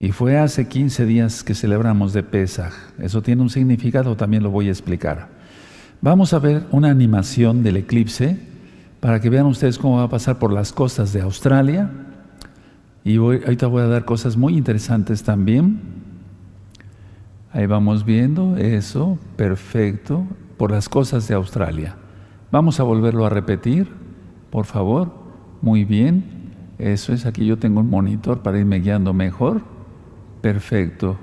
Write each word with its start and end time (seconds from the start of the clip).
Y 0.00 0.12
fue 0.12 0.38
hace 0.38 0.68
15 0.68 1.06
días 1.06 1.42
que 1.42 1.54
celebramos 1.54 2.12
de 2.12 2.22
Pesaj. 2.22 2.72
Eso 3.00 3.20
tiene 3.20 3.42
un 3.42 3.50
significado, 3.50 4.16
también 4.16 4.44
lo 4.44 4.50
voy 4.50 4.68
a 4.68 4.70
explicar. 4.70 5.26
Vamos 6.00 6.32
a 6.32 6.38
ver 6.38 6.64
una 6.70 6.88
animación 6.88 7.64
del 7.64 7.78
eclipse 7.78 8.38
para 9.00 9.20
que 9.20 9.28
vean 9.28 9.46
ustedes 9.46 9.76
cómo 9.76 9.96
va 9.96 10.04
a 10.04 10.08
pasar 10.08 10.38
por 10.38 10.52
las 10.52 10.72
costas 10.72 11.12
de 11.12 11.22
Australia. 11.22 11.90
Y 13.02 13.16
ahorita 13.16 13.66
voy 13.66 13.82
a 13.82 13.88
dar 13.88 14.04
cosas 14.04 14.36
muy 14.36 14.56
interesantes 14.56 15.24
también. 15.24 15.80
Ahí 17.52 17.66
vamos 17.66 18.04
viendo 18.04 18.56
eso, 18.56 19.18
perfecto, 19.34 20.24
por 20.58 20.70
las 20.70 20.88
costas 20.88 21.26
de 21.26 21.34
Australia. 21.34 21.96
Vamos 22.52 22.78
a 22.78 22.84
volverlo 22.84 23.26
a 23.26 23.30
repetir, 23.30 23.88
por 24.50 24.64
favor. 24.64 25.12
Muy 25.60 25.84
bien. 25.84 26.22
Eso 26.78 27.12
es, 27.12 27.26
aquí 27.26 27.44
yo 27.44 27.58
tengo 27.58 27.80
un 27.80 27.90
monitor 27.90 28.42
para 28.42 28.60
irme 28.60 28.78
guiando 28.78 29.12
mejor. 29.12 29.77
Perfecto. 30.40 31.18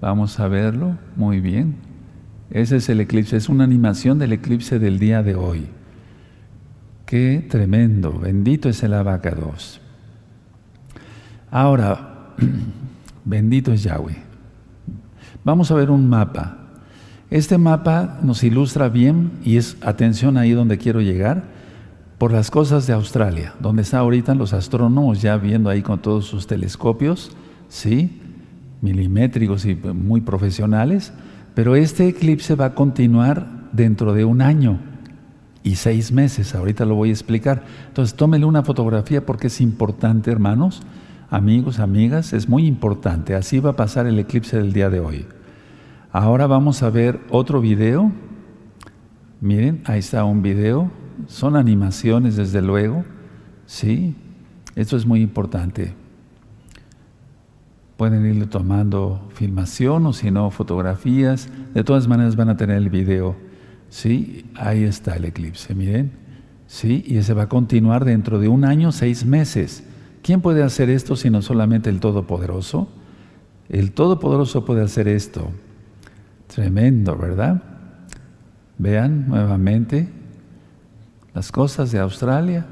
Vamos 0.00 0.38
a 0.40 0.48
verlo. 0.48 0.96
Muy 1.16 1.40
bien. 1.40 1.76
Ese 2.50 2.76
es 2.76 2.88
el 2.88 3.00
eclipse. 3.00 3.36
Es 3.36 3.48
una 3.48 3.64
animación 3.64 4.18
del 4.18 4.32
eclipse 4.32 4.78
del 4.78 4.98
día 4.98 5.22
de 5.22 5.34
hoy. 5.34 5.66
Qué 7.06 7.44
tremendo. 7.48 8.12
Bendito 8.18 8.68
es 8.68 8.82
el 8.82 8.94
abacados. 8.94 9.80
Ahora, 11.50 12.34
bendito 13.24 13.72
es 13.72 13.82
Yahweh. 13.82 14.16
Vamos 15.44 15.70
a 15.70 15.74
ver 15.74 15.90
un 15.90 16.08
mapa. 16.08 16.58
Este 17.30 17.58
mapa 17.58 18.18
nos 18.22 18.44
ilustra 18.44 18.88
bien 18.88 19.32
y 19.44 19.56
es, 19.56 19.76
atención 19.80 20.36
ahí 20.36 20.52
donde 20.52 20.78
quiero 20.78 21.00
llegar, 21.00 21.44
por 22.18 22.32
las 22.32 22.50
cosas 22.50 22.86
de 22.86 22.92
Australia, 22.92 23.54
donde 23.60 23.82
están 23.82 24.00
ahorita 24.00 24.34
los 24.34 24.52
astrónomos 24.52 25.20
ya 25.20 25.36
viendo 25.36 25.68
ahí 25.68 25.82
con 25.82 26.00
todos 26.00 26.24
sus 26.24 26.46
telescopios, 26.46 27.32
¿sí? 27.68 28.22
Milimétricos 28.80 29.64
y 29.64 29.74
muy 29.74 30.20
profesionales, 30.20 31.12
pero 31.54 31.76
este 31.76 32.08
eclipse 32.08 32.54
va 32.54 32.66
a 32.66 32.74
continuar 32.74 33.70
dentro 33.72 34.12
de 34.12 34.24
un 34.24 34.42
año 34.42 34.78
y 35.62 35.74
seis 35.74 36.12
meses, 36.12 36.54
ahorita 36.54 36.84
lo 36.84 36.94
voy 36.94 37.08
a 37.08 37.12
explicar. 37.12 37.64
Entonces 37.88 38.16
tómele 38.16 38.44
una 38.44 38.62
fotografía 38.62 39.26
porque 39.26 39.48
es 39.48 39.60
importante, 39.60 40.30
hermanos, 40.30 40.82
amigos, 41.28 41.80
amigas, 41.80 42.32
es 42.32 42.48
muy 42.48 42.66
importante. 42.66 43.34
Así 43.34 43.58
va 43.58 43.70
a 43.70 43.76
pasar 43.76 44.06
el 44.06 44.18
eclipse 44.18 44.56
del 44.58 44.72
día 44.72 44.90
de 44.90 45.00
hoy. 45.00 45.26
Ahora 46.12 46.46
vamos 46.46 46.82
a 46.82 46.90
ver 46.90 47.20
otro 47.30 47.60
video. 47.60 48.12
Miren, 49.40 49.82
ahí 49.86 49.98
está 49.98 50.24
un 50.24 50.40
video. 50.40 50.90
Son 51.26 51.56
animaciones, 51.56 52.36
desde 52.36 52.62
luego. 52.62 53.04
Sí, 53.66 54.14
esto 54.76 54.96
es 54.96 55.04
muy 55.04 55.20
importante. 55.20 55.94
Pueden 57.96 58.26
irle 58.26 58.46
tomando 58.46 59.26
filmación 59.32 60.06
o 60.06 60.12
si 60.12 60.30
no, 60.30 60.50
fotografías. 60.50 61.48
De 61.72 61.82
todas 61.82 62.08
maneras 62.08 62.36
van 62.36 62.50
a 62.50 62.56
tener 62.56 62.76
el 62.76 62.90
video. 62.90 63.36
Sí, 63.88 64.44
ahí 64.54 64.84
está 64.84 65.16
el 65.16 65.24
eclipse, 65.24 65.74
miren. 65.74 66.12
Sí, 66.66 67.04
y 67.06 67.16
ese 67.16 67.32
va 67.32 67.44
a 67.44 67.48
continuar 67.48 68.04
dentro 68.04 68.38
de 68.38 68.48
un 68.48 68.64
año, 68.64 68.92
seis 68.92 69.24
meses. 69.24 69.84
¿Quién 70.22 70.40
puede 70.40 70.62
hacer 70.62 70.90
esto 70.90 71.16
sino 71.16 71.40
solamente 71.40 71.88
el 71.88 72.00
Todopoderoso? 72.00 72.88
El 73.68 73.92
Todopoderoso 73.92 74.64
puede 74.64 74.82
hacer 74.82 75.08
esto. 75.08 75.50
Tremendo, 76.48 77.16
¿verdad? 77.16 77.62
Vean 78.78 79.28
nuevamente 79.28 80.08
las 81.32 81.52
cosas 81.52 81.92
de 81.92 81.98
Australia, 81.98 82.66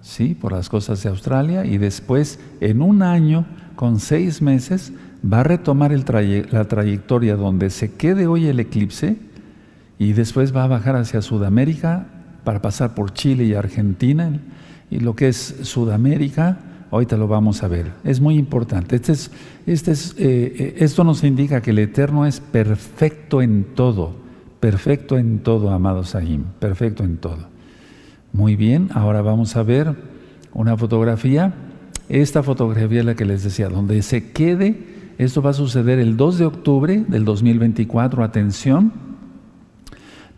sí, 0.00 0.34
por 0.34 0.52
las 0.52 0.68
cosas 0.68 1.02
de 1.02 1.08
Australia, 1.08 1.64
y 1.64 1.78
después 1.78 2.38
en 2.60 2.80
un 2.80 3.02
año 3.02 3.44
con 3.74 4.00
seis 4.00 4.42
meses 4.42 4.92
va 5.24 5.40
a 5.40 5.44
retomar 5.44 5.92
la 5.92 6.64
trayectoria 6.64 7.36
donde 7.36 7.70
se 7.70 7.92
quede 7.94 8.26
hoy 8.26 8.46
el 8.46 8.60
eclipse 8.60 9.16
y 9.98 10.12
después 10.12 10.54
va 10.54 10.64
a 10.64 10.68
bajar 10.68 10.96
hacia 10.96 11.22
Sudamérica 11.22 12.06
para 12.44 12.60
pasar 12.60 12.94
por 12.94 13.12
Chile 13.12 13.44
y 13.44 13.54
Argentina. 13.54 14.40
Y 14.90 15.00
lo 15.00 15.16
que 15.16 15.28
es 15.28 15.56
Sudamérica, 15.62 16.58
ahorita 16.90 17.16
lo 17.16 17.26
vamos 17.26 17.62
a 17.62 17.68
ver. 17.68 17.92
Es 18.04 18.20
muy 18.20 18.36
importante. 18.36 18.96
Este 18.96 19.12
es, 19.12 19.30
este 19.66 19.92
es, 19.92 20.14
eh, 20.18 20.54
eh, 20.58 20.74
esto 20.78 21.04
nos 21.04 21.24
indica 21.24 21.62
que 21.62 21.70
el 21.70 21.78
Eterno 21.78 22.26
es 22.26 22.40
perfecto 22.40 23.40
en 23.40 23.64
todo. 23.74 24.14
Perfecto 24.60 25.16
en 25.18 25.40
todo, 25.40 25.70
amado 25.70 26.04
Sahim. 26.04 26.44
Perfecto 26.58 27.02
en 27.02 27.16
todo. 27.16 27.48
Muy 28.32 28.56
bien, 28.56 28.90
ahora 28.94 29.22
vamos 29.22 29.56
a 29.56 29.62
ver 29.62 29.94
una 30.52 30.76
fotografía 30.76 31.54
esta 32.08 32.42
fotografía 32.42 33.00
es 33.00 33.06
la 33.06 33.14
que 33.14 33.24
les 33.24 33.42
decía, 33.44 33.68
donde 33.68 34.02
se 34.02 34.30
quede, 34.32 34.78
esto 35.18 35.40
va 35.42 35.50
a 35.50 35.54
suceder 35.54 35.98
el 35.98 36.16
2 36.16 36.38
de 36.38 36.44
octubre 36.46 37.04
del 37.08 37.24
2024, 37.24 38.22
atención, 38.22 38.92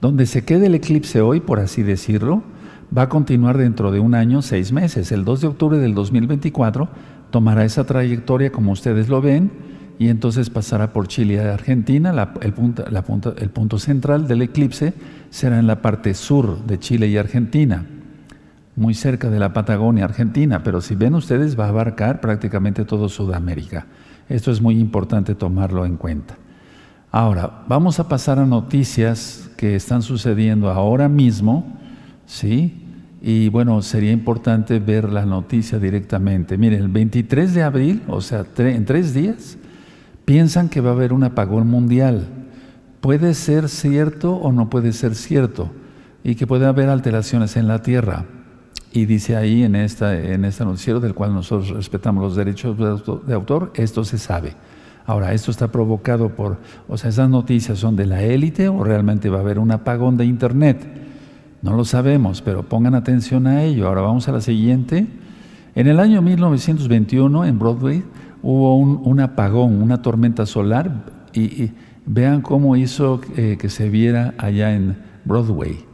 donde 0.00 0.26
se 0.26 0.44
quede 0.44 0.66
el 0.66 0.74
eclipse 0.74 1.20
hoy, 1.20 1.40
por 1.40 1.58
así 1.58 1.82
decirlo, 1.82 2.42
va 2.96 3.02
a 3.02 3.08
continuar 3.08 3.58
dentro 3.58 3.90
de 3.90 3.98
un 3.98 4.14
año, 4.14 4.42
seis 4.42 4.70
meses. 4.70 5.10
El 5.10 5.24
2 5.24 5.40
de 5.40 5.46
octubre 5.48 5.78
del 5.78 5.94
2024 5.94 6.88
tomará 7.30 7.64
esa 7.64 7.84
trayectoria 7.84 8.52
como 8.52 8.72
ustedes 8.72 9.08
lo 9.08 9.20
ven 9.20 9.50
y 9.98 10.08
entonces 10.08 10.50
pasará 10.50 10.92
por 10.92 11.08
Chile 11.08 11.34
y 11.34 11.38
Argentina. 11.38 12.14
el, 12.42 12.52
punto, 12.52 12.84
el 13.36 13.50
punto 13.50 13.78
central 13.78 14.28
del 14.28 14.42
eclipse 14.42 14.92
será 15.30 15.58
en 15.58 15.66
la 15.66 15.82
parte 15.82 16.14
sur 16.14 16.64
de 16.64 16.78
Chile 16.78 17.08
y 17.08 17.16
Argentina 17.16 17.86
muy 18.76 18.94
cerca 18.94 19.30
de 19.30 19.38
la 19.38 19.52
Patagonia 19.52 20.04
Argentina, 20.04 20.62
pero 20.62 20.80
si 20.80 20.94
ven 20.94 21.14
ustedes 21.14 21.58
va 21.58 21.64
a 21.64 21.70
abarcar 21.70 22.20
prácticamente 22.20 22.84
todo 22.84 23.08
Sudamérica. 23.08 23.86
Esto 24.28 24.50
es 24.50 24.60
muy 24.60 24.78
importante 24.78 25.34
tomarlo 25.34 25.86
en 25.86 25.96
cuenta. 25.96 26.36
Ahora, 27.10 27.62
vamos 27.66 27.98
a 27.98 28.08
pasar 28.08 28.38
a 28.38 28.44
noticias 28.44 29.48
que 29.56 29.76
están 29.76 30.02
sucediendo 30.02 30.70
ahora 30.70 31.08
mismo, 31.08 31.78
¿sí? 32.26 32.82
Y 33.22 33.48
bueno, 33.48 33.80
sería 33.80 34.12
importante 34.12 34.78
ver 34.78 35.10
la 35.10 35.24
noticia 35.24 35.78
directamente. 35.78 36.58
Miren, 36.58 36.82
el 36.82 36.88
23 36.88 37.54
de 37.54 37.62
abril, 37.62 38.02
o 38.08 38.20
sea, 38.20 38.44
en 38.58 38.84
tres 38.84 39.14
días, 39.14 39.56
piensan 40.26 40.68
que 40.68 40.82
va 40.82 40.90
a 40.90 40.92
haber 40.92 41.14
un 41.14 41.24
apagón 41.24 41.68
mundial. 41.68 42.26
Puede 43.00 43.32
ser 43.32 43.70
cierto 43.70 44.34
o 44.34 44.52
no 44.52 44.68
puede 44.68 44.92
ser 44.92 45.14
cierto, 45.14 45.70
y 46.22 46.34
que 46.34 46.46
puede 46.46 46.66
haber 46.66 46.90
alteraciones 46.90 47.56
en 47.56 47.68
la 47.68 47.80
Tierra. 47.80 48.26
Y 48.92 49.04
dice 49.04 49.36
ahí 49.36 49.62
en, 49.62 49.74
esta, 49.76 50.18
en 50.18 50.44
este 50.44 50.64
noticiero, 50.64 51.00
del 51.00 51.14
cual 51.14 51.34
nosotros 51.34 51.70
respetamos 51.70 52.22
los 52.22 52.36
derechos 52.36 52.76
de 53.26 53.34
autor, 53.34 53.72
esto 53.74 54.04
se 54.04 54.18
sabe. 54.18 54.54
Ahora, 55.06 55.32
esto 55.32 55.52
está 55.52 55.68
provocado 55.68 56.30
por, 56.30 56.58
o 56.88 56.96
sea, 56.96 57.10
esas 57.10 57.30
noticias 57.30 57.78
son 57.78 57.94
de 57.94 58.06
la 58.06 58.22
élite 58.22 58.68
o 58.68 58.82
realmente 58.82 59.30
va 59.30 59.38
a 59.38 59.40
haber 59.40 59.60
un 59.60 59.70
apagón 59.70 60.16
de 60.16 60.24
Internet. 60.24 60.84
No 61.62 61.76
lo 61.76 61.84
sabemos, 61.84 62.42
pero 62.42 62.64
pongan 62.64 62.94
atención 62.94 63.46
a 63.46 63.62
ello. 63.62 63.86
Ahora 63.86 64.00
vamos 64.00 64.28
a 64.28 64.32
la 64.32 64.40
siguiente. 64.40 65.06
En 65.76 65.86
el 65.86 66.00
año 66.00 66.22
1921 66.22 67.44
en 67.44 67.58
Broadway 67.58 68.02
hubo 68.42 68.76
un, 68.76 69.20
apagón, 69.20 69.80
una 69.80 70.02
tormenta 70.02 70.44
solar 70.44 71.04
y, 71.32 71.70
vean 72.08 72.40
cómo 72.40 72.76
hizo 72.76 73.20
eh, 73.36 73.56
que 73.58 73.68
se 73.68 73.90
viera 73.90 74.34
allá 74.38 74.74
en 74.74 74.96
Broadway. 75.24 75.84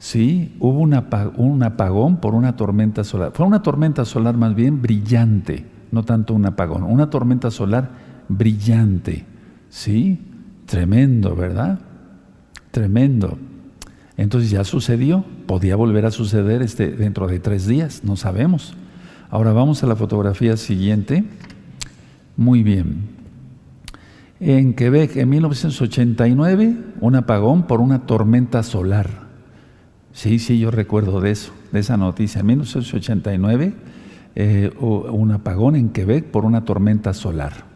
Sí, 0.00 0.56
hubo 0.60 0.78
un, 0.78 0.94
apagón 1.62 2.16
por 2.22 2.34
una 2.34 2.56
tormenta 2.56 3.04
solar. 3.04 3.32
Fue 3.34 3.44
una 3.44 3.62
tormenta 3.62 4.06
solar 4.06 4.34
más 4.34 4.54
bien 4.54 4.80
brillante, 4.80 5.66
no 5.92 6.04
tanto 6.04 6.32
un 6.32 6.46
apagón, 6.46 6.84
una 6.84 7.10
tormenta 7.10 7.50
solar 7.50 7.90
brillante. 8.26 9.26
Sí, 9.68 10.18
tremendo, 10.64 11.36
¿verdad? 11.36 11.80
Tremendo. 12.70 13.36
Entonces 14.16 14.50
ya 14.50 14.64
sucedió, 14.64 15.22
podía 15.46 15.76
volver 15.76 16.06
a 16.06 16.10
suceder 16.10 16.62
este, 16.62 16.92
dentro 16.92 17.26
de 17.26 17.38
tres 17.38 17.66
días, 17.66 18.00
no 18.02 18.16
sabemos. 18.16 18.74
Ahora 19.28 19.52
vamos 19.52 19.82
a 19.82 19.86
la 19.86 19.96
fotografía 19.96 20.56
siguiente. 20.56 21.24
Muy 22.38 22.62
bien. 22.62 23.02
En 24.40 24.72
Quebec, 24.72 25.16
en 25.16 25.28
1989, 25.28 26.76
un 27.02 27.16
apagón 27.16 27.66
por 27.66 27.82
una 27.82 28.06
tormenta 28.06 28.62
solar. 28.62 29.19
Sí, 30.12 30.38
sí, 30.38 30.58
yo 30.58 30.70
recuerdo 30.70 31.20
de 31.20 31.30
eso, 31.30 31.52
de 31.72 31.80
esa 31.80 31.96
noticia. 31.96 32.40
En 32.40 32.46
1989, 32.46 33.74
eh, 34.34 34.72
un 34.78 35.32
apagón 35.32 35.76
en 35.76 35.90
Quebec 35.90 36.26
por 36.26 36.44
una 36.44 36.64
tormenta 36.64 37.14
solar. 37.14 37.70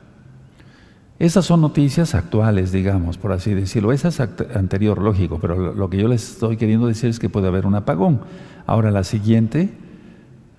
Esas 1.19 1.45
son 1.45 1.61
noticias 1.61 2.15
actuales, 2.15 2.73
digamos, 2.73 3.19
por 3.19 3.33
así 3.33 3.55
decirlo. 3.55 3.93
Esa 3.93 4.09
es 4.09 4.21
anterior, 4.21 5.01
lógico, 5.01 5.39
pero 5.41 5.73
lo 5.73 5.89
que 5.89 5.99
yo 5.99 6.09
les 6.09 6.33
estoy 6.33 6.57
queriendo 6.57 6.89
decir 6.89 7.09
es 7.09 7.21
que 7.21 7.29
puede 7.29 7.47
haber 7.47 7.67
un 7.67 7.77
apagón. 7.77 8.21
Ahora, 8.67 8.91
la 8.91 9.05
siguiente, 9.05 9.71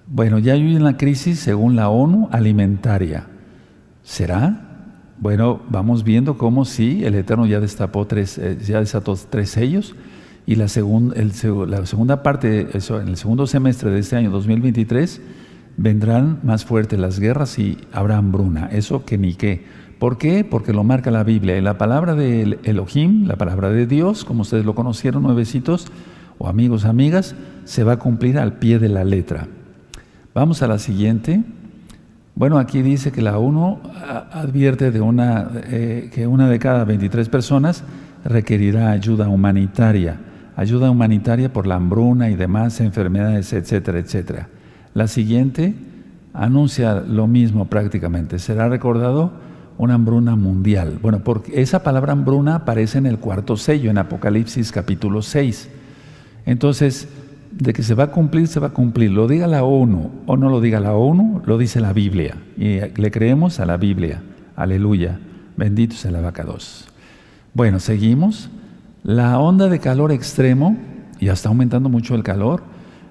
bueno, 0.07 0.39
ya 0.39 0.53
hay 0.53 0.75
una 0.75 0.95
crisis, 0.95 1.39
según 1.39 1.75
la 1.75 1.89
ONU, 1.89 2.29
alimentaria. 2.31 3.27
¿Será? 4.01 4.61
Bueno, 5.19 5.61
vamos 5.69 6.03
viendo 6.03 6.37
cómo 6.37 6.63
sí, 6.63 7.03
el 7.03 7.15
Eterno 7.15 7.45
ya 7.45 7.59
destapó 7.59 8.05
tres, 8.05 8.37
eh, 8.37 8.57
ya 8.65 8.79
desató 8.79 9.15
tres 9.29 9.49
sellos 9.49 9.95
y 10.47 10.55
la, 10.55 10.65
la 10.65 11.85
segunda 11.85 12.23
parte, 12.23 12.67
eso, 12.73 13.01
en 13.01 13.07
el 13.07 13.17
segundo 13.17 13.47
semestre 13.47 13.89
de 13.89 13.99
este 13.99 14.15
año 14.15 14.29
2023, 14.31 15.21
vendrán 15.77 16.39
más 16.43 16.65
fuertes 16.65 16.99
las 16.99 17.19
guerras 17.19 17.57
y 17.59 17.77
habrá 17.91 18.17
hambruna. 18.17 18.67
Eso 18.71 19.05
que 19.05 19.17
ni 19.17 19.33
qué. 19.33 19.65
¿Por 19.99 20.17
qué? 20.17 20.43
Porque 20.43 20.73
lo 20.73 20.83
marca 20.83 21.09
la 21.09 21.23
Biblia. 21.23 21.57
Y 21.57 21.61
la 21.61 21.77
palabra 21.77 22.15
de 22.15 22.59
Elohim, 22.63 23.25
la 23.27 23.37
palabra 23.37 23.69
de 23.69 23.87
Dios, 23.87 24.25
como 24.25 24.41
ustedes 24.41 24.65
lo 24.65 24.75
conocieron, 24.75 25.23
nuevecitos, 25.23 25.87
o 26.37 26.47
amigos, 26.47 26.85
amigas, 26.85 27.35
se 27.63 27.83
va 27.83 27.93
a 27.93 27.99
cumplir 27.99 28.37
al 28.37 28.53
pie 28.53 28.77
de 28.77 28.89
la 28.89 29.03
letra. 29.03 29.47
Vamos 30.33 30.61
a 30.61 30.67
la 30.67 30.79
siguiente. 30.79 31.43
Bueno, 32.35 32.59
aquí 32.59 32.81
dice 32.81 33.11
que 33.13 33.21
la 33.21 33.37
ONU 33.37 33.79
advierte 34.33 34.91
de 34.91 34.99
una, 34.99 35.49
eh, 35.67 36.09
que 36.13 36.27
una 36.27 36.49
de 36.49 36.59
cada 36.59 36.83
23 36.83 37.29
personas 37.29 37.83
requerirá 38.25 38.91
ayuda 38.91 39.29
humanitaria, 39.29 40.19
ayuda 40.55 40.89
humanitaria 40.89 41.51
por 41.51 41.67
la 41.67 41.75
hambruna 41.75 42.29
y 42.29 42.35
demás 42.35 42.79
enfermedades, 42.81 43.53
etcétera, 43.53 43.99
etcétera. 43.99 44.49
La 44.93 45.07
siguiente 45.07 45.73
anuncia 46.33 47.01
lo 47.01 47.27
mismo 47.27 47.65
prácticamente. 47.65 48.39
Será 48.39 48.69
recordado 48.69 49.31
una 49.77 49.95
hambruna 49.95 50.35
mundial. 50.35 50.99
Bueno, 51.01 51.19
porque 51.23 51.61
esa 51.61 51.83
palabra 51.83 52.13
hambruna 52.13 52.55
aparece 52.55 52.97
en 52.97 53.05
el 53.05 53.19
cuarto 53.19 53.57
sello, 53.57 53.89
en 53.89 53.97
Apocalipsis 53.97 54.71
capítulo 54.71 55.21
6. 55.21 55.69
Entonces, 56.45 57.09
de 57.51 57.73
que 57.73 57.83
se 57.83 57.93
va 57.93 58.05
a 58.05 58.11
cumplir, 58.11 58.47
se 58.47 58.59
va 58.59 58.67
a 58.67 58.73
cumplir. 58.73 59.11
Lo 59.11 59.27
diga 59.27 59.47
la 59.47 59.63
ONU 59.63 60.11
o 60.25 60.37
no 60.37 60.49
lo 60.49 60.61
diga 60.61 60.79
la 60.79 60.93
ONU, 60.93 61.41
lo 61.45 61.57
dice 61.57 61.79
la 61.79 61.93
Biblia. 61.93 62.37
Y 62.57 62.79
le 62.79 63.11
creemos 63.11 63.59
a 63.59 63.65
la 63.65 63.77
Biblia. 63.77 64.21
Aleluya. 64.55 65.19
Bendito 65.57 65.95
sea 65.95 66.11
la 66.11 66.21
vaca 66.21 66.43
2. 66.43 66.87
Bueno, 67.53 67.79
seguimos. 67.79 68.49
La 69.05 69.37
onda 69.37 69.69
de 69.69 69.77
calor 69.77 70.11
extremo, 70.11 70.75
y 71.19 71.27
está 71.27 71.49
aumentando 71.49 71.89
mucho 71.89 72.15
el 72.15 72.23
calor, 72.23 72.63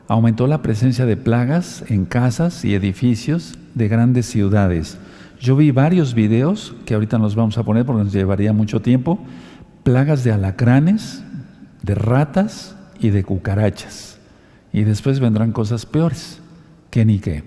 aumentó 0.08 0.49
la 0.49 0.61
presencia 0.61 1.06
de 1.06 1.17
plagas 1.17 1.85
en 1.88 2.05
casas 2.05 2.64
y 2.64 2.75
edificios 2.75 3.56
de 3.76 3.87
grandes 3.87 4.26
ciudades. 4.26 4.99
Yo 5.38 5.55
vi 5.55 5.70
varios 5.70 6.14
videos 6.14 6.75
que 6.85 6.94
ahorita 6.94 7.19
nos 7.19 7.37
vamos 7.37 7.58
a 7.58 7.62
poner 7.62 7.87
porque 7.87 8.02
nos 8.02 8.12
llevaría 8.12 8.52
mucho 8.52 8.82
tiempo. 8.82 9.20
Plagas 9.85 10.25
de 10.25 10.32
alacranes, 10.32 11.23
de 11.82 11.94
ratas 11.94 12.75
y 12.99 13.11
de 13.11 13.23
cucarachas. 13.23 14.19
Y 14.73 14.82
después 14.82 15.20
vendrán 15.20 15.52
cosas 15.52 15.87
peores, 15.87 16.41
que 16.91 17.05
ni 17.05 17.20
qué. 17.20 17.44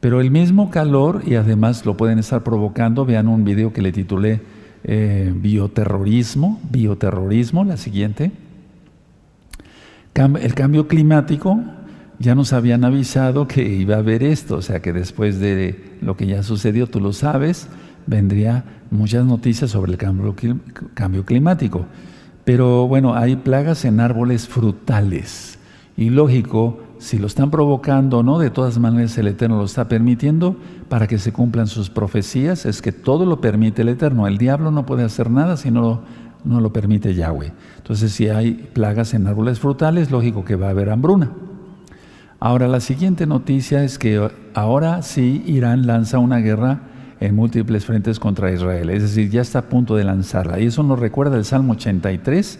Pero 0.00 0.20
el 0.20 0.30
mismo 0.30 0.68
calor, 0.68 1.22
y 1.24 1.36
además 1.36 1.86
lo 1.86 1.96
pueden 1.96 2.18
estar 2.18 2.44
provocando, 2.44 3.06
vean 3.06 3.26
un 3.26 3.42
video 3.42 3.72
que 3.72 3.80
le 3.80 3.90
titulé 3.90 4.42
eh, 4.84 5.32
Bioterrorismo, 5.34 6.60
Bioterrorismo, 6.70 7.64
la 7.64 7.76
siguiente. 7.76 8.30
el 10.14 10.54
cambio 10.54 10.86
climático 10.86 11.60
ya 12.18 12.34
nos 12.34 12.52
habían 12.52 12.84
avisado 12.84 13.48
que 13.48 13.66
iba 13.66 13.96
a 13.96 13.98
haber 13.98 14.22
esto, 14.22 14.56
o 14.56 14.62
sea 14.62 14.80
que 14.80 14.92
después 14.92 15.40
de 15.40 15.96
lo 16.00 16.16
que 16.16 16.26
ya 16.26 16.42
sucedió, 16.42 16.86
tú 16.86 17.00
lo 17.00 17.12
sabes, 17.12 17.68
vendría 18.06 18.64
muchas 18.90 19.24
noticias 19.24 19.70
sobre 19.70 19.92
el 19.92 19.98
cambio, 19.98 20.34
cambio 20.94 21.24
climático. 21.24 21.86
Pero 22.44 22.86
bueno, 22.86 23.14
hay 23.14 23.36
plagas 23.36 23.84
en 23.84 24.00
árboles 24.00 24.46
frutales. 24.46 25.58
Y 25.96 26.10
lógico, 26.10 26.80
si 27.04 27.18
lo 27.18 27.26
están 27.26 27.50
provocando 27.50 28.20
o 28.20 28.22
no, 28.22 28.38
de 28.38 28.48
todas 28.48 28.78
maneras 28.78 29.18
el 29.18 29.26
Eterno 29.26 29.58
lo 29.58 29.64
está 29.64 29.88
permitiendo 29.88 30.56
para 30.88 31.06
que 31.06 31.18
se 31.18 31.32
cumplan 31.32 31.66
sus 31.66 31.90
profecías. 31.90 32.64
Es 32.64 32.80
que 32.80 32.92
todo 32.92 33.26
lo 33.26 33.42
permite 33.42 33.82
el 33.82 33.90
Eterno. 33.90 34.26
El 34.26 34.38
diablo 34.38 34.70
no 34.70 34.86
puede 34.86 35.04
hacer 35.04 35.30
nada 35.30 35.58
si 35.58 35.70
no 35.70 36.00
no 36.44 36.60
lo 36.60 36.72
permite 36.72 37.14
Yahweh. 37.14 37.52
Entonces, 37.78 38.12
si 38.12 38.28
hay 38.28 38.52
plagas 38.72 39.14
en 39.14 39.26
árboles 39.26 39.58
frutales, 39.58 40.10
lógico 40.10 40.44
que 40.44 40.56
va 40.56 40.68
a 40.68 40.70
haber 40.70 40.90
hambruna. 40.90 41.30
Ahora, 42.38 42.68
la 42.68 42.80
siguiente 42.80 43.26
noticia 43.26 43.84
es 43.84 43.98
que 43.98 44.30
ahora 44.54 45.02
sí 45.02 45.42
Irán 45.46 45.86
lanza 45.86 46.18
una 46.18 46.38
guerra 46.38 46.80
en 47.20 47.34
múltiples 47.34 47.86
frentes 47.86 48.18
contra 48.18 48.52
Israel, 48.52 48.90
es 48.90 49.02
decir, 49.02 49.30
ya 49.30 49.40
está 49.40 49.60
a 49.60 49.68
punto 49.68 49.96
de 49.96 50.04
lanzarla. 50.04 50.60
Y 50.60 50.66
eso 50.66 50.82
nos 50.82 50.98
recuerda 50.98 51.36
el 51.36 51.44
Salmo 51.44 51.72
83 51.72 52.58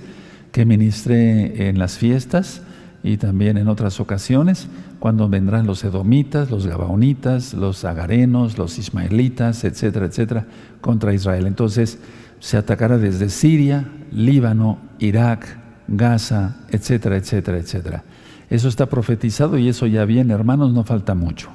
que 0.53 0.65
ministré 0.65 1.69
en 1.69 1.79
las 1.79 1.99
fiestas 1.99 2.63
y 3.05 3.19
también 3.19 3.59
en 3.59 3.69
otras 3.69 4.01
ocasiones, 4.01 4.67
cuando 4.99 5.29
vendrán 5.29 5.67
los 5.67 5.85
edomitas, 5.85 6.51
los 6.51 6.67
gabaonitas, 6.67 7.53
los 7.53 7.85
agarenos, 7.85 8.57
los 8.57 8.79
ismaelitas, 8.79 9.63
etcétera, 9.65 10.07
etcétera, 10.07 10.47
contra 10.81 11.13
Israel. 11.13 11.47
Entonces 11.47 11.99
se 12.41 12.57
atacará 12.57 12.97
desde 12.97 13.29
Siria, 13.29 13.87
Líbano, 14.11 14.79
Irak, 15.01 15.59
Gaza, 15.87 16.57
etcétera, 16.71 17.19
etcétera, 17.19 17.59
etcétera. 17.59 18.05
Eso 18.49 18.69
está 18.69 18.87
profetizado 18.87 19.59
y 19.59 19.69
eso 19.69 19.87
ya 19.87 20.07
viene, 20.07 20.33
hermanos, 20.33 20.73
no 20.73 20.83
falta 20.83 21.15
mucho. 21.15 21.51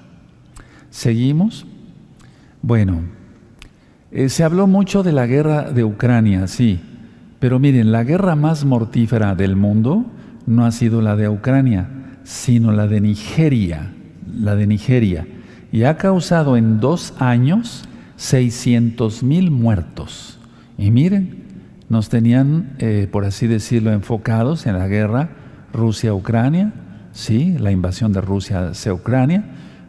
Seguimos. 0.92 1.66
Bueno, 2.62 3.02
eh, 4.12 4.30
se 4.30 4.44
habló 4.44 4.68
mucho 4.68 5.02
de 5.02 5.14
la 5.14 5.26
guerra 5.26 5.72
de 5.72 5.84
Ucrania, 5.84 6.46
sí, 6.46 6.80
pero 7.40 7.58
miren, 7.58 7.92
la 7.92 8.04
guerra 8.04 8.36
más 8.36 8.66
mortífera 8.66 9.34
del 9.34 9.56
mundo 9.56 10.06
no 10.50 10.66
ha 10.66 10.72
sido 10.72 11.02
la 11.02 11.16
de 11.16 11.30
Ucrania, 11.30 11.88
sino 12.24 12.72
la 12.72 12.88
de 12.88 13.00
Nigeria, 13.00 13.94
la 14.34 14.56
de 14.56 14.66
Nigeria, 14.66 15.28
y 15.72 15.84
ha 15.84 15.98
causado 15.98 16.58
en 16.58 16.80
dos 16.80 17.14
años 17.20 17.84
600 18.16 19.22
mil 19.22 19.52
muertos. 19.52 20.40
Y 20.78 20.90
miren, 20.90 21.44
nos 21.88 22.10
tenían, 22.10 22.76
eh, 22.80 23.08
por 23.12 23.26
así 23.26 23.46
decirlo, 23.46 23.92
enfocados 23.92 24.66
en 24.66 24.78
la 24.78 24.88
guerra 24.88 25.30
Rusia-Ucrania, 25.72 26.74
sí, 27.12 27.56
la 27.60 27.72
invasión 27.72 28.12
de 28.12 28.22
Rusia 28.22 28.70
hacia 28.70 28.92
Ucrania, 28.92 29.44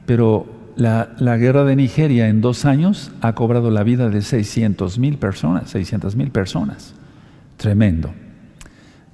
pero 0.05 0.47
la, 0.77 1.37
guerra 1.39 1.65
de 1.65 1.75
Nigeria 1.75 2.29
en 2.29 2.43
dos 2.43 2.67
años 2.67 3.13
ha 3.23 3.35
cobrado 3.35 3.71
la 3.71 3.83
vida 3.83 4.11
de 4.11 4.21
600 4.21 4.99
mil 4.99 5.17
personas, 5.17 5.71
600 5.71 6.17
mil 6.17 6.31
personas. 6.31 6.95
Tremendo. 7.57 8.13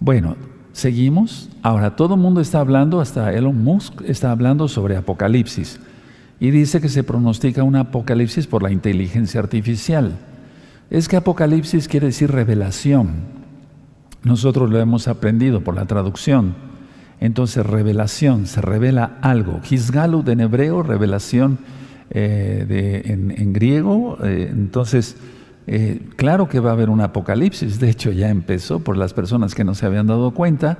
Bueno, 0.00 0.36
seguimos. 0.76 1.48
Ahora, 1.62 1.96
todo 1.96 2.14
el 2.14 2.20
mundo 2.20 2.42
está 2.42 2.60
hablando, 2.60 3.00
hasta 3.00 3.32
Elon 3.32 3.64
Musk 3.64 4.02
está 4.02 4.30
hablando 4.30 4.68
sobre 4.68 4.94
Apocalipsis. 4.96 5.80
Y 6.38 6.50
dice 6.50 6.82
que 6.82 6.90
se 6.90 7.02
pronostica 7.02 7.62
un 7.62 7.76
Apocalipsis 7.76 8.46
por 8.46 8.62
la 8.62 8.70
inteligencia 8.70 9.40
artificial. 9.40 10.12
Es 10.90 11.08
que 11.08 11.16
Apocalipsis 11.16 11.88
quiere 11.88 12.08
decir 12.08 12.30
revelación. 12.30 13.14
Nosotros 14.22 14.68
lo 14.70 14.78
hemos 14.78 15.08
aprendido 15.08 15.62
por 15.62 15.74
la 15.74 15.86
traducción. 15.86 16.54
Entonces, 17.20 17.64
revelación, 17.64 18.46
se 18.46 18.60
revela 18.60 19.16
algo. 19.22 19.62
Hisgalut 19.68 20.28
en 20.28 20.40
hebreo, 20.40 20.82
revelación 20.82 21.58
eh, 22.10 23.02
en, 23.06 23.52
griego. 23.54 24.18
Eh, 24.22 24.50
entonces, 24.52 25.16
eh, 25.66 26.00
claro 26.16 26.48
que 26.48 26.60
va 26.60 26.70
a 26.70 26.72
haber 26.72 26.90
un 26.90 27.00
apocalipsis. 27.00 27.80
De 27.80 27.90
hecho, 27.90 28.12
ya 28.12 28.28
empezó 28.28 28.80
por 28.80 28.96
las 28.96 29.14
personas 29.14 29.54
que 29.54 29.64
no 29.64 29.74
se 29.74 29.86
habían 29.86 30.06
dado 30.06 30.32
cuenta. 30.32 30.78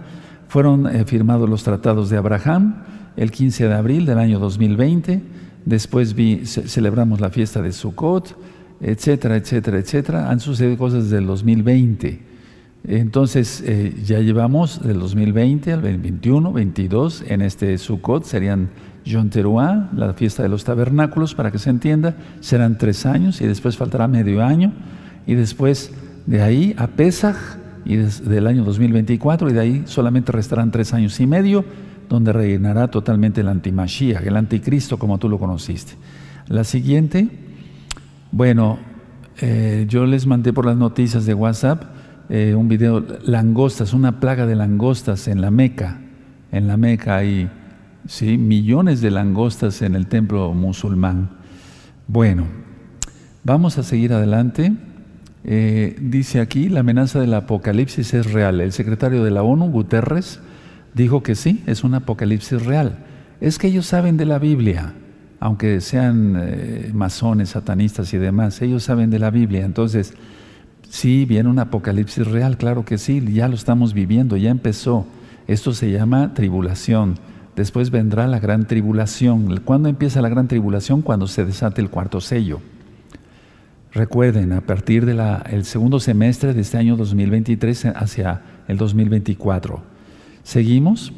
Fueron 0.49 0.89
firmados 1.07 1.51
los 1.51 1.65
tratados 1.65 2.09
de 2.09 2.17
Abraham 2.17 2.85
el 3.17 3.31
15 3.31 3.69
de 3.69 3.75
abril 3.75 4.07
del 4.07 4.19
año 4.19 4.39
2020. 4.39 5.23
Después 5.65 6.15
celebramos 6.67 7.21
la 7.21 7.31
fiesta 7.31 7.61
de 7.61 7.73
Sukkot, 7.73 8.37
etcétera, 8.81 9.37
etcétera, 9.37 9.79
etcétera. 9.79 10.31
Han 10.31 10.41
sucedido 10.41 10.79
cosas 10.79 11.05
desde 11.05 11.19
el 11.19 11.27
2020. 11.27 12.21
Entonces, 12.89 13.65
eh, 13.67 13.95
ya 14.05 14.21
llevamos 14.21 14.81
del 14.81 15.01
2020 15.01 15.73
al 15.73 15.83
2021, 15.83 16.53
22, 16.53 17.25
en 17.27 17.43
este 17.43 17.77
Sukkot 17.79 18.25
serían 18.25 18.69
Yom 19.07 19.31
Teruah, 19.31 19.89
la 19.95 20.13
fiesta 20.15 20.43
de 20.43 20.49
los 20.49 20.65
tabernáculos, 20.65 21.35
para 21.35 21.51
que 21.51 21.59
se 21.59 21.71
entienda, 21.71 22.17
serán 22.41 22.77
tres 22.77 23.07
años 23.07 23.41
y 23.41 23.47
después 23.47 23.77
faltará 23.77 24.09
medio 24.09 24.45
año 24.45 24.73
y 25.27 25.35
después 25.35 25.93
de 26.27 26.43
ahí 26.43 26.75
a 26.77 26.89
Pesach 26.89 27.37
y 27.85 27.97
del 27.97 28.49
año 28.49 28.65
2024 28.65 29.49
y 29.49 29.53
de 29.53 29.61
ahí 29.61 29.83
solamente 29.87 30.33
restarán 30.33 30.73
tres 30.73 30.93
años 30.93 31.19
y 31.21 31.27
medio 31.27 31.65
donde 32.09 32.33
reinará 32.33 32.89
totalmente 32.89 33.41
el 33.41 33.49
antimashiach, 33.49 34.27
el 34.27 34.37
anticristo 34.37 34.99
como 34.99 35.19
tú 35.19 35.29
lo 35.29 35.39
conociste. 35.39 35.95
La 36.49 36.65
siguiente, 36.65 37.29
bueno, 38.33 38.79
eh, 39.41 39.87
yo 39.89 40.05
les 40.07 40.27
mandé 40.27 40.53
por 40.53 40.67
las 40.67 40.77
noticias 40.77 41.27
de 41.27 41.35
WhatsApp 41.35 41.85
eh, 42.29 42.55
un 42.57 42.69
video, 42.69 43.05
langostas, 43.25 43.93
una 43.93 44.19
plaga 44.19 44.47
de 44.47 44.57
langostas 44.57 45.29
en 45.29 45.41
la 45.41 45.53
Meca. 45.53 46.01
En 46.51 46.67
la 46.67 46.77
Meca 46.77 47.17
hay 47.17 47.49
¿sí? 48.07 48.39
millones 48.39 49.01
de 49.01 49.11
langostas 49.11 49.83
en 49.83 49.95
el 49.95 50.07
templo 50.07 50.53
musulmán. 50.55 51.31
Bueno, 52.07 52.47
vamos 53.45 53.79
a 53.79 53.83
seguir 53.83 54.13
adelante. 54.13 54.73
Eh, 55.45 55.97
dice 56.01 56.41
aquí, 56.41 56.69
la 56.69 56.81
amenaza 56.81 57.21
del 57.21 57.35
apocalipsis 57.35 58.15
es 58.15 58.33
real. 58.33 58.61
El 58.61 58.73
secretario 58.73 59.23
de 59.23 59.31
la 59.31 59.43
ONU, 59.43 59.71
Guterres, 59.71 60.41
dijo 60.95 61.23
que 61.23 61.35
sí, 61.35 61.63
es 61.67 61.85
un 61.85 61.95
apocalipsis 61.95 62.65
real. 62.65 62.99
Es 63.41 63.59
que 63.59 63.69
ellos 63.69 63.87
saben 63.87 64.17
de 64.17 64.27
la 64.27 64.39
Biblia, 64.39 64.95
aunque 65.41 65.81
sean 65.81 66.37
eh, 66.41 66.91
masones, 66.95 67.51
satanistas 67.51 68.13
y 68.15 68.19
demás, 68.19 68.61
ellos 68.63 68.83
saben 68.83 69.11
de 69.11 69.19
la 69.19 69.31
Biblia. 69.31 69.65
Entonces, 69.65 70.15
Sí, 70.89 71.25
viene 71.25 71.49
un 71.49 71.59
apocalipsis 71.59 72.27
real, 72.27 72.57
claro 72.57 72.85
que 72.85 72.99
sí, 72.99 73.23
ya 73.33 73.49
lo 73.49 73.55
estamos 73.55 73.93
viviendo, 73.93 74.37
ya 74.37 74.51
empezó. 74.51 75.07
Esto 75.47 75.73
se 75.73 75.91
llama 75.91 76.33
tribulación, 76.35 77.17
después 77.57 77.91
vendrá 77.91 78.27
la 78.27 78.39
gran 78.39 78.67
tribulación. 78.67 79.61
¿Cuándo 79.65 79.89
empieza 79.89 80.23
la 80.23 80.29
gran 80.29 80.47
tribulación? 80.47 81.03
Cuando 81.03 81.27
se 81.27 81.45
desate 81.45 81.81
el 81.81 81.91
cuarto 81.91 82.21
sello. 82.21 82.61
Recuerden, 83.93 84.53
a 84.53 84.61
partir 84.61 85.07
del 85.07 85.65
segundo 85.65 85.99
semestre 86.01 86.53
de 86.53 86.61
este 86.61 86.77
año 86.77 86.97
2023 86.97 87.87
hacia 87.87 88.43
el 88.69 88.77
2024. 88.77 89.83
Seguimos. 90.43 91.13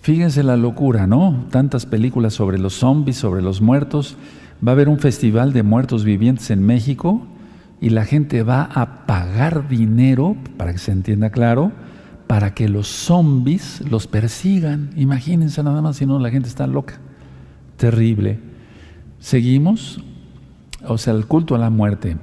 Fíjense 0.00 0.42
la 0.42 0.56
locura, 0.56 1.06
¿no? 1.06 1.46
Tantas 1.50 1.84
películas 1.84 2.34
sobre 2.34 2.58
los 2.58 2.74
zombies, 2.74 3.16
sobre 3.16 3.42
los 3.42 3.60
muertos. 3.60 4.16
Va 4.66 4.70
a 4.70 4.74
haber 4.74 4.88
un 4.88 5.00
festival 5.00 5.52
de 5.52 5.64
muertos 5.64 6.04
vivientes 6.04 6.50
en 6.50 6.64
México 6.64 7.26
y 7.80 7.90
la 7.90 8.04
gente 8.04 8.44
va 8.44 8.62
a 8.62 9.06
pagar 9.06 9.68
dinero, 9.68 10.36
para 10.56 10.72
que 10.72 10.78
se 10.78 10.92
entienda 10.92 11.30
claro, 11.30 11.72
para 12.32 12.54
que 12.54 12.66
los 12.66 12.88
zombies 12.88 13.82
los 13.90 14.06
persigan. 14.06 14.88
Imagínense 14.96 15.62
nada 15.62 15.82
más, 15.82 15.98
si 15.98 16.06
no 16.06 16.18
la 16.18 16.30
gente 16.30 16.48
está 16.48 16.66
loca. 16.66 16.94
Terrible. 17.76 18.38
Seguimos 19.20 20.02
o 20.86 20.96
sea, 20.96 21.12
el 21.12 21.26
culto 21.26 21.54
a 21.54 21.58
la 21.58 21.68
muerte. 21.68 22.16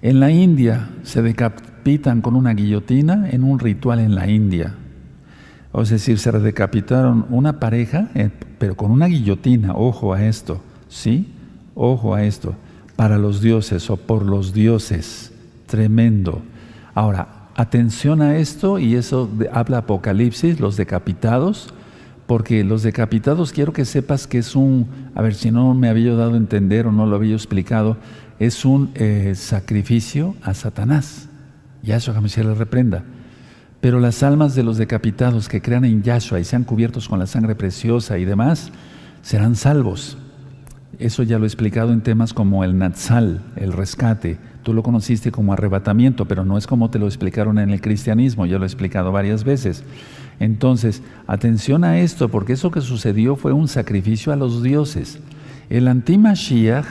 En 0.00 0.20
la 0.20 0.30
India 0.30 0.90
se 1.02 1.22
decapitan 1.22 2.22
con 2.22 2.36
una 2.36 2.54
guillotina 2.54 3.28
en 3.30 3.42
un 3.42 3.58
ritual 3.58 3.98
en 3.98 4.14
la 4.14 4.30
India. 4.30 4.76
O 5.72 5.82
es 5.82 5.90
decir, 5.90 6.20
se 6.20 6.30
decapitaron 6.30 7.26
una 7.30 7.58
pareja, 7.58 8.10
eh, 8.14 8.30
pero 8.60 8.76
con 8.76 8.92
una 8.92 9.06
guillotina. 9.06 9.74
Ojo 9.74 10.14
a 10.14 10.24
esto, 10.24 10.62
¿sí? 10.88 11.32
Ojo 11.74 12.14
a 12.14 12.22
esto. 12.22 12.54
Para 12.94 13.18
los 13.18 13.40
dioses 13.40 13.90
o 13.90 13.96
por 13.96 14.24
los 14.24 14.54
dioses. 14.54 15.32
Tremendo. 15.66 16.42
Ahora, 16.94 17.43
atención 17.54 18.22
a 18.22 18.36
esto, 18.36 18.78
y 18.78 18.94
eso 18.94 19.30
habla 19.52 19.78
Apocalipsis, 19.78 20.60
los 20.60 20.76
decapitados 20.76 21.72
porque 22.26 22.64
los 22.64 22.82
decapitados 22.82 23.52
quiero 23.52 23.72
que 23.72 23.84
sepas 23.84 24.26
que 24.26 24.38
es 24.38 24.56
un, 24.56 24.88
a 25.14 25.22
ver 25.22 25.34
si 25.34 25.50
no 25.50 25.74
me 25.74 25.88
había 25.88 26.14
dado 26.14 26.34
a 26.34 26.36
entender 26.36 26.86
o 26.86 26.92
no 26.92 27.06
lo 27.06 27.16
había 27.16 27.34
explicado, 27.34 27.96
es 28.38 28.64
un 28.64 28.90
eh, 28.94 29.34
sacrificio 29.36 30.34
a 30.42 30.54
Satanás. 30.54 31.28
Yahshua 31.82 32.16
HaMashiach 32.16 32.46
le 32.46 32.54
reprenda. 32.54 33.04
Pero 33.80 34.00
las 34.00 34.22
almas 34.22 34.54
de 34.54 34.62
los 34.62 34.78
decapitados 34.78 35.48
que 35.48 35.60
crean 35.60 35.84
en 35.84 36.02
Yahshua 36.02 36.40
y 36.40 36.44
sean 36.44 36.64
cubiertos 36.64 37.08
con 37.08 37.18
la 37.18 37.26
sangre 37.26 37.54
preciosa 37.54 38.16
y 38.18 38.24
demás, 38.24 38.70
serán 39.20 39.54
salvos. 39.54 40.16
Eso 40.98 41.22
ya 41.22 41.38
lo 41.38 41.44
he 41.44 41.48
explicado 41.48 41.92
en 41.92 42.00
temas 42.00 42.32
como 42.32 42.64
el 42.64 42.78
Natsal, 42.78 43.42
el 43.56 43.72
rescate. 43.72 44.38
Tú 44.64 44.74
lo 44.74 44.82
conociste 44.82 45.30
como 45.30 45.52
arrebatamiento, 45.52 46.24
pero 46.24 46.44
no 46.44 46.58
es 46.58 46.66
como 46.66 46.90
te 46.90 46.98
lo 46.98 47.06
explicaron 47.06 47.58
en 47.58 47.70
el 47.70 47.80
cristianismo, 47.80 48.46
yo 48.46 48.58
lo 48.58 48.64
he 48.64 48.66
explicado 48.66 49.12
varias 49.12 49.44
veces. 49.44 49.84
Entonces, 50.40 51.02
atención 51.28 51.84
a 51.84 52.00
esto, 52.00 52.28
porque 52.30 52.54
eso 52.54 52.72
que 52.72 52.80
sucedió 52.80 53.36
fue 53.36 53.52
un 53.52 53.68
sacrificio 53.68 54.32
a 54.32 54.36
los 54.36 54.62
dioses. 54.62 55.20
El 55.70 55.86
antimashiach, 55.86 56.86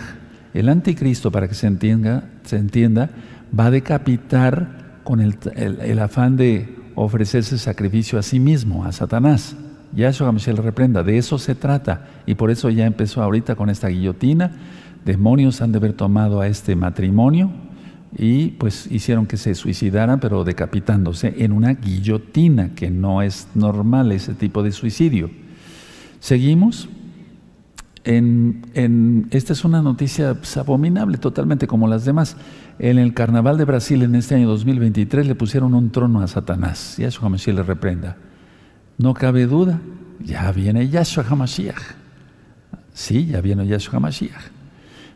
el 0.54 0.70
anticristo, 0.70 1.32
para 1.32 1.50
que 1.50 1.56
se 1.56 1.68
entienda, 1.68 2.30
se 2.44 2.58
entienda 2.58 3.10
va 3.58 3.66
a 3.66 3.72
decapitar 3.72 5.00
con 5.04 5.20
el, 5.20 5.38
el, 5.56 6.00
afán 6.00 6.38
de 6.38 6.76
ofrecerse 6.96 7.58
sacrificio 7.58 8.18
a 8.18 8.24
sí 8.24 8.40
mismo, 8.40 8.86
a 8.86 8.92
Satanás. 8.92 9.56
Ya 9.96 10.10
eso 10.10 10.32
le 10.32 10.54
reprenda, 10.54 11.04
de 11.04 11.18
eso 11.18 11.38
se 11.38 11.54
trata. 11.54 12.08
Y 12.26 12.36
por 12.36 12.50
eso 12.50 12.70
ya 12.70 12.86
empezó 12.86 13.22
ahorita 13.22 13.56
con 13.56 13.70
esta 13.70 13.90
guillotina. 13.90 14.52
Demonios 15.06 15.62
han 15.62 15.72
de 15.72 15.78
haber 15.78 15.94
tomado 15.94 16.42
a 16.42 16.48
este 16.48 16.76
matrimonio, 16.76 17.52
y 18.18 18.50
pues 18.50 18.88
hicieron 18.92 19.26
que 19.26 19.38
se 19.38 19.56
suicidaran, 19.56 20.20
pero 20.20 20.44
decapitándose 20.44 21.34
en 21.40 21.52
una 21.52 21.74
guillotina, 21.74 22.76
que 22.76 22.90
no 22.90 23.22
es 23.22 23.48
normal 23.56 24.12
ese 24.12 24.34
tipo 24.34 24.64
de 24.64 24.72
suicidio. 24.72 25.32
Seguimos. 26.20 26.90
En, 28.06 29.28
esta 29.32 29.54
es 29.54 29.64
una 29.64 29.82
noticia 29.82 30.34
pues, 30.34 30.58
abominable 30.58 31.18
totalmente 31.18 31.68
como 31.68 31.88
las 31.88 32.04
demás. 32.04 32.36
En 32.78 33.00
el 33.00 33.14
carnaval 33.14 33.58
de 33.58 33.64
Brasil 33.64 34.04
en 34.04 34.16
este 34.16 34.36
año 34.36 34.50
2023 34.50 35.26
le 35.26 35.36
pusieron 35.36 35.74
un 35.74 35.90
trono 35.90 36.20
a 36.20 36.28
Satanás. 36.28 36.98
Yahshua 36.98 37.28
Hamashiach 37.28 37.56
le 37.56 37.64
reprenda. 37.64 38.18
No 38.98 39.14
cabe 39.14 39.48
duda, 39.48 39.80
ya 40.20 40.52
viene 40.52 40.90
Yahshua 40.90 41.26
Hamashiach. 41.30 41.82
Sí, 42.94 43.28
ya 43.28 43.40
viene 43.40 43.66
Yahshua 43.66 43.98
Hamashiach. 43.98 44.53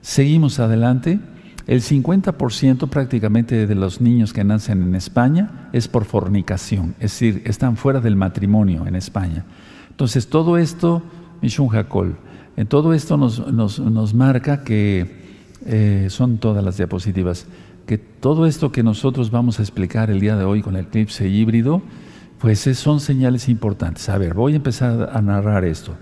Seguimos 0.08 0.62
adelante. 0.62 1.20
El 1.68 1.82
50% 1.82 2.88
prácticamente 2.88 3.68
de 3.68 3.76
los 3.76 4.00
niños 4.00 4.32
que 4.32 4.46
nacen 4.46 4.82
en 4.82 4.96
España 4.96 5.68
es 5.74 5.90
por 5.90 6.06
fornicación, 6.06 6.96
es 7.02 7.12
decir, 7.12 7.42
están 7.44 7.76
fuera 7.76 8.00
del 8.00 8.16
matrimonio 8.16 8.88
en 8.88 8.96
España. 8.96 9.44
Entonces, 9.90 10.30
todo 10.30 10.58
esto, 10.58 11.04
Mishun 11.42 11.76
Hakol, 11.76 12.16
en 12.56 12.64
eh, 12.64 12.66
todo 12.66 12.94
esto 12.94 13.18
nos, 13.18 14.14
marca 14.14 14.64
que 14.64 15.26
eh, 15.66 16.08
son 16.10 16.38
todas 16.38 16.64
las 16.64 16.78
diapositivas, 16.78 17.46
que 17.86 17.98
todo 17.98 18.46
esto 18.46 18.72
que 18.72 18.84
nosotros 18.84 19.30
vamos 19.30 19.60
a 19.60 19.62
explicar 19.62 20.10
el 20.10 20.22
día 20.22 20.38
de 20.38 20.46
hoy 20.46 20.62
con 20.62 20.78
el 20.78 20.86
eclipse 20.86 21.28
híbrido, 21.28 21.82
pues 22.40 22.62
son 22.62 23.02
señales 23.02 23.50
importantes. 23.50 24.08
A 24.08 24.18
ver, 24.18 24.36
voy 24.36 24.54
a 24.54 24.56
empezar 24.56 25.10
a 25.14 25.22
narrar 25.22 25.66
esto. 25.66 25.98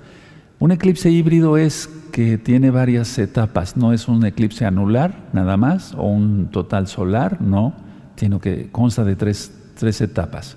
Un 0.58 0.72
eclipse 0.72 1.12
híbrido 1.12 1.58
es 1.58 1.90
que 2.14 2.38
tiene 2.38 2.72
varias 2.72 3.18
etapas, 3.20 3.76
no 3.76 3.92
es 3.92 4.08
un 4.08 4.26
eclipse 4.26 4.66
anular 4.66 5.28
nada 5.34 5.58
más 5.58 5.94
o 5.96 6.04
un 6.04 6.48
total 6.48 6.88
solar, 6.88 7.42
no, 7.42 7.74
sino 8.16 8.40
que 8.40 8.70
consta 8.72 9.04
de 9.04 9.18
tres, 9.18 9.52
etapas. 10.00 10.56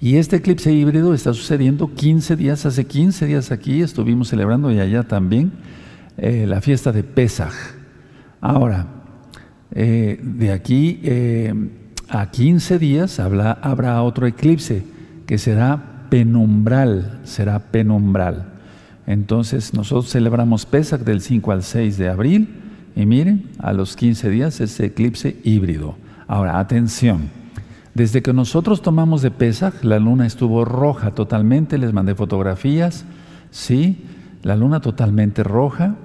Y 0.00 0.16
este 0.16 0.36
eclipse 0.36 0.72
híbrido 0.72 1.14
está 1.14 1.32
sucediendo 1.32 1.94
15 1.94 2.34
días, 2.34 2.66
hace 2.66 2.84
15 2.84 3.26
días 3.26 3.52
aquí 3.52 3.80
estuvimos 3.80 4.28
celebrando 4.28 4.72
y 4.72 4.80
allá 4.80 5.04
también 5.04 5.52
eh, 6.16 6.44
la 6.48 6.60
fiesta 6.60 6.90
de 6.90 7.04
Pesaj. 7.04 7.54
Ahora, 8.40 8.86
eh, 9.70 10.18
de 10.20 10.50
aquí 10.50 11.00
eh, 11.04 11.54
a 12.08 12.28
15 12.28 12.80
días 12.80 13.20
habrá 13.20 14.02
otro 14.02 14.26
eclipse 14.26 14.84
que 15.26 15.38
será 15.38 15.87
penumbral, 16.10 17.20
será 17.24 17.58
penumbral. 17.58 18.46
Entonces 19.06 19.72
nosotros 19.74 20.10
celebramos 20.10 20.66
Pesach 20.66 21.00
del 21.00 21.20
5 21.20 21.52
al 21.52 21.62
6 21.62 21.96
de 21.98 22.08
abril 22.08 22.48
y 22.94 23.06
miren, 23.06 23.50
a 23.58 23.72
los 23.72 23.96
15 23.96 24.28
días 24.28 24.60
ese 24.60 24.86
eclipse 24.86 25.36
híbrido. 25.44 25.96
Ahora, 26.26 26.58
atención, 26.58 27.30
desde 27.94 28.22
que 28.22 28.32
nosotros 28.32 28.82
tomamos 28.82 29.22
de 29.22 29.30
Pesach, 29.30 29.82
la 29.82 29.98
luna 29.98 30.26
estuvo 30.26 30.64
roja 30.64 31.12
totalmente, 31.12 31.78
les 31.78 31.92
mandé 31.92 32.14
fotografías, 32.14 33.04
sí, 33.50 34.04
la 34.42 34.56
luna 34.56 34.80
totalmente 34.80 35.42
roja. 35.42 35.96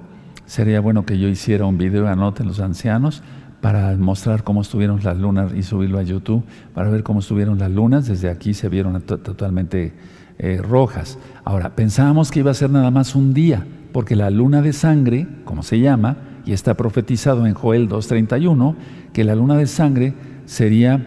Sería 0.46 0.80
bueno 0.80 1.04
que 1.06 1.18
yo 1.18 1.28
hiciera 1.28 1.66
un 1.66 1.78
video, 1.78 2.08
anoten 2.08 2.46
los 2.46 2.60
ancianos, 2.60 3.22
para 3.64 3.96
mostrar 3.96 4.44
cómo 4.44 4.60
estuvieron 4.60 5.00
las 5.02 5.16
lunas 5.16 5.54
y 5.54 5.62
subirlo 5.62 5.98
a 5.98 6.02
YouTube, 6.02 6.44
para 6.74 6.90
ver 6.90 7.02
cómo 7.02 7.20
estuvieron 7.20 7.58
las 7.58 7.70
lunas. 7.70 8.06
Desde 8.06 8.28
aquí 8.28 8.52
se 8.52 8.68
vieron 8.68 9.00
totalmente 9.00 9.94
eh, 10.38 10.60
rojas. 10.62 11.16
Ahora, 11.46 11.74
pensábamos 11.74 12.30
que 12.30 12.40
iba 12.40 12.50
a 12.50 12.54
ser 12.54 12.68
nada 12.68 12.90
más 12.90 13.14
un 13.14 13.32
día, 13.32 13.66
porque 13.90 14.16
la 14.16 14.28
luna 14.28 14.60
de 14.60 14.74
sangre, 14.74 15.26
como 15.46 15.62
se 15.62 15.80
llama, 15.80 16.18
y 16.44 16.52
está 16.52 16.74
profetizado 16.74 17.46
en 17.46 17.54
Joel 17.54 17.88
2.31, 17.88 18.74
que 19.14 19.24
la 19.24 19.34
luna 19.34 19.56
de 19.56 19.66
sangre 19.66 20.12
sería 20.44 21.02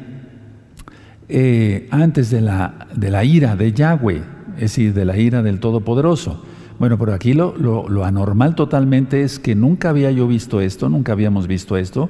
eh, 1.30 1.88
antes 1.92 2.32
de 2.32 2.42
la, 2.42 2.88
de 2.96 3.12
la 3.12 3.24
ira 3.24 3.56
de 3.56 3.72
Yahweh, 3.72 4.24
es 4.56 4.62
decir, 4.62 4.96
de 4.96 5.06
la 5.06 5.16
ira 5.16 5.44
del 5.44 5.60
Todopoderoso. 5.60 6.44
Bueno, 6.80 6.98
pero 6.98 7.14
aquí 7.14 7.34
lo, 7.34 7.56
lo, 7.56 8.04
anormal 8.04 8.56
totalmente 8.56 9.22
es 9.22 9.38
que 9.38 9.54
nunca 9.54 9.90
había 9.90 10.10
yo 10.10 10.28
visto 10.28 10.60
esto, 10.60 10.90
nunca 10.90 11.12
habíamos 11.12 11.46
visto 11.46 11.78
esto, 11.78 12.10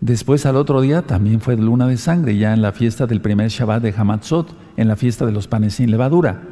Después 0.00 0.44
al 0.46 0.56
otro 0.56 0.80
día 0.82 1.02
también 1.02 1.40
fue 1.40 1.56
luna 1.56 1.86
de 1.86 1.96
sangre, 1.96 2.36
ya 2.36 2.52
en 2.52 2.62
la 2.62 2.72
fiesta 2.72 3.06
del 3.06 3.20
primer 3.20 3.48
Shabbat 3.48 3.82
de 3.82 3.94
Hamatzot, 3.96 4.54
en 4.76 4.88
la 4.88 4.96
fiesta 4.96 5.24
de 5.24 5.32
los 5.32 5.48
panes 5.48 5.74
sin 5.74 5.90
levadura. 5.90 6.42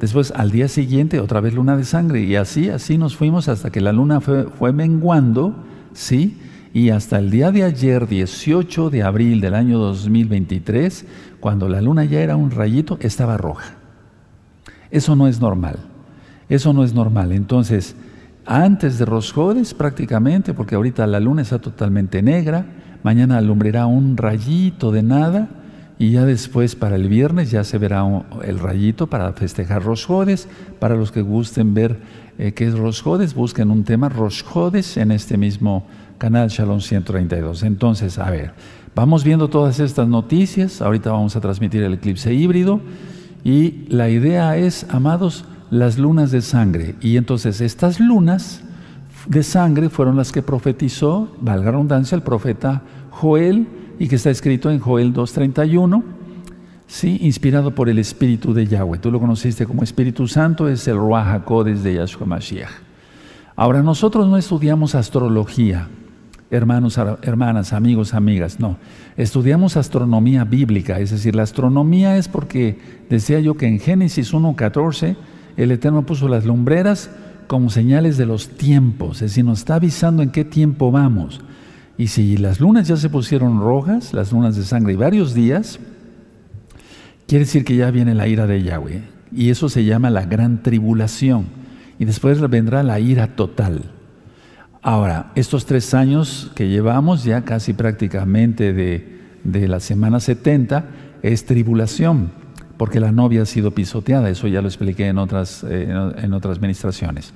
Después 0.00 0.32
al 0.32 0.50
día 0.50 0.68
siguiente 0.68 1.20
otra 1.20 1.40
vez 1.40 1.54
luna 1.54 1.76
de 1.76 1.84
sangre 1.84 2.22
y 2.22 2.36
así, 2.36 2.68
así 2.68 2.98
nos 2.98 3.16
fuimos 3.16 3.48
hasta 3.48 3.70
que 3.70 3.80
la 3.80 3.92
luna 3.92 4.20
fue, 4.20 4.44
fue 4.44 4.72
menguando, 4.72 5.54
¿sí? 5.92 6.38
Y 6.72 6.90
hasta 6.90 7.18
el 7.18 7.30
día 7.30 7.52
de 7.52 7.62
ayer, 7.62 8.08
18 8.08 8.90
de 8.90 9.02
abril 9.02 9.40
del 9.40 9.54
año 9.54 9.78
2023, 9.78 11.06
cuando 11.38 11.68
la 11.68 11.80
luna 11.80 12.04
ya 12.04 12.20
era 12.20 12.36
un 12.36 12.50
rayito, 12.50 12.98
estaba 13.00 13.36
roja. 13.36 13.76
Eso 14.90 15.14
no 15.14 15.28
es 15.28 15.40
normal. 15.40 15.78
Eso 16.48 16.72
no 16.72 16.84
es 16.84 16.92
normal. 16.92 17.32
Entonces, 17.32 17.94
antes 18.46 18.98
de 18.98 19.04
Rosjodes 19.04 19.72
prácticamente, 19.74 20.52
porque 20.52 20.74
ahorita 20.74 21.06
la 21.06 21.20
luna 21.20 21.42
está 21.42 21.58
totalmente 21.58 22.22
negra, 22.22 22.66
mañana 23.04 23.38
alumbrará 23.38 23.86
un 23.86 24.16
rayito 24.16 24.90
de 24.90 25.04
nada 25.04 25.48
y 25.98 26.10
ya 26.10 26.24
después 26.24 26.74
para 26.74 26.96
el 26.96 27.08
viernes 27.08 27.52
ya 27.52 27.62
se 27.62 27.78
verá 27.78 28.04
el 28.44 28.58
rayito 28.58 29.06
para 29.06 29.32
festejar 29.34 29.84
Rosjodes. 29.84 30.48
Para 30.80 30.96
los 30.96 31.12
que 31.12 31.22
gusten 31.22 31.72
ver 31.72 32.00
eh, 32.38 32.52
qué 32.52 32.66
es 32.66 32.76
Rosjodes, 32.76 33.34
busquen 33.34 33.70
un 33.70 33.84
tema 33.84 34.08
Rosjodes 34.08 34.96
en 34.96 35.12
este 35.12 35.36
mismo 35.36 35.86
canal 36.18 36.48
Shalom 36.48 36.80
132. 36.80 37.62
Entonces, 37.62 38.18
a 38.18 38.28
ver, 38.30 38.54
vamos 38.96 39.22
viendo 39.22 39.48
todas 39.48 39.78
estas 39.78 40.08
noticias. 40.08 40.82
Ahorita 40.82 41.12
vamos 41.12 41.36
a 41.36 41.40
transmitir 41.40 41.82
el 41.84 41.94
eclipse 41.94 42.34
híbrido 42.34 42.80
Y 43.44 43.84
la 43.88 44.08
idea 44.08 44.56
es, 44.56 44.86
amados, 44.90 45.44
las 45.70 45.96
lunas 45.96 46.32
de 46.32 46.40
sangre. 46.40 46.96
Y 47.00 47.18
entonces 47.18 47.60
estas 47.60 48.00
lunas 48.00 48.63
de 49.26 49.42
sangre 49.42 49.88
fueron 49.88 50.16
las 50.16 50.32
que 50.32 50.42
profetizó, 50.42 51.28
valga 51.40 51.66
la 51.66 51.70
redundancia, 51.72 52.16
el 52.16 52.22
profeta 52.22 52.82
Joel, 53.10 53.66
y 53.98 54.08
que 54.08 54.16
está 54.16 54.30
escrito 54.30 54.70
en 54.70 54.80
Joel 54.80 55.14
2.31, 55.14 56.02
¿sí? 56.86 57.18
inspirado 57.22 57.74
por 57.74 57.88
el 57.88 57.98
Espíritu 57.98 58.52
de 58.52 58.66
Yahweh. 58.66 58.98
Tú 58.98 59.10
lo 59.10 59.20
conociste 59.20 59.66
como 59.66 59.82
Espíritu 59.82 60.26
Santo, 60.26 60.68
es 60.68 60.86
el 60.88 60.96
Ruach 60.96 61.28
HaKodes 61.28 61.82
de 61.82 61.94
Yahshua 61.94 62.26
Mashiach. 62.26 62.70
Ahora, 63.56 63.82
nosotros 63.82 64.28
no 64.28 64.36
estudiamos 64.36 64.96
astrología, 64.96 65.88
hermanos, 66.50 66.98
hermanas, 67.22 67.72
amigos, 67.72 68.12
amigas, 68.12 68.58
no. 68.58 68.76
Estudiamos 69.16 69.76
astronomía 69.76 70.44
bíblica, 70.44 70.98
es 70.98 71.10
decir, 71.12 71.36
la 71.36 71.44
astronomía 71.44 72.16
es 72.16 72.26
porque 72.26 72.78
decía 73.08 73.38
yo 73.38 73.56
que 73.56 73.66
en 73.66 73.78
Génesis 73.78 74.34
1.14 74.34 75.16
el 75.56 75.70
Eterno 75.70 76.04
puso 76.04 76.26
las 76.26 76.44
lumbreras 76.44 77.10
como 77.46 77.70
señales 77.70 78.16
de 78.16 78.26
los 78.26 78.48
tiempos, 78.48 79.16
es 79.16 79.30
decir, 79.30 79.44
nos 79.44 79.60
está 79.60 79.76
avisando 79.76 80.22
en 80.22 80.30
qué 80.30 80.44
tiempo 80.44 80.90
vamos. 80.90 81.40
Y 81.96 82.08
si 82.08 82.36
las 82.36 82.60
lunas 82.60 82.88
ya 82.88 82.96
se 82.96 83.08
pusieron 83.08 83.60
rojas, 83.60 84.12
las 84.12 84.32
lunas 84.32 84.56
de 84.56 84.64
sangre, 84.64 84.94
y 84.94 84.96
varios 84.96 85.34
días, 85.34 85.78
quiere 87.26 87.44
decir 87.44 87.64
que 87.64 87.76
ya 87.76 87.90
viene 87.90 88.14
la 88.14 88.26
ira 88.26 88.46
de 88.46 88.62
Yahweh. 88.62 89.02
Y 89.32 89.50
eso 89.50 89.68
se 89.68 89.84
llama 89.84 90.10
la 90.10 90.24
gran 90.24 90.62
tribulación. 90.62 91.46
Y 91.98 92.04
después 92.04 92.40
vendrá 92.50 92.82
la 92.82 92.98
ira 92.98 93.36
total. 93.36 93.92
Ahora, 94.82 95.32
estos 95.34 95.66
tres 95.66 95.94
años 95.94 96.50
que 96.54 96.68
llevamos, 96.68 97.24
ya 97.24 97.42
casi 97.42 97.72
prácticamente 97.72 98.72
de, 98.72 99.20
de 99.44 99.68
la 99.68 99.80
semana 99.80 100.20
70, 100.20 100.84
es 101.22 101.46
tribulación, 101.46 102.32
porque 102.76 103.00
la 103.00 103.12
novia 103.12 103.42
ha 103.42 103.46
sido 103.46 103.70
pisoteada, 103.70 104.30
eso 104.30 104.48
ya 104.48 104.60
lo 104.60 104.68
expliqué 104.68 105.08
en 105.08 105.18
otras, 105.18 105.64
eh, 105.68 105.88
en 106.16 106.32
otras 106.32 106.60
ministraciones. 106.60 107.32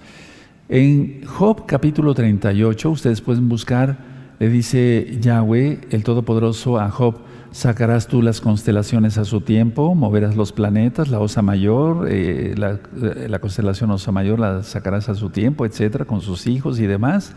En 0.69 1.25
Job 1.25 1.65
capítulo 1.67 2.15
38, 2.15 2.91
ustedes 2.91 3.21
pueden 3.21 3.49
buscar, 3.49 3.99
le 4.39 4.49
dice 4.49 5.19
Yahweh, 5.21 5.81
el 5.91 6.05
Todopoderoso, 6.05 6.79
a 6.79 6.91
Job, 6.91 7.17
sacarás 7.53 8.07
tú 8.07 8.21
las 8.21 8.41
constelaciones 8.41 9.17
a 9.17 9.25
su 9.25 9.41
tiempo, 9.41 9.95
moverás 9.95 10.37
los 10.37 10.53
planetas, 10.53 11.09
la 11.09 11.21
osa 11.21 11.41
mayor, 11.41 12.07
eh, 12.11 12.55
la, 12.57 12.79
eh, 13.03 13.27
la, 13.29 13.39
constelación 13.39 13.91
osa 13.91 14.13
mayor 14.13 14.39
la 14.39 14.63
sacarás 14.63 15.09
a 15.09 15.15
su 15.15 15.31
tiempo, 15.31 15.65
etcétera, 15.65 16.05
con 16.05 16.21
sus 16.21 16.47
hijos 16.47 16.79
y 16.81 16.87
demás. 16.87 17.33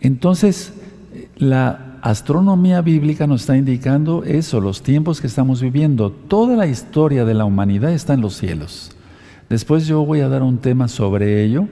Entonces, 0.00 0.74
la 1.36 1.93
astronomía 2.04 2.82
bíblica 2.82 3.26
nos 3.26 3.40
está 3.40 3.56
indicando 3.56 4.24
eso, 4.24 4.60
los 4.60 4.82
tiempos 4.82 5.22
que 5.22 5.26
estamos 5.26 5.62
viviendo. 5.62 6.10
Toda 6.10 6.54
la 6.54 6.66
historia 6.66 7.24
de 7.24 7.32
la 7.32 7.46
humanidad 7.46 7.92
está 7.92 8.12
en 8.12 8.20
los 8.20 8.36
cielos. 8.36 8.92
Después 9.48 9.86
yo 9.86 10.04
voy 10.04 10.20
a 10.20 10.28
dar 10.28 10.42
un 10.42 10.58
tema 10.58 10.88
sobre 10.88 11.42
ello, 11.42 11.66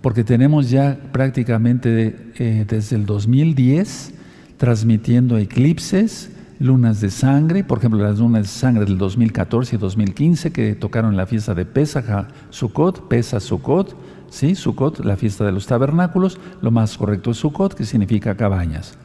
porque 0.00 0.24
tenemos 0.24 0.70
ya 0.70 0.98
prácticamente 1.12 2.32
eh, 2.38 2.64
desde 2.66 2.96
el 2.96 3.04
2010 3.04 4.14
transmitiendo 4.56 5.36
eclipses, 5.36 6.30
lunas 6.58 7.02
de 7.02 7.10
sangre, 7.10 7.62
por 7.62 7.76
ejemplo, 7.76 8.02
las 8.02 8.20
lunas 8.20 8.42
de 8.44 8.48
sangre 8.48 8.86
del 8.86 8.96
2014 8.96 9.76
y 9.76 9.78
2015 9.78 10.50
que 10.50 10.74
tocaron 10.76 11.14
la 11.14 11.26
fiesta 11.26 11.52
de 11.52 11.66
Pesach, 11.66 12.26
Sukkot, 12.48 13.06
Pesach, 13.08 13.42
Sukkot, 13.42 13.94
¿sí? 14.30 14.54
Sukkot, 14.54 15.04
la 15.04 15.16
fiesta 15.16 15.44
de 15.44 15.52
los 15.52 15.66
tabernáculos, 15.66 16.38
lo 16.62 16.70
más 16.70 16.96
correcto 16.96 17.32
es 17.32 17.36
Sukkot, 17.36 17.74
que 17.74 17.84
significa 17.84 18.34
cabañas. 18.34 18.96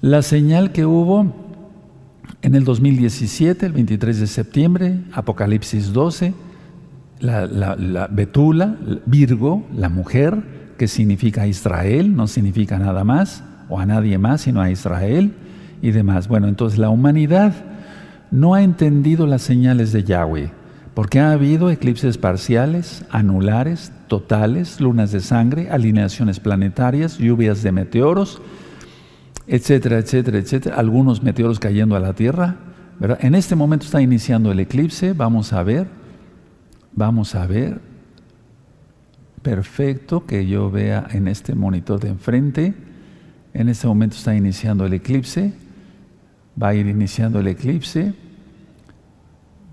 La 0.00 0.22
señal 0.22 0.70
que 0.70 0.86
hubo 0.86 1.34
en 2.42 2.54
el 2.54 2.62
2017, 2.62 3.66
el 3.66 3.72
23 3.72 4.20
de 4.20 4.26
septiembre, 4.28 5.00
Apocalipsis 5.12 5.92
12, 5.92 6.34
la, 7.18 7.46
la 7.46 8.06
Betula, 8.06 8.76
Virgo, 9.06 9.66
la 9.74 9.88
mujer, 9.88 10.36
que 10.78 10.86
significa 10.86 11.48
Israel, 11.48 12.14
no 12.14 12.28
significa 12.28 12.78
nada 12.78 13.02
más, 13.02 13.42
o 13.68 13.80
a 13.80 13.86
nadie 13.86 14.18
más, 14.18 14.42
sino 14.42 14.60
a 14.60 14.70
Israel 14.70 15.32
y 15.82 15.90
demás. 15.90 16.28
Bueno, 16.28 16.46
entonces 16.46 16.78
la 16.78 16.90
humanidad 16.90 17.52
no 18.30 18.54
ha 18.54 18.62
entendido 18.62 19.26
las 19.26 19.42
señales 19.42 19.92
de 19.92 20.04
Yahweh, 20.04 20.52
porque 20.94 21.18
ha 21.18 21.32
habido 21.32 21.70
eclipses 21.70 22.18
parciales, 22.18 23.04
anulares, 23.10 23.90
totales, 24.06 24.80
lunas 24.80 25.10
de 25.10 25.18
sangre, 25.18 25.70
alineaciones 25.70 26.38
planetarias, 26.38 27.18
lluvias 27.18 27.64
de 27.64 27.72
meteoros, 27.72 28.40
etcétera, 29.48 29.98
etcétera, 29.98 30.38
etcétera, 30.38 30.76
algunos 30.76 31.22
meteoros 31.22 31.58
cayendo 31.58 31.96
a 31.96 32.00
la 32.00 32.12
Tierra. 32.12 32.56
En 33.20 33.34
este 33.34 33.56
momento 33.56 33.86
está 33.86 34.02
iniciando 34.02 34.52
el 34.52 34.60
eclipse, 34.60 35.14
vamos 35.14 35.52
a 35.52 35.62
ver, 35.62 35.86
vamos 36.92 37.34
a 37.34 37.46
ver, 37.46 37.80
perfecto, 39.40 40.26
que 40.26 40.46
yo 40.46 40.70
vea 40.70 41.06
en 41.12 41.28
este 41.28 41.54
monitor 41.54 41.98
de 41.98 42.08
enfrente, 42.08 42.74
en 43.54 43.68
este 43.70 43.86
momento 43.86 44.16
está 44.16 44.34
iniciando 44.34 44.84
el 44.84 44.92
eclipse, 44.92 45.54
va 46.60 46.68
a 46.68 46.74
ir 46.74 46.86
iniciando 46.86 47.40
el 47.40 47.46
eclipse, 47.46 48.12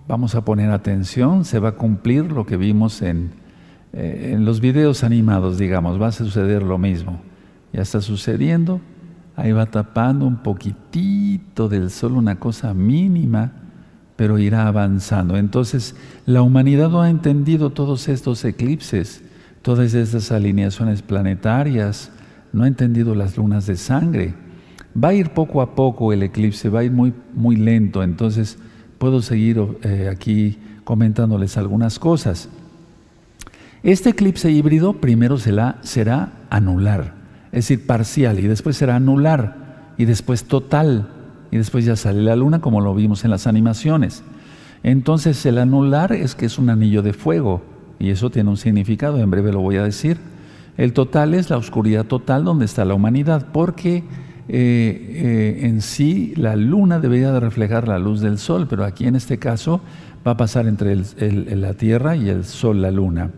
vamos 0.07 0.35
a 0.35 0.45
poner 0.45 0.69
atención, 0.69 1.43
se 1.43 1.59
va 1.59 1.69
a 1.69 1.71
cumplir 1.73 2.31
lo 2.31 2.45
que 2.45 2.55
vimos 2.55 3.01
en, 3.01 3.31
eh, 3.91 4.31
en 4.33 4.45
los 4.45 4.61
videos 4.61 5.03
animados, 5.03 5.57
digamos, 5.57 6.01
va 6.01 6.07
a 6.07 6.11
suceder 6.13 6.63
lo 6.63 6.77
mismo. 6.77 7.19
Ya 7.73 7.81
está 7.81 7.99
sucediendo, 7.99 8.79
ahí 9.35 9.51
va 9.51 9.65
tapando 9.65 10.25
un 10.25 10.37
poquitito 10.37 11.67
del 11.69 11.89
sol, 11.89 12.13
una 12.13 12.39
cosa 12.39 12.73
mínima, 12.73 13.51
pero 14.15 14.39
irá 14.39 14.67
avanzando. 14.67 15.37
Entonces, 15.37 15.95
la 16.25 16.41
humanidad 16.41 16.89
no 16.89 17.01
ha 17.01 17.09
entendido 17.09 17.71
todos 17.71 18.07
estos 18.07 18.43
eclipses, 18.45 19.23
todas 19.61 19.93
estas 19.93 20.31
alineaciones 20.31 21.01
planetarias, 21.01 22.11
no 22.53 22.63
ha 22.63 22.67
entendido 22.67 23.15
las 23.15 23.35
lunas 23.35 23.65
de 23.65 23.75
sangre. 23.75 24.33
Va 24.95 25.09
a 25.09 25.13
ir 25.13 25.31
poco 25.31 25.61
a 25.61 25.75
poco 25.75 26.13
el 26.13 26.23
eclipse, 26.23 26.69
va 26.69 26.79
a 26.79 26.83
ir 26.85 26.91
muy, 26.91 27.13
muy 27.33 27.57
lento, 27.57 28.01
entonces 28.01 28.57
puedo 28.97 29.21
seguir 29.21 29.61
eh, 29.83 30.09
aquí 30.09 30.57
comentándoles 30.85 31.57
algunas 31.57 31.99
cosas. 31.99 32.47
Este 33.83 34.11
eclipse 34.11 34.49
híbrido 34.49 34.93
primero 34.93 35.37
será, 35.37 35.79
será 35.81 36.31
anular, 36.49 37.14
es 37.55 37.69
decir, 37.69 37.87
parcial, 37.87 38.37
y 38.37 38.47
después 38.47 38.75
será 38.75 38.97
anular, 38.97 39.93
y 39.97 40.03
después 40.03 40.43
total, 40.43 41.07
y 41.51 41.57
después 41.57 41.85
ya 41.85 41.95
sale 41.95 42.21
la 42.21 42.35
luna 42.35 42.59
como 42.59 42.81
lo 42.81 42.93
vimos 42.93 43.23
en 43.23 43.31
las 43.31 43.47
animaciones. 43.47 44.23
Entonces 44.83 45.45
el 45.45 45.57
anular 45.57 46.11
es 46.11 46.35
que 46.35 46.47
es 46.47 46.59
un 46.59 46.69
anillo 46.69 47.01
de 47.01 47.13
fuego, 47.13 47.63
y 47.97 48.09
eso 48.09 48.29
tiene 48.29 48.49
un 48.49 48.57
significado, 48.57 49.19
en 49.19 49.31
breve 49.31 49.53
lo 49.53 49.61
voy 49.61 49.77
a 49.77 49.83
decir. 49.83 50.17
El 50.75 50.91
total 50.91 51.33
es 51.33 51.49
la 51.49 51.55
oscuridad 51.55 52.03
total 52.03 52.43
donde 52.43 52.65
está 52.65 52.83
la 52.83 52.93
humanidad, 52.93 53.47
porque 53.53 53.99
eh, 53.99 54.03
eh, 54.49 55.59
en 55.61 55.81
sí 55.81 56.33
la 56.35 56.57
luna 56.57 56.99
debería 56.99 57.31
de 57.31 57.39
reflejar 57.39 57.87
la 57.87 57.99
luz 57.99 58.19
del 58.19 58.37
sol, 58.37 58.67
pero 58.69 58.83
aquí 58.83 59.07
en 59.07 59.15
este 59.15 59.39
caso 59.39 59.79
va 60.27 60.31
a 60.31 60.37
pasar 60.37 60.67
entre 60.67 60.97
la 61.55 61.73
Tierra 61.75 62.17
y 62.17 62.27
el 62.27 62.43
sol, 62.43 62.81
la 62.81 62.91
luna. 62.91 63.31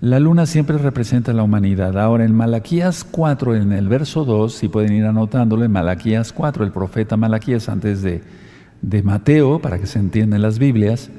La 0.00 0.18
luna 0.18 0.46
siempre 0.46 0.78
representa 0.78 1.32
la 1.32 1.42
humanidad. 1.42 1.98
Ahora 1.98 2.24
en 2.24 2.34
Malaquías 2.34 3.04
4, 3.04 3.54
en 3.56 3.72
el 3.72 3.88
verso 3.88 4.24
2, 4.24 4.52
si 4.52 4.68
pueden 4.68 4.94
ir 4.94 5.04
anotándolo, 5.04 5.64
en 5.64 5.72
Malaquías 5.72 6.32
4, 6.32 6.64
el 6.64 6.72
profeta 6.72 7.18
Malaquías 7.18 7.68
antes 7.68 8.00
de, 8.00 8.22
de 8.80 9.02
Mateo, 9.02 9.60
para 9.60 9.78
que 9.78 9.86
se 9.86 9.98
entiendan 9.98 10.40
las 10.40 10.58
Biblias, 10.58 11.10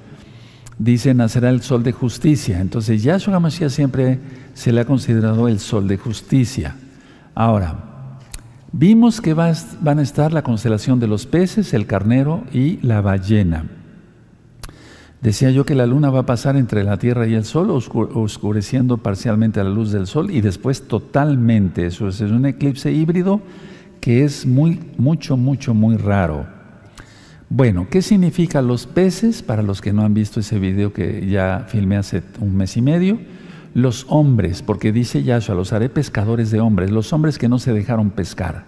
dice, 0.80 1.14
nacerá 1.14 1.50
el 1.52 1.62
sol 1.62 1.84
de 1.84 1.92
justicia. 1.92 2.60
Entonces 2.60 3.04
Yahshua 3.04 3.40
Mashiach 3.40 3.70
siempre 3.70 4.20
se 4.56 4.72
le 4.72 4.82
ha 4.82 4.86
considerado 4.86 5.48
el 5.48 5.60
sol 5.60 5.88
de 5.88 5.98
justicia. 5.98 6.76
Ahora, 7.36 7.92
Vimos 8.74 9.20
que 9.20 9.34
van 9.34 10.00
a 10.00 10.02
estar 10.02 10.32
la 10.32 10.44
constelación 10.44 10.98
de 11.02 11.08
los 11.08 11.26
peces, 11.26 11.74
el 11.74 11.88
carnero 11.88 12.46
y 12.54 12.78
la 12.78 13.02
ballena. 13.02 13.66
Decía 15.22 15.52
yo 15.52 15.66
que 15.66 15.76
la 15.76 15.86
luna 15.86 16.10
va 16.10 16.22
a 16.22 16.26
pasar 16.26 16.58
entre 16.58 16.84
la 16.84 16.98
Tierra 16.98 17.28
y 17.28 17.36
el 17.36 17.46
Sol, 17.46 17.70
oscureciendo 17.70 18.98
parcialmente 18.98 19.64
la 19.64 19.70
luz 19.70 19.92
del 19.92 20.08
Sol 20.08 20.32
y 20.32 20.42
después 20.42 20.88
totalmente. 20.88 21.86
Eso 21.86 22.08
es 22.08 22.22
un 22.22 22.46
eclipse 22.46 22.92
híbrido 22.92 23.42
que 24.00 24.24
es 24.24 24.48
muy, 24.48 24.80
mucho, 24.98 25.38
mucho, 25.38 25.76
muy 25.76 25.98
raro. 25.98 26.48
Bueno, 27.50 27.88
¿qué 27.92 28.02
significa 28.02 28.62
los 28.62 28.88
peces? 28.88 29.44
Para 29.44 29.62
los 29.62 29.80
que 29.80 29.94
no 29.94 30.04
han 30.04 30.14
visto 30.14 30.40
ese 30.40 30.58
video 30.58 30.92
que 30.92 31.28
ya 31.28 31.66
filmé 31.68 31.98
hace 31.98 32.24
un 32.40 32.56
mes 32.56 32.76
y 32.78 32.82
medio 32.82 33.20
los 33.74 34.06
hombres, 34.10 34.62
porque 34.62 34.92
dice 34.92 35.24
Yahshua, 35.24 35.56
los 35.56 35.72
haré 35.74 35.90
pescadores 35.90 36.52
de 36.52 36.60
hombres, 36.60 36.92
los 36.92 37.14
hombres 37.14 37.38
que 37.38 37.48
no 37.48 37.60
se 37.60 37.74
dejaron 37.74 38.10
pescar, 38.10 38.66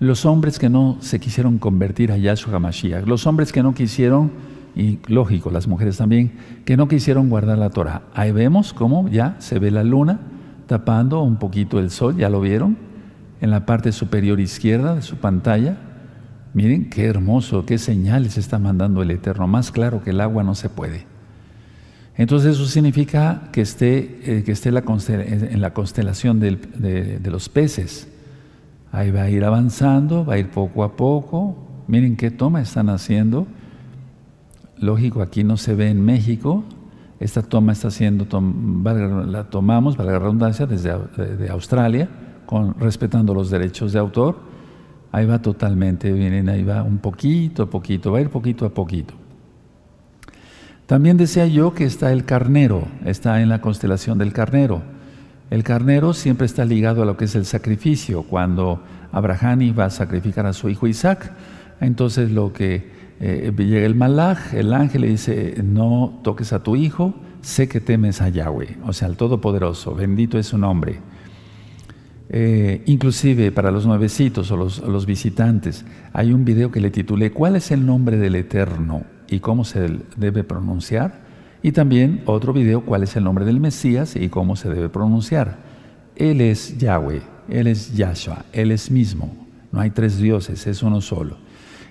los 0.00 0.26
hombres 0.26 0.58
que 0.58 0.68
no 0.68 0.96
se 1.00 1.20
quisieron 1.20 1.58
convertir 1.58 2.10
a 2.10 2.16
Yahshua 2.16 2.56
HaMashiach, 2.56 3.06
los 3.06 3.26
hombres 3.26 3.52
que 3.52 3.62
no 3.62 3.74
quisieron, 3.74 4.32
y 4.74 4.98
lógico, 5.06 5.50
las 5.50 5.68
mujeres 5.68 5.98
también, 5.98 6.32
que 6.64 6.76
no 6.76 6.88
quisieron 6.88 7.28
guardar 7.28 7.58
la 7.58 7.70
Torah. 7.70 8.02
Ahí 8.14 8.32
vemos 8.32 8.72
cómo 8.72 9.08
ya 9.08 9.36
se 9.38 9.58
ve 9.58 9.70
la 9.70 9.84
luna 9.84 10.20
tapando 10.66 11.22
un 11.22 11.36
poquito 11.36 11.78
el 11.78 11.90
sol, 11.90 12.16
ya 12.16 12.30
lo 12.30 12.40
vieron, 12.40 12.78
en 13.40 13.50
la 13.50 13.66
parte 13.66 13.92
superior 13.92 14.40
izquierda 14.40 14.94
de 14.94 15.02
su 15.02 15.16
pantalla. 15.16 15.76
Miren 16.54 16.88
qué 16.88 17.06
hermoso, 17.06 17.66
qué 17.66 17.78
señales 17.78 18.38
está 18.38 18.58
mandando 18.58 19.02
el 19.02 19.10
Eterno. 19.10 19.46
Más 19.46 19.70
claro 19.70 20.02
que 20.02 20.10
el 20.10 20.20
agua 20.20 20.42
no 20.42 20.54
se 20.54 20.68
puede. 20.68 21.06
Entonces 22.16 22.56
eso 22.56 22.66
significa 22.66 23.48
que 23.52 23.62
esté, 23.62 24.20
eh, 24.24 24.42
que 24.44 24.52
esté 24.52 24.68
en 24.68 25.60
la 25.60 25.74
constelación 25.74 26.40
de, 26.40 26.56
de 27.20 27.30
los 27.30 27.48
peces. 27.48 28.08
Ahí 28.92 29.10
va 29.10 29.22
a 29.22 29.30
ir 29.30 29.44
avanzando, 29.44 30.24
va 30.24 30.34
a 30.34 30.38
ir 30.38 30.50
poco 30.50 30.84
a 30.84 30.96
poco. 30.96 31.84
Miren 31.88 32.16
qué 32.16 32.30
toma 32.30 32.60
están 32.60 32.90
haciendo. 32.90 33.46
Lógico, 34.82 35.22
aquí 35.22 35.44
no 35.44 35.56
se 35.56 35.76
ve 35.76 35.90
en 35.90 36.04
México. 36.04 36.64
Esta 37.20 37.40
toma 37.40 37.70
está 37.70 37.88
siendo, 37.92 38.26
la 39.26 39.44
tomamos, 39.44 39.94
para 39.94 40.10
la 40.10 40.18
redundancia, 40.18 40.66
desde 40.66 40.98
de 41.36 41.48
Australia, 41.50 42.08
respetando 42.80 43.32
los 43.32 43.48
derechos 43.48 43.92
de 43.92 44.00
autor. 44.00 44.40
Ahí 45.12 45.24
va 45.24 45.40
totalmente, 45.40 46.10
miren, 46.10 46.48
ahí 46.48 46.64
va 46.64 46.82
un 46.82 46.98
poquito 46.98 47.62
a 47.62 47.70
poquito, 47.70 48.10
va 48.10 48.18
a 48.18 48.22
ir 48.22 48.30
poquito 48.30 48.66
a 48.66 48.70
poquito. 48.70 49.14
También 50.86 51.16
decía 51.16 51.46
yo 51.46 51.74
que 51.74 51.84
está 51.84 52.10
el 52.12 52.24
carnero, 52.24 52.88
está 53.04 53.40
en 53.40 53.50
la 53.50 53.60
constelación 53.60 54.18
del 54.18 54.32
carnero. 54.32 54.82
El 55.48 55.62
carnero 55.62 56.12
siempre 56.12 56.46
está 56.46 56.64
ligado 56.64 57.02
a 57.02 57.06
lo 57.06 57.16
que 57.16 57.26
es 57.26 57.36
el 57.36 57.44
sacrificio. 57.44 58.24
Cuando 58.24 58.82
Abraham 59.12 59.62
iba 59.62 59.84
a 59.84 59.90
sacrificar 59.90 60.46
a 60.46 60.52
su 60.52 60.68
hijo 60.68 60.88
Isaac, 60.88 61.30
entonces 61.80 62.32
lo 62.32 62.52
que 62.52 63.01
eh, 63.20 63.52
llega 63.56 63.86
el 63.86 63.94
malaj, 63.94 64.54
el 64.54 64.72
ángel 64.72 65.02
le 65.02 65.08
dice, 65.08 65.56
no 65.62 66.20
toques 66.22 66.52
a 66.52 66.62
tu 66.62 66.76
hijo, 66.76 67.14
sé 67.40 67.68
que 67.68 67.80
temes 67.80 68.20
a 68.20 68.28
Yahweh, 68.28 68.78
o 68.84 68.92
sea, 68.92 69.08
al 69.08 69.16
Todopoderoso, 69.16 69.94
bendito 69.94 70.38
es 70.38 70.46
su 70.46 70.58
nombre. 70.58 71.00
Eh, 72.34 72.82
inclusive 72.86 73.52
para 73.52 73.70
los 73.70 73.84
nuevecitos 73.86 74.50
o 74.50 74.56
los, 74.56 74.78
los, 74.78 75.04
visitantes, 75.04 75.84
hay 76.14 76.32
un 76.32 76.46
video 76.46 76.70
que 76.70 76.80
le 76.80 76.90
titulé 76.90 77.30
¿Cuál 77.30 77.56
es 77.56 77.70
el 77.70 77.84
nombre 77.84 78.16
del 78.16 78.36
Eterno 78.36 79.02
y 79.28 79.40
cómo 79.40 79.64
se 79.64 80.00
debe 80.16 80.42
pronunciar? 80.42 81.20
Y 81.62 81.72
también 81.72 82.22
otro 82.24 82.52
video, 82.52 82.84
cuál 82.84 83.02
es 83.02 83.16
el 83.16 83.24
nombre 83.24 83.44
del 83.44 83.60
Mesías 83.60 84.16
y 84.16 84.30
cómo 84.30 84.56
se 84.56 84.70
debe 84.70 84.88
pronunciar. 84.88 85.58
Él 86.16 86.40
es 86.40 86.76
Yahweh, 86.78 87.22
Él 87.48 87.66
es 87.66 87.94
Yahshua, 87.94 88.44
Él 88.52 88.72
es 88.72 88.90
mismo. 88.90 89.46
No 89.70 89.80
hay 89.80 89.90
tres 89.90 90.18
dioses, 90.18 90.66
es 90.66 90.82
uno 90.82 91.00
solo. 91.00 91.36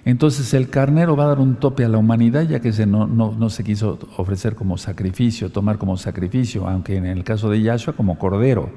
Entonces 0.03 0.53
el 0.53 0.69
carnero 0.69 1.15
va 1.15 1.25
a 1.25 1.27
dar 1.27 1.39
un 1.39 1.55
tope 1.55 1.85
a 1.85 1.89
la 1.89 1.97
humanidad 1.97 2.43
ya 2.43 2.59
que 2.59 2.73
se 2.73 2.87
no, 2.87 3.49
se 3.49 3.63
quiso 3.63 3.99
ofrecer 4.17 4.55
como 4.55 4.77
sacrificio, 4.77 5.51
tomar 5.51 5.77
como 5.77 5.95
sacrificio, 5.97 6.67
aunque 6.67 6.95
en 6.95 7.05
el 7.05 7.23
caso 7.23 7.49
de 7.49 7.61
Yahshua 7.61 7.93
como 7.93 8.17
cordero. 8.17 8.69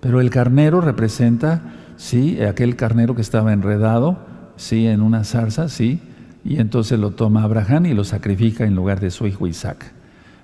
Pero 0.00 0.20
el 0.20 0.30
carnero 0.30 0.80
representa, 0.80 1.62
sí, 1.96 2.40
aquel 2.42 2.76
carnero 2.76 3.14
que 3.14 3.22
estaba 3.22 3.52
enredado, 3.52 4.18
sí, 4.56 4.86
en 4.86 5.00
una 5.00 5.24
zarza, 5.24 5.68
sí, 5.68 6.00
y 6.44 6.58
entonces 6.60 6.98
lo 6.98 7.10
toma 7.10 7.42
Abraham 7.42 7.86
y 7.86 7.94
lo 7.94 8.04
sacrifica 8.04 8.64
en 8.64 8.74
lugar 8.74 9.00
de 9.00 9.10
su 9.10 9.26
hijo 9.26 9.46
Isaac. 9.46 9.92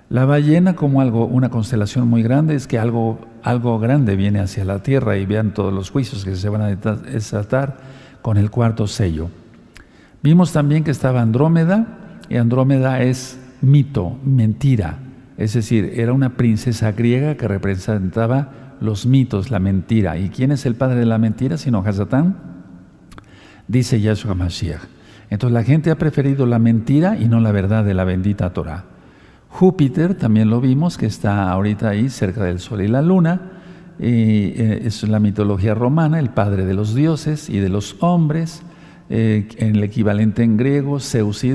La 0.09 0.25
ballena 0.25 0.75
como 0.75 1.01
algo, 1.01 1.25
una 1.25 1.49
constelación 1.49 2.07
muy 2.07 2.23
grande, 2.23 2.55
es 2.55 2.67
que 2.67 2.79
algo, 2.79 3.19
algo 3.43 3.79
grande 3.79 4.15
viene 4.15 4.39
hacia 4.39 4.65
la 4.65 4.81
tierra 4.81 5.17
y 5.17 5.25
vean 5.25 5.53
todos 5.53 5.73
los 5.73 5.91
juicios 5.91 6.25
que 6.25 6.35
se 6.35 6.49
van 6.49 6.61
a 6.61 6.75
desatar 6.75 7.77
con 8.21 8.37
el 8.37 8.49
cuarto 8.49 8.87
sello. 8.87 9.29
Vimos 10.21 10.51
también 10.51 10.83
que 10.83 10.91
estaba 10.91 11.21
Andrómeda, 11.21 12.19
y 12.29 12.37
Andrómeda 12.37 13.01
es 13.01 13.39
mito, 13.61 14.19
mentira, 14.23 14.99
es 15.39 15.53
decir, 15.53 15.93
era 15.95 16.11
una 16.11 16.35
princesa 16.35 16.91
griega 16.91 17.35
que 17.35 17.47
representaba 17.47 18.75
los 18.81 19.05
mitos, 19.05 19.51
la 19.51 19.59
mentira. 19.59 20.17
¿Y 20.17 20.29
quién 20.29 20.51
es 20.51 20.65
el 20.65 20.75
padre 20.75 20.99
de 20.99 21.05
la 21.05 21.17
mentira 21.17 21.57
sino 21.57 21.79
Hasatán? 21.79 22.35
Dice 23.67 24.01
Yahshua 24.01 24.35
Mashiach. 24.35 24.81
Entonces 25.29 25.53
la 25.53 25.63
gente 25.63 25.91
ha 25.91 25.97
preferido 25.97 26.45
la 26.45 26.59
mentira 26.59 27.17
y 27.17 27.29
no 27.29 27.39
la 27.39 27.53
verdad 27.53 27.85
de 27.85 27.93
la 27.93 28.03
bendita 28.03 28.51
Torah. 28.51 28.83
Júpiter 29.47 30.15
también 30.15 30.49
lo 30.49 30.59
vimos, 30.59 30.97
que 30.97 31.05
está 31.05 31.49
ahorita 31.51 31.87
ahí 31.89 32.09
cerca 32.09 32.43
del 32.43 32.59
Sol 32.59 32.81
y 32.81 32.87
la 32.87 33.01
Luna. 33.01 33.41
Y, 33.97 34.53
eh, 34.55 34.81
es 34.83 35.07
la 35.07 35.19
mitología 35.19 35.73
romana, 35.73 36.19
el 36.19 36.29
padre 36.29 36.65
de 36.65 36.73
los 36.73 36.95
dioses 36.95 37.49
y 37.49 37.59
de 37.59 37.69
los 37.69 37.95
hombres, 37.99 38.61
eh, 39.09 39.47
en 39.57 39.75
el 39.75 39.83
equivalente 39.83 40.43
en 40.43 40.57
griego, 40.57 40.99
Zeus 40.99 41.43
y 41.43 41.49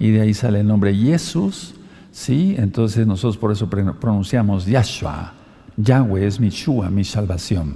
y 0.00 0.10
de 0.10 0.20
ahí 0.20 0.34
sale 0.34 0.60
el 0.60 0.66
nombre 0.66 0.94
Jesús. 0.94 1.74
¿sí? 2.12 2.54
Entonces 2.58 3.06
nosotros 3.06 3.36
por 3.36 3.52
eso 3.52 3.68
pronunciamos 3.68 4.66
Yahshua, 4.66 5.34
Yahweh 5.76 6.26
es 6.26 6.40
mi 6.40 6.50
Shua, 6.50 6.90
mi 6.90 7.04
salvación. 7.04 7.74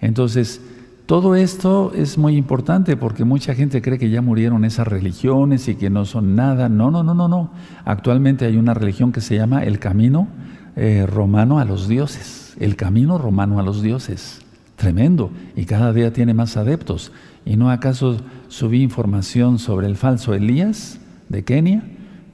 Entonces, 0.00 0.60
todo 1.06 1.34
esto 1.34 1.92
es 1.94 2.16
muy 2.16 2.36
importante 2.36 2.96
porque 2.96 3.24
mucha 3.24 3.54
gente 3.54 3.82
cree 3.82 3.98
que 3.98 4.10
ya 4.10 4.22
murieron 4.22 4.64
esas 4.64 4.86
religiones 4.86 5.66
y 5.66 5.74
que 5.74 5.90
no 5.90 6.04
son 6.04 6.36
nada. 6.36 6.68
No, 6.68 6.90
no, 6.92 7.02
no, 7.02 7.14
no, 7.14 7.26
no. 7.26 7.50
Actualmente 7.84 8.46
hay 8.46 8.56
una 8.56 8.74
religión 8.74 9.10
que 9.10 9.20
se 9.20 9.34
llama 9.34 9.64
el 9.64 9.80
camino 9.80 10.28
eh, 10.76 11.04
romano 11.06 11.58
a 11.58 11.64
los 11.64 11.88
dioses. 11.88 12.54
El 12.60 12.76
camino 12.76 13.18
romano 13.18 13.58
a 13.58 13.64
los 13.64 13.82
dioses. 13.82 14.40
Tremendo. 14.76 15.32
Y 15.56 15.64
cada 15.64 15.92
día 15.92 16.12
tiene 16.12 16.32
más 16.32 16.56
adeptos. 16.56 17.10
¿Y 17.44 17.56
no 17.56 17.70
acaso 17.70 18.18
subí 18.48 18.82
información 18.82 19.58
sobre 19.58 19.86
el 19.86 19.96
falso 19.96 20.34
Elías 20.34 21.00
de 21.28 21.44
Kenia? 21.44 21.82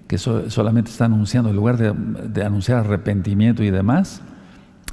Que 0.09 0.19
solamente 0.19 0.91
está 0.91 1.07
anunciando, 1.07 1.51
en 1.51 1.57
lugar 1.57 1.77
de, 1.77 1.93
de 1.93 2.45
anunciar 2.45 2.79
arrepentimiento 2.79 3.63
y 3.63 3.71
demás. 3.71 4.23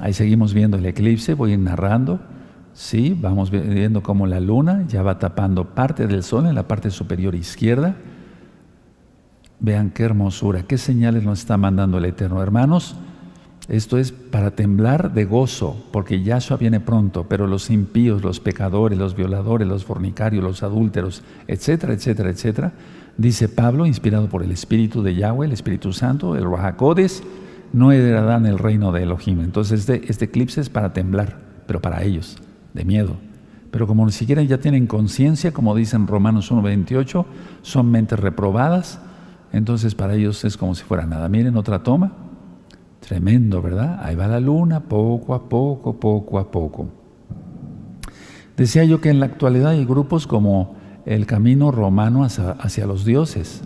Ahí 0.00 0.12
seguimos 0.12 0.54
viendo 0.54 0.76
el 0.76 0.86
eclipse, 0.86 1.34
voy 1.34 1.56
narrando 1.56 2.20
Sí, 2.74 3.16
vamos 3.18 3.52
viendo 3.52 4.02
cómo 4.02 4.26
la 4.26 4.40
luna 4.40 4.84
ya 4.88 5.02
va 5.02 5.20
tapando 5.20 5.74
parte 5.76 6.08
del 6.08 6.24
sol 6.24 6.46
en 6.46 6.56
la 6.56 6.66
parte 6.66 6.90
superior 6.90 7.36
izquierda. 7.36 7.94
Vean 9.60 9.90
qué 9.90 10.02
hermosura, 10.02 10.64
qué 10.64 10.76
señales 10.76 11.22
nos 11.22 11.38
está 11.38 11.56
mandando 11.56 11.98
el 11.98 12.04
Eterno. 12.04 12.42
Hermanos, 12.42 12.96
esto 13.68 13.96
es 13.96 14.12
para 14.12 14.50
temblar 14.50 15.14
de 15.14 15.24
gozo, 15.24 15.84
porque 15.90 16.22
Yahshua 16.22 16.58
viene 16.58 16.80
pronto, 16.80 17.26
pero 17.28 17.46
los 17.46 17.70
impíos, 17.70 18.22
los 18.22 18.38
pecadores, 18.40 18.98
los 18.98 19.16
violadores, 19.16 19.66
los 19.66 19.84
fornicarios, 19.84 20.44
los 20.44 20.62
adúlteros, 20.62 21.22
etcétera, 21.46 21.94
etcétera, 21.94 22.30
etcétera, 22.30 22.72
dice 23.16 23.48
Pablo, 23.48 23.86
inspirado 23.86 24.28
por 24.28 24.42
el 24.42 24.50
Espíritu 24.50 25.02
de 25.02 25.14
Yahweh, 25.14 25.46
el 25.46 25.52
Espíritu 25.52 25.92
Santo, 25.92 26.36
el 26.36 26.44
Rahakodes, 26.44 27.22
no 27.72 27.90
heredarán 27.90 28.44
el 28.46 28.58
reino 28.58 28.92
de 28.92 29.02
Elohim. 29.02 29.40
Entonces 29.40 29.80
este, 29.80 30.10
este 30.10 30.26
eclipse 30.26 30.60
es 30.60 30.68
para 30.68 30.92
temblar, 30.92 31.38
pero 31.66 31.80
para 31.80 32.02
ellos 32.02 32.36
de 32.74 32.84
miedo. 32.84 33.16
Pero 33.70 33.86
como 33.86 34.04
ni 34.04 34.12
siquiera 34.12 34.42
ya 34.42 34.58
tienen 34.58 34.86
conciencia, 34.86 35.52
como 35.52 35.74
dicen 35.74 36.06
Romanos 36.06 36.52
1.28, 36.52 37.24
son 37.62 37.90
mentes 37.90 38.20
reprobadas, 38.20 39.00
entonces 39.52 39.94
para 39.94 40.14
ellos 40.14 40.44
es 40.44 40.56
como 40.56 40.74
si 40.74 40.84
fuera 40.84 41.06
nada. 41.06 41.28
Miren 41.28 41.56
otra 41.56 41.82
toma, 41.82 42.12
tremendo, 43.06 43.60
¿verdad? 43.60 44.00
Ahí 44.02 44.14
va 44.14 44.26
la 44.26 44.40
luna, 44.40 44.80
poco 44.80 45.34
a 45.34 45.48
poco, 45.48 45.98
poco 46.00 46.38
a 46.38 46.50
poco. 46.50 46.88
Decía 48.56 48.84
yo 48.84 49.00
que 49.00 49.10
en 49.10 49.20
la 49.20 49.26
actualidad 49.26 49.72
hay 49.72 49.84
grupos 49.84 50.26
como 50.26 50.76
el 51.04 51.26
camino 51.26 51.70
romano 51.70 52.24
hacia, 52.24 52.86
los 52.86 53.04
dioses. 53.04 53.62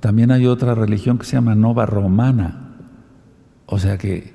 También 0.00 0.30
hay 0.30 0.46
otra 0.46 0.74
religión 0.74 1.18
que 1.18 1.24
se 1.24 1.32
llama 1.32 1.54
Nova 1.54 1.86
Romana. 1.86 2.74
O 3.66 3.78
sea 3.78 3.96
que, 3.96 4.34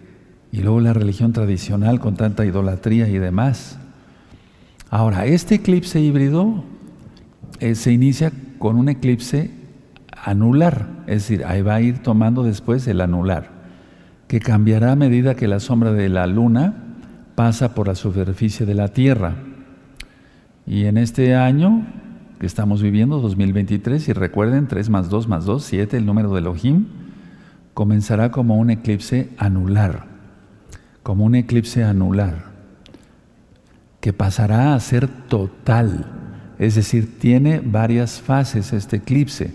y 0.52 0.62
luego 0.62 0.80
la 0.80 0.94
religión 0.94 1.34
tradicional 1.34 2.00
con 2.00 2.16
tanta 2.16 2.46
idolatría 2.46 3.08
y 3.10 3.20
demás. 3.20 3.78
Ahora, 4.90 5.26
este 5.26 5.56
eclipse 5.56 6.00
híbrido 6.00 6.64
eh, 7.60 7.76
se 7.76 7.92
inicia 7.92 8.32
con 8.58 8.78
un 8.78 8.90
eclipse 8.90 9.52
anular, 10.24 10.88
es 11.08 11.28
decir, 11.28 11.46
ahí 11.46 11.62
va 11.62 11.76
a 11.76 11.82
ir 11.82 12.00
tomando 12.00 12.44
después 12.44 12.88
el 12.88 13.02
anular, 13.02 13.50
que 14.34 14.40
cambiará 14.40 14.94
a 14.94 14.96
medida 14.96 15.36
que 15.36 15.48
la 15.48 15.60
sombra 15.60 15.94
de 15.94 16.10
la 16.10 16.26
luna 16.26 16.74
pasa 17.36 17.76
por 17.76 17.88
la 17.88 17.94
superficie 17.94 18.66
de 18.66 18.74
la 18.74 18.88
Tierra. 18.88 19.36
Y 20.66 20.86
en 20.86 20.98
este 20.98 21.36
año 21.36 21.86
que 22.40 22.48
estamos 22.48 22.82
viviendo, 22.82 23.20
2023, 23.20 24.10
y 24.10 24.14
recuerden, 24.14 24.66
3 24.66 24.90
más 24.90 25.10
2 25.12 25.28
más 25.28 25.46
2, 25.46 25.64
7, 25.64 25.98
el 25.98 26.08
número 26.08 26.34
de 26.34 26.40
Elohim, 26.40 26.88
comenzará 27.76 28.32
como 28.32 28.58
un 28.58 28.72
eclipse 28.72 29.30
anular, 29.38 30.06
como 31.04 31.26
un 31.26 31.36
eclipse 31.36 31.84
anular 31.84 32.46
que 34.02 34.14
pasará 34.14 34.74
a 34.74 34.80
ser 34.80 35.08
total. 35.28 36.08
Es 36.58 36.74
decir, 36.74 37.20
tiene 37.20 37.62
varias 37.64 38.20
fases 38.20 38.74
este 38.74 38.96
eclipse. 38.96 39.54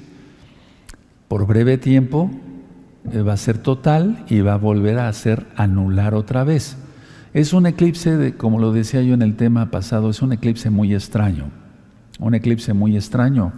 Por 1.27 1.49
breve 1.49 1.79
tiempo 1.79 2.31
va 3.07 3.33
a 3.33 3.37
ser 3.37 3.59
total 3.59 4.25
y 4.29 4.41
va 4.41 4.55
a 4.55 4.59
volver 4.59 4.99
a 4.99 5.13
ser 5.13 5.47
anular 5.57 6.15
otra 6.15 6.45
vez. 6.45 6.77
Es 7.35 7.53
un 7.53 7.67
eclipse, 7.67 8.35
como 8.37 8.59
lo 8.59 8.73
decía 8.73 9.03
yo 9.03 9.15
en 9.15 9.23
el 9.23 9.37
tema 9.37 9.71
pasado, 9.71 10.11
es 10.11 10.23
un 10.23 10.33
eclipse 10.33 10.71
muy 10.71 10.95
extraño. 10.95 11.51
Un 12.19 12.35
eclipse 12.35 12.73
muy 12.73 12.97
extraño. 12.97 13.53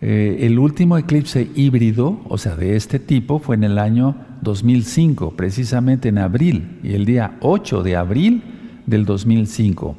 Eh, 0.00 0.38
el 0.42 0.58
último 0.58 0.98
eclipse 0.98 1.50
híbrido, 1.54 2.20
o 2.28 2.36
sea, 2.38 2.54
de 2.54 2.76
este 2.76 2.98
tipo, 2.98 3.38
fue 3.38 3.56
en 3.56 3.64
el 3.64 3.78
año 3.78 4.14
2005, 4.42 5.32
precisamente 5.36 6.10
en 6.10 6.18
abril. 6.18 6.78
Y 6.82 6.94
el 6.94 7.06
día 7.06 7.36
8 7.40 7.82
de 7.82 7.96
abril 7.96 8.42
del 8.84 9.04
2005. 9.04 9.96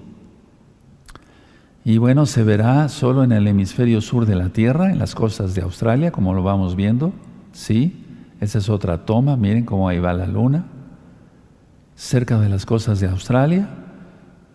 Y 1.84 1.98
bueno, 1.98 2.26
se 2.26 2.44
verá 2.44 2.90
solo 2.90 3.24
en 3.24 3.32
el 3.32 3.48
hemisferio 3.48 4.02
sur 4.02 4.26
de 4.26 4.36
la 4.36 4.50
Tierra, 4.50 4.92
en 4.92 5.00
las 5.00 5.16
costas 5.16 5.56
de 5.56 5.62
Australia, 5.62 6.12
como 6.12 6.34
lo 6.34 6.44
vamos 6.44 6.76
viendo. 6.76 7.12
Sí, 7.54 8.06
esa 8.40 8.60
es 8.60 8.70
otra 8.70 9.06
toma, 9.06 9.36
miren 9.36 9.66
cómo 9.66 9.90
ahí 9.90 10.00
va 10.00 10.14
la 10.14 10.28
luna. 10.28 10.66
Cerca 11.96 12.40
de 12.40 12.50
las 12.50 12.66
costas 12.66 13.00
de 13.00 13.08
Australia, 13.08 13.68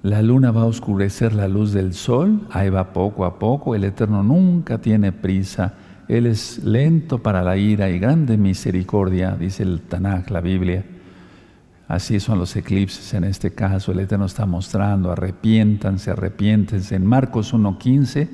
la 0.02 0.22
luna 0.22 0.50
va 0.50 0.62
a 0.62 0.66
oscurecer 0.66 1.32
la 1.32 1.48
luz 1.48 1.72
del 1.72 1.94
sol, 1.94 2.46
ahí 2.50 2.70
va 2.70 2.92
poco 2.92 3.24
a 3.24 3.38
poco, 3.38 3.74
el 3.74 3.84
Eterno 3.84 4.22
nunca 4.22 4.78
tiene 4.78 5.12
prisa, 5.12 5.74
Él 6.08 6.26
es 6.26 6.62
lento 6.64 7.18
para 7.22 7.42
la 7.42 7.56
ira 7.56 7.88
y 7.88 7.98
grande 7.98 8.36
misericordia, 8.36 9.36
dice 9.38 9.62
el 9.62 9.80
Tanaj, 9.80 10.30
la 10.30 10.40
Biblia. 10.40 10.84
Así 11.88 12.20
son 12.20 12.38
los 12.38 12.54
eclipses 12.56 13.12
en 13.14 13.24
este 13.24 13.52
caso, 13.52 13.92
el 13.92 14.00
Eterno 14.00 14.26
está 14.26 14.46
mostrando, 14.46 15.10
arrepiéntanse, 15.10 16.10
arrepiéntense. 16.10 16.94
En 16.94 17.06
Marcos 17.06 17.52
1.15 17.52 18.28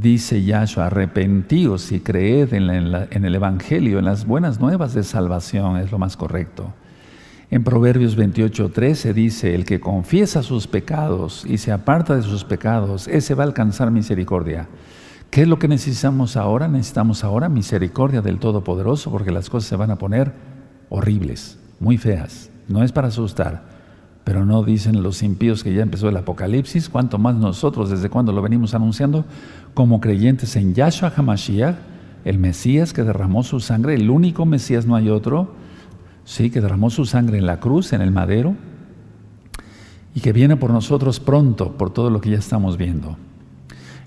dice 0.00 0.42
Yahshua, 0.42 0.86
arrepentíos 0.86 1.92
y 1.92 2.00
creed 2.00 2.52
en, 2.54 2.70
en 2.70 3.24
el 3.24 3.34
Evangelio, 3.34 3.98
en 3.98 4.04
las 4.04 4.26
buenas 4.26 4.60
nuevas 4.60 4.94
de 4.94 5.04
salvación, 5.04 5.76
es 5.76 5.90
lo 5.90 5.98
más 5.98 6.16
correcto. 6.16 6.72
En 7.50 7.62
Proverbios 7.62 8.16
28:13 8.16 9.12
dice, 9.12 9.54
el 9.54 9.64
que 9.64 9.78
confiesa 9.78 10.42
sus 10.42 10.66
pecados 10.66 11.44
y 11.46 11.58
se 11.58 11.72
aparta 11.72 12.16
de 12.16 12.22
sus 12.22 12.44
pecados, 12.44 13.06
ese 13.06 13.34
va 13.34 13.44
a 13.44 13.46
alcanzar 13.46 13.90
misericordia. 13.90 14.68
¿Qué 15.30 15.42
es 15.42 15.48
lo 15.48 15.58
que 15.58 15.68
necesitamos 15.68 16.36
ahora? 16.36 16.68
Necesitamos 16.68 17.24
ahora 17.24 17.48
misericordia 17.48 18.22
del 18.22 18.38
Todopoderoso 18.38 19.10
porque 19.10 19.32
las 19.32 19.50
cosas 19.50 19.68
se 19.68 19.76
van 19.76 19.90
a 19.90 19.98
poner 19.98 20.32
horribles, 20.88 21.58
muy 21.80 21.98
feas. 21.98 22.50
No 22.68 22.82
es 22.82 22.92
para 22.92 23.08
asustar, 23.08 23.73
pero 24.24 24.46
no 24.46 24.62
dicen 24.62 25.02
los 25.02 25.22
impíos 25.22 25.62
que 25.62 25.74
ya 25.74 25.82
empezó 25.82 26.08
el 26.08 26.16
Apocalipsis, 26.16 26.88
cuanto 26.88 27.18
más 27.18 27.36
nosotros, 27.36 27.90
desde 27.90 28.08
cuando 28.08 28.32
lo 28.32 28.40
venimos 28.40 28.74
anunciando, 28.74 29.26
como 29.74 30.00
creyentes 30.00 30.56
en 30.56 30.74
Yahshua 30.74 31.12
HaMashiach, 31.14 31.76
el 32.24 32.38
Mesías 32.38 32.94
que 32.94 33.02
derramó 33.02 33.42
su 33.42 33.60
sangre, 33.60 33.94
el 33.94 34.08
único 34.08 34.46
Mesías, 34.46 34.86
no 34.86 34.96
hay 34.96 35.10
otro, 35.10 35.52
sí, 36.24 36.48
que 36.48 36.62
derramó 36.62 36.88
su 36.88 37.04
sangre 37.04 37.36
en 37.36 37.44
la 37.44 37.60
cruz, 37.60 37.92
en 37.92 38.00
el 38.00 38.10
madero, 38.10 38.56
y 40.14 40.20
que 40.20 40.32
viene 40.32 40.56
por 40.56 40.70
nosotros 40.70 41.20
pronto, 41.20 41.72
por 41.72 41.92
todo 41.92 42.08
lo 42.08 42.22
que 42.22 42.30
ya 42.30 42.38
estamos 42.38 42.78
viendo. 42.78 43.18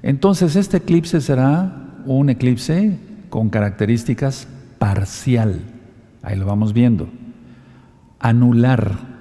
Entonces, 0.02 0.56
este 0.56 0.78
eclipse 0.78 1.22
será 1.22 2.02
un 2.06 2.30
eclipse 2.32 2.98
con 3.30 3.50
características 3.50 4.48
parcial. 4.80 5.62
Ahí 6.24 6.38
lo 6.38 6.46
vamos 6.46 6.74
viendo. 6.74 7.08
Anular 8.20 9.17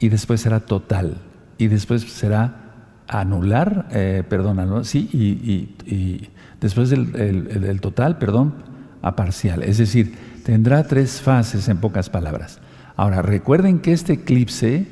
y 0.00 0.08
después 0.08 0.40
será 0.40 0.60
total. 0.60 1.18
Y 1.58 1.68
después 1.68 2.02
será 2.02 2.64
anular, 3.08 3.88
eh, 3.90 4.22
perdón, 4.28 4.84
sí, 4.84 5.08
y, 5.12 6.28
después 6.60 6.90
del, 6.90 7.12
del, 7.12 7.80
total, 7.80 8.18
perdón, 8.18 8.54
a 9.02 9.16
parcial. 9.16 9.62
Es 9.62 9.78
decir, 9.78 10.14
Tendrá 10.48 10.82
tres 10.82 11.20
fases 11.20 11.68
en 11.68 11.76
pocas 11.76 12.08
palabras. 12.08 12.58
Ahora, 12.96 13.20
recuerden 13.20 13.80
que 13.80 13.92
este 13.92 14.14
eclipse 14.14 14.88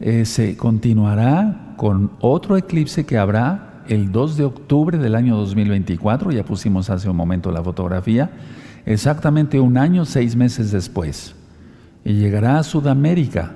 eh, 0.00 0.26
se 0.26 0.54
continuará 0.58 1.72
con 1.78 2.10
otro 2.20 2.58
eclipse 2.58 3.06
que 3.06 3.16
habrá 3.16 3.84
el 3.88 4.12
2 4.12 4.36
de 4.36 4.44
octubre 4.44 4.98
del 4.98 5.14
año 5.14 5.34
2024, 5.38 6.30
ya 6.30 6.44
pusimos 6.44 6.90
hace 6.90 7.08
un 7.08 7.16
momento 7.16 7.50
la 7.50 7.62
fotografía, 7.62 8.32
exactamente 8.84 9.58
un 9.58 9.78
año, 9.78 10.04
seis 10.04 10.36
meses 10.36 10.72
después. 10.72 11.34
Y 12.04 12.12
llegará 12.12 12.58
a 12.58 12.62
Sudamérica, 12.62 13.52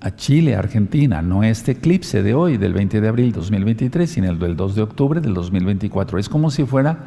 a 0.00 0.14
Chile, 0.14 0.54
Argentina, 0.54 1.22
no 1.22 1.42
este 1.42 1.72
eclipse 1.72 2.22
de 2.22 2.34
hoy, 2.34 2.56
del 2.56 2.72
20 2.72 3.00
de 3.00 3.08
abril 3.08 3.32
2023, 3.32 4.08
sino 4.08 4.30
el 4.30 4.38
del 4.38 4.56
2 4.56 4.74
de 4.76 4.82
octubre 4.82 5.20
del 5.20 5.34
2024. 5.34 6.18
Es 6.18 6.28
como 6.28 6.50
si 6.50 6.64
fuera 6.64 6.98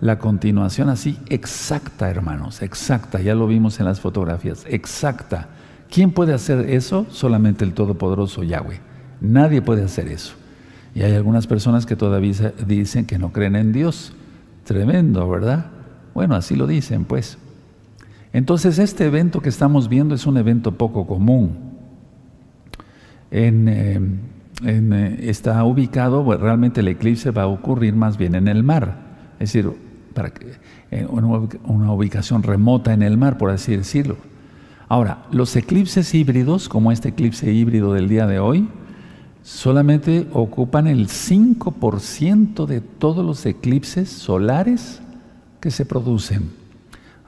la 0.00 0.18
continuación 0.18 0.88
así 0.88 1.18
exacta, 1.28 2.08
hermanos, 2.08 2.62
exacta, 2.62 3.20
ya 3.20 3.34
lo 3.34 3.46
vimos 3.46 3.80
en 3.80 3.86
las 3.86 4.00
fotografías, 4.00 4.64
exacta. 4.68 5.48
¿Quién 5.90 6.12
puede 6.12 6.34
hacer 6.34 6.70
eso? 6.70 7.06
Solamente 7.10 7.64
el 7.64 7.72
Todopoderoso 7.72 8.42
Yahweh. 8.42 8.80
Nadie 9.20 9.62
puede 9.62 9.84
hacer 9.84 10.08
eso. 10.08 10.34
Y 10.94 11.02
hay 11.02 11.14
algunas 11.14 11.46
personas 11.46 11.86
que 11.86 11.96
todavía 11.96 12.52
dicen 12.66 13.06
que 13.06 13.18
no 13.18 13.32
creen 13.32 13.56
en 13.56 13.72
Dios. 13.72 14.12
Tremendo, 14.64 15.28
¿verdad? 15.28 15.66
Bueno, 16.14 16.34
así 16.34 16.56
lo 16.56 16.66
dicen, 16.66 17.04
pues. 17.04 17.38
Entonces, 18.32 18.78
este 18.78 19.06
evento 19.06 19.40
que 19.40 19.48
estamos 19.48 19.88
viendo 19.88 20.14
es 20.14 20.26
un 20.26 20.36
evento 20.36 20.72
poco 20.72 21.06
común. 21.06 21.67
En, 23.30 23.68
eh, 23.68 24.00
eh, 24.64 25.18
está 25.22 25.62
ubicado, 25.64 26.24
realmente 26.36 26.80
el 26.80 26.88
eclipse 26.88 27.30
va 27.30 27.42
a 27.42 27.46
ocurrir 27.46 27.94
más 27.94 28.16
bien 28.18 28.34
en 28.34 28.48
el 28.48 28.62
mar. 28.62 28.96
Es 29.38 29.52
decir, 29.52 29.70
para 30.14 30.30
que, 30.30 30.52
eh, 30.90 31.06
una 31.06 31.92
ubicación 31.92 32.42
remota 32.42 32.92
en 32.92 33.02
el 33.02 33.16
mar, 33.16 33.38
por 33.38 33.50
así 33.50 33.76
decirlo. 33.76 34.16
Ahora, 34.88 35.26
los 35.30 35.54
eclipses 35.54 36.14
híbridos, 36.14 36.68
como 36.68 36.90
este 36.90 37.10
eclipse 37.10 37.52
híbrido 37.52 37.92
del 37.92 38.08
día 38.08 38.26
de 38.26 38.38
hoy, 38.38 38.68
solamente 39.42 40.26
ocupan 40.32 40.86
el 40.86 41.08
5% 41.08 42.66
de 42.66 42.80
todos 42.80 43.24
los 43.24 43.44
eclipses 43.44 44.08
solares 44.08 45.00
que 45.60 45.70
se 45.70 45.84
producen. 45.84 46.50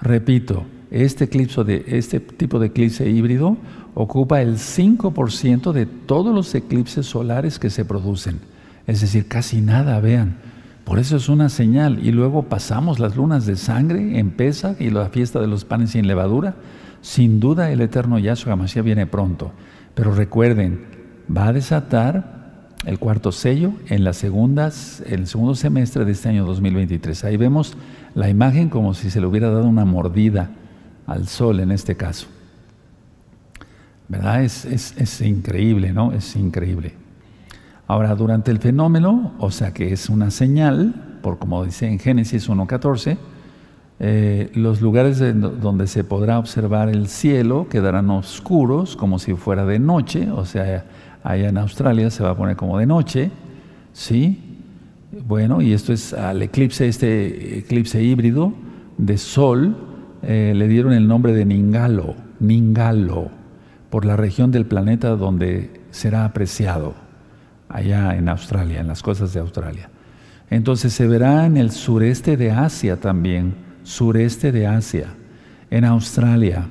Repito, 0.00 0.64
este, 0.90 1.24
eclipse 1.24 1.62
de, 1.64 1.84
este 1.86 2.18
tipo 2.20 2.58
de 2.58 2.68
eclipse 2.68 3.08
híbrido 3.08 3.58
ocupa 4.02 4.40
el 4.40 4.56
5% 4.56 5.72
de 5.72 5.86
todos 5.86 6.34
los 6.34 6.54
eclipses 6.54 7.06
solares 7.06 7.58
que 7.58 7.70
se 7.70 7.84
producen. 7.84 8.40
Es 8.86 9.00
decir, 9.00 9.28
casi 9.28 9.60
nada, 9.60 10.00
vean. 10.00 10.38
Por 10.84 10.98
eso 10.98 11.16
es 11.16 11.28
una 11.28 11.48
señal. 11.48 12.04
Y 12.04 12.10
luego 12.10 12.44
pasamos 12.44 12.98
las 12.98 13.16
lunas 13.16 13.46
de 13.46 13.56
sangre 13.56 14.18
en 14.18 14.30
Pesa 14.30 14.74
y 14.78 14.90
la 14.90 15.08
fiesta 15.08 15.40
de 15.40 15.46
los 15.46 15.64
panes 15.64 15.90
sin 15.90 16.06
levadura. 16.06 16.54
Sin 17.02 17.40
duda 17.40 17.70
el 17.70 17.80
eterno 17.80 18.18
Yahshua 18.18 18.56
Mashiach 18.56 18.84
viene 18.84 19.06
pronto. 19.06 19.52
Pero 19.94 20.12
recuerden, 20.12 20.84
va 21.34 21.48
a 21.48 21.52
desatar 21.52 22.40
el 22.86 22.98
cuarto 22.98 23.30
sello 23.30 23.72
en 23.88 24.04
las 24.04 24.16
segundas, 24.16 25.02
el 25.06 25.26
segundo 25.26 25.54
semestre 25.54 26.04
de 26.04 26.12
este 26.12 26.30
año 26.30 26.46
2023. 26.46 27.24
Ahí 27.24 27.36
vemos 27.36 27.76
la 28.14 28.28
imagen 28.28 28.70
como 28.70 28.94
si 28.94 29.10
se 29.10 29.20
le 29.20 29.26
hubiera 29.26 29.50
dado 29.50 29.66
una 29.66 29.84
mordida 29.84 30.50
al 31.06 31.28
sol 31.28 31.60
en 31.60 31.70
este 31.70 31.96
caso. 31.96 32.26
¿Verdad? 34.10 34.42
Es, 34.42 35.20
increíble, 35.20 35.92
¿no? 35.92 36.12
Es 36.12 36.34
increíble. 36.34 36.94
Ahora, 37.86 38.16
durante 38.16 38.50
el 38.50 38.58
fenómeno, 38.58 39.34
o 39.38 39.52
sea 39.52 39.72
que 39.72 39.92
es 39.92 40.08
una 40.08 40.32
señal, 40.32 41.18
por 41.22 41.38
como 41.38 41.64
dice 41.64 41.86
en 41.86 42.00
Génesis 42.00 42.50
1.14, 42.50 43.16
eh, 44.00 44.50
los 44.54 44.80
lugares 44.80 45.20
donde 45.60 45.86
se 45.86 46.02
podrá 46.02 46.40
observar 46.40 46.88
el 46.88 47.06
cielo 47.06 47.68
quedarán 47.68 48.10
oscuros 48.10 48.96
como 48.96 49.20
si 49.20 49.34
fuera 49.34 49.64
de 49.64 49.78
noche, 49.78 50.28
o 50.32 50.44
sea, 50.44 50.86
allá 51.22 51.48
en 51.48 51.58
Australia 51.58 52.10
se 52.10 52.24
va 52.24 52.30
a 52.30 52.36
poner 52.36 52.56
como 52.56 52.78
de 52.78 52.86
noche, 52.86 53.30
¿sí? 53.92 54.58
Bueno, 55.24 55.62
y 55.62 55.72
esto 55.72 55.92
es 55.92 56.14
al 56.14 56.42
eclipse, 56.42 56.88
este 56.88 57.58
eclipse 57.58 58.02
híbrido 58.02 58.52
de 58.98 59.16
sol, 59.18 59.76
eh, 60.22 60.52
le 60.56 60.66
dieron 60.66 60.94
el 60.94 61.06
nombre 61.06 61.32
de 61.32 61.44
Ningalo, 61.44 62.16
Ningalo, 62.40 63.39
por 63.90 64.04
la 64.04 64.16
región 64.16 64.50
del 64.50 64.66
planeta 64.66 65.16
donde 65.16 65.82
será 65.90 66.24
apreciado 66.24 66.94
allá 67.68 68.16
en 68.16 68.28
Australia, 68.28 68.80
en 68.80 68.86
las 68.86 69.02
costas 69.02 69.32
de 69.32 69.40
Australia. 69.40 69.90
Entonces 70.48 70.92
se 70.92 71.06
verá 71.06 71.46
en 71.46 71.56
el 71.56 71.70
sureste 71.70 72.36
de 72.36 72.50
Asia 72.50 72.96
también, 72.96 73.54
sureste 73.82 74.52
de 74.52 74.66
Asia, 74.66 75.08
en 75.70 75.84
Australia, 75.84 76.66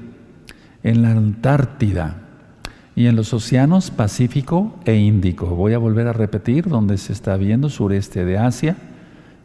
en 0.83 1.01
la 1.01 1.11
Antártida 1.11 2.17
y 2.95 3.07
en 3.07 3.15
los 3.15 3.33
océanos 3.33 3.91
Pacífico 3.91 4.77
e 4.83 4.95
Índico. 4.95 5.47
Voy 5.47 5.73
a 5.73 5.77
volver 5.77 6.07
a 6.07 6.13
repetir 6.13 6.67
donde 6.67 6.97
se 6.97 7.13
está 7.13 7.37
viendo 7.37 7.69
sureste 7.69 8.25
de 8.25 8.37
Asia, 8.37 8.75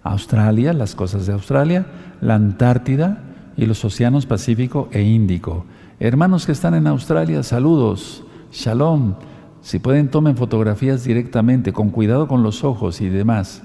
Australia, 0.03 0.73
las 0.73 0.95
costas 0.95 1.27
de 1.27 1.33
Australia, 1.33 1.87
la 2.21 2.35
Antártida 2.35 3.23
y 3.57 3.67
los 3.67 3.85
océanos 3.85 4.27
Pacífico 4.27 4.89
e 4.93 5.03
Índico. 5.03 5.67
Hermanos 6.05 6.45
que 6.45 6.53
están 6.53 6.75
en 6.75 6.87
Australia, 6.87 7.43
saludos, 7.43 8.25
shalom. 8.53 9.15
Si 9.63 9.79
pueden, 9.79 10.11
tomen 10.11 10.37
fotografías 10.37 11.03
directamente, 11.05 11.73
con 11.73 11.89
cuidado 11.89 12.29
con 12.29 12.43
los 12.43 12.63
ojos 12.63 13.01
y 13.01 13.09
demás. 13.09 13.63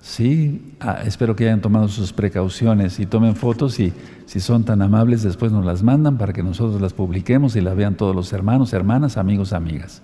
Sí, 0.00 0.72
ah, 0.80 1.00
espero 1.04 1.36
que 1.36 1.44
hayan 1.44 1.60
tomado 1.60 1.88
sus 1.88 2.14
precauciones 2.14 2.98
y 2.98 3.04
tomen 3.04 3.36
fotos 3.36 3.78
y 3.78 3.92
si 4.24 4.40
son 4.40 4.64
tan 4.64 4.80
amables 4.80 5.22
después 5.22 5.52
nos 5.52 5.66
las 5.66 5.82
mandan 5.82 6.16
para 6.16 6.32
que 6.32 6.42
nosotros 6.42 6.80
las 6.80 6.94
publiquemos 6.94 7.56
y 7.56 7.60
las 7.60 7.76
vean 7.76 7.94
todos 7.94 8.16
los 8.16 8.32
hermanos, 8.32 8.72
hermanas, 8.72 9.18
amigos, 9.18 9.52
amigas. 9.52 10.00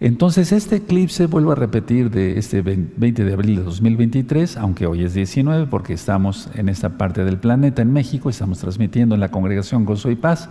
Entonces 0.00 0.50
este 0.52 0.76
eclipse, 0.76 1.26
vuelvo 1.26 1.52
a 1.52 1.56
repetir, 1.56 2.10
de 2.10 2.38
este 2.38 2.62
20 2.62 3.22
de 3.22 3.32
abril 3.34 3.56
de 3.56 3.62
2023, 3.62 4.56
aunque 4.56 4.86
hoy 4.86 5.04
es 5.04 5.12
19 5.12 5.66
porque 5.66 5.92
estamos 5.92 6.48
en 6.54 6.70
esta 6.70 6.96
parte 6.96 7.22
del 7.22 7.36
planeta, 7.36 7.82
en 7.82 7.92
México, 7.92 8.30
estamos 8.30 8.60
transmitiendo 8.60 9.14
en 9.14 9.20
la 9.20 9.30
congregación 9.30 9.84
Gozo 9.84 10.10
y 10.10 10.14
Paz, 10.14 10.48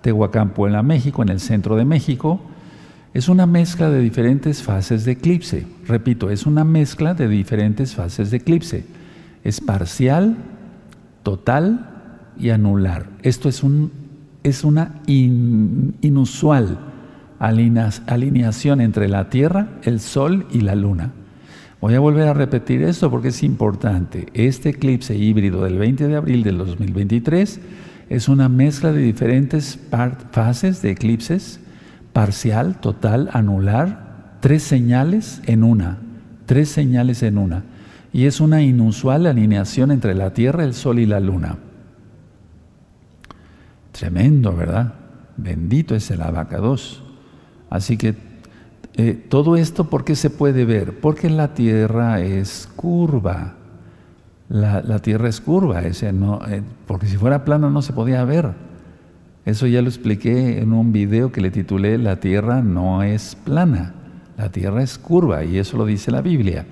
Tehuacán, 0.00 0.50
Puebla, 0.50 0.84
México, 0.84 1.22
en 1.22 1.30
el 1.30 1.40
centro 1.40 1.74
de 1.76 1.84
México, 1.84 2.40
Es 3.14 3.28
una 3.28 3.46
mezcla 3.46 3.90
de 3.90 4.00
diferentes 4.00 4.62
fases 4.62 5.04
de 5.04 5.12
eclipse. 5.12 5.66
Repito, 5.86 6.30
es 6.30 6.46
una 6.46 6.64
mezcla 6.64 7.14
de 7.14 7.28
diferentes 7.28 7.94
fases 7.94 8.32
de 8.32 8.38
eclipse. 8.38 8.84
Es 9.44 9.60
parcial, 9.60 10.36
total 11.22 11.90
y 12.36 12.50
anular. 12.50 13.06
Esto 13.22 13.48
es, 13.48 13.62
un, 13.62 13.92
es 14.42 14.64
una 14.64 15.00
inusual 15.06 16.93
alineación 17.38 18.80
entre 18.80 19.08
la 19.08 19.30
Tierra, 19.30 19.68
el 19.82 20.00
Sol 20.00 20.46
y 20.52 20.60
la 20.60 20.74
Luna. 20.74 21.12
Voy 21.80 21.94
a 21.94 22.00
volver 22.00 22.28
a 22.28 22.34
repetir 22.34 22.82
esto 22.82 23.10
porque 23.10 23.28
es 23.28 23.42
importante. 23.42 24.26
Este 24.32 24.70
eclipse 24.70 25.14
híbrido 25.14 25.64
del 25.64 25.78
20 25.78 26.08
de 26.08 26.16
abril 26.16 26.42
del 26.42 26.58
2023 26.58 27.60
es 28.08 28.28
una 28.28 28.48
mezcla 28.48 28.92
de 28.92 29.02
diferentes 29.02 29.78
fases 30.30 30.80
de 30.80 30.90
eclipses 30.92 31.60
parcial, 32.14 32.80
total, 32.80 33.28
anular, 33.34 34.38
tres 34.40 34.62
señales 34.62 35.42
en 35.44 35.62
una, 35.62 35.98
tres 36.46 36.70
señales 36.70 37.22
en 37.22 37.36
una. 37.36 37.64
Y 38.14 38.24
es 38.24 38.40
una 38.40 38.62
inusual 38.62 39.26
alineación 39.26 39.90
entre 39.90 40.14
la 40.14 40.32
Tierra, 40.32 40.64
el 40.64 40.72
Sol 40.72 41.00
y 41.00 41.06
la 41.06 41.20
Luna. 41.20 41.58
Tremendo, 43.92 44.56
¿verdad? 44.56 44.94
Bendito 45.36 45.94
es 45.94 46.10
el 46.10 46.22
abacados. 46.22 47.03
Así 47.74 47.96
que 47.96 48.14
eh, 48.94 49.14
todo 49.28 49.56
esto, 49.56 49.90
¿por 49.90 50.04
qué 50.04 50.14
se 50.14 50.30
puede 50.30 50.64
ver? 50.64 51.00
Porque 51.00 51.28
la 51.28 51.54
Tierra 51.54 52.20
es 52.20 52.68
curva. 52.76 53.54
La, 54.48 55.00
Tierra 55.00 55.28
es 55.28 55.40
curva, 55.40 55.82
ese 55.82 56.12
no, 56.12 56.38
eh, 56.46 56.62
porque 56.86 57.08
si 57.08 57.16
fuera 57.16 57.44
plana 57.44 57.70
no 57.70 57.82
se 57.82 57.92
podía 57.92 58.24
ver. 58.24 58.52
Eso 59.44 59.66
ya 59.66 59.82
lo 59.82 59.88
expliqué 59.88 60.60
en 60.60 60.72
un 60.72 60.92
video 60.92 61.32
que 61.32 61.40
le 61.40 61.50
titulé 61.50 61.98
La 61.98 62.20
Tierra 62.20 62.62
no 62.62 63.02
es 63.02 63.34
plana, 63.34 63.94
la 64.38 64.52
Tierra 64.52 64.80
es 64.80 64.96
curva 64.96 65.42
y 65.42 65.58
eso 65.58 65.76
lo 65.76 65.84
dice 65.84 66.12
la 66.12 66.20
Biblia. 66.20 66.66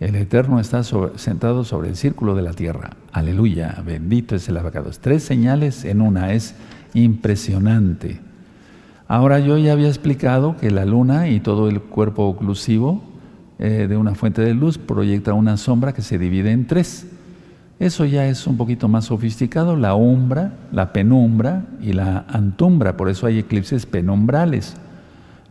El 0.00 0.16
Eterno 0.16 0.60
está 0.60 0.82
sentado 0.82 1.64
sobre 1.64 1.88
el 1.88 1.96
círculo 1.96 2.34
de 2.34 2.42
la 2.42 2.52
Tierra. 2.52 2.90
Aleluya, 3.10 3.82
bendito 3.86 4.36
es 4.36 4.46
el 4.50 4.58
abacado. 4.58 4.90
Tres 5.00 5.22
señales 5.22 5.86
en 5.86 6.02
una, 6.02 6.34
es 6.34 6.54
impresionante. 6.92 8.20
Ahora 9.12 9.40
yo 9.40 9.58
ya 9.58 9.72
había 9.72 9.88
explicado 9.88 10.56
que 10.56 10.70
la 10.70 10.86
luna 10.86 11.28
y 11.28 11.38
todo 11.38 11.68
el 11.68 11.82
cuerpo 11.82 12.22
oclusivo 12.24 13.02
eh, 13.58 13.86
de 13.86 13.98
una 13.98 14.14
fuente 14.14 14.40
de 14.40 14.54
luz 14.54 14.78
proyecta 14.78 15.34
una 15.34 15.58
sombra 15.58 15.92
que 15.92 16.00
se 16.00 16.16
divide 16.16 16.50
en 16.50 16.66
tres. 16.66 17.06
Eso 17.78 18.06
ya 18.06 18.26
es 18.26 18.46
un 18.46 18.56
poquito 18.56 18.88
más 18.88 19.04
sofisticado, 19.04 19.76
la 19.76 19.94
umbra, 19.94 20.54
la 20.72 20.94
penumbra 20.94 21.66
y 21.82 21.92
la 21.92 22.24
antumbra, 22.26 22.96
por 22.96 23.10
eso 23.10 23.26
hay 23.26 23.40
eclipses 23.40 23.84
penumbrales. 23.84 24.78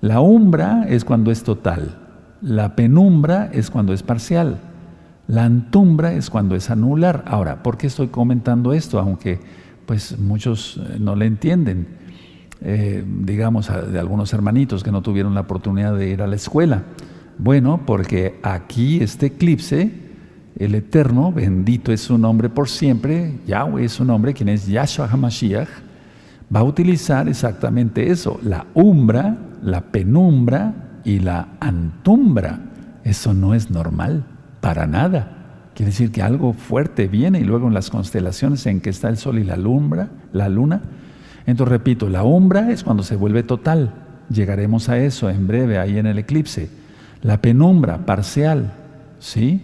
La 0.02 0.22
umbra 0.22 0.88
es 0.90 1.06
cuando 1.06 1.30
es 1.30 1.44
total, 1.44 2.00
la 2.42 2.76
penumbra 2.76 3.48
es 3.54 3.70
cuando 3.70 3.94
es 3.94 4.02
parcial, 4.02 4.58
la 5.28 5.44
antumbra 5.44 6.14
es 6.14 6.32
cuando 6.32 6.56
es 6.56 6.72
anular. 6.72 7.24
Ahora, 7.28 7.62
¿por 7.62 7.78
qué 7.78 7.86
estoy 7.86 8.08
comentando 8.08 8.74
esto? 8.74 8.98
Aunque 8.98 9.40
pues 9.86 10.18
muchos 10.18 10.78
eh, 10.78 10.98
no 11.00 11.16
le 11.16 11.28
entienden, 11.28 12.01
eh, 12.62 13.04
digamos, 13.06 13.70
de 13.92 14.00
algunos 14.00 14.34
hermanitos 14.34 14.84
que 14.84 14.92
no 14.92 15.02
tuvieron 15.02 15.34
la 15.34 15.42
oportunidad 15.42 15.96
de 15.96 16.10
ir 16.10 16.22
a 16.22 16.28
la 16.28 16.36
escuela. 16.36 16.84
Bueno, 17.38 17.82
porque 17.86 18.40
aquí 18.44 19.02
este 19.02 19.28
eclipse 19.28 19.92
el 20.58 20.76
Eterno, 20.76 21.32
bendito 21.32 21.92
es 21.92 22.02
su 22.02 22.18
nombre 22.18 22.50
por 22.50 22.70
siempre, 22.70 23.40
Yahweh 23.48 23.86
es 23.86 23.94
su 23.94 24.06
nombre, 24.06 24.34
quien 24.34 24.50
es 24.50 24.68
Yahshua 24.68 25.08
HaMashiach, 25.08 25.70
va 26.54 26.60
a 26.60 26.64
utilizar 26.64 27.28
exactamente 27.28 28.12
eso, 28.12 28.40
la 28.44 28.68
umbra, 28.74 29.38
la 29.64 29.82
penumbra 29.82 31.00
y 31.04 31.20
la 31.20 31.48
antumbra. 31.60 32.60
Eso 33.04 33.34
no 33.34 33.56
es 33.56 33.72
normal, 33.72 34.26
para 34.60 34.86
nada. 34.86 35.70
Quiere 35.74 35.92
decir 35.92 36.12
que 36.12 36.22
algo 36.22 36.54
fuerte 36.54 37.08
viene 37.08 37.40
y 37.40 37.44
luego 37.44 37.68
en 37.68 37.74
las 37.74 37.90
constelaciones 37.90 38.66
en 38.66 38.82
que 38.82 38.90
está 38.90 39.10
el 39.10 39.18
sol 39.18 39.40
y 39.40 39.44
la 39.44 39.58
luna, 39.58 40.10
la 40.34 40.50
luna. 40.50 40.82
Entonces 41.46 41.72
repito, 41.72 42.10
la 42.10 42.24
umbra 42.24 42.72
es 42.72 42.84
cuando 42.84 43.04
se 43.04 43.16
vuelve 43.16 43.44
total. 43.44 43.94
Llegaremos 44.30 44.90
a 44.90 44.98
eso 44.98 45.30
en 45.30 45.48
breve 45.48 45.78
ahí 45.78 45.98
en 45.98 46.06
el 46.06 46.20
eclipse. 46.20 46.70
La 47.22 47.42
penumbra 47.42 48.06
parcial, 48.06 48.74
¿sí? 49.20 49.62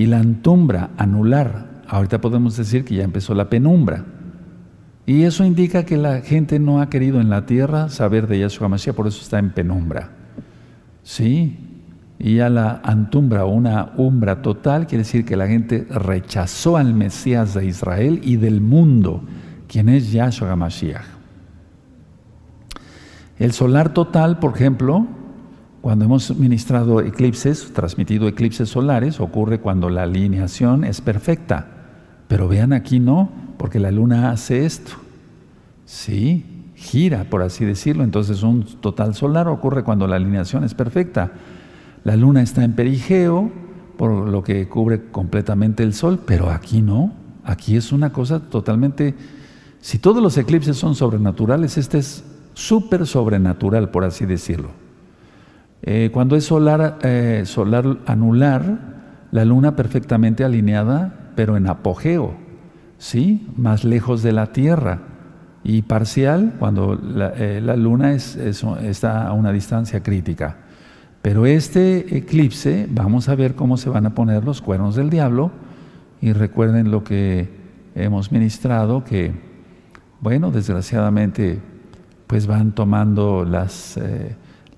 y 0.00 0.06
la 0.06 0.18
antumbra, 0.18 0.88
anular. 0.96 1.82
Ahorita 1.86 2.22
podemos 2.22 2.56
decir 2.56 2.86
que 2.86 2.94
ya 2.94 3.04
empezó 3.04 3.34
la 3.34 3.50
penumbra. 3.50 4.06
Y 5.04 5.24
eso 5.24 5.44
indica 5.44 5.84
que 5.84 5.98
la 5.98 6.22
gente 6.22 6.58
no 6.58 6.80
ha 6.80 6.88
querido 6.88 7.20
en 7.20 7.28
la 7.28 7.44
tierra 7.44 7.90
saber 7.90 8.26
de 8.26 8.38
Yahshua 8.38 8.68
Mashiach, 8.68 8.94
por 8.94 9.06
eso 9.06 9.20
está 9.20 9.38
en 9.38 9.50
penumbra. 9.50 10.08
¿Sí? 11.02 11.58
Y 12.18 12.36
ya 12.36 12.48
la 12.48 12.80
antumbra, 12.82 13.44
una 13.44 13.92
umbra 13.98 14.40
total, 14.40 14.86
quiere 14.86 15.04
decir 15.04 15.26
que 15.26 15.36
la 15.36 15.48
gente 15.48 15.86
rechazó 15.90 16.78
al 16.78 16.94
Mesías 16.94 17.52
de 17.52 17.66
Israel 17.66 18.20
y 18.22 18.36
del 18.36 18.62
mundo, 18.62 19.22
quien 19.70 19.88
es 19.88 20.10
Yahshua 20.10 20.56
Mashiach. 20.56 21.04
El 23.38 23.52
solar 23.52 23.94
total, 23.94 24.40
por 24.40 24.56
ejemplo, 24.56 25.06
cuando 25.80 26.04
hemos 26.04 26.36
ministrado 26.36 27.00
eclipses, 27.00 27.72
transmitido 27.72 28.26
eclipses 28.26 28.68
solares, 28.68 29.20
ocurre 29.20 29.60
cuando 29.60 29.88
la 29.88 30.02
alineación 30.02 30.82
es 30.82 31.00
perfecta. 31.00 31.68
Pero 32.26 32.48
vean 32.48 32.72
aquí 32.72 32.98
no, 32.98 33.30
porque 33.58 33.78
la 33.78 33.92
luna 33.92 34.32
hace 34.32 34.66
esto. 34.66 34.90
Sí, 35.84 36.44
gira, 36.74 37.24
por 37.30 37.42
así 37.42 37.64
decirlo. 37.64 38.02
Entonces 38.02 38.42
un 38.42 38.64
total 38.64 39.14
solar 39.14 39.46
ocurre 39.46 39.84
cuando 39.84 40.08
la 40.08 40.16
alineación 40.16 40.64
es 40.64 40.74
perfecta. 40.74 41.30
La 42.02 42.16
luna 42.16 42.42
está 42.42 42.64
en 42.64 42.72
perigeo, 42.72 43.52
por 43.96 44.28
lo 44.28 44.42
que 44.42 44.68
cubre 44.68 45.10
completamente 45.12 45.84
el 45.84 45.94
sol, 45.94 46.20
pero 46.26 46.50
aquí 46.50 46.82
no. 46.82 47.12
Aquí 47.44 47.76
es 47.76 47.92
una 47.92 48.12
cosa 48.12 48.40
totalmente... 48.40 49.14
Si 49.80 49.98
todos 49.98 50.22
los 50.22 50.36
eclipses 50.36 50.76
son 50.76 50.94
sobrenaturales, 50.94 51.78
este 51.78 51.98
es 51.98 52.24
súper 52.54 53.06
sobrenatural, 53.06 53.90
por 53.90 54.04
así 54.04 54.26
decirlo. 54.26 54.68
Eh, 55.82 56.10
cuando 56.12 56.36
es 56.36 56.44
solar, 56.44 56.98
eh, 57.02 57.42
solar 57.46 57.98
anular, 58.06 58.90
la 59.32 59.44
luna 59.44 59.76
perfectamente 59.76 60.44
alineada, 60.44 61.32
pero 61.34 61.56
en 61.56 61.66
apogeo, 61.66 62.34
¿sí? 62.98 63.48
Más 63.56 63.84
lejos 63.84 64.22
de 64.22 64.32
la 64.32 64.52
Tierra. 64.52 65.00
Y 65.62 65.82
parcial, 65.82 66.54
cuando 66.58 66.94
la, 66.94 67.32
eh, 67.36 67.60
luna 67.76 68.12
está 68.14 69.26
a 69.26 69.32
una 69.32 69.52
distancia 69.52 70.02
crítica. 70.02 70.56
Pero 71.22 71.44
este 71.44 72.16
eclipse, 72.16 72.86
vamos 72.90 73.28
a 73.28 73.34
ver 73.34 73.54
cómo 73.54 73.76
se 73.76 73.90
van 73.90 74.06
a 74.06 74.14
poner 74.14 74.44
los 74.44 74.62
cuernos 74.62 74.96
del 74.96 75.10
diablo. 75.10 75.50
Y 76.22 76.32
recuerden 76.32 76.90
lo 76.90 77.04
que 77.04 77.48
hemos 77.94 78.32
ministrado, 78.32 79.04
que, 79.04 79.49
bueno, 80.20 80.50
desgraciadamente, 80.50 81.60
pues 82.26 82.46
van 82.46 82.72
tomando 82.72 83.44
las 83.44 83.98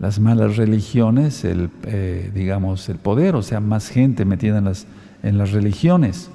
las 0.02 0.18
malas 0.18 0.56
religiones, 0.56 1.44
el, 1.44 1.70
eh, 1.84 2.32
digamos, 2.34 2.88
el 2.88 2.98
poder, 2.98 3.36
o 3.36 3.42
sea, 3.42 3.60
más 3.60 3.88
gente 3.88 4.24
metida 4.24 4.58
en 4.58 4.64
las, 4.64 4.88
en 5.22 5.38
las 5.38 5.52
religiones 5.52 6.28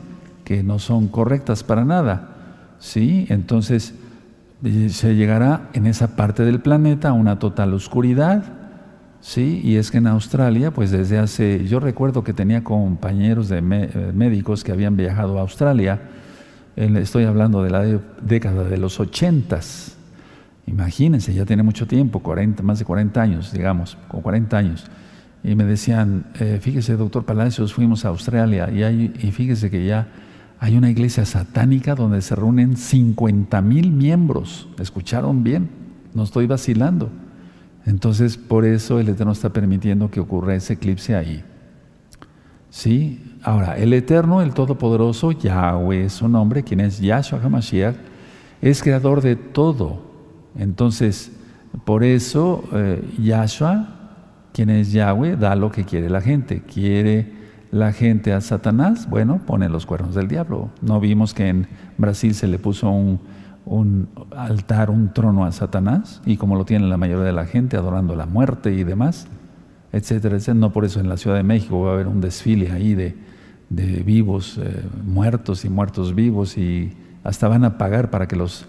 que 0.45 0.63
no 0.63 0.79
son 0.79 1.09
correctas 1.09 1.63
para 1.63 1.83
nada. 1.83 2.29
¿sí? 2.79 3.27
Entonces 3.27 3.93
se 4.87 5.15
llegará 5.15 5.67
en 5.73 5.85
esa 5.85 6.15
parte 6.15 6.45
del 6.45 6.61
planeta 6.61 7.09
a 7.09 7.13
una 7.13 7.39
total 7.39 7.73
oscuridad. 7.73 8.45
¿sí? 9.19 9.59
Y 9.61 9.75
es 9.75 9.91
que 9.91 9.97
en 9.97 10.07
Australia, 10.07 10.71
pues 10.71 10.89
desde 10.89 11.17
hace, 11.17 11.65
yo 11.65 11.81
recuerdo 11.81 12.23
que 12.23 12.31
tenía 12.31 12.63
compañeros 12.63 13.49
de 13.49 13.57
eh, 13.57 14.11
médicos 14.15 14.63
que 14.63 14.71
habían 14.71 14.95
viajado 14.95 15.39
a 15.39 15.41
Australia, 15.41 15.99
estoy 16.77 17.25
hablando 17.25 17.63
de 17.63 17.69
la 17.69 17.83
década 18.21 18.63
de 18.63 18.77
los 18.77 18.99
ochentas, 18.99 19.97
Imagínense, 20.67 21.33
ya 21.33 21.45
tiene 21.45 21.63
mucho 21.63 21.87
tiempo, 21.87 22.19
40, 22.19 22.61
más 22.61 22.79
de 22.79 22.85
40 22.85 23.21
años, 23.21 23.53
digamos, 23.53 23.97
con 24.09 24.21
40 24.21 24.57
años. 24.57 24.85
Y 25.41 25.55
me 25.55 25.63
decían, 25.63 26.25
eh, 26.39 26.59
fíjese, 26.61 26.97
doctor 26.97 27.23
Palacios, 27.23 27.73
fuimos 27.73 28.03
a 28.03 28.09
Australia 28.09 28.69
y, 28.69 29.13
y 29.25 29.31
fíjese 29.31 29.71
que 29.71 29.85
ya 29.85 30.09
hay 30.59 30.75
una 30.75 30.89
iglesia 30.89 31.25
satánica 31.25 31.95
donde 31.95 32.21
se 32.21 32.35
reúnen 32.35 32.75
50 32.75 33.61
mil 33.61 33.91
miembros. 33.91 34.67
¿Escucharon 34.77 35.41
bien? 35.41 35.69
No 36.13 36.23
estoy 36.23 36.47
vacilando. 36.47 37.09
Entonces, 37.85 38.35
por 38.35 38.65
eso 38.65 38.99
el 38.99 39.07
Eterno 39.07 39.31
está 39.31 39.53
permitiendo 39.53 40.11
que 40.11 40.19
ocurra 40.19 40.55
ese 40.55 40.73
eclipse 40.73 41.15
ahí. 41.15 41.45
¿Sí? 42.69 43.23
Ahora, 43.47 43.77
el 43.77 43.93
Eterno, 43.93 44.41
el 44.41 44.53
Todopoderoso, 44.53 45.31
Yahweh 45.31 46.03
es 46.03 46.11
su 46.15 46.27
nombre, 46.27 46.63
quien 46.63 46.81
es 46.81 46.99
Yahshua 46.99 47.39
HaMashiach, 47.41 47.95
es 48.61 48.83
creador 48.83 49.21
de 49.21 49.37
todo. 49.37 50.01
Entonces, 50.57 51.31
por 51.85 52.03
eso 52.03 52.65
eh, 52.73 53.01
Yahshua, 53.17 53.87
quien 54.51 54.69
es 54.69 54.91
Yahweh, 54.91 55.37
da 55.37 55.55
lo 55.55 55.71
que 55.71 55.85
quiere 55.85 56.09
la 56.09 56.19
gente. 56.19 56.61
Quiere 56.61 57.31
la 57.71 57.93
gente 57.93 58.33
a 58.33 58.41
Satanás, 58.41 59.09
bueno, 59.09 59.39
pone 59.47 59.69
los 59.69 59.85
cuernos 59.85 60.13
del 60.13 60.27
diablo. 60.27 60.69
No 60.81 60.99
vimos 60.99 61.33
que 61.33 61.47
en 61.47 61.67
Brasil 61.97 62.35
se 62.35 62.47
le 62.49 62.59
puso 62.59 62.89
un, 62.89 64.09
altar, 64.35 64.89
un 64.89 65.13
trono 65.13 65.45
a 65.45 65.53
Satanás, 65.53 66.21
y 66.25 66.35
como 66.35 66.57
lo 66.57 66.65
tiene 66.65 66.85
la 66.89 66.97
mayoría 66.97 67.23
de 67.23 67.31
la 67.31 67.45
gente, 67.45 67.77
adorando 67.77 68.13
la 68.13 68.25
muerte 68.25 68.73
y 68.73 68.83
demás, 68.83 69.29
etcétera, 69.93 70.35
etcétera. 70.35 70.59
No 70.59 70.73
por 70.73 70.83
eso 70.83 70.99
en 70.99 71.07
la 71.07 71.15
Ciudad 71.15 71.37
de 71.37 71.43
México 71.43 71.79
va 71.79 71.91
a 71.91 71.93
haber 71.93 72.07
un 72.07 72.19
desfile 72.19 72.73
ahí 72.73 72.93
de, 72.93 73.36
vivos, 73.69 74.57
eh, 74.57 74.83
muertos 75.05 75.65
y 75.65 75.69
muertos 75.69 76.15
vivos, 76.15 76.57
y 76.57 76.93
hasta 77.23 77.47
van 77.47 77.63
a 77.65 77.77
pagar 77.77 78.09
para 78.09 78.27
que 78.27 78.35
los, 78.35 78.65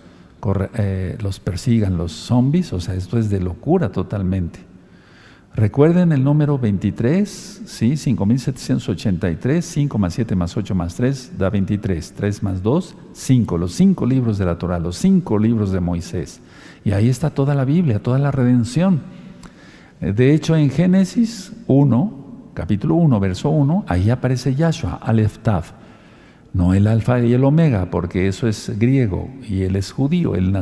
eh, 0.74 1.16
los 1.20 1.40
persigan 1.40 1.96
los 1.96 2.12
zombies, 2.12 2.72
o 2.72 2.80
sea, 2.80 2.94
esto 2.94 3.18
es 3.18 3.30
de 3.30 3.40
locura 3.40 3.90
totalmente. 3.90 4.68
Recuerden 5.59 6.12
el 6.12 6.22
número 6.22 6.57
23, 6.57 7.62
¿sí? 7.66 7.96
5783, 7.96 9.64
5 9.64 9.99
más 9.99 10.14
7 10.14 10.36
más 10.36 10.57
8 10.57 10.74
más 10.74 10.94
3 10.94 11.32
da 11.36 11.51
23, 11.51 12.12
3 12.12 12.42
más 12.44 12.62
2, 12.62 12.94
5, 13.12 13.59
los 13.59 13.72
cinco 13.72 14.07
libros 14.07 14.38
de 14.38 14.44
la 14.44 14.57
Torah, 14.57 14.78
los 14.78 14.96
cinco 14.99 15.36
libros 15.36 15.72
de 15.72 15.80
Moisés. 15.80 16.40
Y 16.84 16.92
ahí 16.92 17.09
está 17.09 17.30
toda 17.30 17.57
la 17.57 17.64
Biblia, 17.64 18.01
toda 18.01 18.20
la 18.20 18.30
redención. 18.30 19.01
Eh, 20.01 20.12
de 20.12 20.32
hecho, 20.32 20.55
en 20.55 20.70
Génesis 20.70 21.53
1, 21.66 22.18
capítulo 22.59 22.97
1, 22.97 23.21
verso 23.21 23.51
1, 23.51 23.85
ahí 23.87 24.11
aparece 24.11 24.53
Yahshua, 24.53 24.99
Aleph 25.01 25.39
Tav 25.39 25.65
no 26.53 26.75
el 26.75 26.89
alfa 26.89 27.21
y 27.21 27.33
el 27.35 27.45
omega, 27.45 27.89
porque 27.89 28.27
eso 28.27 28.49
es 28.49 28.77
griego 28.81 29.29
y 29.49 29.63
él 29.63 29.77
es 29.77 29.93
judío, 29.93 30.35
él, 30.35 30.53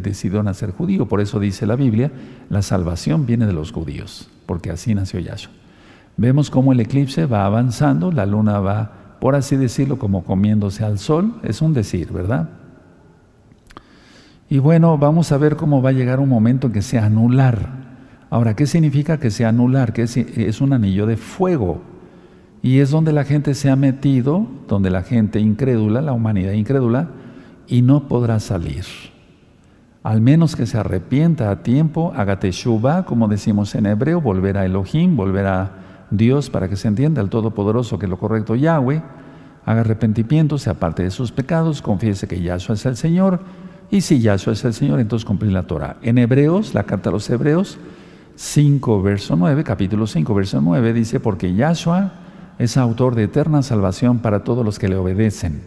decidió 0.00 0.40
nacer 0.44 0.70
judío, 0.70 1.08
por 1.08 1.20
eso 1.20 1.40
dice 1.40 1.66
la 1.66 1.74
Biblia, 1.74 2.12
la 2.48 2.62
salvación 2.62 3.26
viene 3.26 3.46
de 3.46 3.52
los 3.52 3.72
judíos, 3.72 4.30
porque 4.46 4.70
así 4.70 4.94
nació 4.94 5.18
Yahshua. 5.18 5.52
Vemos 6.16 6.48
cómo 6.48 6.72
el 6.72 6.78
eclipse 6.78 7.26
va 7.26 7.44
avanzando, 7.44 8.12
la 8.12 8.24
luna 8.24 8.60
va, 8.60 9.16
por 9.18 9.34
así 9.34 9.56
decirlo, 9.56 9.98
como 9.98 10.22
comiéndose 10.22 10.84
al 10.84 11.00
sol, 11.00 11.40
es 11.42 11.60
un 11.60 11.72
decir, 11.74 12.12
¿verdad? 12.12 12.50
Y 14.48 14.58
bueno, 14.58 14.96
vamos 14.96 15.32
a 15.32 15.38
ver 15.38 15.56
cómo 15.56 15.82
va 15.82 15.88
a 15.88 15.92
llegar 15.92 16.20
un 16.20 16.28
momento 16.28 16.68
en 16.68 16.74
que 16.74 16.82
sea 16.82 17.06
anular. 17.06 17.81
Ahora, 18.32 18.56
¿qué 18.56 18.66
significa 18.66 19.18
que 19.18 19.30
sea 19.30 19.50
anular? 19.50 19.92
Que 19.92 20.04
es 20.04 20.60
un 20.62 20.72
anillo 20.72 21.04
de 21.04 21.18
fuego. 21.18 21.82
Y 22.62 22.78
es 22.78 22.90
donde 22.90 23.12
la 23.12 23.24
gente 23.24 23.52
se 23.52 23.68
ha 23.68 23.76
metido, 23.76 24.46
donde 24.68 24.88
la 24.88 25.02
gente 25.02 25.38
incrédula, 25.38 26.00
la 26.00 26.14
humanidad 26.14 26.52
incrédula, 26.52 27.10
y 27.66 27.82
no 27.82 28.08
podrá 28.08 28.40
salir. 28.40 28.86
Al 30.02 30.22
menos 30.22 30.56
que 30.56 30.64
se 30.64 30.78
arrepienta 30.78 31.50
a 31.50 31.62
tiempo, 31.62 32.14
haga 32.16 32.40
teshuva, 32.40 33.04
como 33.04 33.28
decimos 33.28 33.74
en 33.74 33.84
hebreo, 33.84 34.22
volver 34.22 34.56
a 34.56 34.64
Elohim, 34.64 35.14
volver 35.14 35.44
a 35.44 35.72
Dios 36.10 36.48
para 36.48 36.70
que 36.70 36.76
se 36.76 36.88
entienda 36.88 37.20
el 37.20 37.28
Todopoderoso 37.28 37.98
que 37.98 38.06
es 38.06 38.10
lo 38.10 38.18
correcto 38.18 38.54
Yahweh, 38.54 39.02
haga 39.66 39.82
arrepentimiento, 39.82 40.56
se 40.56 40.70
aparte 40.70 41.02
de 41.02 41.10
sus 41.10 41.32
pecados, 41.32 41.82
confiese 41.82 42.26
que 42.26 42.40
Yahshua 42.40 42.76
es 42.76 42.86
el 42.86 42.96
Señor, 42.96 43.40
y 43.90 44.00
si 44.00 44.20
Yahshua 44.20 44.54
es 44.54 44.64
el 44.64 44.72
Señor, 44.72 45.00
entonces 45.00 45.26
cumplir 45.26 45.52
la 45.52 45.64
Torah. 45.64 45.98
En 46.00 46.16
Hebreos, 46.16 46.72
la 46.72 46.84
carta 46.84 47.10
a 47.10 47.12
los 47.12 47.28
Hebreos, 47.28 47.78
5, 48.36 49.02
verso 49.02 49.36
9, 49.36 49.64
capítulo 49.64 50.06
5, 50.06 50.34
verso 50.34 50.60
9, 50.60 50.92
dice, 50.92 51.20
porque 51.20 51.54
Yahshua 51.54 52.12
es 52.58 52.76
autor 52.76 53.14
de 53.14 53.24
eterna 53.24 53.62
salvación 53.62 54.18
para 54.18 54.44
todos 54.44 54.64
los 54.64 54.78
que 54.78 54.88
le 54.88 54.96
obedecen. 54.96 55.62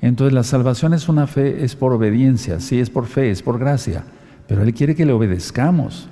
Entonces 0.00 0.32
la 0.32 0.44
salvación 0.44 0.94
es 0.94 1.08
una 1.08 1.26
fe, 1.26 1.64
es 1.64 1.74
por 1.74 1.92
obediencia, 1.92 2.60
sí, 2.60 2.78
es 2.78 2.90
por 2.90 3.06
fe, 3.06 3.30
es 3.30 3.42
por 3.42 3.58
gracia, 3.58 4.04
pero 4.46 4.62
Él 4.62 4.72
quiere 4.74 4.94
que 4.94 5.06
le 5.06 5.12
obedezcamos. 5.12 6.08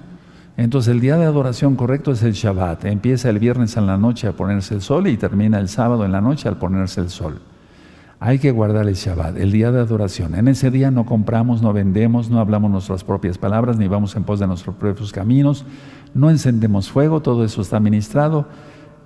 Entonces 0.56 0.92
el 0.92 1.00
día 1.00 1.16
de 1.18 1.26
adoración 1.26 1.76
correcto 1.76 2.12
es 2.12 2.22
el 2.22 2.32
Shabbat. 2.32 2.86
Empieza 2.86 3.28
el 3.28 3.38
viernes 3.38 3.76
en 3.76 3.86
la 3.86 3.98
noche 3.98 4.26
a 4.26 4.32
ponerse 4.32 4.74
el 4.74 4.80
sol 4.80 5.06
y 5.06 5.16
termina 5.16 5.58
el 5.58 5.68
sábado 5.68 6.04
en 6.04 6.12
la 6.12 6.22
noche 6.22 6.48
al 6.48 6.56
ponerse 6.56 7.00
el 7.00 7.10
sol. 7.10 7.40
Hay 8.18 8.38
que 8.38 8.50
guardar 8.50 8.88
el 8.88 8.94
Shabbat, 8.94 9.36
el 9.36 9.52
día 9.52 9.70
de 9.70 9.80
adoración. 9.80 10.34
En 10.34 10.48
ese 10.48 10.70
día 10.70 10.90
no 10.90 11.04
compramos, 11.04 11.60
no 11.60 11.74
vendemos, 11.74 12.30
no 12.30 12.40
hablamos 12.40 12.70
nuestras 12.70 13.04
propias 13.04 13.36
palabras, 13.36 13.76
ni 13.76 13.88
vamos 13.88 14.16
en 14.16 14.24
pos 14.24 14.40
de 14.40 14.46
nuestros 14.46 14.74
propios 14.76 15.12
caminos, 15.12 15.66
no 16.14 16.30
encendemos 16.30 16.90
fuego, 16.90 17.20
todo 17.20 17.44
eso 17.44 17.60
está 17.60 17.78
ministrado 17.78 18.48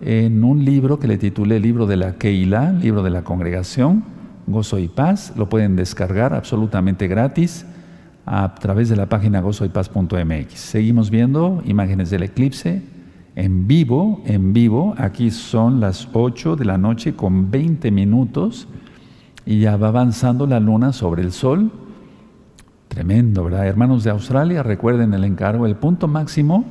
en 0.01 0.45
un 0.45 0.65
libro 0.65 1.01
que 1.01 1.09
le 1.09 1.19
titulé 1.19 1.59
Libro 1.59 1.87
de 1.87 1.97
la 1.97 2.15
Keilah, 2.15 2.73
Libro 2.73 3.03
de 3.03 3.11
la 3.11 3.25
Congregación, 3.25 4.05
Gozo 4.47 4.79
y 4.79 4.87
Paz. 4.87 5.33
Lo 5.37 5.49
pueden 5.49 5.75
descargar 5.75 6.33
absolutamente 6.33 7.09
gratis 7.09 7.67
a 8.27 8.55
través 8.55 8.89
de 8.89 8.97
la 8.97 9.07
página 9.07 9.41
gozoypaz.mx. 9.41 10.55
Seguimos 10.55 11.11
viendo 11.11 11.63
imágenes 11.67 12.11
del 12.11 12.23
eclipse 12.23 12.83
en 13.35 13.67
vivo, 13.67 14.23
en 14.25 14.53
vivo. 14.53 14.95
Aquí 14.99 15.33
son 15.33 15.81
las 15.81 16.09
8 16.13 16.55
de 16.55 16.65
la 16.65 16.79
noche 16.79 17.15
con 17.15 17.51
20 17.51 17.91
minutos 17.91 18.69
y 19.47 19.61
ya 19.61 19.77
va 19.77 19.89
avanzando 19.89 20.47
la 20.47 20.61
luna 20.61 20.93
sobre 20.93 21.23
el 21.23 21.33
sol. 21.33 21.71
Tremendo, 22.89 23.45
¿verdad? 23.45 23.67
Hermanos 23.67 24.05
de 24.05 24.11
Australia, 24.11 24.63
recuerden 24.63 25.15
el 25.15 25.25
encargo, 25.25 25.67
el 25.67 25.77
punto 25.77 26.09
máximo 26.09 26.65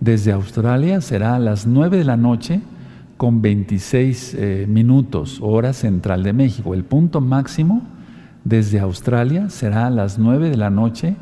desde 0.00 0.32
Australia 0.32 1.00
será 1.00 1.36
a 1.36 1.38
las 1.38 1.66
9 1.66 1.98
de 1.98 2.04
la 2.04 2.16
noche 2.16 2.60
con 3.16 3.42
26 3.42 4.34
eh, 4.34 4.66
minutos, 4.68 5.40
hora 5.42 5.72
central 5.72 6.22
de 6.22 6.32
México. 6.32 6.72
El 6.72 6.84
punto 6.84 7.20
máximo 7.20 7.82
desde 8.44 8.78
Australia 8.78 9.50
será 9.50 9.88
a 9.88 9.90
las 9.90 10.18
9 10.18 10.50
de 10.50 10.56
la 10.56 10.70
noche 10.70 11.16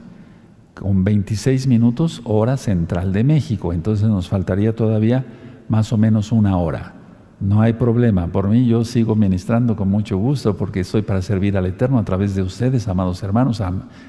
con 0.75 1.05
26 1.05 1.67
minutos, 1.67 2.21
hora 2.25 2.59
central 2.59 3.13
de 3.13 3.25
México. 3.25 3.73
Entonces 3.73 4.09
nos 4.09 4.29
faltaría 4.29 4.77
todavía 4.77 5.25
más 5.69 5.93
o 5.93 5.97
menos 5.97 6.33
una 6.33 6.59
hora. 6.59 6.96
No 7.39 7.61
hay 7.61 7.75
problema. 7.75 8.29
Por 8.29 8.49
mí 8.49 8.67
yo 8.67 8.85
sigo 8.85 9.15
ministrando 9.15 9.77
con 9.77 9.89
mucho 9.89 10.17
gusto 10.17 10.57
porque 10.57 10.81
estoy 10.81 11.03
para 11.03 11.21
servir 11.21 11.57
al 11.57 11.67
Eterno 11.67 11.99
a 11.99 12.05
través 12.05 12.35
de 12.35 12.43
ustedes, 12.43 12.89
amados 12.89 13.23
hermanos, 13.23 13.63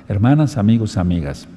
hermanas, 0.08 0.58
amigos, 0.58 0.98
amigas. 0.98 1.48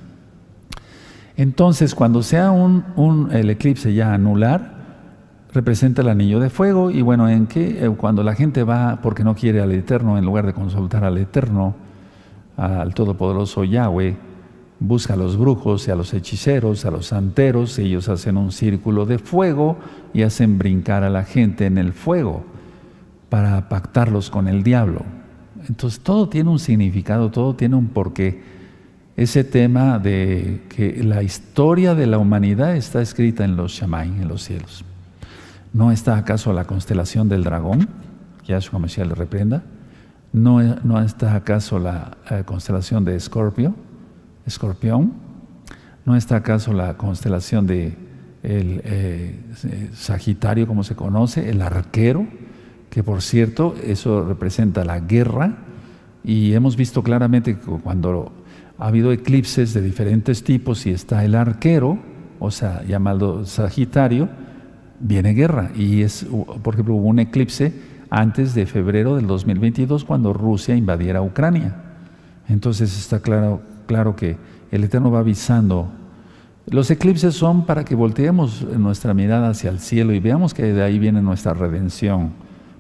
Entonces, 1.37 1.95
cuando 1.95 2.23
sea 2.23 2.51
un, 2.51 3.29
el 3.33 3.51
eclipse 3.51 3.95
ya 3.95 4.13
anular, 4.13 4.79
representa 5.53 6.03
el 6.03 6.09
anillo 6.09 6.41
de 6.41 6.51
fuego 6.51 6.91
y 6.91 7.03
bueno, 7.03 7.29
en 7.29 7.47
que 7.47 7.85
eh, 7.85 7.91
cuando 7.97 8.23
la 8.23 8.35
gente 8.35 8.65
va 8.65 8.99
porque 9.03 9.25
no 9.25 9.35
quiere 9.35 9.61
al 9.61 9.73
Eterno, 9.73 10.19
en 10.19 10.25
lugar 10.25 10.47
de 10.47 10.53
consultar 10.53 11.05
al 11.05 11.19
Eterno, 11.19 11.75
al 12.57 12.93
Todopoderoso 12.95 13.65
Yahweh, 13.65 14.17
busca 14.81 15.15
a 15.15 15.17
los 15.17 15.37
brujos 15.37 15.87
y 15.87 15.91
a 15.91 15.95
los 15.95 16.13
hechiceros, 16.13 16.85
a 16.85 16.91
los 16.91 17.07
santeros, 17.07 17.79
ellos 17.79 18.09
hacen 18.09 18.37
un 18.37 18.51
círculo 18.51 19.07
de 19.07 19.19
fuego 19.19 19.79
y 20.13 20.23
hacen 20.23 20.59
brincar 20.59 21.05
a 21.05 21.11
la 21.11 21.25
gente 21.25 21.67
en 21.67 21.79
el 21.79 21.93
fuego 21.93 22.45
para 23.29 23.69
pactarlos 23.69 24.31
con 24.31 24.49
el 24.49 24.63
diablo. 24.63 25.05
Entonces 25.69 26.01
todo 26.01 26.29
tiene 26.29 26.51
un 26.51 26.59
significado, 26.59 27.31
todo 27.31 27.55
tiene 27.55 27.77
un 27.77 27.89
porqué 27.89 28.41
ese 29.21 29.45
tema 29.45 29.99
de 29.99 30.63
que 30.71 31.03
la 31.05 31.23
historia 31.23 31.95
de 31.95 32.07
la 32.07 32.17
humanidad 32.17 32.75
está 32.75 33.03
escrita 33.03 33.45
en 33.45 33.55
los 33.55 33.73
Shamaim, 33.73 34.23
en 34.23 34.29
los 34.29 34.43
cielos. 34.45 34.83
¿No 35.75 35.93
está 35.93 36.17
acaso 36.17 36.55
la 36.55 36.65
constelación 36.65 37.29
del 37.29 37.45
dragón? 37.45 37.87
Yahshua 38.47 38.79
Mashiach 38.79 39.07
le 39.07 39.15
reprenda. 39.15 39.63
¿No, 40.33 40.63
¿No, 40.63 41.03
está 41.03 41.35
acaso 41.35 41.79
la, 41.79 42.17
constelación 42.47 43.05
de 43.05 43.17
Escorpio? 43.17 43.75
Escorpión. 44.51 45.13
¿No 46.05 46.17
está 46.17 46.37
acaso 46.37 46.73
la 46.73 46.97
constelación 46.97 47.67
de 47.67 47.97
el 48.43 48.81
eh, 48.85 49.39
Sagitario, 49.95 50.67
como 50.67 50.83
se 50.83 50.97
conoce, 50.97 51.51
el 51.51 51.63
arquero? 51.63 52.27
Que 52.91 53.05
por 53.05 53.23
cierto, 53.23 53.75
eso 53.85 54.25
representa 54.25 54.85
la 54.85 54.99
guerra. 55.01 55.59
Y 56.25 56.53
hemos 56.53 56.77
visto 56.77 57.03
claramente 57.03 57.57
que 57.57 57.61
cuando 57.61 58.33
ha 58.79 58.89
habido 58.89 59.13
eclipses 59.13 59.73
de 59.73 59.83
diferentes 59.83 60.43
tipos 60.43 60.85
y 60.87 60.91
está 60.91 61.25
el 61.25 61.35
arquero, 61.35 61.99
o 62.41 62.51
sea, 62.51 62.83
llamado 62.85 63.47
Sagitario, 63.47 64.29
viene 64.99 65.33
guerra. 65.33 65.71
Y 65.77 66.03
es, 66.03 66.27
por 66.63 66.75
ejemplo, 66.75 66.95
hubo 66.95 67.09
un 67.09 67.21
eclipse 67.21 67.73
antes 68.11 68.55
de 68.55 68.67
febrero 68.67 69.15
del 69.15 69.29
2022 69.29 70.05
cuando 70.05 70.33
Rusia 70.33 70.75
invadiera 70.75 71.23
Ucrania. 71.23 71.77
Entonces 72.49 72.99
está 72.99 73.21
claro, 73.21 73.63
claro 73.91 74.15
que 74.15 74.37
el 74.71 74.85
Eterno 74.85 75.11
va 75.11 75.19
avisando. 75.19 75.89
Los 76.67 76.93
eclipses 76.93 77.35
son 77.35 77.67
para 77.67 77.85
que 77.85 77.97
volteemos 77.97 78.63
nuestra 78.63 79.15
mirada 79.15 79.49
hacia 79.49 79.69
el 79.69 79.81
cielo 79.81 80.13
y 80.13 80.21
veamos 80.21 80.55
que 80.55 80.63
de 80.73 80.81
ahí 80.81 81.01
viene 81.01 81.21
nuestra 81.23 81.55
redención, 81.55 82.31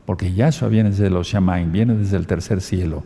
porque 0.06 0.32
Yahshua 0.32 0.68
viene 0.68 0.90
desde 0.90 1.10
los 1.10 1.26
Shamaim, 1.26 1.72
viene 1.72 1.96
desde 1.96 2.16
el 2.16 2.28
tercer 2.28 2.60
cielo. 2.60 3.02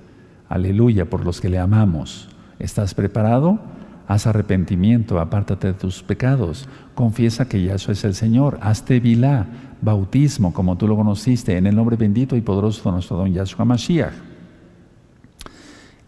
Aleluya 0.51 1.09
por 1.09 1.25
los 1.25 1.41
que 1.41 1.49
le 1.49 1.59
amamos. 1.59 2.29
¿Estás 2.59 2.93
preparado? 2.93 3.59
Haz 4.07 4.27
arrepentimiento, 4.27 5.19
apártate 5.19 5.69
de 5.69 5.73
tus 5.73 6.03
pecados, 6.03 6.69
confiesa 6.95 7.49
que 7.49 7.63
Yahshua 7.63 7.93
es 7.93 8.05
el 8.05 8.15
Señor, 8.15 8.59
hazte 8.61 9.01
vilá, 9.01 9.47
bautismo 9.81 10.53
como 10.53 10.77
tú 10.77 10.87
lo 10.87 10.97
conociste, 10.97 11.57
en 11.57 11.67
el 11.67 11.75
nombre 11.75 11.97
bendito 11.97 12.37
y 12.37 12.43
poderoso 12.43 12.83
de 12.85 12.93
nuestro 12.97 13.17
don 13.17 13.33
Yahshua 13.33 13.65
Mashiach. 13.65 14.34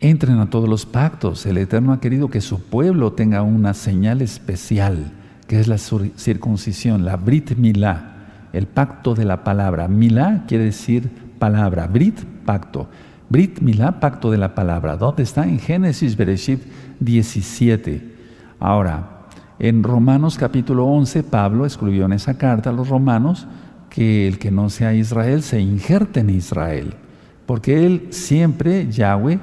Entren 0.00 0.38
a 0.40 0.50
todos 0.50 0.68
los 0.68 0.84
pactos. 0.84 1.46
El 1.46 1.56
Eterno 1.56 1.92
ha 1.92 2.00
querido 2.00 2.28
que 2.28 2.42
su 2.42 2.60
pueblo 2.60 3.12
tenga 3.12 3.42
una 3.42 3.72
señal 3.72 4.20
especial, 4.20 5.12
que 5.46 5.58
es 5.58 5.68
la 5.68 5.78
circuncisión, 5.78 7.04
la 7.04 7.16
Brit 7.16 7.56
Milá, 7.56 8.48
el 8.52 8.66
pacto 8.66 9.14
de 9.14 9.24
la 9.24 9.42
palabra. 9.42 9.88
Milá 9.88 10.44
quiere 10.46 10.64
decir 10.64 11.08
palabra, 11.38 11.86
Brit, 11.86 12.20
pacto. 12.44 12.88
Brit 13.30 13.60
Milá, 13.60 13.98
pacto 13.98 14.30
de 14.30 14.36
la 14.36 14.54
palabra. 14.54 14.96
¿Dónde 14.96 15.22
está? 15.22 15.44
En 15.44 15.58
Génesis 15.58 16.16
Bereshit 16.16 16.60
17. 17.00 18.14
Ahora, 18.60 19.16
en 19.58 19.82
Romanos 19.82 20.36
capítulo 20.36 20.84
11, 20.84 21.22
Pablo 21.22 21.64
escribió 21.64 22.04
en 22.04 22.12
esa 22.12 22.36
carta 22.36 22.68
a 22.68 22.72
los 22.74 22.88
romanos 22.88 23.46
que 23.88 24.28
el 24.28 24.38
que 24.38 24.50
no 24.50 24.68
sea 24.68 24.92
Israel 24.92 25.42
se 25.42 25.58
injerte 25.58 26.20
en 26.20 26.28
Israel. 26.28 26.94
Porque 27.46 27.86
él 27.86 28.08
siempre, 28.10 28.90
Yahweh, 28.90 29.38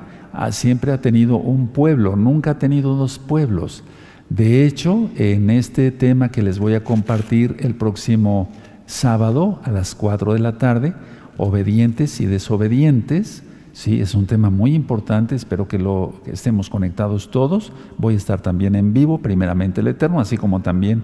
siempre 0.52 0.92
ha 0.92 1.02
tenido 1.02 1.38
un 1.38 1.68
pueblo, 1.68 2.16
nunca 2.16 2.52
ha 2.52 2.60
tenido 2.60 2.96
dos 2.96 3.20
pueblos. 3.20 3.84
De 4.30 4.66
hecho, 4.66 5.10
en 5.16 5.50
este 5.50 5.92
tema 5.92 6.30
que 6.30 6.42
les 6.42 6.58
voy 6.58 6.74
a 6.74 6.84
compartir 6.84 7.58
el 7.60 7.76
próximo 7.76 8.50
sábado 8.86 9.60
a 9.64 9.72
las 9.72 9.96
4 9.96 10.34
de 10.34 10.40
la 10.40 10.58
tarde, 10.58 10.94
obedientes 11.38 12.20
y 12.20 12.26
desobedientes, 12.26 13.44
sí, 13.74 14.02
es 14.02 14.16
un 14.16 14.26
tema 14.26 14.50
muy 14.50 14.74
importante, 14.74 15.36
espero 15.36 15.68
que 15.68 15.78
lo 15.78 16.14
estemos 16.26 16.70
conectados 16.70 17.30
todos. 17.32 17.72
Voy 17.98 18.16
a 18.16 18.18
estar 18.18 18.42
también 18.42 18.76
en 18.76 18.94
vivo, 18.94 19.20
primeramente 19.20 19.82
el 19.82 19.88
Eterno, 19.88 20.20
así 20.20 20.38
como 20.38 20.62
también 20.62 21.04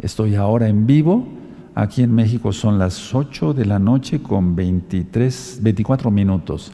estoy 0.00 0.36
ahora 0.36 0.68
en 0.68 0.86
vivo. 0.86 1.26
Aquí 1.74 2.02
en 2.02 2.14
México 2.14 2.52
son 2.52 2.78
las 2.78 3.14
8 3.14 3.54
de 3.54 3.64
la 3.64 3.78
noche 3.78 4.22
con 4.22 4.54
23, 4.54 5.60
24 5.62 6.10
minutos. 6.10 6.72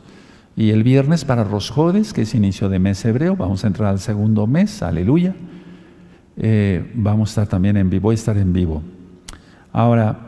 Y 0.57 0.71
el 0.71 0.83
viernes 0.83 1.27
para 1.27 1.45
Rosjodes, 1.45 2.15
que 2.15 2.23
es 2.23 2.35
inicio 2.35 2.71
de 2.71 2.79
mes 2.79 3.05
hebreo, 3.05 3.37
vamos 3.37 3.63
a 3.65 3.67
entrar 3.67 3.91
al 3.91 3.99
segundo 3.99 4.47
mes, 4.47 4.83
aleluya. 4.83 5.35
Eh, 6.39 6.93
vamos 6.95 7.29
a 7.29 7.31
estar 7.31 7.47
también 7.47 7.77
en 7.77 7.91
vivo, 7.91 8.05
voy 8.05 8.15
a 8.15 8.17
estar 8.17 8.39
en 8.39 8.55
vivo. 8.55 8.83
Ahora, 9.71 10.19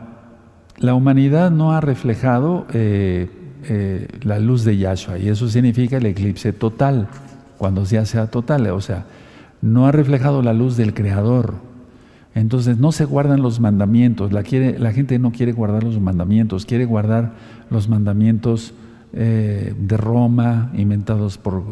la 0.77 0.93
humanidad 0.93 1.49
no 1.49 1.73
ha 1.73 1.81
reflejado 1.81 2.67
eh, 2.73 3.27
eh, 3.63 4.07
la 4.21 4.37
luz 4.37 4.63
de 4.63 4.77
Yahshua 4.77 5.17
y 5.17 5.29
eso 5.29 5.49
significa 5.49 5.97
el 5.97 6.05
eclipse 6.05 6.53
total, 6.53 7.07
cuando 7.57 7.83
ya 7.83 8.05
sea 8.05 8.27
total, 8.27 8.67
o 8.67 8.81
sea, 8.81 9.05
no 9.63 9.87
ha 9.87 9.91
reflejado 9.91 10.43
la 10.43 10.53
luz 10.53 10.77
del 10.77 10.93
Creador. 10.93 11.55
Entonces 12.35 12.77
no 12.77 12.91
se 12.91 13.05
guardan 13.05 13.41
los 13.41 13.59
mandamientos, 13.59 14.31
la, 14.31 14.43
quiere, 14.43 14.77
la 14.77 14.91
gente 14.91 15.17
no 15.17 15.31
quiere 15.31 15.53
guardar 15.53 15.83
los 15.83 15.99
mandamientos, 15.99 16.67
quiere 16.67 16.85
guardar 16.85 17.33
los 17.71 17.89
mandamientos 17.89 18.75
de 19.11 19.97
Roma, 19.97 20.71
inventados 20.75 21.37
por 21.37 21.63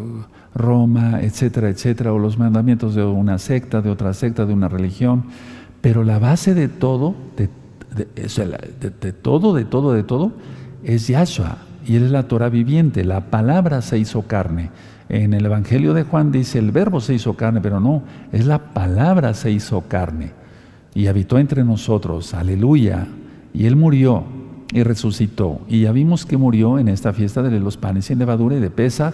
Roma, 0.55 1.21
etcétera, 1.21 1.69
etcétera, 1.69 2.11
o 2.13 2.19
los 2.19 2.37
mandamientos 2.37 2.95
de 2.95 3.03
una 3.03 3.37
secta, 3.37 3.81
de 3.81 3.89
otra 3.89 4.13
secta, 4.13 4.45
de 4.45 4.53
una 4.53 4.67
religión. 4.67 5.25
Pero 5.81 6.03
la 6.03 6.19
base 6.19 6.53
de 6.53 6.67
todo, 6.67 7.15
de, 7.37 7.49
todo, 9.21 9.53
de 9.53 9.65
todo, 9.65 9.93
de 9.93 10.03
todo, 10.03 10.31
es 10.83 11.07
Yahshua. 11.07 11.57
Y 11.85 11.95
Él 11.95 12.03
es 12.03 12.11
la 12.11 12.27
Torah 12.27 12.49
viviente, 12.49 13.05
la 13.05 13.29
palabra 13.29 13.81
se 13.81 13.97
hizo 13.97 14.23
carne. 14.23 14.71
En 15.09 15.33
el 15.33 15.45
Evangelio 15.45 15.93
de 15.93 16.03
Juan 16.03 16.31
dice, 16.31 16.59
el 16.59 16.71
verbo 16.71 16.99
se 16.99 17.13
hizo 17.13 17.35
carne, 17.35 17.61
pero 17.61 17.79
no, 17.79 18.03
es 18.33 18.45
la 18.45 18.73
palabra 18.73 19.33
se 19.33 19.51
hizo 19.51 19.81
carne. 19.87 20.31
Y 20.93 21.07
habitó 21.07 21.39
entre 21.39 21.63
nosotros, 21.63 22.33
aleluya. 22.33 23.07
Y 23.53 23.67
Él 23.67 23.75
murió 23.75 24.25
y 24.73 24.83
resucitó. 24.83 25.61
Y 25.67 25.81
ya 25.81 25.91
vimos 25.91 26.25
que 26.25 26.37
murió 26.37 26.79
en 26.79 26.87
esta 26.87 27.13
fiesta 27.13 27.41
de 27.41 27.59
los 27.59 27.77
panes 27.77 28.05
sin 28.05 28.19
levadura 28.19 28.57
y 28.57 28.59
de 28.59 28.69
Pesach 28.69 29.13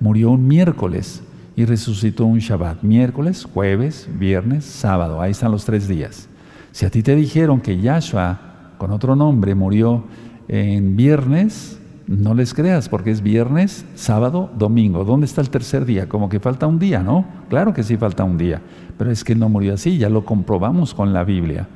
murió 0.00 0.30
un 0.30 0.46
miércoles 0.46 1.22
y 1.56 1.64
resucitó 1.64 2.26
un 2.26 2.38
Shabbat. 2.38 2.82
Miércoles, 2.82 3.46
jueves, 3.52 4.08
viernes, 4.18 4.64
sábado. 4.64 5.20
Ahí 5.20 5.32
están 5.32 5.52
los 5.52 5.64
tres 5.64 5.88
días. 5.88 6.28
Si 6.72 6.84
a 6.84 6.90
ti 6.90 7.02
te 7.02 7.14
dijeron 7.14 7.60
que 7.60 7.80
Yahshua, 7.80 8.74
con 8.78 8.90
otro 8.90 9.14
nombre, 9.14 9.54
murió 9.54 10.04
en 10.48 10.96
viernes, 10.96 11.78
no 12.06 12.34
les 12.34 12.52
creas, 12.52 12.88
porque 12.88 13.10
es 13.10 13.22
viernes, 13.22 13.86
sábado, 13.94 14.50
domingo. 14.58 15.04
¿Dónde 15.04 15.26
está 15.26 15.40
el 15.40 15.50
tercer 15.50 15.84
día? 15.84 16.08
Como 16.08 16.28
que 16.28 16.40
falta 16.40 16.66
un 16.66 16.78
día, 16.78 17.02
¿no? 17.02 17.24
Claro 17.48 17.72
que 17.72 17.82
sí 17.82 17.96
falta 17.96 18.24
un 18.24 18.36
día, 18.36 18.60
pero 18.98 19.10
es 19.10 19.24
que 19.24 19.32
él 19.32 19.38
no 19.38 19.48
murió 19.48 19.74
así, 19.74 19.96
ya 19.96 20.08
lo 20.08 20.24
comprobamos 20.24 20.92
con 20.92 21.12
la 21.12 21.24
Biblia. 21.24 21.68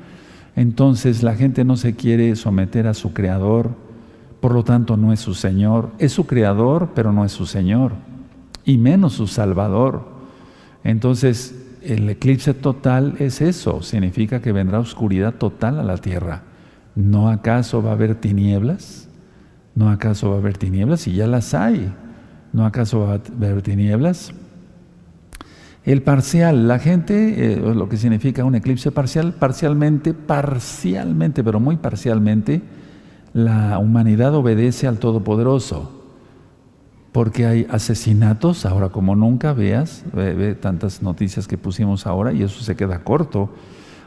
Entonces 0.57 1.23
la 1.23 1.35
gente 1.35 1.65
no 1.65 1.77
se 1.77 1.95
quiere 1.95 2.35
someter 2.37 2.87
a 2.87 2.95
su 2.95 3.13
creador, 3.13 3.71
por 4.41 4.53
lo 4.53 4.65
tanto 4.65 4.97
no 4.97 5.13
es 5.13 5.21
su 5.21 5.35
Señor. 5.35 5.91
Es 5.99 6.13
su 6.13 6.27
creador, 6.27 6.91
pero 6.95 7.13
no 7.13 7.25
es 7.25 7.33
su 7.33 7.47
Señor 7.47 7.93
y 8.69 8.77
menos 8.77 9.15
su 9.15 9.27
Salvador. 9.27 10.07
Entonces, 10.85 11.55
el 11.83 12.09
eclipse 12.11 12.53
total 12.53 13.15
es 13.19 13.41
eso, 13.41 13.83
significa 13.83 14.43
que 14.43 14.53
vendrá 14.53 14.79
oscuridad 14.79 15.35
total 15.35 15.81
a 15.81 15.83
la 15.83 15.97
tierra. 15.97 16.43
¿No 16.95 17.31
acaso 17.31 17.83
va 17.83 17.91
a 17.91 17.93
haber 17.95 18.17
tinieblas? 18.17 19.09
¿No 19.75 19.91
acaso 19.91 20.31
va 20.31 20.37
a 20.37 20.39
haber 20.39 20.59
tinieblas? 20.59 21.07
Y 21.07 21.15
ya 21.15 21.27
las 21.27 21.55
hay. 21.55 21.93
¿No 22.53 22.67
acaso 22.67 23.01
va 23.01 23.13
a 23.15 23.15
haber 23.15 23.63
tinieblas? 23.63 24.35
El 25.89 26.03
parcial, 26.03 26.69
la 26.69 26.79
gente, 26.79 27.55
eh, 27.55 27.57
lo 27.57 27.89
que 27.89 27.97
significa 27.97 28.45
un 28.45 28.55
eclipse 28.55 28.93
parcial, 28.93 29.33
parcialmente, 29.33 30.13
parcialmente, 30.13 31.43
pero 31.43 31.61
muy 31.61 31.79
parcialmente, 31.79 32.61
la 33.33 33.79
humanidad 33.79 34.35
obedece 34.35 34.87
al 34.87 34.99
Todopoderoso 34.99 35.91
porque 37.11 37.47
hay 37.47 37.67
asesinatos, 37.71 38.67
ahora 38.67 38.91
como 38.91 39.17
nunca 39.17 39.55
veas, 39.55 40.05
ve, 40.13 40.55
tantas 40.55 41.03
noticias 41.03 41.49
que 41.49 41.57
pusimos 41.57 42.07
ahora 42.07 42.35
y 42.35 42.43
eso 42.43 42.63
se 42.63 42.77
queda 42.77 43.03
corto, 43.03 43.49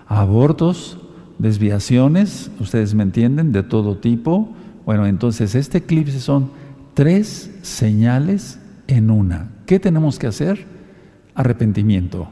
abortos, 0.07 0.99
desviaciones, 1.39 2.51
ustedes 2.59 2.93
me 2.93 3.01
entienden, 3.01 3.51
de 3.51 3.63
todo 3.63 3.97
tipo. 3.97 4.53
Bueno, 4.85 5.07
entonces 5.07 5.55
este 5.55 5.79
eclipse 5.79 6.19
son 6.19 6.51
tres 6.93 7.49
señales 7.63 8.59
en 8.85 9.09
una. 9.09 9.49
¿Qué 9.65 9.79
tenemos 9.79 10.19
que 10.19 10.27
hacer? 10.27 10.80
Arrepentimiento. 11.35 12.27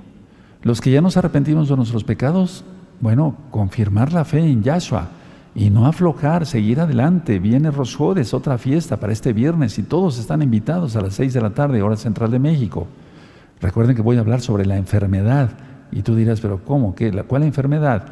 Los 0.61 0.81
que 0.81 0.91
ya 0.91 1.01
nos 1.01 1.17
arrepentimos 1.17 1.69
de 1.69 1.75
nuestros 1.75 2.03
pecados, 2.03 2.63
bueno, 2.99 3.35
confirmar 3.49 4.11
la 4.11 4.25
fe 4.25 4.39
en 4.39 4.61
Yahshua 4.61 5.07
y 5.55 5.69
no 5.69 5.85
aflojar, 5.85 6.45
seguir 6.45 6.79
adelante. 6.79 7.39
Viene 7.39 7.71
Rosjodes, 7.71 8.33
otra 8.33 8.57
fiesta 8.57 8.97
para 8.97 9.13
este 9.13 9.33
viernes 9.33 9.79
y 9.79 9.83
todos 9.83 10.19
están 10.19 10.41
invitados 10.41 10.95
a 10.95 11.01
las 11.01 11.13
6 11.13 11.33
de 11.33 11.41
la 11.41 11.51
tarde, 11.51 11.81
hora 11.81 11.95
central 11.95 12.31
de 12.31 12.39
México. 12.39 12.87
Recuerden 13.61 13.95
que 13.95 14.01
voy 14.01 14.17
a 14.17 14.21
hablar 14.21 14.41
sobre 14.41 14.65
la 14.65 14.77
enfermedad 14.77 15.51
y 15.91 16.01
tú 16.01 16.15
dirás, 16.15 16.41
pero 16.41 16.63
¿cómo? 16.63 16.93
¿Qué? 16.93 17.11
¿Cuál 17.23 17.43
enfermedad? 17.43 18.05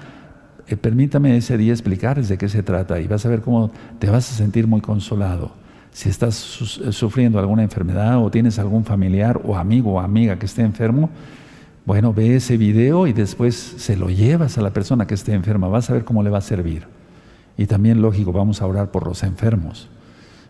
Eh, 0.67 0.75
permítame 0.75 1.37
ese 1.37 1.57
día 1.57 1.71
explicarles 1.71 2.27
de 2.27 2.37
qué 2.37 2.49
se 2.49 2.63
trata 2.63 2.99
y 2.99 3.07
vas 3.07 3.25
a 3.25 3.29
ver 3.29 3.41
cómo 3.41 3.71
te 3.99 4.09
vas 4.09 4.29
a 4.31 4.35
sentir 4.35 4.67
muy 4.67 4.81
consolado. 4.81 5.51
Si 5.97 6.09
estás 6.09 6.79
eh, 6.85 6.91
sufriendo 6.91 7.39
alguna 7.39 7.63
enfermedad 7.63 8.23
o 8.23 8.29
tienes 8.29 8.59
algún 8.59 8.85
familiar 8.85 9.41
o 9.43 9.55
amigo 9.55 9.93
o 9.93 9.99
amiga 9.99 10.37
que 10.37 10.45
esté 10.45 10.61
enfermo, 10.61 11.09
bueno, 11.87 12.13
ve 12.13 12.35
ese 12.35 12.55
video 12.55 13.07
y 13.07 13.13
después 13.13 13.55
se 13.55 13.97
lo 13.97 14.11
llevas 14.11 14.59
a 14.59 14.61
la 14.61 14.69
persona 14.69 15.07
que 15.07 15.15
esté 15.15 15.33
enferma. 15.33 15.69
Vas 15.69 15.89
a 15.89 15.93
ver 15.93 16.05
cómo 16.05 16.21
le 16.21 16.29
va 16.29 16.37
a 16.37 16.41
servir. 16.41 16.83
Y 17.57 17.65
también, 17.65 17.99
lógico, 18.03 18.31
vamos 18.31 18.61
a 18.61 18.67
orar 18.67 18.91
por 18.91 19.07
los 19.07 19.23
enfermos. 19.23 19.89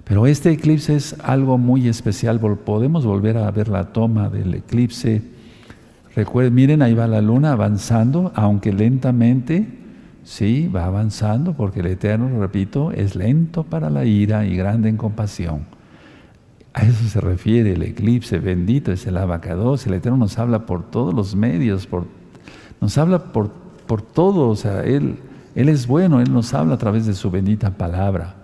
Pero 0.04 0.28
este 0.28 0.52
eclipse 0.52 0.98
es 0.98 1.16
algo 1.24 1.58
muy 1.58 1.88
especial. 1.88 2.42
Podemos 2.42 3.06
volver 3.06 3.38
a 3.38 3.50
ver 3.50 3.70
la 3.70 3.94
toma 3.94 4.28
del 4.28 4.54
eclipse. 4.54 5.22
Recuerden, 6.14 6.56
miren, 6.56 6.82
ahí 6.82 6.94
va 6.94 7.08
la 7.08 7.22
luna 7.22 7.54
avanzando, 7.54 8.34
aunque 8.36 8.74
lentamente, 8.74 9.66
sí, 10.28 10.68
va 10.68 10.86
avanzando, 10.86 11.54
porque 11.54 11.80
el 11.80 11.88
Eterno, 11.88 12.40
repito, 12.40 12.92
es 12.92 13.16
lento 13.16 13.64
para 13.64 13.90
la 13.90 14.06
ira 14.06 14.46
y 14.46 14.56
grande 14.56 14.90
en 14.90 14.98
compasión. 14.98 15.66
A 16.74 16.84
eso 16.84 17.08
se 17.08 17.22
refiere 17.22 17.74
el 17.74 17.84
eclipse, 17.84 18.40
bendito 18.40 18.92
es 18.92 19.08
el 19.08 19.18
abacados. 19.18 19.88
El 19.88 19.94
Eterno 19.94 20.18
nos 20.18 20.38
habla 20.38 20.66
por 20.66 20.90
todos 20.92 21.14
los 21.14 21.36
medios, 21.36 21.88
por, 21.88 22.06
nos 22.82 22.98
habla 22.98 23.32
por, 23.32 23.52
por 23.88 24.02
todo, 24.02 24.50
o 24.50 24.56
sea, 24.56 24.84
Él 24.84 25.18
él 25.58 25.70
es 25.70 25.88
bueno, 25.88 26.22
Él 26.22 26.32
nos 26.32 26.54
habla 26.54 26.76
a 26.76 26.78
través 26.78 27.08
de 27.08 27.16
su 27.16 27.32
bendita 27.32 27.72
palabra. 27.72 28.36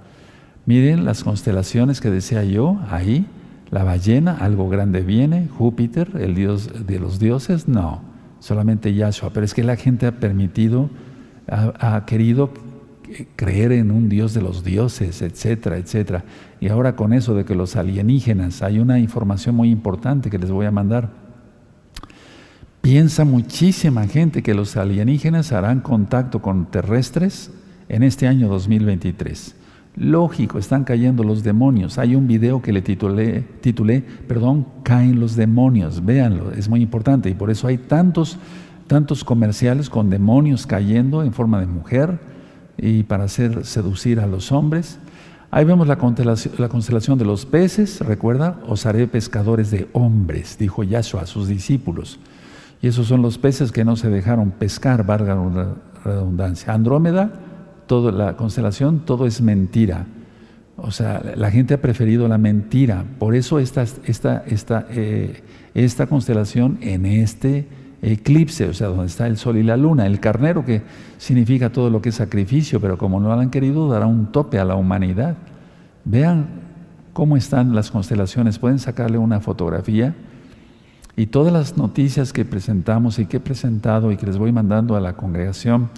Miren 0.65 1.05
las 1.05 1.23
constelaciones 1.23 2.01
que 2.01 2.09
decía 2.09 2.43
yo 2.43 2.79
ahí, 2.89 3.27
la 3.69 3.83
ballena, 3.83 4.35
algo 4.39 4.67
grande 4.67 5.01
viene, 5.01 5.47
Júpiter, 5.47 6.09
el 6.19 6.33
dios 6.33 6.87
de 6.87 6.99
los 6.99 7.19
dioses, 7.19 7.67
no, 7.67 8.01
solamente 8.39 8.95
Yahshua. 8.95 9.29
Pero 9.31 9.45
es 9.45 9.53
que 9.53 9.63
la 9.63 9.75
gente 9.75 10.07
ha 10.07 10.13
permitido, 10.13 10.89
ha, 11.47 12.05
querido 12.05 12.51
creer 13.35 13.73
en 13.73 13.91
un 13.91 14.09
dios 14.09 14.33
de 14.33 14.41
los 14.41 14.63
dioses, 14.63 15.21
etcétera, 15.21 15.77
etcétera. 15.77 16.23
Y 16.59 16.69
ahora 16.69 16.95
con 16.95 17.13
eso 17.13 17.35
de 17.35 17.45
que 17.45 17.55
los 17.55 17.75
alienígenas, 17.75 18.61
hay 18.61 18.79
una 18.79 18.99
información 18.99 19.55
muy 19.55 19.69
importante 19.69 20.29
que 20.29 20.37
les 20.37 20.51
voy 20.51 20.65
a 20.65 20.71
mandar. 20.71 21.11
Piensa 22.81 23.23
muchísima 23.23 24.07
gente 24.07 24.43
que 24.43 24.53
los 24.53 24.75
alienígenas 24.75 25.51
harán 25.51 25.79
contacto 25.79 26.41
con 26.41 26.65
terrestres 26.65 27.51
en 27.87 28.03
este 28.03 28.27
año 28.27 28.49
2023. 28.49 29.55
Lógico, 29.95 30.57
están 30.57 30.83
cayendo 30.83 31.23
los 31.23 31.43
demonios. 31.43 31.99
Hay 31.99 32.15
un 32.15 32.27
video 32.27 32.61
que 32.61 32.73
le 32.73 32.81
titulé, 32.81 33.41
titulé, 33.61 34.01
perdón, 34.01 34.65
caen 34.81 35.19
los 35.19 35.35
demonios. 35.35 36.03
Véanlo, 36.03 36.51
es 36.51 36.67
muy 36.67 36.81
importante 36.81 37.29
y 37.29 37.35
por 37.35 37.51
eso 37.51 37.67
hay 37.67 37.77
tantos, 37.77 38.39
tantos 38.87 39.23
comerciales 39.23 39.89
con 39.89 40.09
demonios 40.09 40.67
cayendo 40.67 41.23
en 41.23 41.33
forma 41.33 41.59
de 41.59 41.67
mujer 41.67 42.19
y 42.77 43.03
para 43.03 43.25
hacer 43.25 43.65
seducir 43.65 44.19
a 44.19 44.27
los 44.27 44.51
hombres. 44.51 44.99
Ahí 45.51 45.65
vemos 45.65 45.87
la 45.87 45.97
constelación, 45.97 46.55
la 46.57 46.69
constelación 46.69 47.17
de 47.19 47.25
los 47.25 47.45
peces, 47.45 47.99
recuerda, 48.01 48.59
os 48.67 48.85
haré 48.85 49.07
pescadores 49.07 49.69
de 49.69 49.87
hombres, 49.93 50.57
dijo 50.57 50.83
Yahshua 50.83 51.21
a 51.21 51.25
sus 51.27 51.47
discípulos. 51.47 52.19
Y 52.81 52.87
esos 52.87 53.07
son 53.07 53.21
los 53.21 53.37
peces 53.37 53.71
que 53.71 53.85
no 53.85 53.95
se 53.95 54.09
dejaron 54.09 54.51
pescar, 54.51 55.05
valga 55.05 55.35
la 55.35 55.75
redundancia. 56.03 56.73
Andrómeda, 56.73 57.31
toda 57.85 58.11
la 58.11 58.35
constelación, 58.35 59.05
todo 59.05 59.25
es 59.25 59.41
mentira. 59.41 60.05
O 60.75 60.91
sea, 60.91 61.21
la 61.35 61.51
gente 61.51 61.75
ha 61.75 61.81
preferido 61.81 62.27
la 62.27 62.37
mentira. 62.37 63.05
Por 63.19 63.35
eso 63.35 63.59
esta, 63.59 63.83
esta, 63.83 64.43
esta, 64.47 64.87
eh, 64.89 65.43
esta 65.75 66.07
constelación 66.07 66.79
en 66.81 67.05
este 67.05 67.67
eclipse, 68.03 68.67
o 68.67 68.73
sea, 68.73 68.87
donde 68.87 69.05
está 69.05 69.27
el 69.27 69.37
sol 69.37 69.57
y 69.57 69.63
la 69.63 69.77
luna, 69.77 70.05
el 70.05 70.19
carnero 70.19 70.65
que 70.65 70.81
significa 71.17 71.71
todo 71.71 71.89
lo 71.89 72.01
que 72.01 72.09
es 72.09 72.15
sacrificio, 72.15 72.79
pero 72.81 72.97
como 72.97 73.19
no 73.19 73.29
lo 73.29 73.39
han 73.39 73.49
querido, 73.49 73.87
dará 73.87 74.05
un 74.05 74.31
tope 74.31 74.59
a 74.59 74.65
la 74.65 74.75
humanidad. 74.75 75.37
Vean 76.03 76.47
cómo 77.13 77.37
están 77.37 77.73
las 77.73 77.91
constelaciones, 77.91 78.59
pueden 78.59 78.79
sacarle 78.79 79.17
una 79.17 79.39
fotografía. 79.39 80.13
Y 81.15 81.27
todas 81.27 81.53
las 81.53 81.77
noticias 81.77 82.33
que 82.33 82.43
presentamos 82.43 83.19
y 83.19 83.25
que 83.25 83.37
he 83.37 83.39
presentado 83.39 84.11
y 84.11 84.17
que 84.17 84.25
les 84.25 84.37
voy 84.37 84.51
mandando 84.51 84.95
a 84.95 84.99
la 84.99 85.15
congregación, 85.15 85.89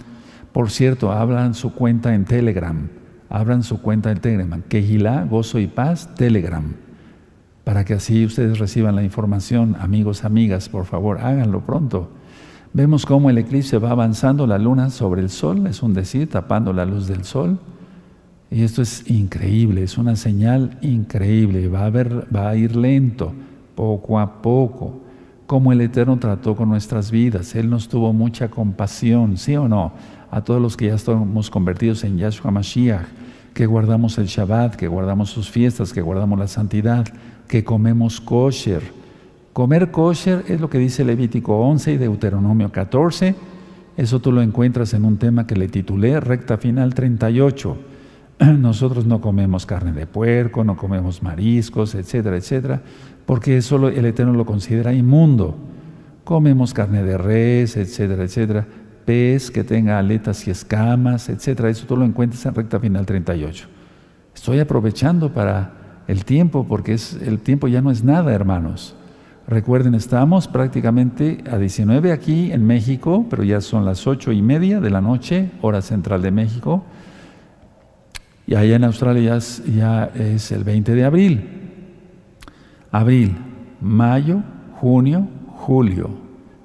por 0.52 0.70
cierto, 0.70 1.10
hablan 1.10 1.54
su 1.54 1.74
cuenta 1.74 2.14
en 2.14 2.24
Telegram, 2.24 2.88
abran 3.28 3.62
su 3.62 3.80
cuenta 3.82 4.12
en 4.12 4.20
Telegram, 4.20 4.62
Quejilá, 4.62 5.24
Gozo 5.24 5.58
y 5.58 5.66
Paz, 5.66 6.14
Telegram 6.14 6.85
para 7.66 7.84
que 7.84 7.94
así 7.94 8.24
ustedes 8.24 8.60
reciban 8.60 8.94
la 8.94 9.02
información. 9.02 9.74
Amigos, 9.80 10.24
amigas, 10.24 10.68
por 10.68 10.84
favor, 10.84 11.18
háganlo 11.18 11.62
pronto. 11.62 12.08
Vemos 12.72 13.04
cómo 13.04 13.28
el 13.28 13.38
eclipse 13.38 13.78
va 13.78 13.90
avanzando 13.90 14.46
la 14.46 14.56
luna 14.56 14.88
sobre 14.88 15.20
el 15.20 15.30
sol, 15.30 15.66
es 15.66 15.82
un 15.82 15.92
decir, 15.92 16.30
tapando 16.30 16.72
la 16.72 16.84
luz 16.84 17.08
del 17.08 17.24
sol. 17.24 17.58
Y 18.52 18.62
esto 18.62 18.82
es 18.82 19.10
increíble, 19.10 19.82
es 19.82 19.98
una 19.98 20.14
señal 20.14 20.78
increíble. 20.80 21.66
Va 21.66 21.86
a, 22.50 22.54
ir 22.54 22.76
lento, 22.76 23.32
poco 23.74 24.20
a 24.20 24.40
poco. 24.40 25.00
Como 25.48 25.72
el 25.72 25.80
Eterno 25.80 26.20
trató 26.20 26.54
con 26.54 26.68
nuestras 26.68 27.10
vidas. 27.10 27.56
Él 27.56 27.68
nos 27.68 27.88
tuvo 27.88 28.12
mucha 28.12 28.48
compasión, 28.48 29.36
¿sí 29.38 29.56
o 29.56 29.66
no? 29.66 29.92
A 30.30 30.40
todos 30.42 30.62
los 30.62 30.76
que 30.76 30.86
ya 30.86 30.94
estamos 30.94 31.50
convertidos 31.50 32.04
en 32.04 32.16
Yahshua 32.16 32.52
Mashiach, 32.52 33.08
que 33.54 33.66
guardamos 33.66 34.18
el 34.18 34.26
Shabbat, 34.26 34.76
que 34.76 34.86
guardamos 34.86 35.30
sus 35.30 35.50
fiestas, 35.50 35.92
que 35.92 36.00
guardamos 36.00 36.38
la 36.38 36.46
santidad 36.46 37.06
que 37.48 37.64
comemos 37.64 38.20
kosher. 38.20 38.82
Comer 39.52 39.90
kosher 39.90 40.44
es 40.48 40.60
lo 40.60 40.68
que 40.68 40.78
dice 40.78 41.04
Levítico 41.04 41.58
11 41.58 41.92
y 41.92 41.96
Deuteronomio 41.96 42.70
14. 42.70 43.34
Eso 43.96 44.20
tú 44.20 44.30
lo 44.30 44.42
encuentras 44.42 44.92
en 44.92 45.04
un 45.04 45.16
tema 45.16 45.46
que 45.46 45.56
le 45.56 45.68
titulé 45.68 46.20
Recta 46.20 46.58
Final 46.58 46.92
38. 46.92 47.76
Nosotros 48.58 49.06
no 49.06 49.20
comemos 49.20 49.64
carne 49.64 49.92
de 49.92 50.06
puerco, 50.06 50.62
no 50.64 50.76
comemos 50.76 51.22
mariscos, 51.22 51.94
etcétera, 51.94 52.36
etcétera, 52.36 52.82
porque 53.24 53.56
eso 53.56 53.88
el 53.88 54.04
Eterno 54.04 54.34
lo 54.34 54.44
considera 54.44 54.92
inmundo. 54.92 55.56
Comemos 56.24 56.74
carne 56.74 57.02
de 57.02 57.16
res, 57.16 57.76
etcétera, 57.76 58.24
etcétera, 58.24 58.66
pez 59.06 59.50
que 59.50 59.64
tenga 59.64 59.98
aletas 59.98 60.46
y 60.46 60.50
escamas, 60.50 61.30
etcétera. 61.30 61.70
Eso 61.70 61.86
tú 61.86 61.96
lo 61.96 62.04
encuentras 62.04 62.44
en 62.44 62.54
Recta 62.54 62.78
Final 62.78 63.06
38. 63.06 63.68
Estoy 64.34 64.58
aprovechando 64.58 65.32
para 65.32 65.75
el 66.08 66.24
tiempo, 66.24 66.66
porque 66.66 66.94
es, 66.94 67.14
el 67.14 67.40
tiempo 67.40 67.68
ya 67.68 67.82
no 67.82 67.90
es 67.90 68.04
nada, 68.04 68.32
hermanos. 68.32 68.94
Recuerden, 69.48 69.94
estamos 69.94 70.48
prácticamente 70.48 71.42
a 71.50 71.56
19 71.56 72.12
aquí 72.12 72.50
en 72.52 72.66
México, 72.66 73.26
pero 73.30 73.44
ya 73.44 73.60
son 73.60 73.84
las 73.84 74.06
ocho 74.06 74.32
y 74.32 74.42
media 74.42 74.80
de 74.80 74.90
la 74.90 75.00
noche, 75.00 75.50
hora 75.62 75.82
central 75.82 76.22
de 76.22 76.32
México. 76.32 76.84
Y 78.46 78.54
allá 78.54 78.76
en 78.76 78.84
Australia 78.84 79.38
ya 79.38 80.04
es, 80.14 80.52
el 80.52 80.64
20 80.64 80.94
de 80.94 81.04
abril. 81.04 81.48
Abril, 82.90 83.36
mayo, 83.80 84.42
junio, 84.72 85.28
julio. 85.48 86.10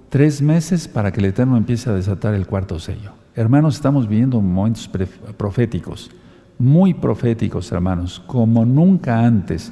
Tres 0.10 0.42
meses 0.42 0.88
para 0.88 1.12
que 1.12 1.20
el 1.20 1.28
Eterno 1.28 1.58
empiece 1.58 1.90
a 1.90 1.94
desatar 1.94 2.34
el 2.34 2.48
cuarto 2.48 2.80
sello. 2.80 3.14
Hermanos, 3.36 3.76
estamos 3.76 4.08
viviendo 4.08 4.42
momentos 4.42 4.90
proféticos 5.38 6.12
muy 6.62 6.94
proféticos, 6.94 7.72
hermanos, 7.72 8.22
como 8.28 8.66
nunca 8.66 9.26
antes. 9.26 9.72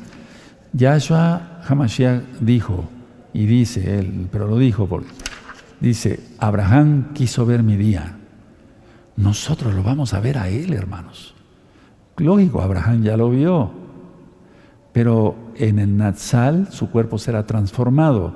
Yahshua 0.74 1.62
Hamashiach 1.68 2.24
dijo, 2.42 2.84
y 3.32 3.46
dice 3.46 4.00
él, 4.00 4.28
pero 4.32 4.48
lo 4.48 4.58
dijo 4.58 4.88
porque 4.88 5.10
dice, 5.80 6.20
Abraham 6.40 7.14
quiso 7.14 7.46
ver 7.46 7.62
mi 7.62 7.78
día. 7.78 8.18
Nosotros 9.18 9.76
lo 9.76 9.84
vamos 9.84 10.16
a 10.16 10.20
ver 10.20 10.40
a 10.40 10.50
él, 10.50 10.74
hermanos. 10.74 11.36
Lógico, 12.18 12.62
Abraham 12.62 13.04
ya 13.04 13.16
lo 13.16 13.30
vio, 13.30 13.70
pero 14.92 15.36
en 15.56 15.78
el 15.78 15.96
Natsal 15.96 16.70
su 16.72 16.90
cuerpo 16.90 17.20
será 17.20 17.46
transformado. 17.46 18.34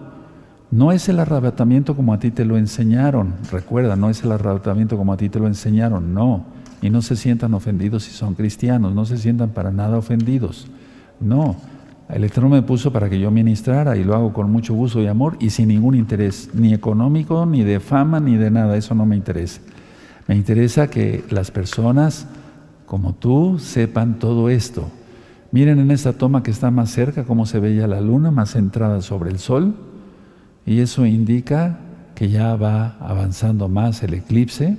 No 0.70 0.92
es 0.92 1.10
el 1.10 1.20
arrebatamiento 1.20 1.96
como 1.96 2.14
a 2.14 2.20
ti 2.20 2.30
te 2.30 2.46
lo 2.46 2.58
enseñaron, 2.58 3.34
recuerda, 3.52 3.96
no 3.96 4.12
es 4.12 4.24
el 4.24 4.32
arrebatamiento 4.32 4.96
como 4.96 5.14
a 5.14 5.18
ti 5.18 5.30
te 5.30 5.40
lo 5.40 5.48
enseñaron, 5.48 6.14
no 6.14 6.54
y 6.84 6.90
no 6.90 7.02
se 7.02 7.16
sientan 7.16 7.54
ofendidos 7.54 8.04
si 8.04 8.12
son 8.12 8.36
cristianos, 8.36 8.94
no 8.94 9.06
se 9.06 9.18
sientan 9.18 9.52
para 9.52 9.72
nada 9.72 9.98
ofendidos. 9.98 10.68
No, 11.22 11.56
el 12.10 12.26
Eterno 12.26 12.50
me 12.50 12.62
puso 12.62 12.92
para 12.92 13.10
que 13.10 13.18
yo 13.22 13.32
ministrara 13.32 13.96
y 13.96 14.04
lo 14.04 14.14
hago 14.14 14.34
con 14.34 14.52
mucho 14.52 14.74
gusto 14.74 15.02
y 15.02 15.08
amor 15.08 15.38
y 15.40 15.52
sin 15.52 15.70
ningún 15.70 15.96
interés, 15.96 16.50
ni 16.54 16.74
económico, 16.74 17.46
ni 17.46 17.64
de 17.64 17.80
fama, 17.80 18.20
ni 18.20 18.36
de 18.36 18.52
nada, 18.52 18.76
eso 18.76 18.96
no 18.96 19.06
me 19.06 19.16
interesa. 19.16 19.62
Me 20.28 20.36
interesa 20.36 20.90
que 20.90 21.24
las 21.30 21.52
personas 21.52 22.28
como 22.86 23.14
tú 23.14 23.60
sepan 23.60 24.20
todo 24.20 24.50
esto. 24.50 24.92
Miren 25.54 25.80
en 25.80 25.90
esta 25.90 26.12
toma 26.12 26.44
que 26.44 26.52
está 26.52 26.70
más 26.70 26.90
cerca 26.90 27.24
cómo 27.24 27.46
se 27.46 27.62
veía 27.62 27.88
la 27.88 28.02
luna 28.02 28.30
más 28.30 28.52
centrada 28.52 29.02
sobre 29.02 29.32
el 29.32 29.40
sol 29.40 29.74
y 30.66 30.82
eso 30.82 31.06
indica 31.06 31.80
que 32.14 32.28
ya 32.28 32.58
va 32.58 32.98
avanzando 33.00 33.70
más 33.70 34.04
el 34.04 34.16
eclipse 34.16 34.78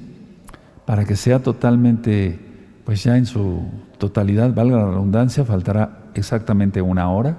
para 0.86 1.04
que 1.04 1.16
sea 1.16 1.42
totalmente, 1.42 2.38
pues 2.84 3.02
ya 3.04 3.16
en 3.16 3.26
su 3.26 3.62
totalidad, 3.98 4.54
valga 4.54 4.78
la 4.78 4.86
redundancia, 4.86 5.44
faltará 5.44 6.10
exactamente 6.14 6.82
una 6.82 7.10
hora. 7.10 7.38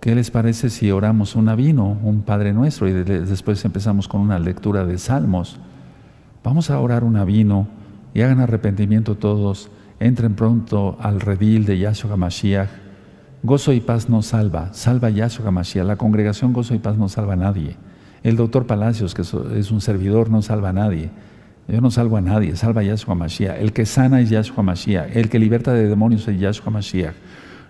¿Qué 0.00 0.14
les 0.14 0.30
parece 0.30 0.70
si 0.70 0.90
oramos 0.90 1.34
un 1.34 1.48
avino, 1.48 1.98
un 2.02 2.22
Padre 2.22 2.52
Nuestro, 2.52 2.88
y 2.88 2.92
después 2.92 3.64
empezamos 3.64 4.08
con 4.08 4.20
una 4.20 4.38
lectura 4.38 4.84
de 4.84 4.98
Salmos? 4.98 5.58
Vamos 6.44 6.70
a 6.70 6.78
orar 6.78 7.02
un 7.02 7.16
avino 7.16 7.66
y 8.14 8.22
hagan 8.22 8.40
arrepentimiento 8.40 9.16
todos, 9.16 9.68
entren 9.98 10.34
pronto 10.34 10.96
al 11.00 11.20
redil 11.20 11.66
de 11.66 11.78
Yahshua 11.78 12.12
HaMashiach. 12.12 12.68
Gozo 13.42 13.72
y 13.72 13.80
paz 13.80 14.08
no 14.08 14.22
salva, 14.22 14.72
salva 14.72 15.10
Yahshua 15.10 15.48
HaMashiach. 15.48 15.84
La 15.84 15.96
congregación 15.96 16.52
Gozo 16.52 16.74
y 16.74 16.78
paz 16.78 16.96
no 16.96 17.08
salva 17.08 17.34
a 17.34 17.36
nadie. 17.36 17.76
El 18.22 18.36
doctor 18.36 18.66
Palacios, 18.66 19.12
que 19.12 19.22
es 19.22 19.70
un 19.70 19.80
servidor, 19.80 20.30
no 20.30 20.40
salva 20.40 20.70
a 20.70 20.72
nadie. 20.72 21.10
Yo 21.68 21.80
no 21.80 21.90
salvo 21.90 22.16
a 22.16 22.20
nadie, 22.20 22.54
salva 22.54 22.82
a 22.82 22.84
Yahshua 22.84 23.14
Mashiach. 23.14 23.60
El 23.60 23.72
que 23.72 23.86
sana 23.86 24.20
es 24.20 24.30
Yahshua 24.30 24.62
Mashiach. 24.62 25.16
El 25.16 25.28
que 25.28 25.38
liberta 25.38 25.72
de 25.72 25.88
demonios 25.88 26.26
es 26.28 26.38
Yahshua 26.38 26.70
Mashiach. 26.70 27.14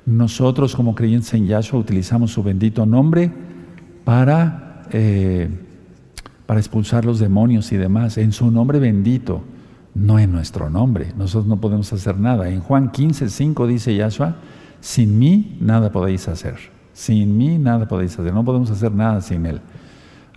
Nosotros 0.05 0.77
como 0.77 0.95
creyentes 0.95 1.33
en 1.35 1.47
Yahshua 1.47 1.81
utilizamos 1.81 2.31
su 2.31 2.43
bendito 2.43 2.85
nombre 2.85 3.33
para, 4.05 4.83
eh, 4.93 5.49
para 6.45 6.61
expulsar 6.61 7.05
los 7.07 7.19
demonios 7.19 7.73
y 7.73 7.77
demás. 7.77 8.19
En 8.19 8.33
su 8.33 8.51
nombre 8.51 8.79
bendito, 8.79 9.43
no 9.95 10.19
en 10.19 10.31
nuestro 10.31 10.69
nombre. 10.69 11.13
Nosotros 11.17 11.47
no 11.47 11.61
podemos 11.61 11.91
hacer 11.93 12.19
nada. 12.19 12.51
En 12.51 12.61
Juan 12.61 12.91
15, 12.91 13.31
5 13.31 13.67
dice 13.67 13.97
Yahshua, 13.97 14.37
sin 14.81 15.19
mí 15.19 15.57
nada 15.61 15.91
podéis 15.91 16.29
hacer. 16.29 16.57
Sin 16.93 17.37
mí 17.39 17.57
nada 17.57 17.89
podéis 17.89 18.19
hacer. 18.19 18.33
No 18.35 18.45
podemos 18.45 18.71
hacer 18.71 18.93
nada 18.93 19.23
sin 19.23 19.47
Él. 19.47 19.61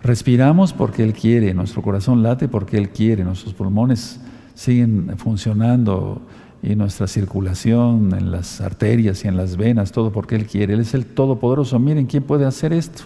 Respiramos 0.02 0.72
porque 0.72 1.02
Él 1.02 1.12
quiere, 1.12 1.52
nuestro 1.52 1.82
corazón 1.82 2.22
late 2.22 2.48
porque 2.48 2.78
Él 2.78 2.88
quiere, 2.88 3.22
nuestros 3.24 3.52
pulmones 3.54 4.20
siguen 4.54 5.12
funcionando 5.16 6.22
y 6.62 6.74
nuestra 6.74 7.06
circulación 7.06 8.14
en 8.16 8.30
las 8.30 8.60
arterias 8.60 9.24
y 9.24 9.28
en 9.28 9.36
las 9.36 9.56
venas, 9.56 9.92
todo 9.92 10.12
porque 10.12 10.36
Él 10.36 10.46
quiere. 10.46 10.74
Él 10.74 10.80
es 10.80 10.94
el 10.94 11.06
Todopoderoso. 11.06 11.78
Miren, 11.78 12.06
¿quién 12.06 12.22
puede 12.22 12.44
hacer 12.44 12.72
esto? 12.72 13.04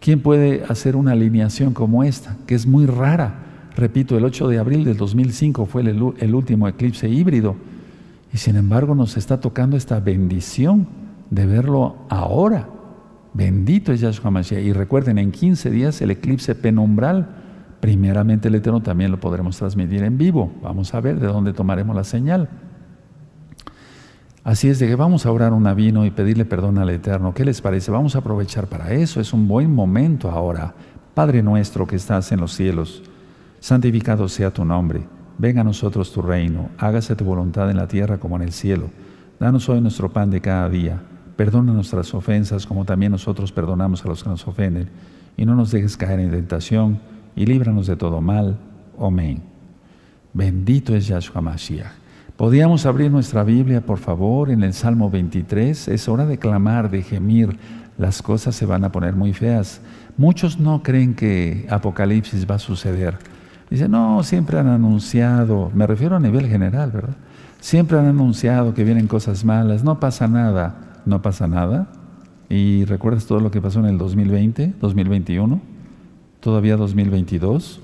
¿Quién 0.00 0.20
puede 0.20 0.64
hacer 0.68 0.96
una 0.96 1.12
alineación 1.12 1.74
como 1.74 2.04
esta, 2.04 2.36
que 2.46 2.54
es 2.54 2.66
muy 2.66 2.86
rara? 2.86 3.70
Repito, 3.76 4.18
el 4.18 4.24
8 4.24 4.48
de 4.48 4.58
abril 4.58 4.84
del 4.84 4.96
2005 4.96 5.64
fue 5.66 5.82
el, 5.82 6.14
el 6.18 6.34
último 6.34 6.68
eclipse 6.68 7.08
híbrido 7.08 7.56
y 8.32 8.38
sin 8.38 8.56
embargo 8.56 8.94
nos 8.94 9.16
está 9.16 9.40
tocando 9.40 9.76
esta 9.76 10.00
bendición 10.00 10.86
de 11.30 11.46
verlo 11.46 11.96
ahora. 12.08 12.68
Bendito 13.34 13.92
es 13.92 14.00
Yahshua 14.00 14.30
Mashiach. 14.30 14.62
Y 14.62 14.72
recuerden, 14.72 15.18
en 15.18 15.32
15 15.32 15.70
días 15.70 16.00
el 16.02 16.10
eclipse 16.10 16.54
penumbral, 16.54 17.28
primeramente 17.80 18.48
el 18.48 18.54
Eterno 18.54 18.82
también 18.82 19.10
lo 19.10 19.20
podremos 19.20 19.56
transmitir 19.56 20.02
en 20.02 20.18
vivo. 20.18 20.52
Vamos 20.62 20.94
a 20.94 21.00
ver 21.00 21.18
de 21.18 21.26
dónde 21.26 21.52
tomaremos 21.52 21.96
la 21.96 22.04
señal. 22.04 22.48
Así 24.44 24.68
es 24.68 24.80
de 24.80 24.88
que 24.88 24.96
vamos 24.96 25.24
a 25.24 25.30
orar 25.30 25.52
un 25.52 25.66
avino 25.66 26.04
y 26.04 26.10
pedirle 26.10 26.44
perdón 26.44 26.78
al 26.78 26.90
Eterno. 26.90 27.32
¿Qué 27.32 27.44
les 27.44 27.60
parece? 27.60 27.92
Vamos 27.92 28.16
a 28.16 28.18
aprovechar 28.18 28.66
para 28.66 28.92
eso. 28.92 29.20
Es 29.20 29.32
un 29.32 29.46
buen 29.46 29.72
momento 29.72 30.30
ahora. 30.30 30.74
Padre 31.14 31.42
nuestro 31.42 31.86
que 31.86 31.96
estás 31.96 32.32
en 32.32 32.40
los 32.40 32.52
cielos, 32.52 33.02
santificado 33.60 34.28
sea 34.28 34.50
tu 34.50 34.64
nombre. 34.64 35.02
Venga 35.38 35.60
a 35.60 35.64
nosotros 35.64 36.12
tu 36.12 36.22
reino. 36.22 36.70
Hágase 36.78 37.14
tu 37.14 37.24
voluntad 37.24 37.70
en 37.70 37.76
la 37.76 37.86
tierra 37.86 38.18
como 38.18 38.36
en 38.36 38.42
el 38.42 38.52
cielo. 38.52 38.90
Danos 39.38 39.68
hoy 39.68 39.80
nuestro 39.80 40.12
pan 40.12 40.30
de 40.30 40.40
cada 40.40 40.68
día. 40.68 41.02
Perdona 41.36 41.72
nuestras 41.72 42.12
ofensas 42.14 42.66
como 42.66 42.84
también 42.84 43.12
nosotros 43.12 43.52
perdonamos 43.52 44.04
a 44.04 44.08
los 44.08 44.22
que 44.22 44.28
nos 44.28 44.46
ofenden. 44.46 44.88
Y 45.36 45.46
no 45.46 45.54
nos 45.54 45.70
dejes 45.70 45.96
caer 45.96 46.20
en 46.20 46.30
tentación 46.30 47.00
y 47.34 47.46
líbranos 47.46 47.86
de 47.86 47.96
todo 47.96 48.20
mal. 48.20 48.58
Amén. 49.00 49.42
Bendito 50.32 50.94
es 50.94 51.06
Yahshua 51.06 51.40
Mashiach. 51.40 52.02
Podíamos 52.36 52.86
abrir 52.86 53.10
nuestra 53.10 53.44
Biblia, 53.44 53.82
por 53.82 53.98
favor, 53.98 54.50
en 54.50 54.62
el 54.62 54.72
Salmo 54.72 55.10
23. 55.10 55.88
Es 55.88 56.08
hora 56.08 56.26
de 56.26 56.38
clamar, 56.38 56.90
de 56.90 57.02
gemir. 57.02 57.56
Las 57.98 58.22
cosas 58.22 58.56
se 58.56 58.66
van 58.66 58.84
a 58.84 58.92
poner 58.92 59.14
muy 59.14 59.32
feas. 59.32 59.80
Muchos 60.16 60.58
no 60.58 60.82
creen 60.82 61.14
que 61.14 61.66
Apocalipsis 61.70 62.50
va 62.50 62.56
a 62.56 62.58
suceder. 62.58 63.18
Dicen, 63.70 63.90
no, 63.90 64.22
siempre 64.22 64.58
han 64.58 64.68
anunciado, 64.68 65.70
me 65.74 65.86
refiero 65.86 66.16
a 66.16 66.20
nivel 66.20 66.46
general, 66.46 66.90
¿verdad? 66.90 67.16
Siempre 67.60 67.98
han 67.98 68.06
anunciado 68.06 68.74
que 68.74 68.84
vienen 68.84 69.06
cosas 69.06 69.44
malas, 69.44 69.84
no 69.84 69.98
pasa 69.98 70.28
nada, 70.28 70.74
no 71.06 71.22
pasa 71.22 71.46
nada. 71.48 71.88
¿Y 72.48 72.84
recuerdas 72.84 73.26
todo 73.26 73.40
lo 73.40 73.50
que 73.50 73.60
pasó 73.60 73.80
en 73.80 73.86
el 73.86 73.98
2020, 73.98 74.74
2021? 74.80 75.60
Todavía 76.40 76.76
2022. 76.76 77.80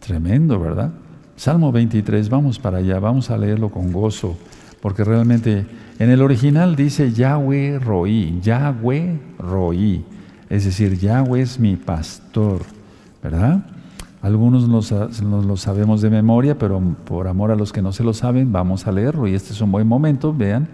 Tremendo, 0.00 0.58
¿verdad? 0.58 0.92
Salmo 1.36 1.72
23, 1.72 2.28
vamos 2.28 2.58
para 2.58 2.78
allá, 2.78 2.98
vamos 3.00 3.30
a 3.30 3.38
leerlo 3.38 3.70
con 3.70 3.92
gozo, 3.92 4.36
porque 4.80 5.02
realmente 5.02 5.66
en 5.98 6.10
el 6.10 6.22
original 6.22 6.76
dice 6.76 7.12
Yahweh 7.12 7.78
Roí, 7.78 8.38
Yahweh 8.42 9.18
Roí, 9.38 10.04
es 10.50 10.64
decir, 10.66 10.98
Yahweh 10.98 11.40
es 11.40 11.58
mi 11.58 11.76
pastor, 11.76 12.62
¿verdad? 13.22 13.64
Algunos 14.20 14.68
nos 14.68 15.20
lo 15.20 15.56
sabemos 15.56 16.00
de 16.02 16.10
memoria, 16.10 16.58
pero 16.58 16.80
por 17.04 17.26
amor 17.26 17.50
a 17.50 17.56
los 17.56 17.72
que 17.72 17.82
no 17.82 17.92
se 17.92 18.04
lo 18.04 18.12
saben, 18.12 18.52
vamos 18.52 18.86
a 18.86 18.92
leerlo 18.92 19.26
y 19.26 19.34
este 19.34 19.52
es 19.52 19.60
un 19.60 19.72
buen 19.72 19.88
momento, 19.88 20.32
vean, 20.32 20.68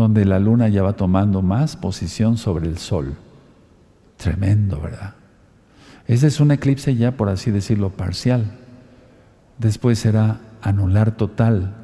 donde 0.00 0.24
la 0.24 0.38
luna 0.38 0.68
ya 0.68 0.82
va 0.82 0.94
tomando 0.94 1.42
más 1.42 1.76
posición 1.76 2.36
sobre 2.36 2.68
el 2.68 2.78
sol. 2.78 3.14
Tremendo, 4.16 4.80
¿verdad? 4.80 5.14
Ese 6.06 6.26
es 6.26 6.40
un 6.40 6.50
eclipse 6.50 6.96
ya, 6.96 7.12
por 7.12 7.28
así 7.28 7.50
decirlo, 7.50 7.90
parcial. 7.90 8.44
Después 9.58 9.98
será 9.98 10.40
anular 10.60 11.16
total. 11.16 11.74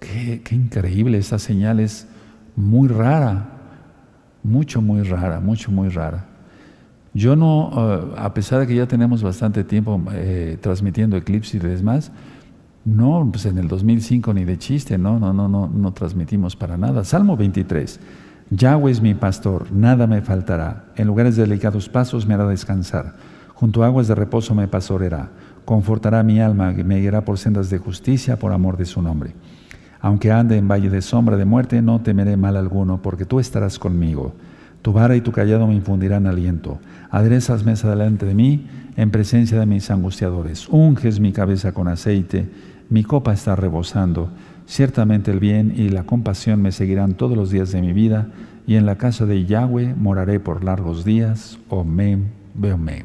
Qué, 0.00 0.42
increíble, 0.50 1.18
esa 1.18 1.38
señal 1.38 1.80
es 1.80 2.06
muy 2.56 2.88
rara, 2.88 3.46
mucho, 4.42 4.82
muy 4.82 5.02
rara, 5.02 5.40
mucho, 5.40 5.70
muy 5.70 5.88
rara. 5.88 6.26
Yo 7.14 7.36
no, 7.36 7.70
eh, 7.74 8.14
a 8.18 8.34
pesar 8.34 8.60
de 8.60 8.66
que 8.66 8.74
ya 8.74 8.86
tenemos 8.86 9.22
bastante 9.22 9.64
tiempo 9.64 10.00
eh, 10.12 10.58
transmitiendo 10.60 11.16
eclipses 11.16 11.54
y 11.54 11.58
demás, 11.58 12.12
no, 12.84 13.28
pues 13.30 13.46
en 13.46 13.58
el 13.58 13.68
2005 13.68 14.34
ni 14.34 14.44
de 14.44 14.58
chiste, 14.58 14.98
no, 14.98 15.18
no, 15.18 15.32
no, 15.32 15.48
no, 15.48 15.68
no 15.68 15.92
transmitimos 15.92 16.54
para 16.54 16.76
nada. 16.76 17.04
Salmo 17.04 17.36
23. 17.36 17.98
Yahweh 18.50 18.92
es 18.92 19.00
mi 19.00 19.14
pastor, 19.14 19.72
nada 19.72 20.06
me 20.06 20.20
faltará. 20.20 20.86
En 20.96 21.06
lugares 21.06 21.36
delicados 21.36 21.88
pasos 21.88 22.26
me 22.26 22.34
hará 22.34 22.46
descansar. 22.46 23.14
Junto 23.54 23.82
a 23.82 23.86
aguas 23.86 24.08
de 24.08 24.14
reposo 24.14 24.54
me 24.54 24.68
pastoreará. 24.68 25.30
Confortará 25.64 26.22
mi 26.22 26.40
alma, 26.40 26.72
me 26.72 27.00
guiará 27.00 27.24
por 27.24 27.38
sendas 27.38 27.70
de 27.70 27.78
justicia 27.78 28.38
por 28.38 28.52
amor 28.52 28.76
de 28.76 28.84
su 28.84 29.00
nombre. 29.00 29.32
Aunque 30.00 30.30
ande 30.30 30.58
en 30.58 30.68
valle 30.68 30.90
de 30.90 31.00
sombra 31.00 31.38
de 31.38 31.46
muerte, 31.46 31.80
no 31.80 32.02
temeré 32.02 32.36
mal 32.36 32.58
alguno, 32.58 33.00
porque 33.00 33.24
tú 33.24 33.40
estarás 33.40 33.78
conmigo. 33.78 34.34
Tu 34.82 34.92
vara 34.92 35.16
y 35.16 35.22
tu 35.22 35.32
callado 35.32 35.66
me 35.66 35.74
infundirán 35.74 36.26
aliento. 36.26 36.78
Aderezas 37.10 37.64
mesa 37.64 37.88
delante 37.88 38.26
de 38.26 38.34
mí 38.34 38.66
en 38.96 39.10
presencia 39.10 39.58
de 39.58 39.64
mis 39.64 39.90
angustiadores. 39.90 40.68
Unges 40.68 41.20
mi 41.20 41.32
cabeza 41.32 41.72
con 41.72 41.88
aceite, 41.88 42.50
mi 42.90 43.02
copa 43.02 43.32
está 43.32 43.56
rebosando. 43.56 44.30
Ciertamente 44.66 45.30
el 45.30 45.40
bien 45.40 45.74
y 45.76 45.88
la 45.88 46.04
compasión 46.04 46.62
me 46.62 46.72
seguirán 46.72 47.14
todos 47.14 47.36
los 47.36 47.50
días 47.50 47.72
de 47.72 47.80
mi 47.80 47.92
vida, 47.92 48.28
y 48.66 48.76
en 48.76 48.86
la 48.86 48.96
casa 48.96 49.26
de 49.26 49.44
Yahweh 49.44 49.94
moraré 49.94 50.40
por 50.40 50.64
largos 50.64 51.04
días. 51.04 51.58
Omen, 51.68 52.30
beomen. 52.54 53.04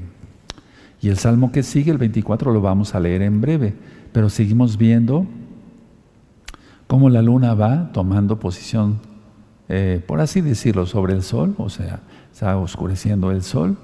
Y 1.01 1.09
el 1.09 1.17
salmo 1.17 1.51
que 1.51 1.63
sigue, 1.63 1.91
el 1.91 1.97
24, 1.97 2.53
lo 2.53 2.61
vamos 2.61 2.95
a 2.95 2.99
leer 2.99 3.21
en 3.21 3.41
breve, 3.41 3.73
pero 4.11 4.29
seguimos 4.29 4.77
viendo 4.77 5.25
cómo 6.87 7.09
la 7.09 7.21
luna 7.21 7.53
va 7.53 7.91
tomando 7.91 8.39
posición 8.39 8.99
eh, 9.71 10.01
por 10.05 10.19
así 10.19 10.41
decirlo, 10.41 10.87
sobre 10.87 11.13
el 11.13 11.21
sol, 11.21 11.53
o 11.59 11.69
sea, 11.69 12.01
está 12.33 12.57
oscureciendo 12.57 13.31
el 13.31 13.43
sol. 13.43 13.77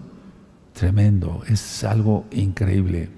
Tremendo, 0.73 1.43
es 1.47 1.83
algo 1.83 2.25
increíble. 2.31 3.09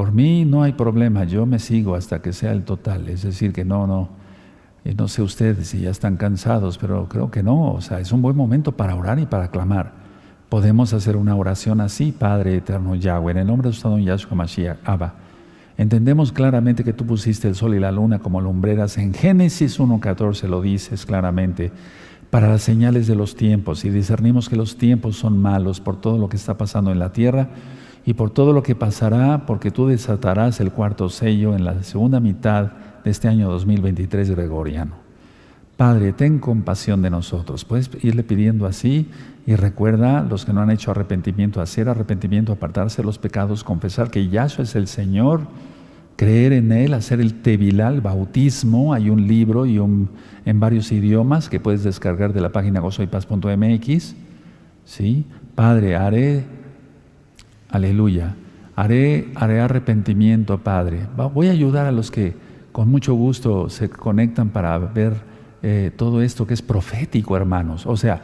Por 0.00 0.12
mí 0.12 0.46
no 0.46 0.62
hay 0.62 0.72
problema, 0.72 1.24
yo 1.24 1.44
me 1.44 1.58
sigo 1.58 1.94
hasta 1.94 2.22
que 2.22 2.32
sea 2.32 2.52
el 2.52 2.64
total, 2.64 3.06
es 3.10 3.20
decir, 3.20 3.52
que 3.52 3.66
no, 3.66 3.86
no, 3.86 4.08
no 4.96 5.08
sé 5.08 5.20
ustedes 5.20 5.68
si 5.68 5.80
ya 5.80 5.90
están 5.90 6.16
cansados, 6.16 6.78
pero 6.78 7.06
creo 7.06 7.30
que 7.30 7.42
no, 7.42 7.72
o 7.72 7.82
sea, 7.82 8.00
es 8.00 8.10
un 8.10 8.22
buen 8.22 8.34
momento 8.34 8.72
para 8.72 8.94
orar 8.94 9.18
y 9.18 9.26
para 9.26 9.50
clamar. 9.50 9.92
Podemos 10.48 10.94
hacer 10.94 11.18
una 11.18 11.36
oración 11.36 11.82
así, 11.82 12.12
Padre 12.12 12.56
eterno 12.56 12.94
Yahweh, 12.94 13.32
en 13.32 13.38
el 13.40 13.46
nombre 13.46 13.68
de 13.68 13.76
su 13.76 13.90
don 13.90 14.02
Yahshua 14.02 14.34
Mashiach, 14.34 14.78
Abba. 14.86 15.16
Entendemos 15.76 16.32
claramente 16.32 16.82
que 16.82 16.94
tú 16.94 17.04
pusiste 17.04 17.46
el 17.48 17.54
sol 17.54 17.74
y 17.74 17.78
la 17.78 17.92
luna 17.92 18.20
como 18.20 18.40
lumbreras. 18.40 18.96
En 18.96 19.12
Génesis 19.12 19.78
1.14 19.78 20.48
lo 20.48 20.62
dices 20.62 21.04
claramente, 21.04 21.72
para 22.30 22.48
las 22.48 22.62
señales 22.62 23.06
de 23.06 23.16
los 23.16 23.36
tiempos. 23.36 23.84
Y 23.84 23.90
discernimos 23.90 24.48
que 24.48 24.56
los 24.56 24.78
tiempos 24.78 25.16
son 25.16 25.36
malos 25.36 25.78
por 25.78 26.00
todo 26.00 26.16
lo 26.16 26.30
que 26.30 26.38
está 26.38 26.56
pasando 26.56 26.90
en 26.90 26.98
la 26.98 27.12
tierra 27.12 27.50
y 28.04 28.14
por 28.14 28.30
todo 28.30 28.52
lo 28.52 28.62
que 28.62 28.74
pasará, 28.74 29.46
porque 29.46 29.70
tú 29.70 29.86
desatarás 29.86 30.60
el 30.60 30.72
cuarto 30.72 31.08
sello 31.08 31.54
en 31.54 31.64
la 31.64 31.82
segunda 31.82 32.20
mitad 32.20 32.72
de 33.04 33.10
este 33.10 33.28
año 33.28 33.50
2023 33.50 34.30
gregoriano. 34.30 34.92
Padre, 35.76 36.12
ten 36.12 36.38
compasión 36.38 37.00
de 37.00 37.10
nosotros. 37.10 37.64
Puedes 37.64 37.90
irle 38.02 38.22
pidiendo 38.22 38.66
así 38.66 39.08
y 39.46 39.54
recuerda 39.54 40.22
los 40.22 40.44
que 40.44 40.52
no 40.52 40.60
han 40.60 40.70
hecho 40.70 40.90
arrepentimiento, 40.90 41.62
hacer 41.62 41.88
arrepentimiento, 41.88 42.52
apartarse 42.52 43.00
de 43.00 43.06
los 43.06 43.18
pecados, 43.18 43.64
confesar 43.64 44.10
que 44.10 44.28
Yahshua 44.28 44.64
es 44.64 44.76
el 44.76 44.86
Señor 44.86 45.40
creer 46.20 46.52
en 46.52 46.70
Él, 46.70 46.92
hacer 46.92 47.18
el 47.18 47.40
tevilal, 47.40 48.02
bautismo. 48.02 48.92
Hay 48.92 49.08
un 49.08 49.26
libro 49.26 49.64
y 49.64 49.78
un, 49.78 50.10
en 50.44 50.60
varios 50.60 50.92
idiomas 50.92 51.48
que 51.48 51.60
puedes 51.60 51.82
descargar 51.82 52.34
de 52.34 52.42
la 52.42 52.52
página 52.52 52.80
gozoypaz.mx. 52.80 54.14
¿Sí? 54.84 55.24
Padre, 55.54 55.96
haré, 55.96 56.44
aleluya, 57.70 58.34
haré, 58.76 59.30
haré 59.34 59.60
arrepentimiento, 59.60 60.58
Padre. 60.58 61.06
Voy 61.34 61.48
a 61.48 61.52
ayudar 61.52 61.86
a 61.86 61.92
los 61.92 62.10
que 62.10 62.34
con 62.72 62.88
mucho 62.90 63.14
gusto 63.14 63.68
se 63.68 63.88
conectan 63.88 64.50
para 64.50 64.78
ver 64.78 65.14
eh, 65.62 65.90
todo 65.96 66.22
esto 66.22 66.46
que 66.46 66.54
es 66.54 66.62
profético, 66.62 67.36
hermanos. 67.36 67.86
O 67.86 67.96
sea, 67.96 68.22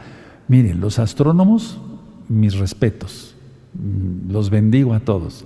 miren, 0.49 0.81
los 0.81 0.99
astrónomos, 0.99 1.81
mis 2.29 2.57
respetos, 2.57 3.37
mm, 3.75 4.31
los 4.31 4.51
bendigo 4.51 4.95
a 4.95 5.01
todos 5.01 5.45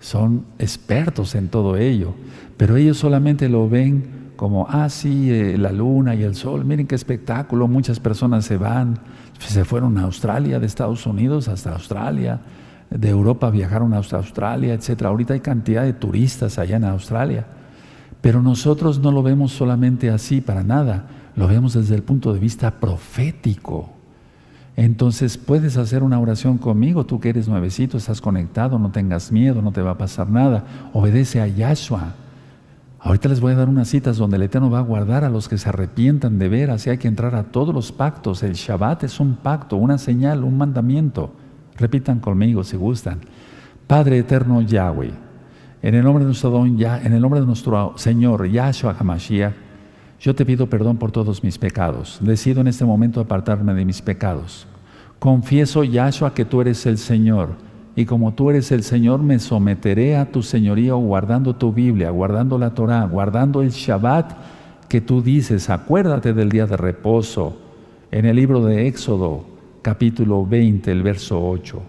son 0.00 0.46
expertos 0.58 1.34
en 1.34 1.48
todo 1.48 1.76
ello, 1.76 2.14
pero 2.56 2.76
ellos 2.76 2.96
solamente 2.96 3.48
lo 3.48 3.68
ven 3.68 4.30
como, 4.36 4.66
ah, 4.70 4.88
sí, 4.88 5.30
eh, 5.30 5.58
la 5.58 5.70
luna 5.70 6.14
y 6.14 6.22
el 6.22 6.34
sol, 6.34 6.64
miren 6.64 6.86
qué 6.86 6.94
espectáculo, 6.94 7.68
muchas 7.68 8.00
personas 8.00 8.46
se 8.46 8.56
van, 8.56 8.98
se 9.38 9.64
fueron 9.66 9.98
a 9.98 10.02
Australia, 10.02 10.58
de 10.58 10.66
Estados 10.66 11.06
Unidos 11.06 11.48
hasta 11.48 11.72
Australia, 11.72 12.40
de 12.90 13.08
Europa 13.08 13.50
viajaron 13.50 13.94
hasta 13.94 14.16
Australia, 14.16 14.74
etc. 14.74 15.04
Ahorita 15.04 15.34
hay 15.34 15.40
cantidad 15.40 15.84
de 15.84 15.92
turistas 15.92 16.58
allá 16.58 16.76
en 16.76 16.84
Australia, 16.84 17.46
pero 18.20 18.42
nosotros 18.42 18.98
no 18.98 19.12
lo 19.12 19.22
vemos 19.22 19.52
solamente 19.52 20.10
así 20.10 20.40
para 20.40 20.62
nada, 20.64 21.06
lo 21.36 21.46
vemos 21.46 21.74
desde 21.74 21.94
el 21.94 22.02
punto 22.02 22.32
de 22.32 22.40
vista 22.40 22.72
profético. 22.72 23.90
Entonces 24.76 25.36
puedes 25.36 25.76
hacer 25.76 26.02
una 26.02 26.18
oración 26.18 26.58
conmigo, 26.58 27.04
tú 27.04 27.20
que 27.20 27.28
eres 27.28 27.48
nuevecito, 27.48 27.96
estás 27.96 28.20
conectado, 28.20 28.78
no 28.78 28.90
tengas 28.90 29.30
miedo, 29.30 29.62
no 29.62 29.72
te 29.72 29.82
va 29.82 29.92
a 29.92 29.98
pasar 29.98 30.30
nada. 30.30 30.64
Obedece 30.92 31.40
a 31.40 31.46
Yahshua. 31.46 32.14
Ahorita 32.98 33.28
les 33.28 33.40
voy 33.40 33.52
a 33.52 33.56
dar 33.56 33.68
unas 33.68 33.88
citas 33.88 34.16
donde 34.16 34.36
el 34.36 34.42
Eterno 34.42 34.70
va 34.70 34.78
a 34.78 34.82
guardar 34.82 35.24
a 35.24 35.30
los 35.30 35.48
que 35.48 35.58
se 35.58 35.68
arrepientan 35.68 36.38
de 36.38 36.48
ver, 36.48 36.70
así 36.70 36.90
hay 36.90 36.98
que 36.98 37.08
entrar 37.08 37.34
a 37.34 37.44
todos 37.44 37.74
los 37.74 37.92
pactos. 37.92 38.42
El 38.42 38.52
Shabbat 38.52 39.04
es 39.04 39.20
un 39.20 39.36
pacto, 39.36 39.76
una 39.76 39.96
señal, 39.96 40.44
un 40.44 40.58
mandamiento. 40.58 41.32
Repitan 41.80 42.20
conmigo 42.20 42.62
si 42.62 42.76
gustan. 42.76 43.20
Padre 43.86 44.18
eterno 44.18 44.60
Yahweh, 44.60 45.10
en 45.82 45.94
el 45.94 46.04
nombre 46.04 46.22
de 46.22 46.26
nuestro 46.26 46.50
don, 46.50 46.78
en 46.78 47.12
el 47.12 47.20
nombre 47.20 47.40
de 47.40 47.46
nuestro 47.46 47.94
Señor 47.96 48.46
Yahshua 48.46 48.94
HaMashiach, 48.98 49.54
yo 50.20 50.34
te 50.34 50.44
pido 50.44 50.68
perdón 50.68 50.98
por 50.98 51.10
todos 51.10 51.42
mis 51.42 51.56
pecados. 51.56 52.18
Decido 52.20 52.60
en 52.60 52.68
este 52.68 52.84
momento 52.84 53.20
apartarme 53.20 53.72
de 53.72 53.86
mis 53.86 54.02
pecados. 54.02 54.66
Confieso, 55.18 55.82
Yahshua, 55.82 56.34
que 56.34 56.44
tú 56.44 56.60
eres 56.60 56.84
el 56.84 56.98
Señor. 56.98 57.50
Y 57.96 58.04
como 58.04 58.34
tú 58.34 58.50
eres 58.50 58.70
el 58.72 58.82
Señor, 58.82 59.22
me 59.22 59.38
someteré 59.38 60.16
a 60.16 60.30
tu 60.30 60.42
señorío 60.42 60.98
guardando 60.98 61.56
tu 61.56 61.72
Biblia, 61.72 62.10
guardando 62.10 62.58
la 62.58 62.74
Torah, 62.74 63.04
guardando 63.06 63.62
el 63.62 63.70
Shabbat 63.70 64.32
que 64.88 65.00
tú 65.00 65.22
dices. 65.22 65.70
Acuérdate 65.70 66.34
del 66.34 66.50
día 66.50 66.66
de 66.66 66.76
reposo. 66.76 67.56
En 68.10 68.26
el 68.26 68.36
libro 68.36 68.64
de 68.64 68.86
Éxodo, 68.86 69.49
capítulo 69.82 70.44
20, 70.46 70.90
el 70.90 71.02
verso 71.02 71.42
8. 71.42 71.82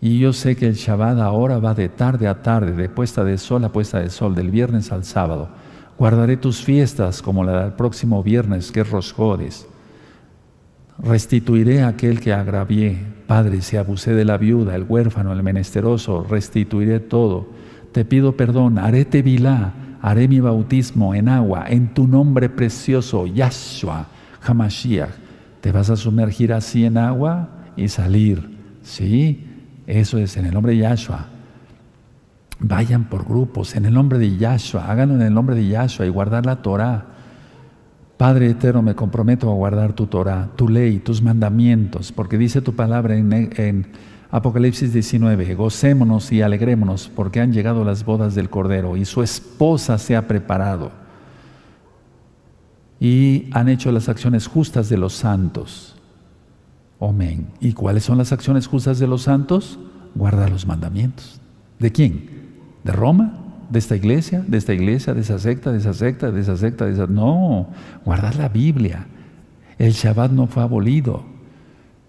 Y 0.00 0.18
yo 0.18 0.32
sé 0.32 0.56
que 0.56 0.66
el 0.66 0.74
Shabbat 0.74 1.18
ahora 1.18 1.58
va 1.58 1.74
de 1.74 1.88
tarde 1.88 2.28
a 2.28 2.42
tarde, 2.42 2.72
de 2.72 2.88
puesta 2.88 3.24
de 3.24 3.38
sol 3.38 3.64
a 3.64 3.72
puesta 3.72 4.00
de 4.00 4.10
sol, 4.10 4.34
del 4.34 4.50
viernes 4.50 4.92
al 4.92 5.04
sábado. 5.04 5.48
Guardaré 5.96 6.36
tus 6.36 6.62
fiestas 6.62 7.22
como 7.22 7.44
la 7.44 7.62
del 7.62 7.72
próximo 7.72 8.22
viernes, 8.22 8.70
que 8.70 8.80
es 8.80 8.90
Rosjodes. 8.90 9.66
Restituiré 10.98 11.82
a 11.82 11.88
aquel 11.88 12.20
que 12.20 12.32
agravié. 12.32 12.98
Padre, 13.26 13.62
si 13.62 13.76
abusé 13.76 14.12
de 14.12 14.24
la 14.24 14.36
viuda, 14.36 14.74
el 14.74 14.84
huérfano, 14.86 15.32
el 15.32 15.42
menesteroso, 15.42 16.26
restituiré 16.28 17.00
todo. 17.00 17.48
Te 17.92 18.04
pido 18.04 18.36
perdón, 18.36 18.78
haré 18.78 19.04
tevilá, 19.04 19.72
haré 20.02 20.28
mi 20.28 20.40
bautismo 20.40 21.14
en 21.14 21.28
agua, 21.28 21.64
en 21.68 21.94
tu 21.94 22.06
nombre 22.06 22.50
precioso, 22.50 23.26
Yahshua, 23.26 24.08
Hamashiach. 24.42 25.23
Te 25.64 25.72
vas 25.72 25.88
a 25.88 25.96
sumergir 25.96 26.52
así 26.52 26.84
en 26.84 26.98
agua 26.98 27.48
y 27.74 27.88
salir. 27.88 28.50
¿Sí? 28.82 29.46
Eso 29.86 30.18
es 30.18 30.36
en 30.36 30.44
el 30.44 30.52
nombre 30.52 30.72
de 30.72 30.80
Yahshua. 30.80 31.28
Vayan 32.58 33.04
por 33.04 33.24
grupos 33.24 33.74
en 33.74 33.86
el 33.86 33.94
nombre 33.94 34.18
de 34.18 34.36
Yahshua, 34.36 34.84
háganlo 34.84 35.14
en 35.14 35.22
el 35.22 35.32
nombre 35.32 35.56
de 35.56 35.66
Yahshua 35.66 36.04
y 36.04 36.10
guardar 36.10 36.44
la 36.44 36.56
Torah. 36.56 37.06
Padre 38.18 38.50
eterno, 38.50 38.82
me 38.82 38.94
comprometo 38.94 39.50
a 39.50 39.54
guardar 39.54 39.94
tu 39.94 40.06
Torah, 40.06 40.50
tu 40.54 40.68
ley, 40.68 40.98
tus 40.98 41.22
mandamientos, 41.22 42.12
porque 42.12 42.36
dice 42.36 42.60
tu 42.60 42.76
palabra 42.76 43.16
en, 43.16 43.86
Apocalipsis 44.30 44.92
19, 44.92 45.54
gocémonos 45.54 46.30
y 46.30 46.42
alegrémonos 46.42 47.08
porque 47.08 47.40
han 47.40 47.54
llegado 47.54 47.86
las 47.86 48.04
bodas 48.04 48.34
del 48.34 48.50
Cordero 48.50 48.98
y 48.98 49.06
su 49.06 49.22
esposa 49.22 49.96
se 49.96 50.14
ha 50.14 50.28
preparado 50.28 51.03
y 53.04 53.50
han 53.52 53.68
hecho 53.68 53.92
las 53.92 54.08
acciones 54.08 54.46
justas 54.46 54.88
de 54.88 54.96
los 54.96 55.12
santos. 55.12 55.94
Amén. 56.98 57.48
¿Y 57.60 57.74
cuáles 57.74 58.02
son 58.02 58.16
las 58.16 58.32
acciones 58.32 58.66
justas 58.66 58.98
de 58.98 59.06
los 59.06 59.20
santos? 59.20 59.78
Guardar 60.14 60.50
los 60.50 60.66
mandamientos. 60.66 61.38
¿De 61.78 61.92
quién? 61.92 62.30
¿De 62.82 62.92
Roma? 62.92 63.34
¿De 63.68 63.78
esta 63.78 63.94
iglesia? 63.94 64.42
¿De 64.48 64.56
esta 64.56 64.72
iglesia? 64.72 65.12
¿De 65.12 65.20
esa 65.20 65.38
secta? 65.38 65.70
¿De 65.70 65.80
esa 65.80 65.92
secta? 65.92 66.30
¿De 66.30 66.40
esa 66.40 66.56
secta? 66.56 66.86
No, 67.06 67.68
guardar 68.06 68.36
la 68.36 68.48
Biblia. 68.48 69.06
El 69.76 69.92
Shabbat 69.92 70.30
no 70.30 70.46
fue 70.46 70.62
abolido. 70.62 71.24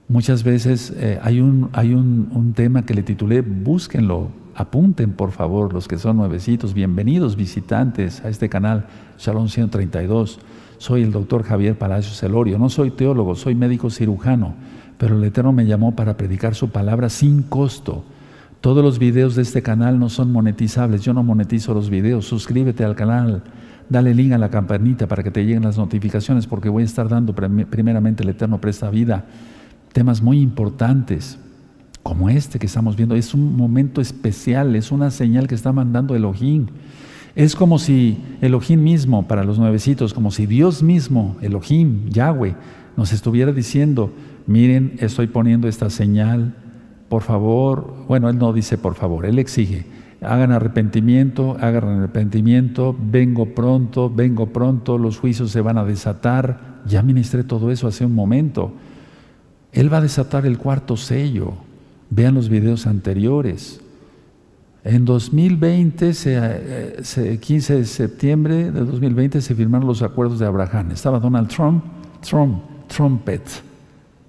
Muchas 0.08 0.46
veces 0.46 0.94
eh, 0.96 1.20
hay, 1.22 1.42
un, 1.42 1.72
hay 1.74 1.94
un, 1.94 2.54
tema 2.56 2.86
que 2.86 2.94
le 2.94 3.04
titulé, 3.04 3.42
búsquenlo, 3.42 4.30
apunten 4.56 5.12
por 5.12 5.34
favor 5.34 5.74
los 5.74 5.90
que 5.90 5.98
son 5.98 6.16
nuevecitos, 6.16 6.74
bienvenidos 6.74 7.36
visitantes 7.36 8.24
a 8.24 8.30
este 8.30 8.48
canal 8.48 8.86
Shalom 9.18 9.50
132. 9.50 10.40
Soy 10.78 11.04
el 11.04 11.12
doctor 11.12 11.44
Javier 11.44 11.78
Palacios 11.78 12.20
Celorio, 12.20 12.58
no 12.58 12.70
soy 12.70 12.92
teólogo, 12.92 13.36
soy 13.36 13.56
médico 13.56 13.90
cirujano, 13.90 14.56
pero 14.98 15.18
el 15.18 15.24
Eterno 15.24 15.52
me 15.52 15.66
llamó 15.66 15.96
para 15.96 16.18
predicar 16.18 16.56
su 16.56 16.70
palabra 16.70 17.10
sin 17.10 17.44
costo 17.44 18.04
todos 18.66 18.84
los 18.84 18.98
videos 18.98 19.36
de 19.36 19.44
este 19.44 19.62
canal 19.62 20.00
no 20.00 20.10
son 20.10 20.32
monetizables, 20.32 21.04
yo 21.04 21.14
no 21.14 21.22
monetizo 21.22 21.76
los 21.76 21.92
videos. 21.92 22.26
Suscríbete 22.26 22.84
al 22.84 22.96
canal, 22.96 23.44
dale 23.90 24.16
link 24.16 24.32
a 24.32 24.40
la 24.40 24.50
campanita 24.50 25.06
para 25.06 25.22
que 25.22 25.30
te 25.30 25.46
lleguen 25.46 25.62
las 25.62 25.78
notificaciones 25.78 26.48
porque 26.48 26.68
voy 26.68 26.82
a 26.82 26.88
estar 26.88 27.08
dando 27.08 27.36
primeramente 27.36 28.24
el 28.24 28.30
Eterno 28.30 28.60
Presta 28.60 28.90
Vida, 28.90 29.26
temas 29.94 30.24
muy 30.24 30.40
importantes 30.42 31.38
como 32.02 32.28
este 32.28 32.58
que 32.58 32.66
estamos 32.66 32.96
viendo. 32.96 33.14
Es 33.14 33.36
un 33.36 33.56
momento 33.56 34.02
especial, 34.02 34.76
es 34.76 34.92
una 34.92 35.12
señal 35.12 35.48
que 35.48 35.54
está 35.54 35.72
mandando 35.72 36.16
Elohim. 36.16 36.66
Es 37.36 37.56
como 37.56 37.80
si 37.80 38.18
Elohim 38.42 38.82
mismo, 38.82 39.28
para 39.28 39.44
los 39.44 39.60
nuevecitos, 39.60 40.14
como 40.14 40.32
si 40.32 40.46
Dios 40.46 40.82
mismo, 40.82 41.36
Elohim, 41.42 42.10
Yahweh, 42.10 42.56
nos 42.96 43.12
estuviera 43.12 43.52
diciendo, 43.52 44.12
miren, 44.48 44.94
estoy 45.00 45.28
poniendo 45.28 45.68
esta 45.68 45.90
señal 45.90 46.56
por 47.10 47.22
favor, 47.22 47.94
bueno, 48.08 48.30
Él 48.30 48.38
no 48.38 48.52
dice 48.52 48.78
por 48.78 48.96
favor, 48.96 49.26
Él 49.26 49.38
exige, 49.38 49.86
hagan 50.22 50.52
arrepentimiento, 50.52 51.58
hagan 51.60 52.00
arrepentimiento, 52.00 52.96
vengo 53.00 53.54
pronto, 53.54 54.10
vengo 54.10 54.48
pronto, 54.48 54.98
los 54.98 55.20
juicios 55.20 55.52
se 55.52 55.62
van 55.62 55.78
a 55.78 55.86
desatar. 55.86 56.82
Ya 56.86 57.02
ministré 57.02 57.44
todo 57.44 57.72
eso 57.72 57.88
hace 57.88 58.06
un 58.06 58.14
momento. 58.14 58.74
Él 59.72 59.92
va 59.92 59.98
a 59.98 60.02
desatar 60.02 60.46
el 60.46 60.58
cuarto 60.58 60.98
sello. 60.98 61.54
Vean 62.10 62.36
los 62.36 62.50
videos 62.50 62.88
anteriores. 62.88 63.82
En 64.86 65.04
2020, 65.04 66.12
15 66.12 67.74
eh, 67.74 67.78
de 67.78 67.86
septiembre 67.86 68.72
de 68.72 68.86
2020, 68.86 69.42
se 69.42 69.56
firmaron 69.56 69.88
los 69.88 70.04
acuerdos 70.04 70.38
de 70.38 70.46
Abraham. 70.46 70.92
Estaba 70.92 71.20
Donald 71.20 71.48
Trump, 71.48 71.84
Trump, 72.22 72.62
Trumpet. 72.88 73.42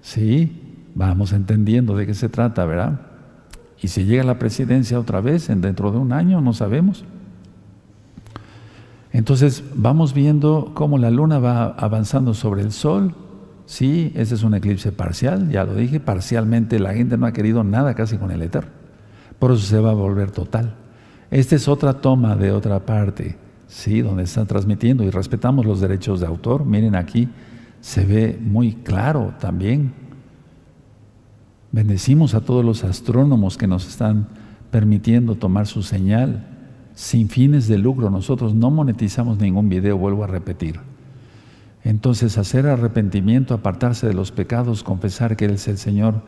¿Sí? 0.01 0.89
Vamos 0.95 1.31
entendiendo 1.31 1.95
de 1.95 2.07
qué 2.07 2.15
se 2.15 2.27
trata, 2.27 2.65
¿verdad? 2.65 3.01
Y 3.79 3.89
si 3.89 4.05
llega 4.05 4.23
a 4.23 4.25
la 4.25 4.39
presidencia 4.39 4.99
otra 4.99 5.21
vez, 5.21 5.51
en 5.51 5.61
dentro 5.61 5.91
de 5.91 5.99
un 5.99 6.11
año, 6.11 6.41
no 6.41 6.53
sabemos. 6.53 7.05
Entonces 9.11 9.63
vamos 9.75 10.15
viendo 10.15 10.71
cómo 10.73 10.97
la 10.97 11.11
luna 11.11 11.37
va 11.37 11.65
avanzando 11.65 12.33
sobre 12.33 12.63
el 12.63 12.71
sol. 12.71 13.13
Sí, 13.67 14.11
ese 14.15 14.33
es 14.33 14.41
un 14.41 14.55
eclipse 14.55 14.91
parcial, 14.91 15.51
ya 15.51 15.65
lo 15.65 15.75
dije, 15.75 15.99
parcialmente 15.99 16.79
la 16.79 16.95
gente 16.95 17.15
no 17.15 17.27
ha 17.27 17.31
querido 17.31 17.63
nada 17.63 17.93
casi 17.93 18.17
con 18.17 18.31
el 18.31 18.41
Eterno. 18.41 18.76
Por 19.39 19.51
eso 19.51 19.61
se 19.61 19.79
va 19.79 19.91
a 19.91 19.95
volver 19.95 20.31
total. 20.31 20.75
Esta 21.29 21.55
es 21.55 21.67
otra 21.67 22.01
toma 22.01 22.35
de 22.35 22.51
otra 22.51 22.85
parte, 22.85 23.37
sí, 23.67 24.01
donde 24.01 24.23
están 24.23 24.47
transmitiendo 24.47 25.03
y 25.03 25.09
respetamos 25.09 25.65
los 25.65 25.81
derechos 25.81 26.19
de 26.19 26.27
autor. 26.27 26.65
Miren 26.65 26.95
aquí, 26.95 27.27
se 27.81 28.05
ve 28.05 28.39
muy 28.41 28.73
claro 28.73 29.33
también 29.39 30.07
Bendecimos 31.71 32.33
a 32.33 32.41
todos 32.41 32.63
los 32.63 32.83
astrónomos 32.83 33.57
que 33.57 33.67
nos 33.67 33.87
están 33.87 34.27
permitiendo 34.71 35.35
tomar 35.35 35.67
su 35.67 35.83
señal 35.83 36.47
sin 36.95 37.29
fines 37.29 37.67
de 37.67 37.77
lucro. 37.77 38.09
Nosotros 38.09 38.55
no 38.55 38.71
monetizamos 38.71 39.37
ningún 39.37 39.69
video, 39.69 39.97
vuelvo 39.97 40.23
a 40.23 40.27
repetir. 40.27 40.79
Entonces, 41.83 42.37
hacer 42.37 42.67
arrepentimiento, 42.67 43.53
apartarse 43.53 44.07
de 44.07 44.13
los 44.13 44.31
pecados, 44.31 44.83
confesar 44.83 45.35
que 45.35 45.45
Él 45.45 45.51
es 45.51 45.67
el 45.67 45.77
Señor. 45.77 46.21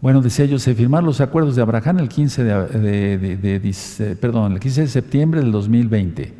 Bueno, 0.00 0.22
decía 0.22 0.44
yo, 0.44 0.60
se 0.60 0.76
firmaron 0.76 1.06
los 1.06 1.20
acuerdos 1.20 1.56
de 1.56 1.62
Abraham 1.62 1.98
el 1.98 2.08
15 2.08 2.44
de, 2.44 4.16
perdón, 4.20 4.52
el 4.52 4.60
15 4.60 4.82
de 4.82 4.88
septiembre 4.88 5.40
del 5.40 5.50
2020. 5.50 6.34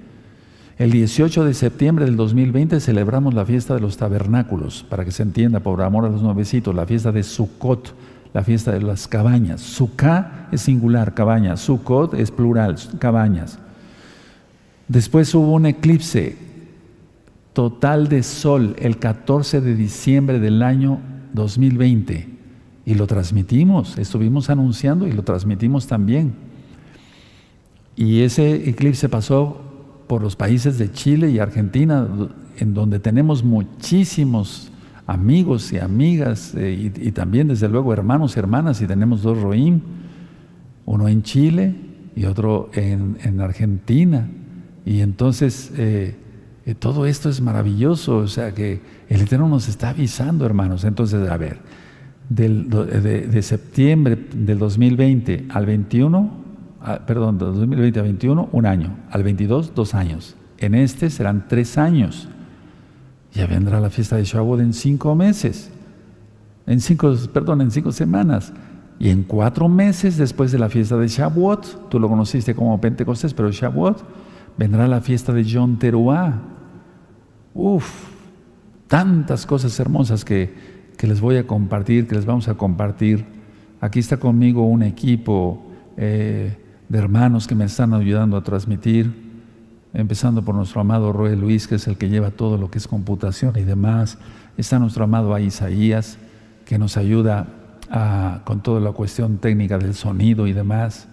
El 0.79 0.93
18 0.93 1.45
de 1.45 1.55
septiembre 1.55 2.05
del 2.05 2.17
2020 2.17 2.79
celebramos 2.79 3.35
la 3.35 3.45
fiesta 3.45 3.75
de 3.75 3.81
los 3.81 3.97
tabernáculos, 3.97 4.87
para 4.89 5.05
que 5.05 5.11
se 5.11 5.25
entienda, 5.25 5.59
por 5.59 5.83
amor 5.83 6.05
a 6.05 6.09
los 6.09 6.23
nuevecitos, 6.23 6.73
la 6.73 6.87
fiesta 6.87 7.11
de 7.11 7.25
Sukkot, 7.25 7.97
la 8.33 8.45
fiesta 8.45 8.71
de 8.71 8.81
las 8.81 9.09
cabañas. 9.09 9.61
Sukkah 9.61 10.49
es 10.53 10.61
singular, 10.61 11.15
cabaña. 11.15 11.57
Sukkot 11.57 12.15
es 12.15 12.31
plural, 12.31 12.77
cabañas. 13.01 13.59
Después 14.87 15.35
hubo 15.35 15.53
un 15.53 15.67
eclipse 15.67 16.37
total 17.55 18.09
de 18.09 18.23
sol 18.23 18.77
el 18.79 19.01
14 19.01 19.61
de 19.61 19.75
diciembre 19.75 20.39
del 20.39 20.63
año 20.63 21.01
2020 21.33 22.38
y 22.89 22.95
lo 22.95 23.07
transmitimos, 23.07 23.99
estuvimos 23.99 24.49
anunciando 24.49 25.07
y 25.07 25.13
lo 25.13 25.23
transmitimos 25.23 25.87
también. 25.87 26.33
Y 27.97 28.23
ese 28.23 28.71
eclipse 28.71 29.11
pasó 29.11 29.61
por 30.07 30.23
los 30.23 30.37
países 30.37 30.79
de 30.79 30.91
Chile 30.91 31.31
y 31.31 31.39
Argentina, 31.39 32.09
en 32.57 32.73
donde 32.73 32.99
tenemos 32.99 33.45
muchísimos 33.45 34.73
amigos 35.07 35.71
y 35.75 35.79
amigas 35.79 36.55
eh, 36.57 36.91
y, 36.97 37.13
también 37.13 37.49
desde 37.49 37.69
luego 37.69 37.93
hermanos 37.93 38.37
y 38.37 38.39
hermanas 38.39 38.81
y 38.81 38.87
tenemos 38.87 39.21
dos 39.21 39.39
Roim, 39.39 39.83
uno 40.87 41.09
en 41.09 41.23
Chile 41.23 41.75
y 42.17 42.25
otro 42.25 42.71
en, 42.73 43.39
Argentina. 43.43 44.31
Y 44.87 45.01
entonces 45.01 45.73
eh, 45.77 46.17
eh, 46.65 46.75
todo 46.75 47.05
esto 47.05 47.29
es 47.29 47.43
maravilloso, 47.43 48.17
o 48.17 48.29
sea 48.29 48.55
que 48.55 48.81
el 49.11 49.21
Eterno 49.21 49.47
nos 49.47 49.69
está 49.69 49.91
avisando 49.91 50.47
hermanos. 50.47 50.85
Entonces, 50.85 51.29
a 51.29 51.37
ver, 51.37 51.59
del, 52.29 52.69
de, 52.69 53.43
septiembre 53.43 54.17
del 54.35 54.59
2020 54.59 55.47
al 55.51 55.67
21, 55.67 56.31
ah, 56.83 57.01
perdón, 57.07 57.39
del 57.39 57.55
2020 57.55 57.99
al 57.99 58.05
21, 58.05 58.49
un 58.53 58.67
año, 58.67 58.97
al 59.11 59.23
22, 59.23 59.75
dos 59.75 59.95
años. 59.95 60.37
En 60.59 60.75
este 60.75 61.11
serán 61.11 61.47
tres 61.49 61.79
años. 61.79 62.29
Ya 63.33 63.47
vendrá 63.47 63.81
la 63.81 63.91
fiesta 63.91 64.17
de 64.17 64.25
Shavuot 64.25 64.61
en 64.61 64.73
cinco 64.73 65.15
meses, 65.15 65.71
en 66.67 66.81
cinco, 66.81 67.15
perdón, 67.33 67.61
en 67.61 67.71
cinco 67.71 67.93
semanas. 67.93 68.53
Y 69.01 69.11
en 69.11 69.23
cuatro 69.23 69.69
meses 69.69 70.17
después 70.17 70.51
de 70.51 70.59
la 70.59 70.69
fiesta 70.69 70.97
de 70.97 71.07
Shavuot, 71.07 71.89
tú 71.89 72.01
lo 72.01 72.09
conociste 72.09 72.55
como 72.55 72.81
Pentecostés, 72.81 73.33
pero 73.33 73.51
Shavuot, 73.51 74.03
vendrá 74.57 74.89
la 74.89 75.01
fiesta 75.01 75.33
de 75.33 75.47
John 75.49 75.79
Teruah. 75.79 76.35
Uf, 77.55 78.09
tantas 78.89 79.47
cosas 79.47 79.79
hermosas 79.79 80.25
que, 80.25 80.53
que, 80.99 81.07
les 81.07 81.21
voy 81.23 81.37
a 81.39 81.47
compartir, 81.47 82.07
que 82.07 82.15
les 82.17 82.27
vamos 82.27 82.49
a 82.49 82.55
compartir. 82.55 83.25
Aquí 83.81 84.01
está 84.01 84.19
conmigo 84.19 84.67
un 84.67 84.83
equipo 84.83 85.65
eh, 85.97 86.57
de 86.89 86.99
hermanos 86.99 87.47
que 87.47 87.55
me 87.55 87.65
están 87.65 87.95
ayudando 87.95 88.37
a 88.37 88.43
transmitir 88.43 89.29
empezando 89.95 90.43
por 90.43 90.55
nuestro 90.55 90.81
amado 90.81 91.13
Roe 91.13 91.35
Luis, 91.37 91.67
que 91.67 91.77
es 91.77 91.87
el 91.87 91.97
que 91.97 92.09
lleva 92.09 92.31
todo 92.31 92.57
lo 92.57 92.71
que 92.71 92.79
es 92.79 92.87
computación 92.87 93.55
y 93.57 93.63
demás. 93.63 94.19
Está 94.57 94.79
nuestro 94.79 95.05
amado 95.05 95.37
Isaías, 95.39 96.19
que 96.65 96.79
nos 96.79 96.97
ayuda 96.97 97.47
con 98.45 98.63
toda 98.63 98.81
la 98.81 98.93
cuestión 98.93 99.39
técnica 99.39 99.79
del 99.79 99.95
sonido 99.95 100.47
y 100.47 100.53
demás. 100.53 101.09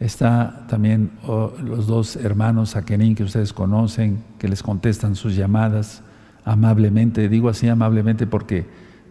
Está 0.00 0.66
también 0.68 1.12
oh, 1.26 1.52
los 1.62 1.86
dos 1.86 2.16
hermanos 2.16 2.74
Akenin 2.74 3.14
que 3.14 3.22
ustedes 3.22 3.52
conocen, 3.52 4.24
que 4.38 4.48
les 4.48 4.62
contestan 4.62 5.14
sus 5.14 5.36
llamadas 5.36 6.02
amablemente. 6.44 7.28
Digo 7.28 7.48
así 7.48 7.68
amablemente 7.68 8.26
porque, 8.26 8.66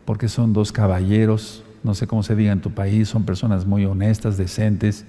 porque 0.06 0.28
son 0.28 0.54
dos 0.54 0.72
caballeros, 0.72 1.64
no 1.84 1.93
sé 1.93 2.08
cómo 2.08 2.24
se 2.24 2.36
diga 2.36 2.51
en 2.51 2.62
tu 2.62 2.72
país, 2.72 3.10
son 3.10 3.24
personas 3.24 3.66
muy 3.66 3.86
honestas, 3.86 4.38
decentes. 4.38 5.06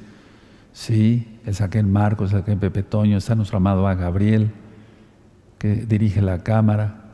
Sí, 0.73 1.39
el 1.47 1.55
Saquén 1.55 1.91
Marcos, 1.93 2.33
el 2.33 2.41
Saquén 2.41 2.59
Pepe 2.59 2.83
Toño, 2.83 3.17
está 3.17 3.35
nuestro 3.35 3.59
amado 3.59 3.87
A. 3.87 3.95
Gabriel, 3.95 4.51
que 5.59 5.75
dirige 5.87 6.21
la 6.21 6.43
cámara, 6.43 7.05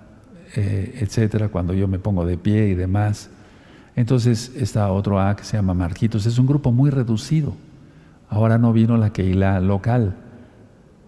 eh, 0.56 0.98
etcétera, 1.00 1.48
cuando 1.48 1.74
yo 1.74 1.86
me 1.86 1.98
pongo 1.98 2.24
de 2.24 2.38
pie 2.38 2.68
y 2.68 2.74
demás. 2.74 3.30
Entonces 3.96 4.52
está 4.56 4.90
otro 4.90 5.20
A 5.20 5.36
que 5.36 5.44
se 5.44 5.56
llama 5.56 5.74
Marquitos, 5.74 6.26
es 6.26 6.38
un 6.38 6.46
grupo 6.46 6.72
muy 6.72 6.90
reducido. 6.90 7.54
Ahora 8.28 8.58
no 8.58 8.72
vino 8.72 8.96
la 8.96 9.12
Keila 9.12 9.60
local, 9.60 10.16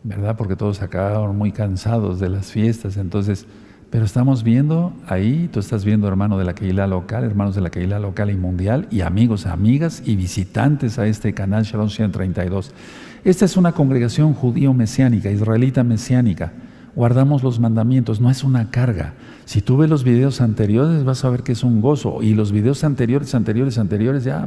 ¿verdad? 0.03 0.37
Porque 0.37 0.57
todos 0.57 0.83
acabaron 0.83 1.37
muy 1.37 1.53
cansados 1.53 2.19
de 2.19 2.29
las 2.29 2.51
fiestas, 2.51 2.97
entonces, 2.97 3.47
pero 3.93 4.07
estamos 4.07 4.43
viendo 4.43 4.95
ahí, 5.07 5.51
tú 5.53 5.61
estás 5.61 5.85
viendo 5.85 6.09
hermano 6.09 6.39
de 6.39 6.45
la 6.45 6.55
Keila 6.55 6.87
local, 6.87 7.25
hermanos 7.25 7.55
de 7.55 7.61
la 7.61 7.71
Keila 7.71 8.01
local 8.01 8.31
y 8.31 8.35
mundial, 8.35 8.89
y 8.91 9.03
amigos, 9.03 9.45
amigas 9.45 10.03
y 10.05 10.17
visitantes 10.17 10.99
a 10.99 11.07
este 11.07 11.35
canal 11.35 11.65
Shalom 11.65 11.91
132. 11.91 12.73
Esta 13.23 13.45
es 13.45 13.57
una 13.59 13.73
congregación 13.73 14.33
judío 14.33 14.73
mesiánica, 14.73 15.31
israelita 15.31 15.85
mesiánica 15.85 16.53
guardamos 16.95 17.43
los 17.43 17.59
mandamientos, 17.59 18.21
no 18.21 18.31
es 18.31 18.45
una 18.45 18.71
carga. 18.71 19.15
Si 19.45 19.61
tú 19.61 19.77
ves 19.77 19.89
los 19.89 20.05
videos 20.05 20.41
anteriores 20.41 21.05
vas 21.05 21.25
a 21.25 21.31
ver 21.31 21.43
que 21.43 21.53
es 21.53 21.65
un 21.65 21.81
gozo. 21.81 22.23
Y 22.23 22.35
los 22.35 22.53
videos 22.53 22.85
anteriores, 22.85 23.35
anteriores, 23.35 23.79
anteriores, 23.79 24.25
ya 24.25 24.47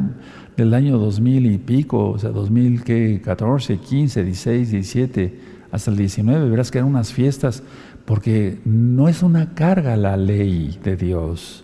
del 0.55 0.73
año 0.73 0.97
2000 0.97 1.45
y 1.47 1.57
pico, 1.57 2.11
o 2.11 2.19
sea, 2.19 2.29
2014, 2.29 3.77
15, 3.77 4.23
16, 4.23 4.71
17, 4.71 5.39
hasta 5.71 5.91
el 5.91 5.97
19, 5.97 6.49
verás 6.49 6.71
que 6.71 6.77
eran 6.77 6.89
unas 6.89 7.11
fiestas, 7.11 7.63
porque 8.05 8.59
no 8.65 9.09
es 9.09 9.23
una 9.23 9.53
carga 9.53 9.97
la 9.97 10.15
ley 10.15 10.79
de 10.83 10.95
Dios, 10.95 11.63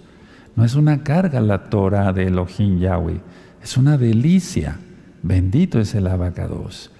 no 0.55 0.65
es 0.65 0.75
una 0.75 1.03
carga 1.03 1.39
la 1.39 1.69
Torah 1.69 2.11
de 2.13 2.27
Elohim 2.27 2.79
Yahweh, 2.79 3.21
es 3.63 3.77
una 3.77 3.97
delicia. 3.97 4.77
Bendito 5.23 5.79
es 5.79 5.93
el 5.93 6.07
abacados. 6.07 6.91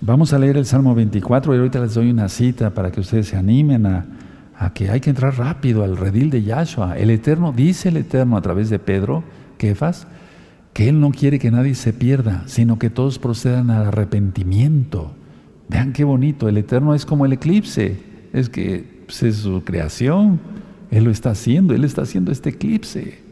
Vamos 0.00 0.34
a 0.34 0.38
leer 0.38 0.58
el 0.58 0.66
Salmo 0.66 0.94
24 0.94 1.54
y 1.54 1.58
ahorita 1.58 1.80
les 1.80 1.94
doy 1.94 2.10
una 2.10 2.28
cita 2.28 2.70
para 2.74 2.92
que 2.92 3.00
ustedes 3.00 3.28
se 3.28 3.36
animen 3.36 3.86
a, 3.86 4.06
que 4.74 4.90
hay 4.90 5.00
que 5.00 5.10
entrar 5.10 5.38
rápido 5.38 5.82
al 5.82 5.96
redil 5.96 6.28
de 6.28 6.42
Yahshua. 6.42 6.98
El 6.98 7.10
Eterno, 7.10 7.52
dice 7.52 7.88
el 7.88 7.96
Eterno 7.96 8.36
a 8.36 8.42
través 8.42 8.68
de 8.68 8.78
Pedro, 8.78 9.24
Kefas, 9.56 10.06
que 10.74 10.88
Él 10.88 11.00
no 11.00 11.10
quiere 11.10 11.38
que 11.38 11.50
nadie 11.50 11.74
se 11.74 11.94
pierda, 11.94 12.42
sino 12.46 12.78
que 12.78 12.90
todos 12.90 13.18
procedan 13.18 13.70
al 13.70 13.86
arrepentimiento. 13.86 15.14
Vean 15.68 15.94
qué 15.94 16.04
bonito, 16.04 16.48
el 16.48 16.58
Eterno 16.58 16.94
es 16.94 17.06
como 17.06 17.24
el 17.24 17.32
eclipse, 17.32 17.98
es 18.34 18.50
que 18.50 19.04
pues, 19.06 19.22
es 19.22 19.36
su 19.36 19.64
creación, 19.64 20.38
Él 20.90 21.04
lo 21.04 21.10
está 21.10 21.30
haciendo, 21.30 21.74
Él 21.74 21.84
está 21.84 22.02
haciendo 22.02 22.30
este 22.30 22.50
eclipse. 22.50 23.24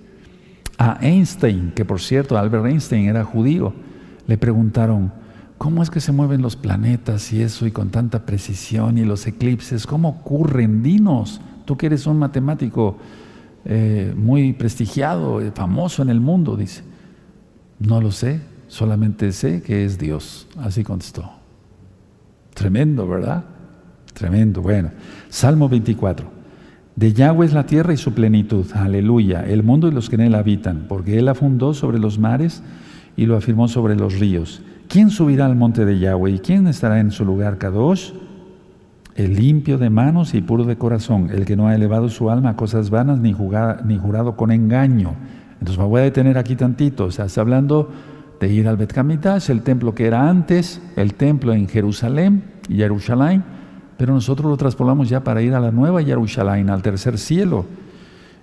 A 0.78 0.98
Einstein, 1.02 1.72
que 1.76 1.84
por 1.84 2.00
cierto, 2.00 2.38
Albert 2.38 2.64
Einstein 2.64 3.06
era 3.06 3.22
judío, 3.24 3.74
le 4.26 4.38
preguntaron, 4.38 5.12
¿Cómo 5.62 5.80
es 5.80 5.90
que 5.90 6.00
se 6.00 6.10
mueven 6.10 6.42
los 6.42 6.56
planetas 6.56 7.32
y 7.32 7.40
eso 7.40 7.68
y 7.68 7.70
con 7.70 7.90
tanta 7.90 8.26
precisión 8.26 8.98
y 8.98 9.04
los 9.04 9.28
eclipses? 9.28 9.86
¿Cómo 9.86 10.08
ocurren? 10.08 10.82
Dinos, 10.82 11.40
tú 11.64 11.76
que 11.76 11.86
eres 11.86 12.08
un 12.08 12.18
matemático 12.18 12.96
eh, 13.64 14.12
muy 14.16 14.54
prestigiado, 14.54 15.40
eh, 15.40 15.52
famoso 15.54 16.02
en 16.02 16.08
el 16.08 16.18
mundo, 16.18 16.56
dice. 16.56 16.82
No 17.78 18.00
lo 18.00 18.10
sé, 18.10 18.40
solamente 18.66 19.30
sé 19.30 19.62
que 19.62 19.84
es 19.84 19.98
Dios. 19.98 20.48
Así 20.58 20.82
contestó. 20.82 21.30
Tremendo, 22.54 23.06
¿verdad? 23.06 23.44
Tremendo. 24.14 24.62
Bueno, 24.62 24.90
Salmo 25.28 25.68
24. 25.68 26.42
De 26.94 27.12
Yahweh 27.12 27.46
es 27.46 27.54
la 27.54 27.64
tierra 27.64 27.92
y 27.94 27.96
su 27.96 28.12
plenitud. 28.12 28.66
Aleluya. 28.74 29.44
El 29.46 29.62
mundo 29.62 29.88
y 29.88 29.92
los 29.92 30.10
que 30.10 30.16
en 30.16 30.22
él 30.22 30.34
habitan, 30.34 30.86
porque 30.88 31.18
él 31.18 31.24
la 31.24 31.34
fundó 31.34 31.72
sobre 31.74 31.98
los 31.98 32.18
mares 32.18 32.62
y 33.16 33.26
lo 33.26 33.36
afirmó 33.36 33.68
sobre 33.68 33.96
los 33.96 34.18
ríos. 34.18 34.62
¿Quién 34.88 35.10
subirá 35.10 35.46
al 35.46 35.56
monte 35.56 35.84
de 35.86 35.98
Yahweh 35.98 36.32
y 36.32 36.38
quién 36.38 36.66
estará 36.66 37.00
en 37.00 37.10
su 37.10 37.24
lugar 37.24 37.56
Kadosh? 37.56 38.12
El 39.14 39.36
limpio 39.36 39.78
de 39.78 39.90
manos 39.90 40.34
y 40.34 40.42
puro 40.42 40.64
de 40.64 40.76
corazón, 40.76 41.30
el 41.32 41.44
que 41.44 41.56
no 41.56 41.68
ha 41.68 41.74
elevado 41.74 42.08
su 42.08 42.30
alma 42.30 42.50
a 42.50 42.56
cosas 42.56 42.90
vanas 42.90 43.18
ni, 43.18 43.34
ni 43.84 43.98
jurado 43.98 44.36
con 44.36 44.50
engaño. 44.50 45.14
Entonces 45.52 45.78
me 45.78 45.84
voy 45.84 46.00
a 46.00 46.04
detener 46.04 46.38
aquí 46.38 46.56
tantito. 46.56 47.06
O 47.06 47.10
sea, 47.10 47.26
está 47.26 47.40
hablando 47.40 47.90
de 48.40 48.52
ir 48.52 48.68
al 48.68 48.76
Bet 48.76 48.94
el 49.48 49.62
templo 49.62 49.94
que 49.94 50.06
era 50.06 50.28
antes, 50.28 50.80
el 50.96 51.14
templo 51.14 51.52
en 51.54 51.68
Jerusalén, 51.68 52.42
Jerusalén, 52.68 53.44
pero 54.02 54.14
nosotros 54.14 54.50
lo 54.50 54.56
traspolamos 54.56 55.08
ya 55.08 55.22
para 55.22 55.42
ir 55.42 55.54
a 55.54 55.60
la 55.60 55.70
nueva 55.70 56.02
Jerusalén, 56.02 56.70
al 56.70 56.82
tercer 56.82 57.18
cielo. 57.18 57.66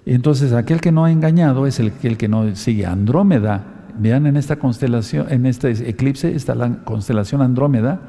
Entonces, 0.05 0.53
aquel 0.53 0.79
que 0.79 0.89
no 0.89 1.03
ha 1.03 1.11
engañado 1.11 1.67
es 1.67 1.81
el, 1.81 1.91
el 2.01 2.15
que 2.15 2.29
no 2.29 2.55
sigue 2.55 2.85
Andrómeda, 2.85 3.65
Vean 3.99 4.25
en 4.25 4.37
esta 4.37 4.55
constelación, 4.55 5.27
en 5.29 5.45
este 5.45 5.71
eclipse 5.89 6.33
está 6.33 6.55
la 6.55 6.85
constelación 6.85 7.41
Andrómeda, 7.41 7.99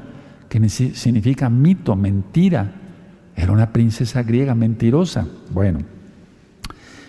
que 0.47 0.69
significa 0.69 1.49
mito, 1.49 1.97
mentira. 1.97 2.71
Era 3.35 3.51
una 3.51 3.73
princesa 3.73 4.23
griega 4.23 4.55
mentirosa. 4.55 5.27
Bueno, 5.49 5.79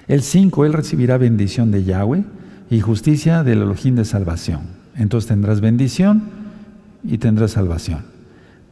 el 0.08 0.22
5, 0.22 0.64
él 0.64 0.72
recibirá 0.72 1.18
bendición 1.18 1.70
de 1.70 1.84
Yahweh 1.84 2.24
y 2.68 2.80
justicia 2.80 3.44
del 3.44 3.62
Elohim 3.62 3.94
de 3.94 4.04
salvación. 4.04 4.62
Entonces 4.96 5.28
tendrás 5.28 5.60
bendición 5.60 6.24
y 7.04 7.18
tendrás 7.18 7.52
salvación. 7.52 8.11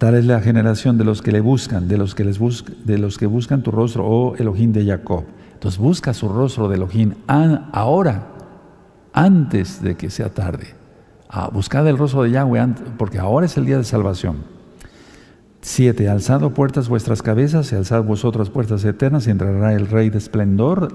Tal 0.01 0.15
es 0.15 0.25
la 0.25 0.41
generación 0.41 0.97
de 0.97 1.05
los 1.05 1.21
que 1.21 1.31
le 1.31 1.43
buscan, 1.43 1.87
de 1.87 1.99
los 1.99 2.15
que, 2.15 2.25
les 2.25 2.41
de 2.87 2.97
los 2.97 3.19
que 3.19 3.27
buscan 3.27 3.63
tu 3.63 3.71
rostro, 3.71 4.07
oh 4.07 4.35
Elohim 4.35 4.73
de 4.73 4.87
Jacob. 4.87 5.25
Entonces 5.53 5.79
busca 5.79 6.15
su 6.15 6.27
rostro 6.31 6.71
de 6.71 6.77
Elohim 6.77 7.13
ahora 7.27 8.29
antes 9.13 9.83
de 9.83 9.99
que 9.99 10.09
sea 10.09 10.31
tarde. 10.31 10.69
a 11.29 11.49
buscad 11.51 11.87
el 11.87 11.99
rostro 11.99 12.23
de 12.23 12.31
Yahweh, 12.31 12.69
porque 12.97 13.19
ahora 13.19 13.45
es 13.45 13.59
el 13.59 13.67
día 13.67 13.77
de 13.77 13.85
salvación. 13.85 14.39
7. 15.61 16.09
Alzado 16.09 16.55
puertas 16.55 16.89
vuestras 16.89 17.21
cabezas 17.21 17.71
y 17.71 17.77
alzad 17.77 18.03
vosotras 18.03 18.49
puertas 18.49 18.83
eternas 18.87 19.27
y 19.27 19.31
entrará 19.33 19.75
el 19.75 19.87
Rey 19.87 20.09
de 20.09 20.17
esplendor. 20.17 20.93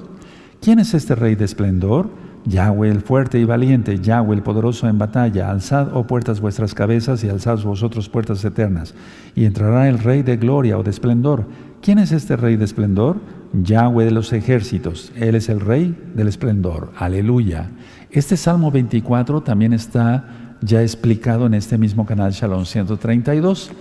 ¿Quién 0.61 0.79
es 0.79 0.95
este 0.95 1.13
Rey 1.13 1.35
de 1.35 1.45
esplendor? 1.45 2.09
Yahweh 2.45 2.89
el 2.89 3.01
fuerte 3.01 3.39
y 3.39 3.43
valiente, 3.43 3.99
Yahweh 3.99 4.35
el 4.35 4.43
poderoso 4.43 4.87
en 4.87 4.97
batalla. 4.97 5.49
Alzad, 5.49 5.89
oh 5.93 6.05
puertas, 6.05 6.39
vuestras 6.39 6.73
cabezas 6.73 7.23
y 7.23 7.29
alzad 7.29 7.59
vosotros 7.63 8.07
puertas 8.09 8.43
eternas. 8.45 8.93
Y 9.35 9.45
entrará 9.45 9.89
el 9.89 9.99
Rey 9.99 10.21
de 10.23 10.37
gloria 10.37 10.77
o 10.77 10.83
de 10.83 10.91
esplendor. 10.91 11.45
¿Quién 11.81 11.97
es 11.99 12.11
este 12.11 12.35
Rey 12.35 12.55
de 12.55 12.65
esplendor? 12.65 13.17
Yahweh 13.53 14.05
de 14.05 14.11
los 14.11 14.31
ejércitos. 14.33 15.11
Él 15.15 15.35
es 15.35 15.49
el 15.49 15.59
Rey 15.59 15.97
del 16.13 16.27
esplendor. 16.27 16.91
Aleluya. 16.97 17.71
Este 18.11 18.37
Salmo 18.37 18.71
24 18.71 19.41
también 19.41 19.73
está 19.73 20.27
ya 20.61 20.81
explicado 20.81 21.45
en 21.45 21.53
este 21.53 21.77
mismo 21.77 22.05
canal 22.05 22.31
Shalom 22.31 22.65
132. 22.65 23.71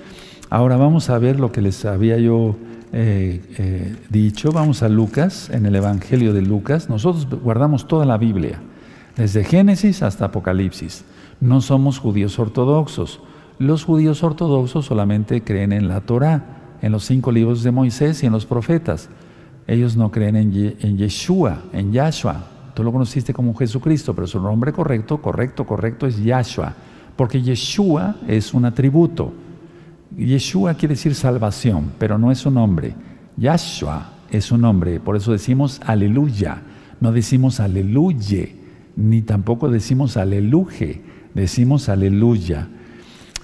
Ahora 0.50 0.76
vamos 0.76 1.10
a 1.10 1.18
ver 1.18 1.40
lo 1.40 1.52
que 1.52 1.62
les 1.62 1.84
había 1.84 2.18
yo 2.18 2.56
eh, 2.94 3.42
eh, 3.58 3.96
dicho. 4.08 4.52
Vamos 4.52 4.82
a 4.82 4.88
Lucas, 4.88 5.50
en 5.50 5.66
el 5.66 5.74
Evangelio 5.74 6.32
de 6.32 6.42
Lucas. 6.42 6.88
Nosotros 6.88 7.28
guardamos 7.42 7.88
toda 7.88 8.06
la 8.06 8.16
Biblia, 8.16 8.60
desde 9.16 9.44
Génesis 9.44 10.02
hasta 10.02 10.26
Apocalipsis. 10.26 11.04
No 11.40 11.60
somos 11.60 11.98
judíos 11.98 12.38
ortodoxos. 12.38 13.20
Los 13.58 13.84
judíos 13.84 14.22
ortodoxos 14.22 14.86
solamente 14.86 15.42
creen 15.42 15.72
en 15.72 15.88
la 15.88 16.00
Torah, 16.00 16.76
en 16.80 16.92
los 16.92 17.04
cinco 17.04 17.32
libros 17.32 17.62
de 17.62 17.72
Moisés 17.72 18.22
y 18.22 18.26
en 18.26 18.32
los 18.32 18.46
profetas. 18.46 19.10
Ellos 19.66 19.96
no 19.96 20.10
creen 20.10 20.36
en, 20.36 20.76
en 20.80 20.96
Yeshua, 20.96 21.62
en 21.72 21.92
Yahshua, 21.92 22.54
Tú 22.74 22.82
lo 22.82 22.90
conociste 22.90 23.32
como 23.32 23.54
Jesucristo, 23.54 24.14
pero 24.14 24.26
su 24.26 24.40
nombre 24.40 24.72
correcto, 24.72 25.22
correcto, 25.22 25.64
correcto 25.64 26.06
es 26.08 26.22
Yahshua, 26.22 26.74
porque 27.14 27.40
Yeshua 27.40 28.16
es 28.26 28.52
un 28.52 28.64
atributo. 28.64 29.32
Yeshua 30.16 30.74
quiere 30.74 30.94
decir 30.94 31.14
salvación, 31.14 31.92
pero 31.98 32.18
no 32.18 32.30
es 32.30 32.46
un 32.46 32.54
nombre. 32.54 32.94
Yahshua 33.36 34.12
es 34.30 34.52
un 34.52 34.60
nombre, 34.60 35.00
por 35.00 35.16
eso 35.16 35.32
decimos 35.32 35.80
aleluya. 35.84 36.62
No 37.00 37.12
decimos 37.12 37.60
aleluye, 37.60 38.54
ni 38.96 39.22
tampoco 39.22 39.68
decimos 39.68 40.16
aleluje, 40.16 41.02
decimos 41.34 41.88
aleluya. 41.88 42.68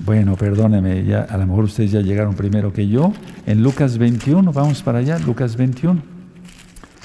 Bueno, 0.05 0.37
perdóneme, 0.37 1.05
ya, 1.05 1.23
a 1.23 1.37
lo 1.37 1.47
mejor 1.47 1.65
ustedes 1.65 1.91
ya 1.91 2.01
llegaron 2.01 2.35
primero 2.35 2.73
que 2.73 2.89
yo. 2.89 3.13
En 3.47 3.63
Lucas 3.63 3.99
21, 3.99 4.53
vamos 4.53 4.83
para 4.83 4.99
allá, 4.99 5.19
Lucas 5.19 5.57
21. 5.57 6.01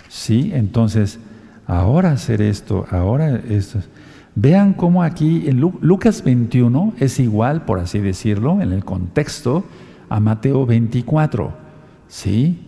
Sí, 0.07 0.51
entonces 0.53 1.19
ahora 1.67 2.11
hacer 2.11 2.41
esto, 2.41 2.85
ahora 2.89 3.41
esto. 3.49 3.79
Vean 4.35 4.73
cómo 4.73 5.01
aquí 5.01 5.47
en 5.47 5.61
Lucas 5.61 6.21
21 6.23 6.93
es 6.99 7.19
igual, 7.19 7.63
por 7.63 7.79
así 7.79 7.99
decirlo, 7.99 8.61
en 8.61 8.73
el 8.73 8.83
contexto, 8.83 9.63
a 10.09 10.19
Mateo 10.19 10.65
24. 10.65 11.53
¿Sí? 12.09 12.59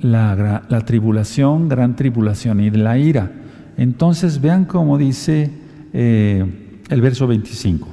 La, 0.00 0.84
tribulación, 0.84 1.68
gran 1.68 1.96
tribulación 1.96 2.60
y 2.60 2.70
la 2.70 2.98
ira. 2.98 3.32
Entonces 3.78 4.40
vean 4.40 4.66
cómo 4.66 4.98
dice 4.98 5.50
eh, 5.94 6.80
el 6.90 7.00
verso 7.00 7.26
25. 7.26 7.88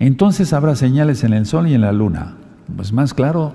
Entonces 0.00 0.52
habrá 0.52 0.76
señales 0.76 1.24
en 1.24 1.32
el 1.32 1.46
sol 1.46 1.66
y 1.66 1.74
en 1.74 1.80
la 1.80 1.92
luna. 1.92 2.34
Pues 2.76 2.92
más 2.92 3.14
claro 3.14 3.54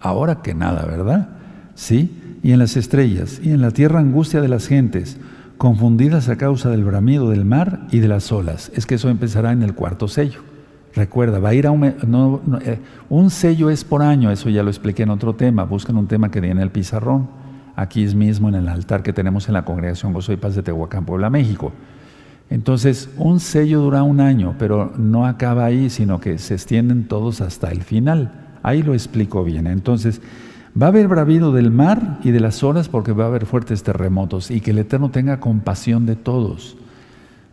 ahora 0.00 0.42
que 0.42 0.54
nada, 0.54 0.84
¿verdad? 0.84 1.28
Sí, 1.74 2.38
y 2.42 2.52
en 2.52 2.58
las 2.58 2.76
estrellas, 2.76 3.40
y 3.42 3.50
en 3.50 3.62
la 3.62 3.70
tierra 3.70 4.00
angustia 4.00 4.40
de 4.40 4.48
las 4.48 4.66
gentes, 4.66 5.16
confundidas 5.64 6.28
a 6.28 6.36
causa 6.36 6.68
del 6.68 6.84
bramido 6.84 7.30
del 7.30 7.46
mar 7.46 7.86
y 7.90 8.00
de 8.00 8.08
las 8.08 8.30
olas. 8.32 8.70
Es 8.74 8.84
que 8.84 8.96
eso 8.96 9.08
empezará 9.08 9.50
en 9.50 9.62
el 9.62 9.72
cuarto 9.72 10.08
sello. 10.08 10.40
Recuerda, 10.94 11.38
va 11.38 11.48
a 11.48 11.54
ir 11.54 11.66
a 11.66 11.70
un, 11.70 11.86
eh, 11.86 12.80
un 13.08 13.30
sello 13.30 13.70
es 13.70 13.82
por 13.82 14.02
año, 14.02 14.30
eso 14.30 14.50
ya 14.50 14.62
lo 14.62 14.68
expliqué 14.68 15.04
en 15.04 15.08
otro 15.08 15.36
tema, 15.36 15.64
buscan 15.64 15.96
un 15.96 16.06
tema 16.06 16.30
que 16.30 16.42
viene 16.42 16.60
en 16.60 16.64
el 16.64 16.70
pizarrón, 16.70 17.28
aquí 17.76 18.04
mismo 18.14 18.50
en 18.50 18.56
el 18.56 18.68
altar 18.68 19.02
que 19.02 19.14
tenemos 19.14 19.48
en 19.48 19.54
la 19.54 19.64
congregación 19.64 20.12
Gozo 20.12 20.34
y 20.34 20.36
Paz 20.36 20.54
de 20.54 20.62
Tehuacán, 20.62 21.06
Puebla, 21.06 21.30
México. 21.30 21.72
Entonces, 22.50 23.08
un 23.16 23.40
sello 23.40 23.80
dura 23.80 24.02
un 24.02 24.20
año, 24.20 24.56
pero 24.58 24.92
no 24.98 25.24
acaba 25.24 25.64
ahí, 25.64 25.88
sino 25.88 26.20
que 26.20 26.36
se 26.36 26.52
extienden 26.52 27.08
todos 27.08 27.40
hasta 27.40 27.70
el 27.70 27.84
final. 27.84 28.32
Ahí 28.62 28.82
lo 28.82 28.92
explico 28.92 29.42
bien. 29.44 29.66
Entonces, 29.66 30.20
va 30.80 30.86
a 30.86 30.88
haber 30.88 31.08
bravido 31.08 31.52
del 31.52 31.70
mar 31.70 32.18
y 32.24 32.30
de 32.30 32.40
las 32.40 32.62
olas 32.64 32.88
porque 32.88 33.12
va 33.12 33.24
a 33.24 33.28
haber 33.28 33.46
fuertes 33.46 33.82
terremotos 33.82 34.50
y 34.50 34.60
que 34.60 34.72
el 34.72 34.78
Eterno 34.78 35.10
tenga 35.10 35.40
compasión 35.40 36.06
de 36.06 36.16
todos. 36.16 36.76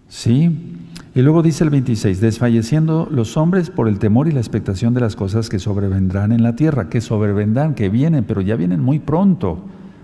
¿Sí? 0.10 0.78
Y 1.14 1.22
luego 1.22 1.44
dice 1.44 1.64
el 1.64 1.70
26, 1.70 2.20
desfalleciendo 2.20 3.08
los 3.12 3.38
hombres 3.38 3.70
por 3.70 3.88
el 3.88 4.00
temor 4.00 4.28
y 4.28 4.32
la 4.32 4.40
expectación 4.40 4.94
de 4.94 5.02
las 5.02 5.16
cosas 5.16 5.50
que 5.50 5.60
sobrevendrán 5.60 6.32
en 6.32 6.42
la 6.42 6.56
tierra, 6.56 6.90
que 6.90 7.02
sobrevendrán, 7.02 7.76
que 7.76 7.90
vienen, 7.90 8.24
pero 8.24 8.42
ya 8.42 8.56
vienen 8.56 8.82
muy 8.82 9.00
pronto. 9.00 9.60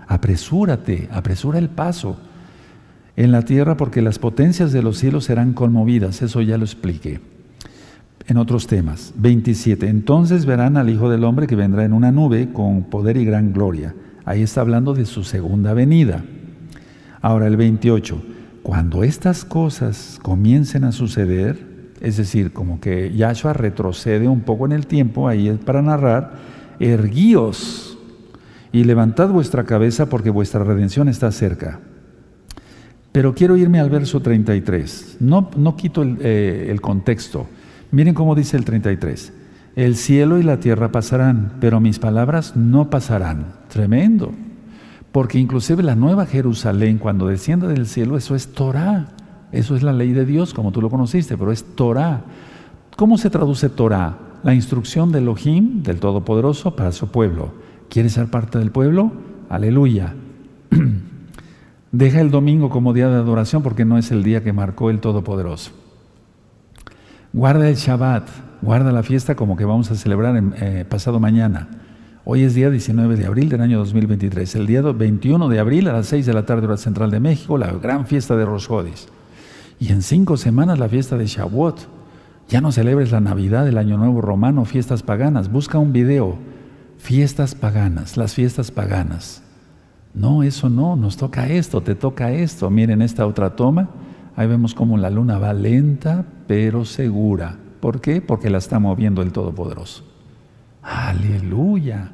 Apresúrate, 0.06 1.08
apresura 1.12 1.58
el 1.58 1.68
paso 1.68 2.18
en 3.16 3.32
la 3.32 3.42
tierra 3.42 3.76
porque 3.76 4.00
las 4.00 4.18
potencias 4.18 4.72
de 4.72 4.82
los 4.82 4.98
cielos 4.98 5.24
serán 5.24 5.54
conmovidas, 5.54 6.22
eso 6.22 6.40
ya 6.40 6.56
lo 6.56 6.64
expliqué 6.64 7.20
en 8.28 8.36
otros 8.36 8.66
temas. 8.66 9.12
27, 9.16 9.88
entonces 9.88 10.44
verán 10.44 10.76
al 10.76 10.90
Hijo 10.90 11.10
del 11.10 11.24
Hombre 11.24 11.46
que 11.46 11.56
vendrá 11.56 11.84
en 11.84 11.94
una 11.94 12.12
nube 12.12 12.52
con 12.52 12.84
poder 12.84 13.16
y 13.16 13.24
gran 13.24 13.52
gloria. 13.52 13.94
Ahí 14.24 14.42
está 14.42 14.60
hablando 14.60 14.92
de 14.94 15.06
su 15.06 15.24
segunda 15.24 15.72
venida. 15.72 16.22
Ahora 17.22 17.46
el 17.46 17.56
28, 17.56 18.22
cuando 18.62 19.02
estas 19.02 19.46
cosas 19.46 20.20
comiencen 20.22 20.84
a 20.84 20.92
suceder, 20.92 21.66
es 22.00 22.18
decir, 22.18 22.52
como 22.52 22.80
que 22.80 23.14
Yahshua 23.14 23.54
retrocede 23.54 24.28
un 24.28 24.42
poco 24.42 24.66
en 24.66 24.72
el 24.72 24.86
tiempo, 24.86 25.26
ahí 25.26 25.48
es 25.48 25.58
para 25.58 25.80
narrar, 25.80 26.34
erguíos 26.78 27.98
y 28.72 28.84
levantad 28.84 29.30
vuestra 29.30 29.64
cabeza 29.64 30.10
porque 30.10 30.28
vuestra 30.28 30.62
redención 30.62 31.08
está 31.08 31.32
cerca. 31.32 31.80
Pero 33.10 33.34
quiero 33.34 33.56
irme 33.56 33.80
al 33.80 33.88
verso 33.88 34.20
33. 34.20 35.16
No, 35.20 35.50
no 35.56 35.76
quito 35.76 36.02
el, 36.02 36.18
eh, 36.20 36.68
el 36.70 36.82
contexto. 36.82 37.46
Miren 37.90 38.14
cómo 38.14 38.34
dice 38.34 38.56
el 38.56 38.64
33. 38.64 39.32
El 39.76 39.96
cielo 39.96 40.38
y 40.38 40.42
la 40.42 40.60
tierra 40.60 40.90
pasarán, 40.90 41.52
pero 41.60 41.80
mis 41.80 41.98
palabras 41.98 42.56
no 42.56 42.90
pasarán. 42.90 43.46
Tremendo. 43.68 44.32
Porque 45.12 45.38
inclusive 45.38 45.82
la 45.82 45.94
nueva 45.94 46.26
Jerusalén, 46.26 46.98
cuando 46.98 47.28
descienda 47.28 47.68
del 47.68 47.86
cielo, 47.86 48.16
eso 48.16 48.34
es 48.34 48.48
Torah. 48.52 49.06
Eso 49.52 49.76
es 49.76 49.82
la 49.82 49.92
ley 49.92 50.12
de 50.12 50.26
Dios, 50.26 50.52
como 50.52 50.72
tú 50.72 50.82
lo 50.82 50.90
conociste, 50.90 51.38
pero 51.38 51.52
es 51.52 51.64
Torah. 51.74 52.22
¿Cómo 52.96 53.16
se 53.16 53.30
traduce 53.30 53.68
Torah? 53.68 54.18
La 54.42 54.54
instrucción 54.54 55.10
de 55.10 55.20
Elohim, 55.20 55.82
del 55.82 56.00
Todopoderoso, 56.00 56.76
para 56.76 56.92
su 56.92 57.08
pueblo. 57.08 57.52
¿Quieres 57.88 58.12
ser 58.12 58.26
parte 58.26 58.58
del 58.58 58.70
pueblo? 58.70 59.12
Aleluya. 59.48 60.14
Deja 61.92 62.20
el 62.20 62.30
domingo 62.30 62.68
como 62.68 62.92
día 62.92 63.08
de 63.08 63.16
adoración 63.16 63.62
porque 63.62 63.86
no 63.86 63.96
es 63.96 64.10
el 64.10 64.22
día 64.22 64.44
que 64.44 64.52
marcó 64.52 64.90
el 64.90 65.00
Todopoderoso. 65.00 65.70
Guarda 67.34 67.68
el 67.68 67.76
Shabbat, 67.76 68.26
guarda 68.62 68.90
la 68.90 69.02
fiesta 69.02 69.36
como 69.36 69.54
que 69.54 69.66
vamos 69.66 69.90
a 69.90 69.96
celebrar 69.96 70.34
en, 70.36 70.54
eh, 70.60 70.86
pasado 70.88 71.20
mañana. 71.20 71.68
Hoy 72.24 72.42
es 72.42 72.54
día 72.54 72.70
19 72.70 73.16
de 73.16 73.26
abril 73.26 73.50
del 73.50 73.60
año 73.60 73.78
2023. 73.78 74.54
El 74.54 74.66
día 74.66 74.80
21 74.80 75.48
de 75.48 75.58
abril 75.58 75.88
a 75.88 75.92
las 75.92 76.06
6 76.06 76.24
de 76.24 76.32
la 76.32 76.46
tarde 76.46 76.66
hora 76.66 76.78
central 76.78 77.10
de 77.10 77.20
México, 77.20 77.58
la 77.58 77.70
gran 77.72 78.06
fiesta 78.06 78.34
de 78.34 78.46
Rosjodis. 78.46 79.08
Y 79.78 79.92
en 79.92 80.00
cinco 80.00 80.38
semanas 80.38 80.78
la 80.78 80.88
fiesta 80.88 81.18
de 81.18 81.26
Shavuot. 81.26 81.86
Ya 82.48 82.62
no 82.62 82.72
celebres 82.72 83.12
la 83.12 83.20
Navidad, 83.20 83.68
el 83.68 83.76
Año 83.76 83.98
Nuevo 83.98 84.22
Romano, 84.22 84.64
fiestas 84.64 85.02
paganas. 85.02 85.52
Busca 85.52 85.78
un 85.78 85.92
video. 85.92 86.36
Fiestas 86.96 87.54
paganas, 87.54 88.16
las 88.16 88.32
fiestas 88.32 88.70
paganas. 88.70 89.42
No, 90.14 90.42
eso 90.42 90.70
no, 90.70 90.96
nos 90.96 91.18
toca 91.18 91.46
esto, 91.46 91.82
te 91.82 91.94
toca 91.94 92.32
esto. 92.32 92.70
Miren 92.70 93.02
esta 93.02 93.26
otra 93.26 93.54
toma. 93.54 93.90
Ahí 94.38 94.46
vemos 94.46 94.72
cómo 94.72 94.96
la 94.98 95.10
luna 95.10 95.36
va 95.40 95.52
lenta, 95.52 96.24
pero 96.46 96.84
segura. 96.84 97.56
¿Por 97.80 98.00
qué? 98.00 98.20
Porque 98.20 98.50
la 98.50 98.58
está 98.58 98.78
moviendo 98.78 99.20
el 99.20 99.32
Todopoderoso. 99.32 100.04
Aleluya. 100.80 102.12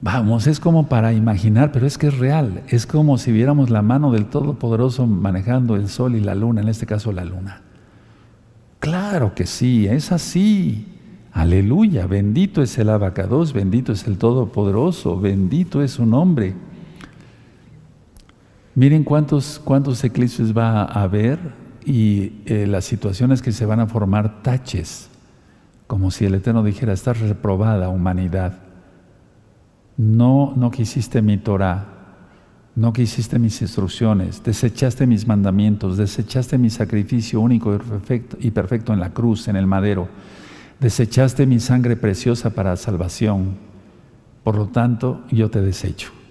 Vamos, 0.00 0.46
es 0.46 0.60
como 0.60 0.88
para 0.88 1.12
imaginar, 1.12 1.72
pero 1.72 1.86
es 1.86 1.98
que 1.98 2.06
es 2.06 2.16
real. 2.16 2.62
Es 2.68 2.86
como 2.86 3.18
si 3.18 3.32
viéramos 3.32 3.68
la 3.68 3.82
mano 3.82 4.12
del 4.12 4.24
Todopoderoso 4.24 5.06
manejando 5.06 5.76
el 5.76 5.90
sol 5.90 6.16
y 6.16 6.20
la 6.20 6.34
luna, 6.34 6.62
en 6.62 6.70
este 6.70 6.86
caso 6.86 7.12
la 7.12 7.26
luna. 7.26 7.60
Claro 8.78 9.34
que 9.34 9.44
sí, 9.44 9.86
es 9.86 10.10
así. 10.10 10.86
Aleluya, 11.34 12.06
bendito 12.06 12.62
es 12.62 12.78
el 12.78 12.88
abacados, 12.88 13.52
bendito 13.52 13.92
es 13.92 14.06
el 14.06 14.16
Todopoderoso, 14.16 15.20
bendito 15.20 15.82
es 15.82 15.90
su 15.90 16.06
nombre. 16.06 16.54
Miren 18.74 19.04
cuántos, 19.04 19.60
cuántos 19.62 20.02
eclipses 20.02 20.56
va 20.56 20.82
a 20.82 21.02
haber 21.02 21.38
y 21.84 22.32
eh, 22.46 22.66
las 22.66 22.84
situaciones 22.84 23.40
que 23.40 23.52
se 23.52 23.66
van 23.66 23.78
a 23.78 23.86
formar 23.86 24.42
taches, 24.42 25.10
como 25.86 26.10
si 26.10 26.24
el 26.24 26.34
Eterno 26.34 26.64
dijera, 26.64 26.92
estás 26.92 27.20
reprobada 27.20 27.88
humanidad. 27.88 28.58
No, 29.96 30.54
no 30.56 30.72
quisiste 30.72 31.22
mi 31.22 31.38
Torah, 31.38 31.86
no 32.74 32.92
quisiste 32.92 33.38
mis 33.38 33.62
instrucciones, 33.62 34.42
desechaste 34.42 35.06
mis 35.06 35.28
mandamientos, 35.28 35.96
desechaste 35.96 36.58
mi 36.58 36.68
sacrificio 36.68 37.40
único 37.40 37.72
y 37.72 37.78
perfecto, 37.78 38.36
y 38.40 38.50
perfecto 38.50 38.92
en 38.92 38.98
la 38.98 39.10
cruz, 39.10 39.46
en 39.46 39.54
el 39.54 39.68
madero, 39.68 40.08
desechaste 40.80 41.46
mi 41.46 41.60
sangre 41.60 41.94
preciosa 41.94 42.50
para 42.50 42.76
salvación. 42.76 43.56
Por 44.42 44.56
lo 44.56 44.66
tanto, 44.66 45.22
yo 45.30 45.48
te 45.48 45.60
desecho. 45.60 46.23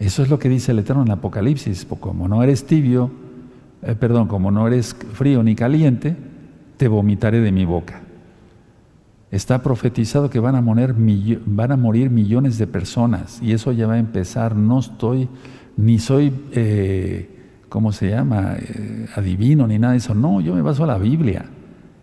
Eso 0.00 0.22
es 0.22 0.30
lo 0.30 0.38
que 0.38 0.48
dice 0.48 0.72
el 0.72 0.78
Eterno 0.78 1.02
en 1.02 1.08
el 1.08 1.12
Apocalipsis. 1.12 1.86
Como 2.00 2.26
no 2.26 2.42
eres 2.42 2.64
tibio, 2.64 3.10
eh, 3.82 3.94
perdón, 3.94 4.28
como 4.28 4.50
no 4.50 4.66
eres 4.66 4.96
frío 5.12 5.42
ni 5.42 5.54
caliente, 5.54 6.16
te 6.78 6.88
vomitaré 6.88 7.40
de 7.40 7.52
mi 7.52 7.66
boca. 7.66 8.00
Está 9.30 9.62
profetizado 9.62 10.30
que 10.30 10.40
van 10.40 10.56
a, 10.56 10.62
morir, 10.62 10.94
millones 12.10 12.56
de 12.56 12.66
personas 12.66 13.40
y 13.42 13.52
eso 13.52 13.72
ya 13.72 13.86
va 13.86 13.94
a 13.94 13.98
empezar. 13.98 14.56
No 14.56 14.80
estoy, 14.80 15.28
ni 15.76 15.98
soy, 15.98 16.32
eh, 16.52 17.28
¿cómo 17.68 17.92
se 17.92 18.08
llama? 18.08 18.56
Eh, 18.58 19.06
adivino 19.14 19.66
ni 19.66 19.78
nada 19.78 19.92
de 19.92 19.98
eso. 19.98 20.14
No, 20.14 20.40
yo 20.40 20.54
me 20.54 20.62
baso 20.62 20.84
a 20.84 20.86
la 20.86 20.98
Biblia 20.98 21.44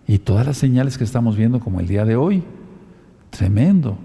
y 0.06 0.20
todas 0.20 0.46
las 0.46 0.58
señales 0.58 1.00
que 1.00 1.04
estamos 1.04 1.36
viendo 1.36 1.60
como 1.60 1.80
el 1.80 1.88
día 1.88 2.06
de 2.06 2.16
hoy. 2.16 2.44
Tremendo. 3.32 3.98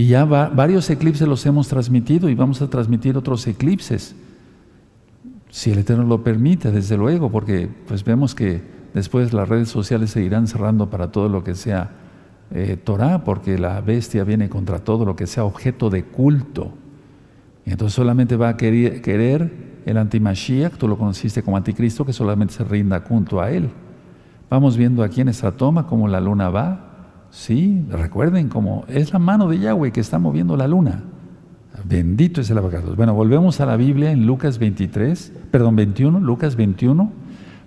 Y 0.00 0.06
ya 0.06 0.24
varios 0.24 0.88
eclipses 0.88 1.28
los 1.28 1.44
hemos 1.44 1.68
transmitido 1.68 2.30
y 2.30 2.34
vamos 2.34 2.62
a 2.62 2.70
transmitir 2.70 3.18
otros 3.18 3.46
eclipses. 3.46 4.16
Si 5.50 5.72
el 5.72 5.80
Eterno 5.80 6.04
lo 6.04 6.24
permite, 6.24 6.70
desde 6.72 6.96
luego, 6.96 7.30
porque 7.30 7.68
pues 7.86 8.02
vemos 8.02 8.34
que 8.34 8.62
después 8.94 9.34
las 9.34 9.46
redes 9.46 9.68
sociales 9.68 10.12
se 10.12 10.22
irán 10.22 10.46
cerrando 10.46 10.88
para 10.88 11.12
todo 11.12 11.28
lo 11.28 11.44
que 11.44 11.54
sea 11.54 11.90
eh, 12.50 12.78
Torah, 12.82 13.24
porque 13.24 13.58
la 13.58 13.78
bestia 13.82 14.24
viene 14.24 14.48
contra 14.48 14.78
todo 14.78 15.04
lo 15.04 15.16
que 15.16 15.26
sea 15.26 15.44
objeto 15.44 15.90
de 15.90 16.04
culto. 16.04 16.72
Entonces 17.66 17.94
solamente 17.94 18.36
va 18.36 18.48
a 18.48 18.56
querer, 18.56 19.82
el 19.84 19.98
antimashiach, 19.98 20.78
tú 20.78 20.88
lo 20.88 20.96
conociste 20.96 21.42
como 21.42 21.58
anticristo, 21.58 22.06
que 22.06 22.14
solamente 22.14 22.54
se 22.54 22.64
rinda 22.64 23.04
culto 23.04 23.38
a 23.38 23.50
él. 23.50 23.68
Vamos 24.48 24.78
viendo 24.78 25.02
aquí 25.02 25.20
en 25.20 25.28
esta 25.28 25.52
toma 25.52 25.86
cómo 25.86 26.08
la 26.08 26.22
luna 26.22 26.48
va. 26.48 26.89
Sí, 27.30 27.84
recuerden 27.88 28.48
cómo 28.48 28.84
es 28.88 29.12
la 29.12 29.18
mano 29.18 29.48
de 29.48 29.58
Yahweh 29.58 29.92
que 29.92 30.00
está 30.00 30.18
moviendo 30.18 30.56
la 30.56 30.66
luna. 30.66 31.02
Bendito 31.84 32.40
es 32.40 32.50
el 32.50 32.58
abogado. 32.58 32.94
Bueno, 32.96 33.14
volvemos 33.14 33.60
a 33.60 33.66
la 33.66 33.76
Biblia 33.76 34.10
en 34.10 34.26
Lucas 34.26 34.58
23, 34.58 35.32
perdón, 35.50 35.76
21, 35.76 36.20
Lucas 36.20 36.56
21, 36.56 37.12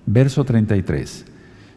verso 0.06 0.44
33. 0.44 1.26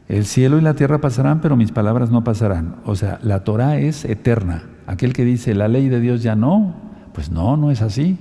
El 0.08 0.24
cielo 0.24 0.58
y 0.58 0.60
la 0.60 0.74
tierra 0.74 1.00
pasarán, 1.00 1.40
pero 1.40 1.56
mis 1.56 1.72
palabras 1.72 2.10
no 2.10 2.24
pasarán. 2.24 2.76
O 2.84 2.94
sea, 2.94 3.18
la 3.22 3.44
Torah 3.44 3.78
es 3.78 4.04
eterna. 4.04 4.64
Aquel 4.86 5.12
que 5.12 5.24
dice 5.24 5.54
la 5.54 5.68
ley 5.68 5.88
de 5.88 6.00
Dios 6.00 6.22
ya 6.22 6.36
no, 6.36 6.74
pues 7.12 7.30
no, 7.30 7.56
no 7.56 7.70
es 7.70 7.82
así. 7.82 8.18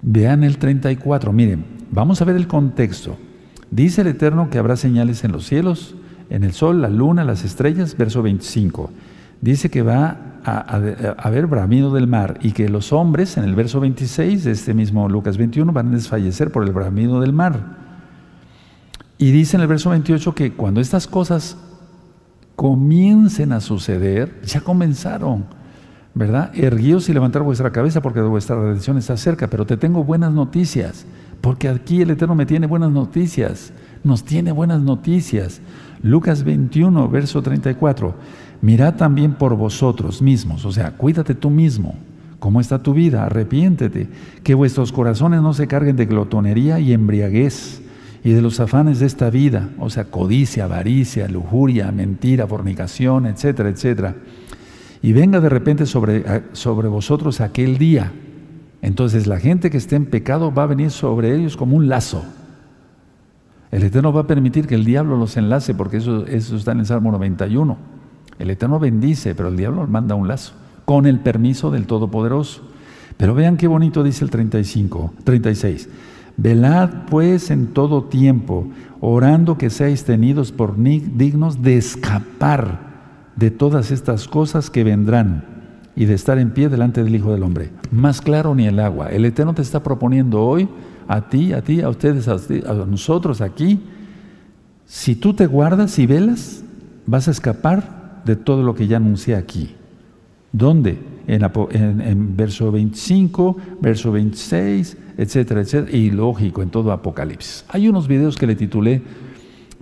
Vean 0.00 0.44
el 0.44 0.58
34, 0.58 1.32
miren, 1.32 1.64
vamos 1.90 2.22
a 2.22 2.24
ver 2.24 2.36
el 2.36 2.46
contexto. 2.46 3.18
Dice 3.70 4.00
el 4.00 4.06
Eterno 4.06 4.48
que 4.48 4.58
habrá 4.58 4.76
señales 4.76 5.24
en 5.24 5.32
los 5.32 5.46
cielos, 5.46 5.94
en 6.30 6.44
el 6.44 6.52
sol, 6.52 6.82
la 6.82 6.88
luna, 6.88 7.24
las 7.24 7.44
estrellas, 7.44 7.96
verso 7.96 8.22
25. 8.22 8.90
Dice 9.40 9.70
que 9.70 9.82
va 9.82 10.40
a, 10.44 10.80
haber 11.18 11.46
bramido 11.46 11.92
del 11.92 12.06
mar 12.06 12.38
y 12.42 12.52
que 12.52 12.68
los 12.68 12.92
hombres, 12.92 13.36
en 13.36 13.44
el 13.44 13.54
verso 13.54 13.80
26 13.80 14.44
de 14.44 14.50
este 14.52 14.74
mismo 14.74 15.08
Lucas 15.08 15.36
21, 15.36 15.72
van 15.72 15.88
a 15.88 15.92
desfallecer 15.92 16.50
por 16.50 16.64
el 16.64 16.72
bramido 16.72 17.20
del 17.20 17.32
mar. 17.32 17.76
Y 19.18 19.30
dice 19.30 19.56
en 19.56 19.62
el 19.62 19.68
verso 19.68 19.90
28 19.90 20.34
que 20.34 20.52
cuando 20.52 20.80
estas 20.80 21.06
cosas 21.06 21.56
comiencen 22.56 23.52
a 23.52 23.60
suceder, 23.60 24.40
ya 24.44 24.60
comenzaron, 24.60 25.44
¿verdad? 26.14 26.50
Erguíos 26.54 27.08
y 27.08 27.12
levantar 27.12 27.42
vuestra 27.42 27.70
cabeza 27.70 28.00
porque 28.00 28.20
vuestra 28.20 28.56
redención 28.56 28.98
está 28.98 29.16
cerca, 29.16 29.48
pero 29.48 29.66
te 29.66 29.76
tengo 29.76 30.02
buenas 30.02 30.32
noticias, 30.32 31.06
porque 31.40 31.68
aquí 31.68 32.02
el 32.02 32.10
Eterno 32.10 32.34
me 32.34 32.46
tiene 32.46 32.66
buenas 32.66 32.90
noticias, 32.90 33.72
nos 34.02 34.24
tiene 34.24 34.50
buenas 34.50 34.80
noticias. 34.80 35.60
Lucas 36.02 36.44
21, 36.44 37.08
verso 37.08 37.42
34, 37.42 38.14
mirad 38.60 38.94
también 38.94 39.34
por 39.34 39.56
vosotros 39.56 40.22
mismos, 40.22 40.64
o 40.64 40.72
sea, 40.72 40.92
cuídate 40.92 41.34
tú 41.34 41.50
mismo, 41.50 41.94
¿Cómo 42.38 42.60
está 42.60 42.82
tu 42.82 42.94
vida? 42.94 43.24
Arrepiéntete. 43.24 44.08
Que 44.42 44.54
vuestros 44.54 44.92
corazones 44.92 45.42
no 45.42 45.54
se 45.54 45.66
carguen 45.66 45.96
de 45.96 46.06
glotonería 46.06 46.78
y 46.78 46.92
embriaguez 46.92 47.82
y 48.22 48.30
de 48.30 48.42
los 48.42 48.60
afanes 48.60 49.00
de 49.00 49.06
esta 49.06 49.30
vida, 49.30 49.70
o 49.78 49.90
sea, 49.90 50.04
codicia, 50.04 50.64
avaricia, 50.64 51.28
lujuria, 51.28 51.90
mentira, 51.92 52.46
fornicación, 52.46 53.26
etcétera, 53.26 53.68
etcétera. 53.68 54.16
Y 55.02 55.12
venga 55.12 55.40
de 55.40 55.48
repente 55.48 55.86
sobre, 55.86 56.24
sobre 56.52 56.88
vosotros 56.88 57.40
aquel 57.40 57.78
día. 57.78 58.12
Entonces 58.82 59.26
la 59.26 59.38
gente 59.38 59.70
que 59.70 59.78
esté 59.78 59.96
en 59.96 60.06
pecado 60.06 60.52
va 60.52 60.64
a 60.64 60.66
venir 60.66 60.90
sobre 60.90 61.34
ellos 61.34 61.56
como 61.56 61.76
un 61.76 61.88
lazo. 61.88 62.24
El 63.70 63.82
Eterno 63.82 64.12
va 64.12 64.22
a 64.22 64.26
permitir 64.26 64.66
que 64.66 64.74
el 64.74 64.84
diablo 64.84 65.16
los 65.16 65.36
enlace, 65.36 65.74
porque 65.74 65.98
eso, 65.98 66.26
eso 66.26 66.56
está 66.56 66.72
en 66.72 66.80
el 66.80 66.86
Salmo 66.86 67.12
91. 67.12 67.76
El 68.38 68.50
Eterno 68.50 68.78
bendice, 68.78 69.34
pero 69.34 69.48
el 69.48 69.56
diablo 69.56 69.86
manda 69.86 70.14
un 70.14 70.28
lazo 70.28 70.54
con 70.88 71.04
el 71.04 71.20
permiso 71.20 71.70
del 71.70 71.84
Todopoderoso. 71.84 72.62
Pero 73.18 73.34
vean 73.34 73.58
qué 73.58 73.66
bonito 73.66 74.02
dice 74.02 74.24
el 74.24 74.30
35, 74.30 75.12
36. 75.22 75.86
Velad 76.38 76.88
pues 77.10 77.50
en 77.50 77.74
todo 77.74 78.04
tiempo, 78.04 78.66
orando 79.00 79.58
que 79.58 79.68
seáis 79.68 80.04
tenidos 80.04 80.50
por 80.50 80.76
dignos 80.78 81.60
de 81.60 81.76
escapar 81.76 82.78
de 83.36 83.50
todas 83.50 83.90
estas 83.90 84.28
cosas 84.28 84.70
que 84.70 84.82
vendrán 84.82 85.44
y 85.94 86.06
de 86.06 86.14
estar 86.14 86.38
en 86.38 86.52
pie 86.52 86.70
delante 86.70 87.04
del 87.04 87.16
Hijo 87.16 87.32
del 87.32 87.42
Hombre. 87.42 87.70
Más 87.90 88.22
claro 88.22 88.54
ni 88.54 88.66
el 88.66 88.80
agua. 88.80 89.08
El 89.08 89.26
Eterno 89.26 89.52
te 89.52 89.60
está 89.60 89.82
proponiendo 89.82 90.42
hoy, 90.42 90.70
a 91.08 91.28
ti, 91.28 91.52
a 91.52 91.62
ti, 91.62 91.80
a 91.80 91.88
ustedes, 91.88 92.28
a, 92.28 92.34
a 92.34 92.74
nosotros 92.86 93.40
aquí, 93.40 93.80
si 94.86 95.16
tú 95.16 95.34
te 95.34 95.46
guardas 95.46 95.98
y 95.98 96.06
velas, 96.06 96.62
vas 97.06 97.26
a 97.28 97.30
escapar 97.30 98.22
de 98.24 98.36
todo 98.36 98.62
lo 98.62 98.74
que 98.74 98.86
ya 98.86 98.98
anuncié 98.98 99.34
aquí. 99.34 99.74
¿Dónde? 100.52 100.98
En, 101.26 102.36
verso 102.36 102.72
25, 102.72 103.56
verso 103.80 104.12
26, 104.12 104.96
etcétera, 105.18 105.60
etcétera, 105.60 105.96
y 105.96 106.10
lógico 106.10 106.62
en 106.62 106.70
todo 106.70 106.90
Apocalipsis. 106.90 107.66
Hay 107.68 107.88
unos 107.88 108.08
videos 108.08 108.36
que 108.36 108.46
le 108.46 108.56
titulé 108.56 109.02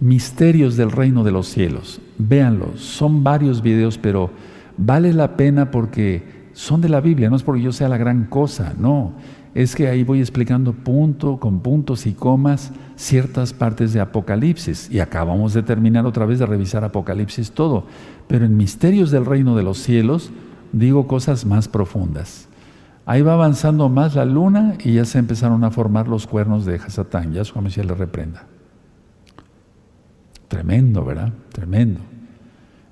Misterios 0.01 0.77
del 0.77 0.91
Reino 0.91 1.23
de 1.23 1.31
los 1.31 1.47
Cielos. 1.47 2.01
Véanlos, 2.19 2.81
son 2.81 3.23
varios 3.23 3.63
videos, 3.63 3.97
pero 3.97 4.31
vale 4.77 5.13
la 5.13 5.37
pena 5.37 5.71
porque 5.71 6.49
son 6.53 6.81
de 6.81 6.89
la 6.89 7.01
Biblia, 7.01 7.31
no 7.31 7.37
es 7.37 7.45
porque 7.45 7.63
yo 7.63 7.71
sea 7.71 7.89
la 7.89 7.97
gran 7.97 8.25
cosa, 8.25 8.75
no. 8.79 9.13
Es 9.57 9.75
que 9.75 9.89
ahí 9.89 10.05
voy 10.05 10.21
explicando 10.21 10.75
punto 10.75 11.39
con 11.39 11.61
puntos 11.61 12.05
y 12.05 12.13
comas 12.13 12.73
ciertas 12.95 13.55
partes 13.55 13.95
de 13.95 14.01
Apocalipsis. 14.01 14.91
Y 14.91 15.01
acabamos 15.01 15.55
de 15.55 15.63
terminar 15.63 16.05
otra 16.05 16.27
vez 16.27 16.39
de 16.39 16.45
revisar 16.45 16.85
Apocalipsis 16.85 17.53
todo. 17.53 17.87
Pero 18.29 18.45
en 18.45 18.59
Misterios 18.59 19.11
del 19.11 19.25
Reino 19.25 19.57
de 19.57 19.63
los 19.63 19.79
Cielos, 19.79 20.31
digo 20.73 21.07
cosas 21.07 21.47
más 21.47 21.69
profundas. 21.69 22.49
Ahí 23.07 23.23
va 23.23 23.33
avanzando 23.33 23.89
más 23.89 24.15
la 24.15 24.27
luna 24.27 24.75
y 24.85 24.93
ya 24.93 25.07
se 25.07 25.19
empezaron 25.19 25.65
a 25.65 25.71
formar 25.71 26.07
los 26.07 26.27
cuernos 26.27 26.67
de 26.67 26.75
Hasatán. 26.75 27.33
Ya 27.33 27.43
su 27.43 27.59
Mesías 27.63 27.87
le 27.87 27.95
reprenda. 27.95 28.45
Tremendo, 30.49 31.03
¿verdad? 31.03 31.33
Tremendo. 31.53 32.01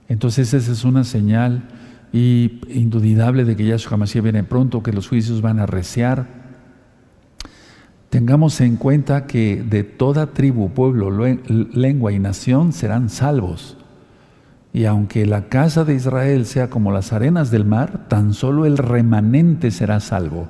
Entonces 0.09 0.55
esa 0.55 0.73
es 0.73 0.83
una 0.83 1.05
señal 1.05 1.65
y 2.11 2.63
indudable 2.71 3.45
de 3.45 3.55
que 3.55 3.67
Yahshua 3.67 3.99
Mashiach 3.99 4.23
viene 4.23 4.45
pronto, 4.45 4.83
que 4.83 4.95
los 4.95 5.09
juicios 5.09 5.43
van 5.43 5.59
a 5.59 5.67
reciar. 5.67 6.44
Tengamos 8.15 8.61
en 8.61 8.77
cuenta 8.77 9.27
que 9.27 9.61
de 9.69 9.83
toda 9.83 10.29
tribu, 10.29 10.71
pueblo, 10.71 11.11
lengua 11.11 12.13
y 12.13 12.21
nación 12.21 12.73
serán 12.73 13.09
salvos. 13.09 13.77
Y 14.73 14.85
aunque 14.85 15.27
la 15.27 15.49
casa 15.49 15.85
de 15.85 15.97
Israel 15.97 16.47
sea 16.47 16.71
como 16.71 16.93
las 16.93 17.13
arenas 17.13 17.51
del 17.51 17.65
mar, 17.65 18.07
tan 18.07 18.33
solo 18.33 18.67
el 18.67 18.79
remanente 18.79 19.73
será 19.73 19.99
salvo. 19.99 20.47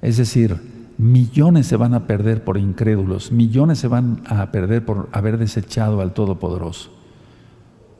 Es 0.00 0.16
decir, 0.16 0.56
millones 0.98 1.68
se 1.68 1.76
van 1.76 1.94
a 1.94 2.08
perder 2.08 2.42
por 2.42 2.58
incrédulos, 2.58 3.30
millones 3.30 3.78
se 3.78 3.86
van 3.86 4.20
a 4.26 4.50
perder 4.50 4.84
por 4.84 5.08
haber 5.12 5.38
desechado 5.38 6.00
al 6.00 6.12
Todopoderoso. 6.14 6.90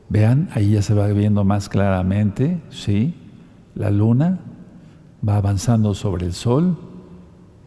Vean, 0.09 0.49
ahí 0.53 0.71
ya 0.71 0.81
se 0.81 0.93
va 0.93 1.07
viendo 1.07 1.45
más 1.45 1.69
claramente, 1.69 2.59
¿sí? 2.69 3.15
La 3.75 3.91
luna 3.91 4.39
va 5.25 5.37
avanzando 5.37 5.93
sobre 5.93 6.25
el 6.25 6.33
sol. 6.33 6.91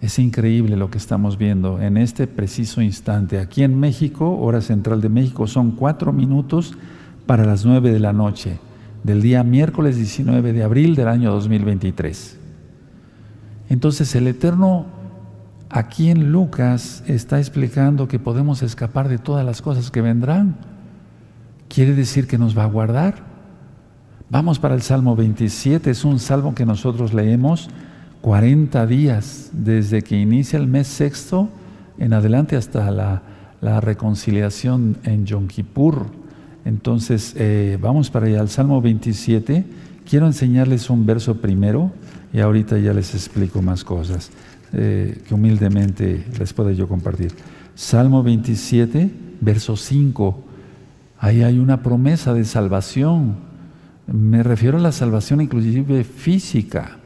Es 0.01 0.19
increíble 0.19 0.77
lo 0.77 0.91
que 0.91 0.99
estamos 0.99 1.39
viendo 1.39 1.81
en 1.81 1.97
este 1.97 2.27
preciso 2.27 2.83
instante. 2.83 3.39
Aquí 3.39 3.63
en 3.63 3.79
México, 3.81 4.39
hora 4.39 4.61
central 4.61 5.01
de 5.01 5.09
México, 5.09 5.47
son 5.47 5.73
cuatro 5.73 6.13
minutos 6.13 6.75
para 7.25 7.45
las 7.45 7.65
9 7.65 7.93
de 7.93 8.01
la 8.01 8.13
noche 8.13 8.59
del 9.03 9.23
día 9.23 9.43
miércoles 9.43 9.97
19 9.97 10.53
de 10.53 10.63
abril 10.63 10.97
del 10.97 11.09
año 11.09 11.31
2023. 11.33 12.39
Entonces 13.69 14.15
el 14.15 14.27
Eterno 14.27 14.87
aquí 15.71 16.11
en 16.11 16.31
Lucas 16.31 17.03
está 17.07 17.39
explicando 17.39 18.09
que 18.09 18.19
podemos 18.19 18.63
escapar 18.63 19.09
de 19.09 19.19
todas 19.19 19.47
las 19.47 19.63
cosas 19.63 19.91
que 19.91 20.03
vendrán. 20.03 20.57
Quiere 21.69 21.95
decir 21.95 22.27
que 22.27 22.39
nos 22.39 22.57
va 22.57 22.65
a 22.65 22.69
guardar. 22.69 23.25
Vamos 24.29 24.59
para 24.59 24.75
el 24.75 24.83
Salmo 24.83 25.15
27, 25.15 25.91
es 25.91 26.05
un 26.05 26.19
salmo 26.19 26.55
que 26.55 26.67
nosotros 26.67 27.15
leemos 27.15 27.71
40 28.27 28.87
días 28.87 29.51
desde 29.53 30.03
que 30.03 30.19
inicia 30.19 30.59
el 30.59 30.67
mes 30.67 30.89
sexto 30.89 31.49
en 31.97 32.13
adelante 32.13 32.57
hasta 32.57 32.91
la, 32.91 33.23
la 33.61 33.81
reconciliación 33.81 34.99
en 35.05 35.27
Yom 35.27 35.47
Kippur 35.47 36.07
entonces, 36.67 37.33
eh, 37.37 37.79
vamos 37.81 38.11
para 38.11 38.27
allá 38.27 38.41
al 38.41 38.49
Salmo 38.49 38.83
27. 38.83 39.65
Quiero 40.05 40.27
enseñarles 40.27 40.91
un 40.91 41.07
verso 41.07 41.41
primero 41.41 41.93
y 42.33 42.41
ahorita 42.41 42.77
ya 42.79 42.93
les 42.93 43.15
explico 43.15 43.63
más 43.63 43.85
cosas 43.85 44.33
eh, 44.73 45.23
que 45.29 45.33
humildemente 45.33 46.27
les 46.37 46.53
puedo 46.53 46.73
yo 46.73 46.89
compartir. 46.89 47.31
Salmo 47.77 48.25
27, 48.25 49.09
verso 49.41 49.77
5. 49.77 50.45
Ahí 51.21 51.45
hay 51.45 51.61
una 51.61 51.85
promesa 51.85 52.35
de 52.35 52.45
salvación. 52.45 53.37
Me 54.09 54.43
refiero 54.43 54.79
a 54.79 54.81
la 54.81 54.91
salvación 54.91 55.41
inclusive 55.41 56.03
física. 56.03 56.99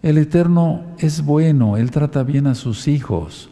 El 0.00 0.16
Eterno 0.16 0.82
es 0.98 1.24
bueno, 1.24 1.76
Él 1.76 1.90
trata 1.90 2.22
bien 2.22 2.46
a 2.46 2.54
sus 2.54 2.86
hijos. 2.86 3.50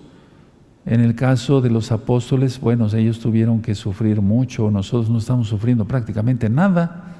En 0.85 1.01
el 1.01 1.17
caso 1.17 1.61
de 1.61 1.71
los 1.71 1.91
apóstoles, 1.91 2.61
bueno, 2.61 2.87
ellos 2.95 3.19
tuvieron 3.19 3.61
que 3.61 3.75
sufrir 3.75 4.23
mucho, 4.23 4.71
nosotros 4.71 5.11
no 5.11 5.19
estamos 5.19 5.49
sufriendo 5.49 5.85
prácticamente 5.85 6.49
nada. 6.49 7.17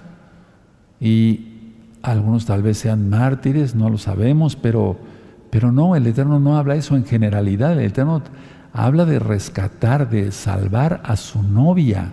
Y 1.01 1.47
algunos 2.03 2.47
tal 2.47 2.63
vez 2.63 2.79
sean 2.79 3.11
mártires, 3.11 3.75
no 3.75 3.91
lo 3.91 3.99
sabemos, 3.99 4.55
pero, 4.55 4.97
pero 5.51 5.73
no, 5.73 5.97
el 5.97 6.07
Eterno 6.07 6.39
no 6.39 6.57
habla 6.57 6.77
eso 6.77 6.95
en 6.95 7.05
generalidad, 7.05 7.73
el 7.73 7.87
Eterno 7.87 8.23
habla 8.73 9.05
de 9.05 9.19
rescatar, 9.19 10.09
de 10.09 10.31
salvar 10.31 11.03
a 11.05 11.17
su 11.17 11.43
novia. 11.43 12.13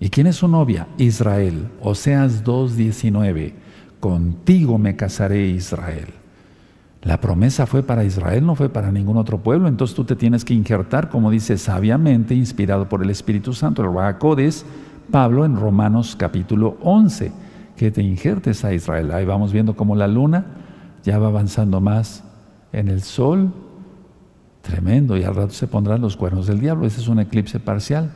¿Y 0.00 0.10
quién 0.10 0.26
es 0.26 0.36
su 0.36 0.48
novia? 0.48 0.88
Israel. 0.98 1.68
Oseas 1.80 2.42
2.19, 2.42 3.52
contigo 4.00 4.78
me 4.78 4.96
casaré 4.96 5.46
Israel. 5.46 6.23
La 7.04 7.20
promesa 7.20 7.66
fue 7.66 7.82
para 7.82 8.02
Israel, 8.02 8.46
no 8.46 8.54
fue 8.54 8.70
para 8.70 8.90
ningún 8.90 9.18
otro 9.18 9.38
pueblo. 9.38 9.68
Entonces 9.68 9.94
tú 9.94 10.04
te 10.04 10.16
tienes 10.16 10.42
que 10.42 10.54
injertar, 10.54 11.10
como 11.10 11.30
dice 11.30 11.58
sabiamente, 11.58 12.34
inspirado 12.34 12.88
por 12.88 13.02
el 13.02 13.10
Espíritu 13.10 13.52
Santo, 13.52 13.82
el 13.82 13.94
Rahakodes, 13.94 14.64
Pablo 15.10 15.44
en 15.44 15.56
Romanos 15.56 16.16
capítulo 16.18 16.78
11, 16.82 17.30
que 17.76 17.90
te 17.90 18.02
injertes 18.02 18.64
a 18.64 18.72
Israel. 18.72 19.12
Ahí 19.12 19.26
vamos 19.26 19.52
viendo 19.52 19.76
cómo 19.76 19.94
la 19.94 20.08
luna 20.08 20.46
ya 21.02 21.18
va 21.18 21.26
avanzando 21.26 21.78
más 21.82 22.24
en 22.72 22.88
el 22.88 23.02
sol. 23.02 23.52
Tremendo, 24.62 25.18
y 25.18 25.24
al 25.24 25.34
rato 25.34 25.52
se 25.52 25.66
pondrán 25.66 26.00
los 26.00 26.16
cuernos 26.16 26.46
del 26.46 26.58
diablo. 26.58 26.86
Ese 26.86 27.02
es 27.02 27.08
un 27.08 27.20
eclipse 27.20 27.60
parcial. 27.60 28.12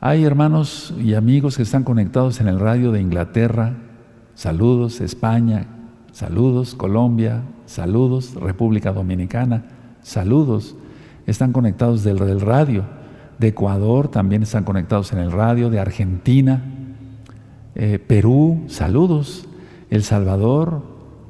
Hay 0.00 0.24
hermanos 0.24 0.92
y 0.98 1.14
amigos 1.14 1.56
que 1.56 1.62
están 1.62 1.84
conectados 1.84 2.40
en 2.40 2.48
el 2.48 2.58
radio 2.58 2.90
de 2.90 3.00
Inglaterra. 3.00 3.76
Saludos, 4.34 5.00
España, 5.00 5.68
Saludos 6.12 6.74
Colombia, 6.74 7.42
saludos 7.66 8.34
República 8.34 8.92
Dominicana, 8.92 9.64
saludos. 10.02 10.76
Están 11.26 11.52
conectados 11.52 12.02
del, 12.02 12.40
radio. 12.40 12.84
De 13.38 13.48
Ecuador 13.48 14.08
también 14.08 14.42
están 14.42 14.64
conectados 14.64 15.12
en 15.12 15.18
el 15.18 15.32
radio, 15.32 15.70
de 15.70 15.80
Argentina, 15.80 16.62
eh, 17.74 17.98
Perú, 17.98 18.64
saludos. 18.66 19.46
El 19.88 20.02
Salvador, 20.02 20.82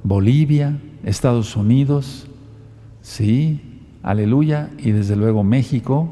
Bolivia, 0.02 0.78
Estados 1.04 1.56
Unidos, 1.56 2.26
sí, 3.00 3.82
aleluya. 4.02 4.70
Y 4.78 4.90
desde 4.90 5.16
luego 5.16 5.44
México, 5.44 6.08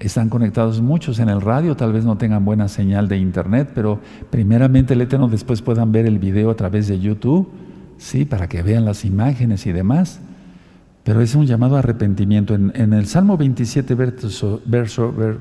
están 0.00 0.28
conectados 0.28 0.80
muchos 0.80 1.18
en 1.18 1.28
el 1.28 1.40
radio, 1.40 1.76
tal 1.76 1.92
vez 1.92 2.04
no 2.04 2.16
tengan 2.16 2.44
buena 2.44 2.68
señal 2.68 3.08
de 3.08 3.18
internet, 3.18 3.70
pero 3.74 4.00
primeramente 4.30 4.94
el 4.94 5.00
Eterno 5.00 5.28
después 5.28 5.62
puedan 5.62 5.92
ver 5.92 6.06
el 6.06 6.18
video 6.18 6.50
a 6.50 6.54
través 6.54 6.88
de 6.88 6.98
YouTube, 6.98 7.48
sí, 8.04 8.26
para 8.26 8.48
que 8.48 8.62
vean 8.62 8.84
las 8.84 9.04
imágenes 9.04 9.66
y 9.66 9.72
demás. 9.72 10.20
Pero 11.04 11.20
es 11.20 11.34
un 11.34 11.46
llamado 11.46 11.76
a 11.76 11.80
arrepentimiento. 11.80 12.54
En, 12.54 12.92
el 12.92 13.06
Salmo 13.06 13.36
27, 13.36 13.94
verso, 13.94 14.62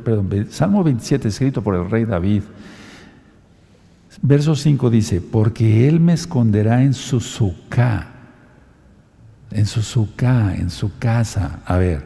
perdón, 0.04 0.48
Salmo 0.50 0.84
27 0.84 1.28
escrito 1.28 1.62
por 1.62 1.76
el 1.76 1.90
rey 1.90 2.06
David, 2.06 2.44
verso 4.22 4.56
5 4.56 4.90
dice, 4.90 5.22
porque 5.22 5.88
Él 5.88 6.00
me 6.00 6.14
esconderá 6.14 6.84
en 6.84 6.94
su 6.94 7.20
sucá, 7.20 8.08
en 9.52 9.66
su 9.66 9.82
sucá, 9.82 10.56
en 10.56 10.70
su 10.70 10.98
casa. 10.98 11.60
A 11.66 11.78
ver, 11.78 12.06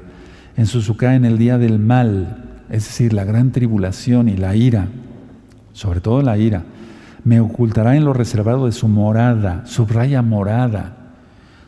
en 0.56 0.66
Suzuka 0.66 1.14
en 1.14 1.24
el 1.24 1.38
día 1.38 1.60
del 1.60 1.78
mal, 1.78 2.64
es 2.70 2.86
decir, 2.86 3.14
la 3.14 3.24
gran 3.24 3.52
tribulación 3.52 4.28
y 4.28 4.38
la 4.38 4.56
ira, 4.56 4.88
sobre 5.74 6.02
todo 6.02 6.24
la 6.24 6.38
ira. 6.38 6.64
Me 7.28 7.42
ocultará 7.42 7.98
en 7.98 8.06
lo 8.06 8.14
reservado 8.14 8.68
de 8.68 8.72
su 8.72 8.88
morada, 8.88 9.66
subraya 9.66 10.22
morada. 10.22 10.96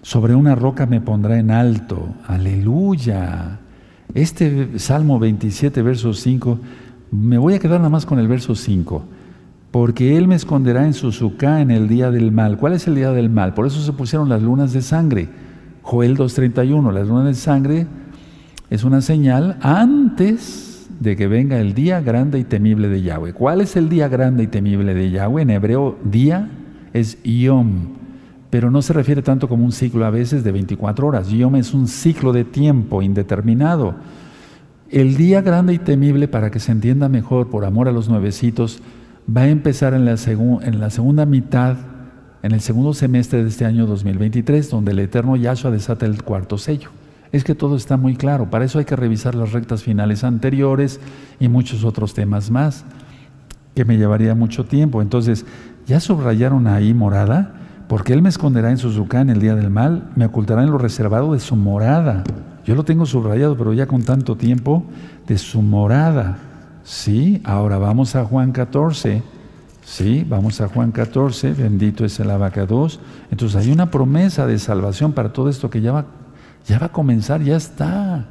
Sobre 0.02 0.34
una 0.34 0.56
roca 0.56 0.86
me 0.86 1.02
pondrá 1.02 1.38
en 1.38 1.52
alto. 1.52 2.14
Aleluya. 2.26 3.60
Este 4.14 4.80
Salmo 4.80 5.20
27, 5.20 5.82
verso 5.82 6.14
5, 6.14 6.60
me 7.12 7.38
voy 7.38 7.56
a 7.56 7.60
quedar 7.60 7.80
nada 7.80 7.90
más 7.90 8.06
con 8.06 8.20
el 8.20 8.30
verso 8.30 8.56
5. 8.56 9.04
Porque 9.70 10.16
Él 10.16 10.30
me 10.30 10.36
esconderá 10.36 10.86
en 10.86 10.94
Suzuka 10.94 11.60
en 11.60 11.72
el 11.72 11.90
día 11.90 12.10
del 12.10 12.32
mal. 12.32 12.56
¿Cuál 12.56 12.72
es 12.72 12.88
el 12.88 12.96
día 12.96 13.12
del 13.12 13.30
mal? 13.30 13.54
Por 13.54 13.68
eso 13.68 13.82
se 13.82 13.92
pusieron 13.92 14.30
las 14.30 14.42
lunas 14.42 14.72
de 14.72 14.82
sangre. 14.82 15.28
Joel 15.82 16.16
2.31, 16.16 16.94
las 16.94 17.06
lunas 17.06 17.26
de 17.26 17.34
sangre 17.34 17.86
es 18.70 18.86
una 18.86 19.02
señal 19.02 19.58
antes 19.60 20.69
de 21.00 21.16
que 21.16 21.28
venga 21.28 21.60
el 21.60 21.74
día 21.74 22.02
grande 22.02 22.40
y 22.40 22.44
temible 22.44 22.90
de 22.90 23.02
Yahweh. 23.02 23.34
¿Cuál 23.34 23.62
es 23.62 23.76
el 23.76 23.90
día 23.90 24.08
grande 24.08 24.44
y 24.44 24.48
temible 24.48 24.94
de 24.94 25.12
Yahweh? 25.12 25.44
En 25.44 25.50
hebreo, 25.50 25.98
día 26.04 26.50
es 26.94 27.22
Yom, 27.24 27.96
pero 28.50 28.70
no 28.70 28.82
se 28.82 28.94
refiere 28.94 29.22
tanto 29.22 29.48
como 29.48 29.64
un 29.64 29.72
ciclo 29.72 30.06
a 30.06 30.10
veces 30.10 30.44
de 30.44 30.52
24 30.52 31.08
horas. 31.08 31.30
Yom 31.30 31.56
es 31.56 31.74
un 31.74 31.88
ciclo 31.88 32.34
de 32.34 32.44
tiempo 32.44 33.02
indeterminado. 33.02 33.96
El 34.90 35.16
día 35.16 35.42
grande 35.42 35.74
y 35.74 35.78
temible, 35.78 36.28
para 36.28 36.52
que 36.52 36.60
se 36.60 36.72
entienda 36.72 37.10
mejor, 37.10 37.50
por 37.50 37.64
amor 37.64 37.88
a 37.88 37.92
los 37.92 38.10
nuevecitos, 38.10 38.82
va 39.36 39.42
a 39.42 39.50
empezar 39.50 39.94
en 39.94 40.04
la, 40.04 40.16
en 40.26 40.80
la 40.80 40.90
segunda 40.90 41.26
mitad, 41.26 41.78
en 42.42 42.52
el 42.52 42.60
segundo 42.60 42.94
semestre 42.94 43.44
de 43.44 43.50
este 43.50 43.66
año 43.66 43.86
2023, 43.86 44.70
donde 44.70 44.92
el 44.92 45.00
eterno 45.00 45.36
Yahshua 45.36 45.72
desata 45.72 46.06
el 46.06 46.24
cuarto 46.24 46.58
sello 46.58 46.90
es 47.32 47.44
que 47.44 47.56
todo 47.56 47.76
está 47.76 47.98
muy 47.98 48.16
claro. 48.16 48.50
Para 48.50 48.66
eso 48.66 48.80
hay 48.80 48.86
que 48.86 48.96
revisar 48.96 49.36
las 49.36 49.52
rectas 49.52 49.84
finales 49.84 50.24
anteriores 50.24 51.00
y 51.40 51.48
muchos 51.48 51.84
otros 51.84 52.14
temas 52.14 52.50
más, 52.50 52.86
que 53.76 53.86
me 53.86 53.98
llevaría 53.98 54.36
mucho 54.36 54.66
tiempo. 54.66 55.02
Entonces, 55.02 55.46
ya 55.86 56.00
subrayaron 56.00 56.68
ahí 56.68 56.94
morada, 56.94 57.54
porque 57.88 58.14
Él 58.14 58.22
me 58.22 58.30
esconderá 58.30 58.70
en 58.70 58.78
su 58.78 59.08
en 59.12 59.30
el 59.30 59.40
día 59.40 59.56
del 59.56 59.70
mal, 59.70 60.10
me 60.16 60.26
ocultará 60.26 60.64
en 60.64 60.72
lo 60.72 60.78
reservado 60.78 61.34
de 61.34 61.40
su 61.40 61.56
morada. 61.56 62.24
Yo 62.66 62.76
lo 62.76 62.84
tengo 62.84 63.06
subrayado, 63.06 63.58
pero 63.58 63.74
ya 63.74 63.88
con 63.88 64.04
tanto 64.04 64.36
tiempo, 64.36 64.84
de 65.28 65.38
su 65.38 65.62
morada. 65.62 66.38
Sí, 66.84 67.42
ahora 67.44 67.78
vamos 67.78 68.16
a 68.16 68.26
Juan 68.26 68.52
14. 68.52 69.24
Sí, 69.84 70.24
vamos 70.30 70.62
a 70.62 70.68
Juan 70.68 70.92
14, 70.92 71.54
bendito 71.54 72.06
es 72.06 72.20
el 72.20 72.30
abacados. 72.30 73.00
Entonces 73.32 73.64
hay 73.64 73.72
una 73.72 73.90
promesa 73.90 74.46
de 74.46 74.60
salvación 74.60 75.14
para 75.14 75.34
todo 75.34 75.50
esto 75.50 75.72
que 75.72 75.82
ya 75.82 75.92
va 75.92 76.06
ya 76.70 76.78
va 76.78 76.86
a 76.86 76.92
comenzar, 76.92 77.42
ya 77.42 77.58
está, 77.58 78.28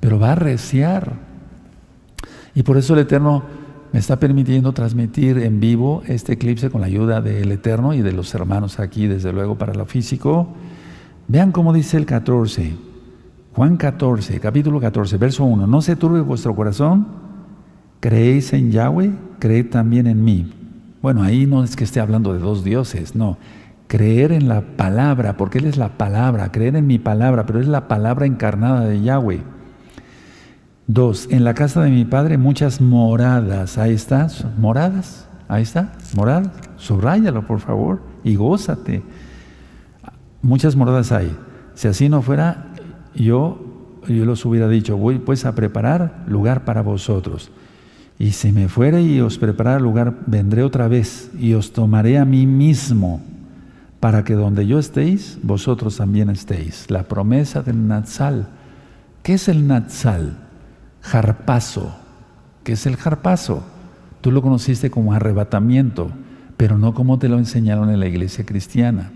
pero 0.00 0.18
va 0.18 0.32
a 0.32 0.34
reciar. 0.34 1.12
Y 2.52 2.64
por 2.64 2.76
eso 2.76 2.94
el 2.94 3.00
Eterno 3.00 3.44
me 3.92 4.00
está 4.00 4.18
permitiendo 4.18 4.72
transmitir 4.72 5.38
en 5.38 5.60
vivo 5.60 6.02
este 6.06 6.32
eclipse 6.32 6.68
con 6.68 6.80
la 6.80 6.88
ayuda 6.88 7.20
del 7.20 7.52
Eterno 7.52 7.94
y 7.94 8.02
de 8.02 8.12
los 8.12 8.34
hermanos 8.34 8.80
aquí, 8.80 9.06
desde 9.06 9.32
luego, 9.32 9.56
para 9.56 9.72
lo 9.72 9.86
físico. 9.86 10.48
Vean 11.28 11.52
cómo 11.52 11.72
dice 11.72 11.96
el 11.96 12.06
14, 12.06 12.74
Juan 13.54 13.76
14, 13.76 14.40
capítulo 14.40 14.80
14, 14.80 15.16
verso 15.16 15.44
1. 15.44 15.68
No 15.68 15.80
se 15.80 15.94
turbe 15.94 16.20
vuestro 16.22 16.56
corazón, 16.56 17.06
creéis 18.00 18.52
en 18.52 18.72
Yahweh, 18.72 19.12
creed 19.38 19.70
también 19.70 20.08
en 20.08 20.24
mí. 20.24 20.52
Bueno, 21.02 21.22
ahí 21.22 21.46
no 21.46 21.62
es 21.62 21.76
que 21.76 21.84
esté 21.84 22.00
hablando 22.00 22.32
de 22.32 22.40
dos 22.40 22.64
dioses, 22.64 23.14
no 23.14 23.38
creer 23.90 24.30
en 24.30 24.46
la 24.46 24.60
palabra, 24.60 25.36
porque 25.36 25.58
Él 25.58 25.66
es 25.66 25.76
la 25.76 25.98
palabra, 25.98 26.52
creer 26.52 26.76
en 26.76 26.86
mi 26.86 27.00
palabra, 27.00 27.44
pero 27.44 27.58
es 27.58 27.66
la 27.66 27.88
palabra 27.88 28.24
encarnada 28.24 28.84
de 28.84 29.02
Yahweh. 29.02 29.42
Dos, 30.86 31.26
en 31.28 31.42
la 31.42 31.54
casa 31.54 31.82
de 31.82 31.90
mi 31.90 32.04
padre 32.04 32.38
muchas 32.38 32.80
moradas, 32.80 33.78
ahí 33.78 33.92
está, 33.92 34.28
moradas, 34.58 35.28
ahí 35.48 35.64
está, 35.64 35.90
moradas, 36.14 36.50
subráyalo 36.76 37.44
por 37.48 37.58
favor 37.58 38.00
y 38.22 38.36
gózate. 38.36 39.02
Muchas 40.40 40.76
moradas 40.76 41.10
hay. 41.10 41.36
Si 41.74 41.88
así 41.88 42.08
no 42.08 42.22
fuera, 42.22 42.66
yo, 43.16 43.98
yo 44.06 44.24
los 44.24 44.44
hubiera 44.44 44.68
dicho, 44.68 44.96
voy 44.98 45.18
pues 45.18 45.44
a 45.44 45.56
preparar 45.56 46.22
lugar 46.28 46.64
para 46.64 46.82
vosotros. 46.82 47.50
Y 48.20 48.30
si 48.32 48.52
me 48.52 48.68
fuere 48.68 49.02
y 49.02 49.20
os 49.20 49.36
preparara 49.36 49.80
lugar, 49.80 50.14
vendré 50.26 50.62
otra 50.62 50.86
vez 50.86 51.32
y 51.40 51.54
os 51.54 51.72
tomaré 51.72 52.18
a 52.18 52.24
mí 52.24 52.46
mismo 52.46 53.20
para 54.00 54.24
que 54.24 54.34
donde 54.34 54.66
yo 54.66 54.78
estéis, 54.78 55.38
vosotros 55.42 55.98
también 55.98 56.30
estéis. 56.30 56.90
La 56.90 57.04
promesa 57.04 57.62
del 57.62 57.86
Natsal. 57.86 58.48
¿Qué 59.22 59.34
es 59.34 59.48
el 59.48 59.66
Natsal? 59.66 60.38
Jarpazo. 61.02 61.94
¿Qué 62.64 62.72
es 62.72 62.86
el 62.86 62.96
jarpazo? 62.96 63.62
Tú 64.22 64.32
lo 64.32 64.40
conociste 64.40 64.90
como 64.90 65.12
arrebatamiento, 65.12 66.10
pero 66.56 66.78
no 66.78 66.94
como 66.94 67.18
te 67.18 67.28
lo 67.28 67.38
enseñaron 67.38 67.90
en 67.90 68.00
la 68.00 68.06
iglesia 68.06 68.46
cristiana. 68.46 69.12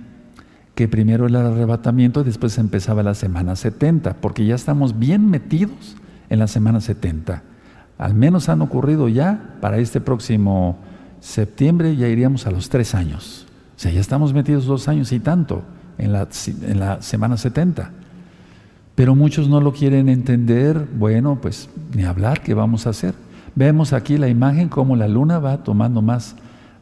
Que 0.75 0.87
primero 0.87 1.27
el 1.27 1.37
arrebatamiento 1.37 2.21
y 2.21 2.25
después 2.25 2.59
empezaba 2.59 3.03
la 3.03 3.15
semana 3.15 3.57
70, 3.57 4.15
porque 4.21 4.45
ya 4.45 4.55
estamos 4.55 4.99
bien 4.99 5.31
metidos 5.31 5.97
en 6.29 6.39
la 6.39 6.47
semana 6.47 6.81
70. 6.81 7.43
Al 7.97 8.15
menos 8.15 8.51
han 8.51 8.61
ocurrido 8.61 9.09
ya, 9.09 9.57
para 9.61 9.79
este 9.79 10.01
próximo 10.01 10.79
septiembre 11.21 11.97
ya 11.97 12.09
iríamos 12.09 12.47
a 12.47 12.51
los 12.51 12.69
tres 12.69 12.95
años. 12.95 13.47
O 13.77 13.79
sea, 13.79 13.91
ya 13.91 14.01
estamos 14.01 14.33
metidos 14.33 14.67
dos 14.67 14.89
años 14.89 15.13
y 15.13 15.21
tanto 15.21 15.63
en 15.99 16.13
la, 16.13 17.03
semana 17.03 17.37
70. 17.37 17.91
Pero 18.95 19.15
muchos 19.15 19.49
no 19.49 19.61
lo 19.61 19.73
quieren 19.73 20.09
entender. 20.09 20.89
Bueno, 20.97 21.39
pues 21.41 21.69
ni 21.95 22.05
hablar, 22.05 22.43
¿qué 22.43 22.55
vamos 22.55 22.87
a 22.87 22.91
hacer? 22.91 23.15
Vemos 23.55 23.93
aquí 23.93 24.17
la 24.17 24.29
imagen 24.29 24.69
como 24.69 24.97
la 24.97 25.09
luna 25.09 25.39
va 25.39 25.59
tomando 25.59 26.03
más, 26.03 26.37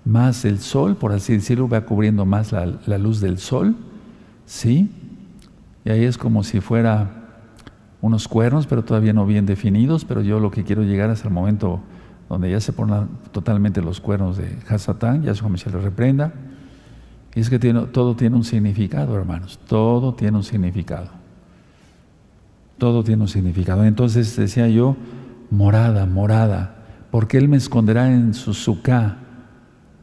más 0.05 0.45
el 0.45 0.59
sol, 0.59 0.97
por 0.97 1.13
así 1.13 1.35
decirlo, 1.35 1.69
va 1.69 1.83
cubriendo 1.83 2.27
más 2.27 2.53
la, 2.53 2.99
luz 2.99 3.21
del 3.21 3.39
sol. 3.39 3.77
¿Sí? 4.45 4.91
Y 5.85 5.91
ahí 5.91 6.05
es 6.05 6.19
como 6.19 6.43
si 6.43 6.61
fuera 6.61 7.11
unos 8.03 8.29
cuernos, 8.29 8.67
pero 8.67 8.85
todavía 8.85 9.13
no 9.13 9.25
bien 9.25 9.47
definidos, 9.47 10.05
pero 10.05 10.21
yo 10.21 10.41
lo 10.41 10.51
que 10.51 10.65
quiero 10.65 10.83
llegar 10.83 11.11
es 11.11 11.25
al 11.25 11.31
momento 11.31 11.81
donde 12.29 12.51
ya 12.51 12.61
se 12.61 12.73
ponen 12.73 13.09
totalmente 13.31 13.81
los 13.81 14.01
cuernos 14.01 14.37
de 14.37 14.59
Hasatán, 14.69 15.23
ya 15.23 15.35
su 15.35 15.57
se 15.57 15.71
le 15.71 15.79
reprenda. 15.79 16.33
Y 17.35 17.41
es 17.41 17.49
que 17.49 17.59
todo 17.59 18.15
tiene 18.15 18.37
un 18.37 18.45
significado, 18.45 19.17
hermanos. 19.17 19.59
Todo 19.67 20.15
tiene 20.15 20.37
un 20.37 20.45
significado. 20.45 21.09
Todo 22.77 23.03
tiene 23.03 23.23
un 23.23 23.29
significado. 23.29 23.85
Entonces 23.85 24.37
decía 24.37 24.69
yo, 24.69 24.97
morada, 25.51 26.05
morada. 26.05 26.77
Porque 27.11 27.39
Él 27.39 27.49
me 27.49 27.57
esconderá 27.57 28.13
en 28.13 28.35
su 28.35 28.53
suká, 28.53 29.17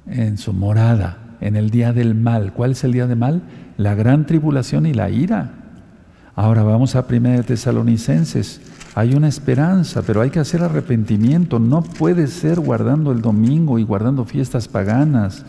en 0.07 0.37
su 0.37 0.53
morada, 0.53 1.35
en 1.39 1.55
el 1.55 1.69
día 1.69 1.93
del 1.93 2.15
mal. 2.15 2.53
¿Cuál 2.53 2.71
es 2.71 2.83
el 2.83 2.93
día 2.93 3.05
del 3.05 3.17
mal? 3.17 3.43
La 3.77 3.93
gran 3.93 4.25
tribulación 4.25 4.85
y 4.87 4.93
la 4.93 5.09
ira. 5.09 5.53
Ahora 6.35 6.63
vamos 6.63 6.95
a 6.95 7.05
1 7.07 7.43
Tesalonicenses. 7.43 8.61
Hay 8.95 9.13
una 9.13 9.27
esperanza, 9.27 10.01
pero 10.01 10.21
hay 10.21 10.31
que 10.31 10.39
hacer 10.39 10.63
arrepentimiento. 10.63 11.59
No 11.59 11.83
puede 11.83 12.27
ser 12.27 12.59
guardando 12.59 13.11
el 13.11 13.21
domingo 13.21 13.77
y 13.77 13.83
guardando 13.83 14.25
fiestas 14.25 14.67
paganas 14.67 15.45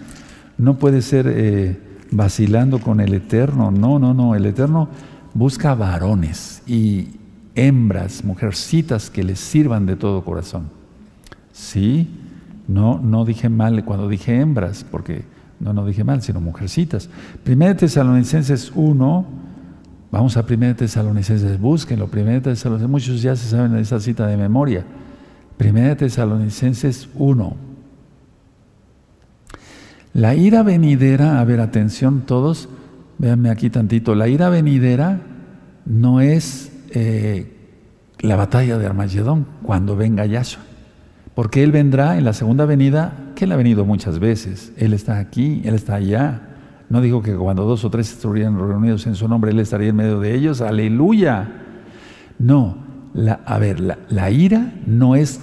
no 0.61 0.79
puede 0.79 1.01
ser 1.01 1.27
eh, 1.27 1.79
vacilando 2.11 2.81
con 2.81 3.01
el 3.01 3.15
Eterno. 3.15 3.71
No, 3.71 3.99
no, 3.99 4.13
no. 4.13 4.35
El 4.35 4.45
Eterno 4.45 4.89
busca 5.33 5.75
varones 5.75 6.63
y 6.67 7.09
hembras, 7.55 8.25
mujercitas 8.25 9.09
que 9.09 9.25
le 9.25 9.37
sirvan 9.37 9.87
de 9.87 9.97
todo 9.97 10.23
corazón. 10.23 10.69
Sí, 11.53 12.11
no, 12.69 13.01
no 13.01 13.25
dije 13.25 13.49
mal 13.49 13.85
cuando 13.87 14.07
dije 14.07 14.39
hembras, 14.39 14.85
porque 14.85 15.25
no, 15.61 15.73
no 15.73 15.87
dije 15.87 16.05
mal, 16.05 16.21
sino 16.21 16.43
mujercitas. 16.43 17.09
Primera 17.43 17.75
Tesalonicenses 17.75 18.71
1, 18.75 19.27
vamos 20.13 20.37
a 20.37 20.45
Primera 20.45 20.77
Tesalonicenses, 20.77 21.59
búsquenlo. 21.59 22.09
Primera 22.09 22.43
Tesalonicenses, 22.43 22.91
muchos 22.91 23.23
ya 23.23 23.35
se 23.35 23.49
saben 23.49 23.77
esa 23.77 23.99
cita 23.99 24.27
de 24.27 24.37
memoria. 24.37 24.85
Primera 25.57 25.97
Tesalonicenses 25.97 27.09
1. 27.15 27.70
La 30.13 30.35
ira 30.35 30.63
venidera, 30.63 31.41
a 31.41 31.45
ver, 31.45 31.61
atención 31.61 32.23
todos, 32.27 32.69
véanme 33.19 33.51
aquí 33.51 33.71
tantito, 33.71 34.15
la 34.15 34.29
ira 34.29 34.49
venidera 34.49 35.21
no 35.85 36.21
es 36.21 36.73
eh, 36.91 37.57
la 38.21 38.37
batalla 38.37 38.79
de 38.79 38.87
Armagedón, 38.87 39.47
cuando 39.63 39.97
venga 39.97 40.27
Yahshua. 40.27 40.63
Porque 41.35 41.63
Él 41.63 41.73
vendrá 41.73 42.19
en 42.19 42.25
la 42.25 42.33
segunda 42.33 42.65
venida, 42.65 43.13
que 43.35 43.45
Él 43.45 43.53
ha 43.53 43.57
venido 43.57 43.85
muchas 43.85 44.19
veces. 44.19 44.73
Él 44.77 44.93
está 44.93 45.19
aquí, 45.19 45.63
Él 45.65 45.75
está 45.75 45.95
allá. 45.95 46.43
No 46.89 47.01
digo 47.01 47.23
que 47.23 47.35
cuando 47.35 47.65
dos 47.65 47.85
o 47.85 47.91
tres 47.91 48.13
estuvieran 48.13 48.59
reunidos 48.59 49.07
en 49.07 49.15
su 49.15 49.29
nombre, 49.29 49.53
Él 49.53 49.61
estaría 49.61 49.89
en 49.89 49.97
medio 49.97 50.21
de 50.21 50.35
ellos. 50.35 50.61
Aleluya. 50.61 51.49
No, 52.39 52.77
la, 53.15 53.41
a 53.47 53.59
ver, 53.59 53.81
la, 53.81 54.31
ira 54.31 54.73
no 54.87 55.15
es 55.15 55.41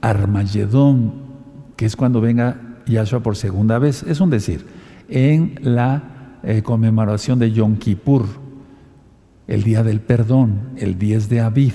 Armagedón, 0.00 1.12
que 1.76 1.86
es 1.86 1.96
cuando 1.96 2.20
venga 2.20 2.56
Yahshua 2.88 3.20
por 3.20 3.36
segunda 3.36 3.78
vez. 3.78 4.02
Es 4.02 4.20
un 4.20 4.30
decir, 4.30 4.66
en 5.08 5.58
la 5.62 6.38
eh, 6.42 6.62
conmemoración 6.62 7.38
de 7.38 7.52
Yom 7.52 7.76
Kippur, 7.76 8.26
el 9.46 9.62
día 9.62 9.82
del 9.82 10.00
perdón, 10.00 10.70
el 10.76 10.98
10 10.98 11.28
de 11.28 11.40
Aviv. 11.40 11.74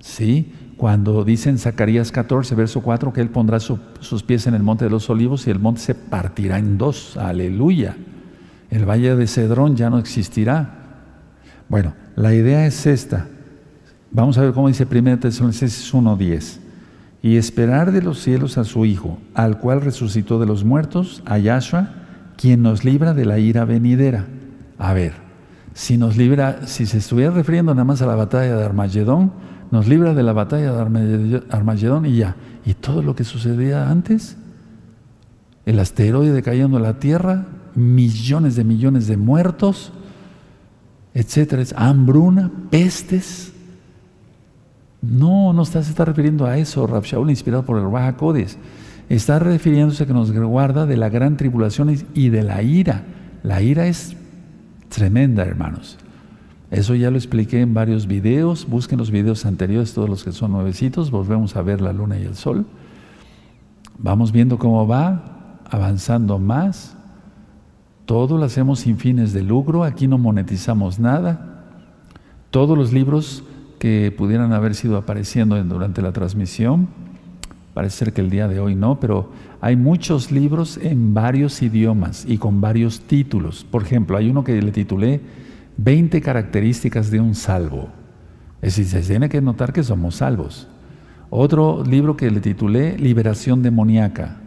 ¿Sí? 0.00 0.52
Cuando 0.76 1.22
dice 1.24 1.48
en 1.48 1.58
Zacarías 1.58 2.10
14, 2.10 2.54
verso 2.54 2.80
4, 2.80 3.12
que 3.12 3.20
Él 3.20 3.30
pondrá 3.30 3.60
sus 3.60 4.22
pies 4.24 4.46
en 4.46 4.54
el 4.54 4.62
monte 4.62 4.84
de 4.84 4.90
los 4.90 5.08
olivos 5.10 5.46
y 5.46 5.50
el 5.50 5.60
monte 5.60 5.80
se 5.80 5.94
partirá 5.94 6.58
en 6.58 6.76
dos. 6.78 7.16
Aleluya. 7.16 7.96
El 8.70 8.84
valle 8.84 9.14
de 9.14 9.26
Cedrón 9.26 9.76
ya 9.76 9.90
no 9.90 9.98
existirá. 9.98 10.78
Bueno, 11.68 11.94
la 12.16 12.34
idea 12.34 12.66
es 12.66 12.86
esta. 12.86 13.28
Vamos 14.10 14.36
a 14.38 14.42
ver 14.42 14.52
cómo 14.52 14.68
dice 14.68 14.86
1 14.90 15.20
Tesalonicenses 15.20 15.94
1.10. 15.94 16.61
Y 17.22 17.36
esperar 17.36 17.92
de 17.92 18.02
los 18.02 18.20
cielos 18.20 18.58
a 18.58 18.64
su 18.64 18.84
Hijo, 18.84 19.18
al 19.34 19.58
cual 19.58 19.80
resucitó 19.80 20.40
de 20.40 20.46
los 20.46 20.64
muertos, 20.64 21.22
a 21.24 21.38
Yahshua, 21.38 21.90
quien 22.36 22.62
nos 22.62 22.84
libra 22.84 23.14
de 23.14 23.24
la 23.24 23.38
ira 23.38 23.64
venidera. 23.64 24.26
A 24.78 24.92
ver, 24.92 25.12
si 25.74 25.96
nos 25.96 26.16
libra, 26.16 26.66
si 26.66 26.86
se 26.86 26.98
estuviera 26.98 27.30
refiriendo 27.30 27.74
nada 27.74 27.84
más 27.84 28.02
a 28.02 28.06
la 28.06 28.16
batalla 28.16 28.56
de 28.56 28.64
Armagedón, 28.64 29.32
nos 29.70 29.88
libra 29.88 30.12
de 30.12 30.22
la 30.22 30.32
batalla 30.32 30.72
de 30.72 31.42
Armagedón 31.50 32.06
y 32.06 32.16
ya. 32.16 32.36
¿Y 32.66 32.74
todo 32.74 33.02
lo 33.02 33.14
que 33.14 33.24
sucedía 33.24 33.90
antes? 33.90 34.36
El 35.64 35.78
asteroide 35.78 36.42
cayendo 36.42 36.76
a 36.76 36.80
la 36.80 36.98
Tierra, 36.98 37.46
millones 37.74 38.56
de 38.56 38.64
millones 38.64 39.06
de 39.06 39.16
muertos, 39.16 39.92
etcétera, 41.14 41.62
hambruna, 41.76 42.50
pestes. 42.70 43.51
No, 45.02 45.52
no 45.52 45.62
está, 45.62 45.82
se 45.82 45.90
está 45.90 46.04
refiriendo 46.04 46.46
a 46.46 46.56
eso, 46.56 46.86
Rab 46.86 47.02
Shaul, 47.02 47.28
inspirado 47.28 47.64
por 47.64 47.78
el 47.78 47.90
Raja 47.90 48.16
Codes. 48.16 48.56
Está 49.08 49.40
refiriéndose 49.40 50.04
a 50.04 50.06
que 50.06 50.12
nos 50.12 50.32
guarda 50.32 50.86
de 50.86 50.96
la 50.96 51.08
gran 51.08 51.36
tribulación 51.36 51.94
y 52.14 52.28
de 52.28 52.42
la 52.42 52.62
ira. 52.62 53.04
La 53.42 53.60
ira 53.60 53.86
es 53.88 54.16
tremenda, 54.88 55.42
hermanos. 55.42 55.98
Eso 56.70 56.94
ya 56.94 57.10
lo 57.10 57.18
expliqué 57.18 57.60
en 57.60 57.74
varios 57.74 58.06
videos. 58.06 58.66
Busquen 58.66 58.98
los 58.98 59.10
videos 59.10 59.44
anteriores, 59.44 59.92
todos 59.92 60.08
los 60.08 60.24
que 60.24 60.32
son 60.32 60.52
nuevecitos. 60.52 61.10
Volvemos 61.10 61.56
a 61.56 61.62
ver 61.62 61.80
la 61.80 61.92
luna 61.92 62.18
y 62.18 62.22
el 62.22 62.36
sol. 62.36 62.64
Vamos 63.98 64.32
viendo 64.32 64.56
cómo 64.56 64.86
va, 64.86 65.58
avanzando 65.68 66.38
más. 66.38 66.96
Todo 68.06 68.38
lo 68.38 68.44
hacemos 68.44 68.80
sin 68.80 68.96
fines 68.96 69.32
de 69.32 69.42
lucro. 69.42 69.84
Aquí 69.84 70.06
no 70.06 70.16
monetizamos 70.16 70.98
nada. 70.98 71.64
Todos 72.50 72.78
los 72.78 72.92
libros 72.92 73.44
que 73.82 74.14
pudieran 74.16 74.52
haber 74.52 74.76
sido 74.76 74.96
apareciendo 74.96 75.60
durante 75.64 76.02
la 76.02 76.12
transmisión, 76.12 76.86
parece 77.74 77.96
ser 77.96 78.12
que 78.12 78.20
el 78.20 78.30
día 78.30 78.46
de 78.46 78.60
hoy 78.60 78.76
no, 78.76 79.00
pero 79.00 79.32
hay 79.60 79.74
muchos 79.74 80.30
libros 80.30 80.78
en 80.80 81.14
varios 81.14 81.60
idiomas 81.62 82.24
y 82.24 82.38
con 82.38 82.60
varios 82.60 83.00
títulos. 83.00 83.66
Por 83.68 83.82
ejemplo, 83.82 84.16
hay 84.16 84.30
uno 84.30 84.44
que 84.44 84.62
le 84.62 84.70
titulé 84.70 85.20
20 85.78 86.20
características 86.20 87.10
de 87.10 87.18
un 87.18 87.34
salvo. 87.34 87.88
Es 88.60 88.76
decir, 88.76 89.02
se 89.02 89.08
tiene 89.08 89.28
que 89.28 89.40
notar 89.40 89.72
que 89.72 89.82
somos 89.82 90.14
salvos. 90.14 90.68
Otro 91.28 91.82
libro 91.84 92.16
que 92.16 92.30
le 92.30 92.38
titulé 92.40 92.96
Liberación 92.96 93.64
demoníaca. 93.64 94.42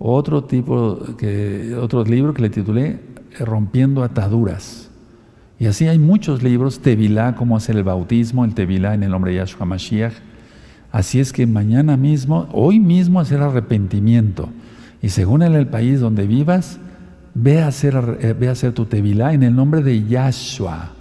Otro 0.00 0.42
tipo 0.42 0.98
que 1.16 1.76
otro 1.80 2.02
libro 2.02 2.34
que 2.34 2.42
le 2.42 2.50
titulé 2.50 2.98
Rompiendo 3.38 4.02
ataduras. 4.02 4.87
Y 5.60 5.66
así 5.66 5.88
hay 5.88 5.98
muchos 5.98 6.42
libros, 6.42 6.80
Tevilá, 6.80 7.34
cómo 7.34 7.56
hacer 7.56 7.76
el 7.76 7.84
bautismo, 7.84 8.44
el 8.44 8.54
Tevilá 8.54 8.94
en 8.94 9.02
el 9.02 9.10
nombre 9.10 9.32
de 9.32 9.38
Yahshua 9.38 9.66
Mashiach. 9.66 10.14
Así 10.92 11.18
es 11.18 11.32
que 11.32 11.46
mañana 11.46 11.96
mismo, 11.96 12.48
hoy 12.52 12.78
mismo 12.78 13.20
hacer 13.20 13.40
arrepentimiento. 13.40 14.50
Y 15.02 15.08
según 15.10 15.42
en 15.42 15.54
el 15.54 15.66
país 15.66 16.00
donde 16.00 16.26
vivas, 16.26 16.78
ve 17.34 17.60
a 17.60 17.68
hacer, 17.68 18.18
eh, 18.20 18.34
ve 18.38 18.48
a 18.48 18.52
hacer 18.52 18.72
tu 18.72 18.86
tevilá 18.86 19.32
en 19.32 19.42
el 19.42 19.54
nombre 19.54 19.82
de 19.82 20.06
Yahshua. 20.06 20.92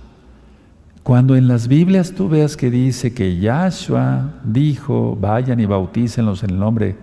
Cuando 1.03 1.35
en 1.35 1.47
las 1.47 1.67
Biblias 1.67 2.11
tú 2.11 2.27
veas 2.27 2.57
que 2.57 2.69
dice 2.69 3.13
que 3.13 3.39
Yahshua 3.39 4.41
dijo, 4.43 5.17
vayan 5.19 5.59
y 5.59 5.65
bautícenlos 5.65 6.43
en 6.43 6.49
el 6.49 6.59
nombre 6.59 6.95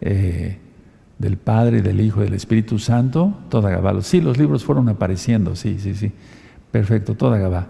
eh, 0.00 0.58
del 1.18 1.36
Padre, 1.36 1.82
del 1.82 2.00
Hijo 2.00 2.20
y 2.20 2.24
del 2.24 2.34
Espíritu 2.34 2.78
Santo, 2.78 3.34
toda 3.50 3.68
Gabá. 3.68 4.00
Sí, 4.00 4.20
los 4.20 4.38
libros 4.38 4.64
fueron 4.64 4.88
apareciendo, 4.88 5.56
sí, 5.56 5.76
sí, 5.78 5.94
sí. 5.94 6.12
Perfecto, 6.70 7.14
toda 7.14 7.38
Gabá. 7.38 7.66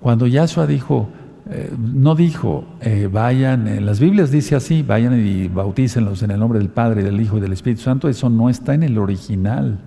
Cuando 0.00 0.26
Yahshua 0.26 0.66
dijo, 0.66 1.08
eh, 1.50 1.72
no 1.78 2.14
dijo, 2.14 2.64
vayan, 3.10 3.68
en 3.68 3.86
las 3.86 4.00
Biblias 4.00 4.30
dice 4.30 4.54
así, 4.54 4.82
vayan 4.82 5.18
y 5.18 5.48
bautícenlos 5.48 6.22
en 6.22 6.30
el 6.30 6.38
nombre 6.38 6.58
del 6.58 6.68
Padre, 6.68 7.02
del 7.02 7.20
Hijo 7.20 7.38
y 7.38 7.40
del 7.40 7.52
Espíritu 7.52 7.82
Santo, 7.82 8.08
eso 8.08 8.30
no 8.30 8.48
está 8.50 8.74
en 8.74 8.82
el 8.82 8.98
original. 8.98 9.78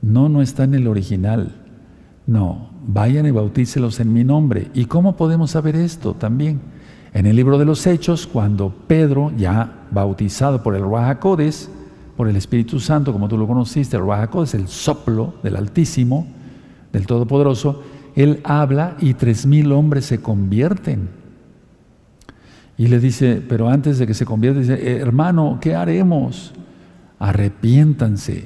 No, 0.00 0.28
no 0.28 0.42
está 0.42 0.64
en 0.64 0.74
el 0.74 0.86
original. 0.86 1.52
No, 2.26 2.70
vayan 2.86 3.26
y 3.26 3.30
bautícelos 3.30 4.00
en 4.00 4.12
mi 4.12 4.22
nombre. 4.22 4.68
¿Y 4.74 4.84
cómo 4.84 5.16
podemos 5.16 5.52
saber 5.52 5.76
esto 5.76 6.14
también? 6.14 6.60
En 7.14 7.26
el 7.26 7.36
libro 7.36 7.58
de 7.58 7.64
los 7.64 7.86
Hechos, 7.86 8.26
cuando 8.26 8.70
Pedro, 8.86 9.32
ya 9.36 9.86
bautizado 9.90 10.62
por 10.62 10.76
el 10.76 10.82
Ruajacodes, 10.82 11.70
por 12.16 12.28
el 12.28 12.36
Espíritu 12.36 12.80
Santo, 12.80 13.12
como 13.12 13.28
tú 13.28 13.38
lo 13.38 13.46
conociste, 13.46 13.96
el 13.96 14.02
Ruajacodes, 14.02 14.54
el 14.54 14.68
soplo 14.68 15.34
del 15.42 15.56
Altísimo, 15.56 16.26
del 16.92 17.06
Todopoderoso, 17.06 17.82
él 18.14 18.40
habla 18.44 18.96
y 19.00 19.14
tres 19.14 19.46
mil 19.46 19.72
hombres 19.72 20.06
se 20.06 20.20
convierten. 20.20 21.08
Y 22.76 22.86
le 22.86 23.00
dice, 23.00 23.42
pero 23.46 23.68
antes 23.68 23.98
de 23.98 24.06
que 24.06 24.14
se 24.14 24.24
convierta, 24.24 24.60
dice, 24.60 24.98
hermano, 24.98 25.58
¿qué 25.60 25.74
haremos? 25.74 26.52
Arrepiéntanse 27.18 28.44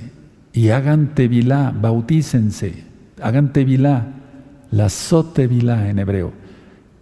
y 0.52 0.69
hagan 0.70 1.14
tevilá, 1.14 1.73
bautícense, 1.74 2.85
hagan 3.23 3.52
tevilá, 3.52 4.06
la 4.70 4.89
sotevilá 4.89 5.89
en 5.89 5.98
hebreo, 5.98 6.32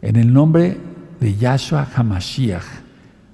en 0.02 0.16
el 0.16 0.32
nombre 0.32 0.76
de 1.20 1.36
Yahshua 1.36 1.86
HaMashiach, 1.94 2.64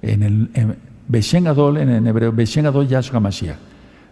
en 0.01 0.23
el 0.23 0.49
en, 0.53 1.47
Adol, 1.47 1.77
en 1.77 2.05
hebreo, 2.05 2.31
Beshen 2.31 2.65
Adol 2.65 2.87
Yahshua 2.87 3.17
HaMashiach. 3.17 3.66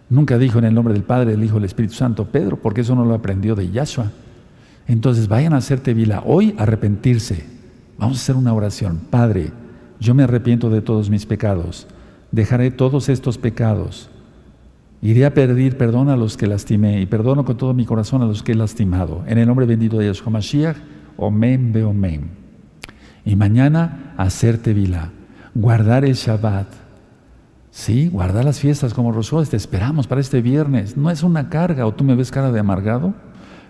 Nunca 0.08 0.38
dijo 0.38 0.58
en 0.58 0.66
el 0.66 0.74
nombre 0.74 0.94
del 0.94 1.02
Padre, 1.02 1.32
del 1.32 1.44
Hijo 1.44 1.54
del 1.54 1.64
Espíritu 1.64 1.94
Santo 1.94 2.26
Pedro, 2.26 2.56
porque 2.60 2.82
eso 2.82 2.94
no 2.94 3.04
lo 3.04 3.14
aprendió 3.14 3.54
de 3.54 3.70
Yahshua. 3.70 4.12
Entonces 4.86 5.28
vayan 5.28 5.52
a 5.52 5.58
hacer 5.58 5.80
tevilá, 5.80 6.22
hoy 6.24 6.54
arrepentirse. 6.58 7.44
Vamos 7.98 8.18
a 8.18 8.20
hacer 8.20 8.36
una 8.36 8.54
oración. 8.54 9.00
Padre, 9.10 9.50
yo 9.98 10.14
me 10.14 10.22
arrepiento 10.22 10.70
de 10.70 10.80
todos 10.80 11.10
mis 11.10 11.26
pecados. 11.26 11.86
Dejaré 12.30 12.70
todos 12.70 13.08
estos 13.08 13.38
pecados 13.38 14.10
Iré 15.02 15.26
a 15.26 15.34
pedir 15.34 15.76
perdón 15.76 16.08
a 16.08 16.16
los 16.16 16.36
que 16.36 16.46
lastimé 16.46 17.00
y 17.00 17.06
perdono 17.06 17.44
con 17.44 17.56
todo 17.56 17.74
mi 17.74 17.84
corazón 17.84 18.22
a 18.22 18.26
los 18.26 18.42
que 18.42 18.52
he 18.52 18.54
lastimado. 18.54 19.24
En 19.26 19.38
el 19.38 19.46
nombre 19.46 19.66
bendito 19.66 19.98
de 19.98 20.06
Yahshua 20.06 20.30
Mashiach, 20.30 20.76
Omen 21.16 21.72
be 21.72 21.84
Omen. 21.84 22.30
Y 23.24 23.36
mañana 23.36 24.14
hacer 24.16 24.58
Tevilá, 24.58 25.10
guardar 25.54 26.04
el 26.04 26.14
Shabbat. 26.14 26.66
Sí, 27.76 28.08
guardar 28.08 28.46
las 28.46 28.58
fiestas 28.58 28.94
como 28.94 29.12
Rosuel, 29.12 29.46
te 29.50 29.58
esperamos 29.58 30.06
para 30.06 30.22
este 30.22 30.40
viernes. 30.40 30.96
No 30.96 31.10
es 31.10 31.22
una 31.22 31.50
carga, 31.50 31.84
o 31.84 31.92
tú 31.92 32.04
me 32.04 32.14
ves 32.14 32.30
cara 32.30 32.50
de 32.50 32.58
amargado. 32.58 33.12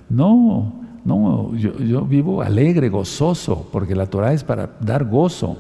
No, 0.09 0.81
no, 1.05 1.53
yo, 1.57 1.77
yo 1.79 2.03
vivo 2.03 2.41
alegre, 2.41 2.89
gozoso, 2.89 3.69
porque 3.73 3.97
la 3.97 4.07
Torah 4.07 4.33
es 4.33 4.45
para 4.45 4.77
dar 4.81 5.05
gozo. 5.07 5.59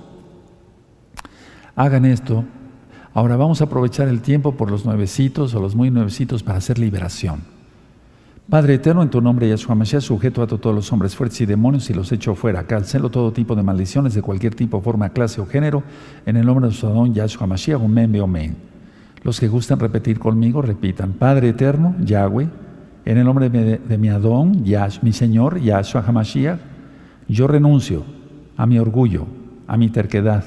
Hagan 1.74 2.04
esto 2.04 2.44
Ahora 3.14 3.36
vamos 3.36 3.62
a 3.62 3.64
aprovechar 3.64 4.06
el 4.06 4.20
tiempo 4.20 4.52
por 4.52 4.70
los 4.70 4.84
nuevecitos 4.84 5.52
o 5.54 5.60
los 5.60 5.74
muy 5.74 5.90
nuevecitos 5.90 6.44
para 6.44 6.58
hacer 6.58 6.78
liberación. 6.78 7.55
Padre 8.48 8.74
eterno, 8.74 9.02
en 9.02 9.10
tu 9.10 9.20
nombre, 9.20 9.48
Yahshua 9.48 9.74
Mashiach, 9.74 10.02
sujeto 10.02 10.42
a 10.42 10.46
todos 10.46 10.74
los 10.74 10.92
hombres 10.92 11.16
fuertes 11.16 11.40
y 11.40 11.46
demonios 11.46 11.90
y 11.90 11.94
los 11.94 12.12
echo 12.12 12.34
fuera. 12.34 12.64
Cancelo 12.64 13.10
todo 13.10 13.32
tipo 13.32 13.56
de 13.56 13.62
maldiciones 13.62 14.14
de 14.14 14.22
cualquier 14.22 14.54
tipo, 14.54 14.80
forma, 14.80 15.08
clase 15.08 15.40
o 15.40 15.46
género. 15.46 15.82
En 16.26 16.36
el 16.36 16.46
nombre 16.46 16.68
de 16.68 16.72
su 16.72 16.86
Adón, 16.86 17.12
Yahshua 17.12 17.46
Mashiach, 17.46 17.80
Omen, 17.80 18.20
Omen. 18.20 18.56
Los 19.22 19.40
que 19.40 19.48
gustan 19.48 19.80
repetir 19.80 20.18
conmigo, 20.20 20.62
repitan. 20.62 21.12
Padre 21.12 21.48
eterno, 21.48 21.96
Yahweh, 22.00 22.48
en 23.04 23.18
el 23.18 23.24
nombre 23.24 23.50
de, 23.50 23.98
mi 23.98 24.08
Adón, 24.08 24.64
mi 25.02 25.12
Señor, 25.12 25.60
Yahshua 25.60 26.04
HaMashiach, 26.06 26.58
yo 27.28 27.46
renuncio 27.48 28.04
a 28.56 28.66
mi 28.66 28.78
orgullo, 28.78 29.26
a 29.66 29.76
mi 29.76 29.88
terquedad, 29.88 30.44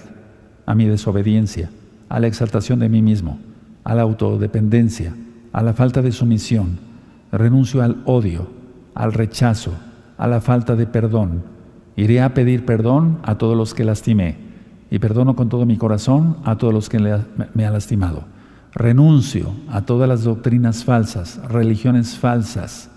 a 0.65 0.73
mi 0.75 0.85
desobediencia 0.85 1.69
a 2.09 2.19
la 2.19 2.27
exaltación 2.27 2.79
de 2.79 2.89
mí 2.89 3.01
mismo, 3.01 3.39
a 3.83 3.95
la 3.95 4.01
autodependencia, 4.01 5.15
a 5.53 5.63
la 5.63 5.73
falta 5.73 6.01
de 6.01 6.11
sumisión. 6.11 6.88
Renuncio 7.31 7.81
al 7.81 8.01
odio, 8.05 8.47
al 8.95 9.13
rechazo, 9.13 9.73
a 10.17 10.27
la 10.27 10.41
falta 10.41 10.75
de 10.75 10.87
perdón 10.87 11.43
Iré 11.99 12.21
a 12.21 12.33
pedir 12.33 12.65
perdón 12.65 13.19
a 13.23 13.37
todos 13.37 13.57
los 13.57 13.73
que 13.73 13.83
lastimé 13.83 14.37
y 14.89 14.99
perdono 14.99 15.35
con 15.35 15.49
todo 15.49 15.65
mi 15.65 15.75
corazón 15.75 16.37
a 16.45 16.57
todos 16.57 16.73
los 16.73 16.87
que 16.87 16.97
me 16.97 17.65
han 17.65 17.73
lastimado. 17.73 18.23
Renuncio 18.71 19.51
a 19.69 19.81
todas 19.81 20.07
las 20.07 20.23
doctrinas 20.23 20.85
falsas, 20.85 21.41
religiones 21.49 22.17
falsas. 22.17 22.89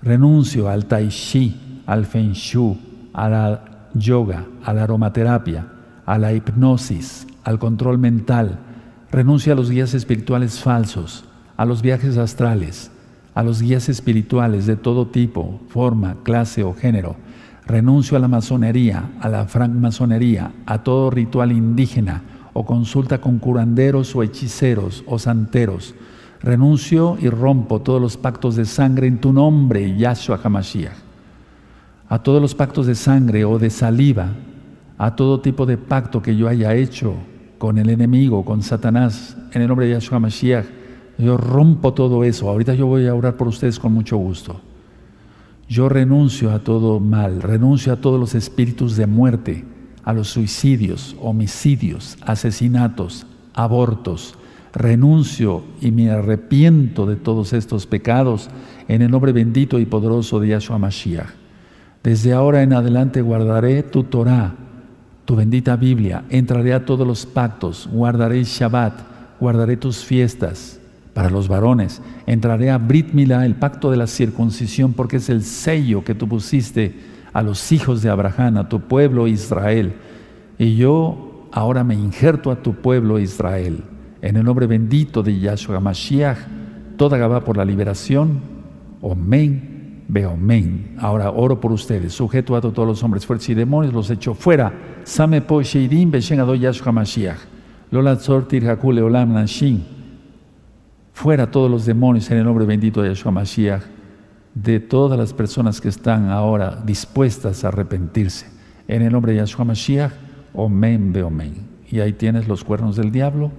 Renuncio 0.00 0.70
al 0.70 0.86
tai 0.86 1.08
chi, 1.08 1.82
al 1.84 2.06
feng 2.06 2.32
shui, 2.32 2.78
a 3.12 3.28
la 3.28 3.60
yoga, 3.92 4.46
a 4.64 4.72
la 4.72 4.84
aromaterapia, 4.84 5.66
a 6.06 6.16
la 6.16 6.32
hipnosis, 6.32 7.26
al 7.44 7.58
control 7.58 7.98
mental. 7.98 8.60
Renuncio 9.10 9.52
a 9.52 9.56
los 9.56 9.70
guías 9.70 9.92
espirituales 9.92 10.58
falsos, 10.58 11.26
a 11.58 11.66
los 11.66 11.82
viajes 11.82 12.16
astrales, 12.16 12.90
a 13.38 13.44
los 13.44 13.62
guías 13.62 13.88
espirituales 13.88 14.66
de 14.66 14.74
todo 14.74 15.06
tipo, 15.06 15.60
forma, 15.68 16.16
clase 16.24 16.64
o 16.64 16.74
género. 16.74 17.14
Renuncio 17.68 18.16
a 18.16 18.20
la 18.20 18.26
masonería, 18.26 19.12
a 19.20 19.28
la 19.28 19.46
francmasonería, 19.46 20.50
a 20.66 20.82
todo 20.82 21.08
ritual 21.08 21.52
indígena 21.52 22.24
o 22.52 22.66
consulta 22.66 23.20
con 23.20 23.38
curanderos 23.38 24.16
o 24.16 24.24
hechiceros 24.24 25.04
o 25.06 25.20
santeros. 25.20 25.94
Renuncio 26.42 27.16
y 27.20 27.28
rompo 27.28 27.80
todos 27.80 28.02
los 28.02 28.16
pactos 28.16 28.56
de 28.56 28.64
sangre 28.64 29.06
en 29.06 29.20
tu 29.20 29.32
nombre, 29.32 29.96
Yahshua 29.96 30.40
HaMashiach. 30.42 30.96
A 32.08 32.20
todos 32.20 32.42
los 32.42 32.56
pactos 32.56 32.88
de 32.88 32.96
sangre 32.96 33.44
o 33.44 33.56
de 33.60 33.70
saliva, 33.70 34.32
a 34.98 35.14
todo 35.14 35.40
tipo 35.40 35.64
de 35.64 35.78
pacto 35.78 36.20
que 36.20 36.34
yo 36.34 36.48
haya 36.48 36.74
hecho 36.74 37.14
con 37.58 37.78
el 37.78 37.88
enemigo, 37.88 38.44
con 38.44 38.64
Satanás, 38.64 39.36
en 39.52 39.62
el 39.62 39.68
nombre 39.68 39.86
de 39.86 39.92
Yahshua 39.92 40.16
HaMashiach, 40.16 40.77
yo 41.18 41.36
rompo 41.36 41.92
todo 41.92 42.22
eso. 42.24 42.48
Ahorita 42.48 42.74
yo 42.74 42.86
voy 42.86 43.06
a 43.06 43.14
orar 43.14 43.36
por 43.36 43.48
ustedes 43.48 43.78
con 43.78 43.92
mucho 43.92 44.16
gusto. 44.16 44.60
Yo 45.68 45.88
renuncio 45.88 46.50
a 46.52 46.60
todo 46.60 47.00
mal, 47.00 47.42
renuncio 47.42 47.92
a 47.92 47.96
todos 47.96 48.18
los 48.18 48.34
espíritus 48.34 48.96
de 48.96 49.06
muerte 49.06 49.64
a 50.04 50.14
los 50.14 50.28
suicidios, 50.28 51.14
homicidios, 51.20 52.16
asesinatos, 52.22 53.26
abortos. 53.52 54.36
Renuncio 54.72 55.64
y 55.80 55.90
me 55.90 56.10
arrepiento 56.10 57.04
de 57.04 57.16
todos 57.16 57.52
estos 57.52 57.86
pecados 57.86 58.48
en 58.86 59.02
el 59.02 59.10
nombre 59.10 59.32
bendito 59.32 59.78
y 59.78 59.86
poderoso 59.86 60.40
de 60.40 60.48
Yahshua 60.48 60.78
Mashiach. 60.78 61.28
Desde 62.02 62.32
ahora 62.32 62.62
en 62.62 62.72
adelante 62.72 63.20
guardaré 63.20 63.82
tu 63.82 64.04
Torah, 64.04 64.54
tu 65.24 65.36
bendita 65.36 65.76
Biblia, 65.76 66.24
entraré 66.30 66.72
a 66.72 66.84
todos 66.84 67.06
los 67.06 67.26
pactos, 67.26 67.88
guardaré 67.92 68.44
Shabbat, 68.44 69.00
guardaré 69.40 69.76
tus 69.76 70.04
fiestas 70.04 70.78
para 71.18 71.30
los 71.30 71.48
varones, 71.48 72.00
entraré 72.26 72.70
a 72.70 72.78
Brit 72.78 73.12
el 73.12 73.56
pacto 73.56 73.90
de 73.90 73.96
la 73.96 74.06
circuncisión, 74.06 74.92
porque 74.92 75.16
es 75.16 75.28
el 75.28 75.42
sello 75.42 76.04
que 76.04 76.14
tú 76.14 76.28
pusiste 76.28 76.94
a 77.32 77.42
los 77.42 77.72
hijos 77.72 78.02
de 78.02 78.08
Abraham, 78.08 78.58
a 78.58 78.68
tu 78.68 78.82
pueblo 78.82 79.26
Israel. 79.26 79.94
Y 80.60 80.76
yo 80.76 81.48
ahora 81.50 81.82
me 81.82 81.96
injerto 81.96 82.52
a 82.52 82.62
tu 82.62 82.74
pueblo 82.74 83.18
Israel. 83.18 83.82
En 84.22 84.36
el 84.36 84.44
nombre 84.44 84.68
bendito 84.68 85.24
de 85.24 85.40
Yahshua 85.40 85.80
Mashiach, 85.80 86.38
toda 86.96 87.18
Gabá 87.18 87.40
por 87.40 87.56
la 87.56 87.64
liberación. 87.64 88.40
Omen, 89.00 90.04
men. 90.08 90.94
Ahora 91.00 91.32
oro 91.32 91.60
por 91.60 91.72
ustedes. 91.72 92.12
Sujeto 92.12 92.54
a 92.54 92.60
todos 92.60 92.86
los 92.86 93.02
hombres 93.02 93.26
fuertes 93.26 93.48
y 93.48 93.54
demonios, 93.54 93.92
los 93.92 94.08
echo 94.08 94.34
fuera. 94.34 94.72
Same 95.02 95.40
po 95.40 95.62
sheidim 95.62 96.12
Yahshua 96.12 96.92
Mashiach. 96.92 97.40
Lola 97.90 98.14
tzortir 98.14 98.68
hakule 98.68 99.02
olam. 99.02 99.34
Fuera 101.18 101.50
todos 101.50 101.68
los 101.68 101.84
demonios 101.84 102.30
en 102.30 102.38
el 102.38 102.44
nombre 102.44 102.64
bendito 102.64 103.02
de 103.02 103.08
Yahshua 103.08 103.32
Mashiach 103.32 103.82
de 104.54 104.78
todas 104.78 105.18
las 105.18 105.32
personas 105.32 105.80
que 105.80 105.88
están 105.88 106.30
ahora 106.30 106.80
dispuestas 106.86 107.64
a 107.64 107.68
arrepentirse. 107.68 108.46
En 108.86 109.02
el 109.02 109.10
nombre 109.10 109.32
de 109.32 109.38
Yahshua 109.38 109.64
Mashiach, 109.64 110.12
Omen 110.54 111.12
Beomen. 111.12 111.54
Y 111.90 111.98
ahí 111.98 112.12
tienes 112.12 112.46
los 112.46 112.62
cuernos 112.62 112.94
del 112.94 113.10
diablo 113.10 113.50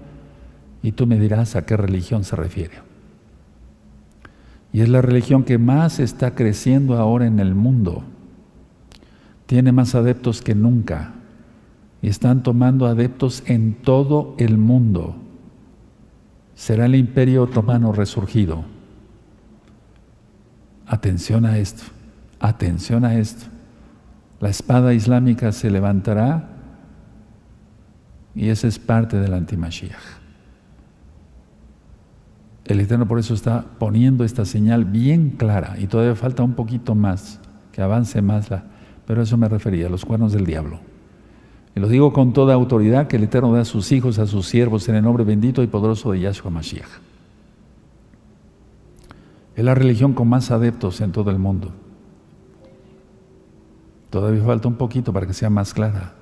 y 0.82 0.94
tú 0.94 1.06
me 1.06 1.20
dirás 1.20 1.58
a 1.58 1.66
qué 1.66 1.76
religión 1.76 2.24
se 2.24 2.38
refiere. 2.38 2.76
Y 4.72 4.80
es 4.80 4.88
la 4.88 5.02
religión 5.02 5.44
que 5.44 5.58
más 5.58 6.00
está 6.00 6.36
creciendo 6.36 6.96
ahora 6.96 7.28
en 7.28 7.42
el 7.42 7.56
mundo. 7.56 8.06
Tiene 9.48 9.74
más 9.74 9.96
adeptos 9.96 10.42
que 10.42 10.56
nunca. 10.56 11.12
Y 12.02 12.08
están 12.08 12.42
tomando 12.42 12.86
adeptos 12.86 13.44
en 13.48 13.74
todo 13.74 14.34
el 14.38 14.58
mundo. 14.58 15.18
Será 16.60 16.88
el 16.88 16.96
imperio 16.96 17.44
otomano 17.44 17.94
resurgido. 17.94 18.66
Atención 20.86 21.46
a 21.46 21.58
esto, 21.58 21.84
atención 22.38 23.06
a 23.06 23.18
esto. 23.18 23.46
La 24.42 24.50
espada 24.50 24.94
islámica 24.94 25.54
se 25.54 25.72
levantará 25.72 26.50
y 28.36 28.50
esa 28.50 28.68
es 28.68 28.78
parte 28.78 29.22
del 29.22 29.36
antimashiach. 29.36 29.96
El 32.66 32.82
Eterno 32.82 33.08
por 33.08 33.20
eso 33.20 33.34
está 33.34 33.64
poniendo 33.80 34.26
esta 34.26 34.44
señal 34.44 34.84
bien 34.84 35.30
clara 35.30 35.76
y 35.80 35.88
todavía 35.88 36.16
falta 36.16 36.44
un 36.44 36.56
poquito 36.56 36.94
más, 36.94 37.40
que 37.72 37.82
avance 37.82 38.22
más 38.22 38.50
la, 38.50 38.66
pero 39.08 39.22
eso 39.22 39.38
me 39.38 39.48
refería, 39.48 39.88
a 39.88 39.90
los 39.90 40.04
cuernos 40.04 40.34
del 40.34 40.46
diablo. 40.46 40.89
Y 41.76 41.80
lo 41.80 41.88
digo 41.88 42.14
con 42.14 42.34
toda 42.34 42.54
autoridad 42.54 43.08
que 43.08 43.18
el 43.18 43.24
Eterno 43.24 43.54
da 43.54 43.62
a 43.62 43.66
sus 43.66 43.92
hijos, 43.92 44.20
a 44.20 44.28
sus 44.28 44.48
siervos 44.48 44.88
en 44.90 44.96
el 44.96 45.04
nombre 45.04 45.24
bendito 45.24 45.64
y 45.64 45.68
poderoso 45.68 46.12
de 46.12 46.22
Yahshua 46.22 46.52
Mashiach. 46.52 46.90
Es 49.56 49.64
la 49.64 49.76
religión 49.76 50.14
con 50.14 50.28
más 50.28 50.52
adeptos 50.52 51.02
en 51.02 51.12
todo 51.12 51.32
el 51.32 51.38
mundo. 51.38 51.72
Todavía 54.10 54.44
falta 54.44 54.68
un 54.68 54.76
poquito 54.76 55.14
para 55.14 55.28
que 55.28 55.34
sea 55.34 55.50
más 55.50 55.74
clara. 55.74 56.14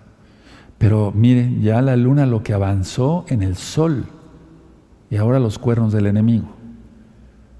Pero 0.77 1.11
miren, 1.15 1.61
ya 1.61 1.81
la 1.81 1.95
luna 1.95 2.25
lo 2.25 2.43
que 2.43 2.53
avanzó 2.53 3.25
en 3.29 3.41
el 3.41 3.55
sol 3.55 4.05
y 5.09 5.15
ahora 5.15 5.39
los 5.39 5.57
cuernos 5.57 5.93
del 5.93 6.07
enemigo. 6.07 6.47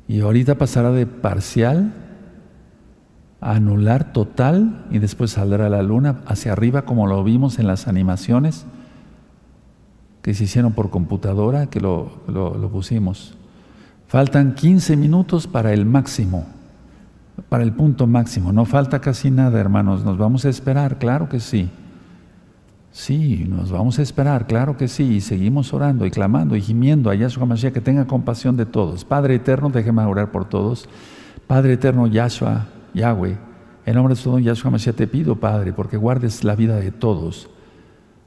Y 0.07 0.22
ahorita 0.22 0.55
pasará 0.55 0.91
de 0.91 1.05
parcial 1.05 1.93
anular 3.56 4.11
total 4.11 4.86
y 4.91 4.99
después 4.99 5.32
saldrá 5.32 5.69
la 5.69 5.82
luna 5.82 6.22
hacia 6.26 6.52
arriba 6.52 6.84
como 6.84 7.07
lo 7.07 7.24
vimos 7.24 7.60
en 7.60 7.68
las 7.68 7.88
animaciones 7.88 8.65
que 10.22 10.34
se 10.34 10.44
hicieron 10.44 10.74
por 10.74 10.90
computadora, 10.90 11.68
que 11.68 11.80
lo, 11.80 12.11
lo 12.28 12.69
pusimos. 12.69 13.38
Faltan 14.07 14.56
15 14.56 14.98
minutos 14.98 15.48
para 15.48 15.74
el 15.74 15.86
máximo, 15.86 16.45
para 17.49 17.64
el 17.64 17.74
punto 17.74 18.07
máximo. 18.07 18.52
No 18.52 18.65
falta 18.65 18.99
casi 18.99 19.32
nada, 19.32 19.60
hermanos. 19.60 20.03
Nos 20.03 20.18
vamos 20.18 20.45
a 20.45 20.49
esperar, 20.49 20.98
claro 20.98 21.30
que 21.30 21.40
sí. 21.40 21.69
Sí, 22.91 23.45
nos 23.48 23.72
vamos 23.72 23.99
a 23.99 24.02
esperar, 24.02 24.48
claro 24.48 24.76
que 24.76 24.88
sí. 24.88 25.15
Y 25.15 25.22
seguimos 25.22 25.74
orando 25.74 26.06
y 26.06 26.11
clamando 26.11 26.56
y 26.56 26.61
gimiendo 26.61 27.10
a 27.10 27.15
Yahshua 27.15 27.45
Mashiach 27.45 27.74
que 27.74 27.82
tenga 27.82 28.07
compasión 28.07 28.57
de 28.57 28.65
todos. 28.65 29.06
Padre 29.06 29.36
eterno, 29.36 29.69
déjeme 29.69 30.03
orar 30.03 30.32
por 30.32 30.45
todos. 30.45 30.90
Padre 31.48 31.74
eterno, 31.74 32.07
Yahshua, 32.07 32.65
Yahweh, 32.98 33.38
en 33.86 33.95
nombre 33.95 34.15
de 34.15 34.22
su 34.22 34.30
don 34.30 34.44
Yahshua 34.44 34.72
Mashiach 34.72 34.95
te 34.95 35.07
pido, 35.07 35.38
Padre, 35.38 35.72
porque 35.72 35.95
guardes 35.95 36.44
la 36.44 36.56
vida 36.56 36.76
de 36.76 36.91
todos. 36.91 37.49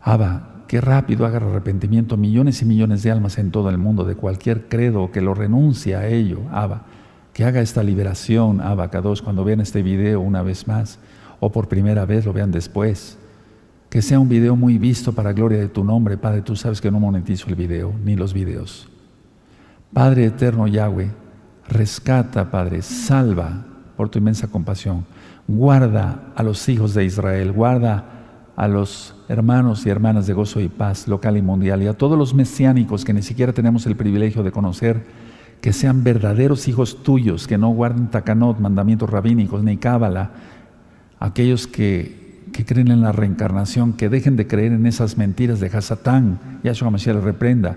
Abba, 0.00 0.60
Qué 0.70 0.80
rápido 0.80 1.26
haga 1.26 1.38
arrepentimiento 1.38 2.16
millones 2.16 2.62
y 2.62 2.64
millones 2.64 3.02
de 3.02 3.10
almas 3.10 3.38
en 3.38 3.50
todo 3.50 3.70
el 3.70 3.76
mundo, 3.76 4.04
de 4.04 4.14
cualquier 4.14 4.68
credo 4.68 5.10
que 5.10 5.20
lo 5.20 5.34
renuncie 5.34 5.96
a 5.96 6.06
ello, 6.06 6.42
Abba. 6.52 6.84
Que 7.32 7.44
haga 7.44 7.60
esta 7.60 7.82
liberación, 7.82 8.60
Abba 8.60 8.88
Kadosh, 8.88 9.20
cuando 9.20 9.42
vean 9.42 9.60
este 9.60 9.82
video 9.82 10.20
una 10.20 10.42
vez 10.42 10.68
más, 10.68 11.00
o 11.40 11.50
por 11.50 11.66
primera 11.66 12.06
vez 12.06 12.24
lo 12.24 12.32
vean 12.32 12.52
después. 12.52 13.18
Que 13.88 14.00
sea 14.00 14.20
un 14.20 14.28
video 14.28 14.54
muy 14.54 14.78
visto 14.78 15.12
para 15.12 15.32
gloria 15.32 15.58
de 15.58 15.66
tu 15.66 15.82
nombre, 15.82 16.16
Padre. 16.16 16.42
Tú 16.42 16.54
sabes 16.54 16.80
que 16.80 16.92
no 16.92 17.00
monetizo 17.00 17.48
el 17.48 17.56
video, 17.56 17.92
ni 18.04 18.14
los 18.14 18.32
videos. 18.32 18.88
Padre 19.92 20.26
eterno 20.26 20.68
Yahweh, 20.68 21.10
rescata, 21.68 22.48
Padre, 22.48 22.82
salva 22.82 23.69
por 24.00 24.08
tu 24.08 24.18
inmensa 24.18 24.48
compasión. 24.48 25.04
Guarda 25.46 26.32
a 26.34 26.42
los 26.42 26.70
hijos 26.70 26.94
de 26.94 27.04
Israel, 27.04 27.52
guarda 27.52 28.06
a 28.56 28.66
los 28.66 29.14
hermanos 29.28 29.84
y 29.84 29.90
hermanas 29.90 30.26
de 30.26 30.32
gozo 30.32 30.58
y 30.62 30.70
paz 30.70 31.06
local 31.06 31.36
y 31.36 31.42
mundial 31.42 31.82
y 31.82 31.86
a 31.86 31.92
todos 31.92 32.16
los 32.16 32.32
mesiánicos 32.32 33.04
que 33.04 33.12
ni 33.12 33.20
siquiera 33.20 33.52
tenemos 33.52 33.84
el 33.84 33.96
privilegio 33.96 34.42
de 34.42 34.52
conocer, 34.52 35.04
que 35.60 35.74
sean 35.74 36.02
verdaderos 36.02 36.66
hijos 36.66 37.02
tuyos, 37.02 37.46
que 37.46 37.58
no 37.58 37.68
guarden 37.68 38.08
takanot, 38.08 38.58
mandamientos 38.58 39.10
rabínicos, 39.10 39.62
ni 39.62 39.76
cábala, 39.76 40.30
aquellos 41.18 41.66
que, 41.66 42.48
que, 42.54 42.64
creen 42.64 42.90
en 42.90 43.02
la 43.02 43.12
reencarnación, 43.12 43.92
que 43.92 44.08
dejen 44.08 44.34
de 44.36 44.46
creer 44.46 44.72
en 44.72 44.86
esas 44.86 45.18
mentiras 45.18 45.60
de 45.60 45.66
Hasatán, 45.66 46.40
Yahshua 46.64 46.88
Mashiach 46.88 47.16
les 47.16 47.24
reprenda, 47.24 47.76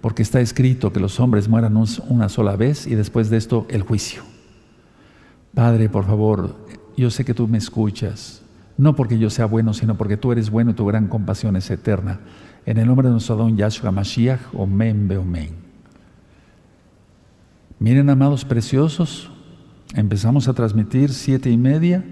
porque 0.00 0.22
está 0.22 0.40
escrito 0.40 0.92
que 0.92 1.00
los 1.00 1.18
hombres 1.18 1.48
mueran 1.48 1.76
una 2.08 2.28
sola 2.28 2.54
vez 2.54 2.86
y 2.86 2.94
después 2.94 3.30
de 3.30 3.38
esto 3.38 3.66
el 3.68 3.82
juicio. 3.82 4.35
Padre, 5.56 5.88
por 5.88 6.04
favor, 6.04 6.54
yo 6.98 7.10
sé 7.10 7.24
que 7.24 7.32
tú 7.32 7.48
me 7.48 7.56
escuchas, 7.56 8.42
no 8.76 8.94
porque 8.94 9.18
yo 9.18 9.30
sea 9.30 9.46
bueno, 9.46 9.72
sino 9.72 9.94
porque 9.94 10.18
tú 10.18 10.30
eres 10.30 10.50
bueno 10.50 10.72
y 10.72 10.74
tu 10.74 10.84
gran 10.84 11.08
compasión 11.08 11.56
es 11.56 11.70
eterna. 11.70 12.20
En 12.66 12.76
el 12.76 12.86
nombre 12.86 13.08
de 13.08 13.12
nuestro 13.12 13.36
don 13.36 13.56
Yahshua 13.56 13.90
Mashiach, 13.90 14.38
Omen 14.52 15.08
Beomen. 15.08 15.54
Miren, 17.78 18.10
amados 18.10 18.44
preciosos, 18.44 19.30
empezamos 19.94 20.46
a 20.46 20.52
transmitir 20.52 21.10
siete 21.10 21.50
y 21.50 21.56
media 21.56 22.04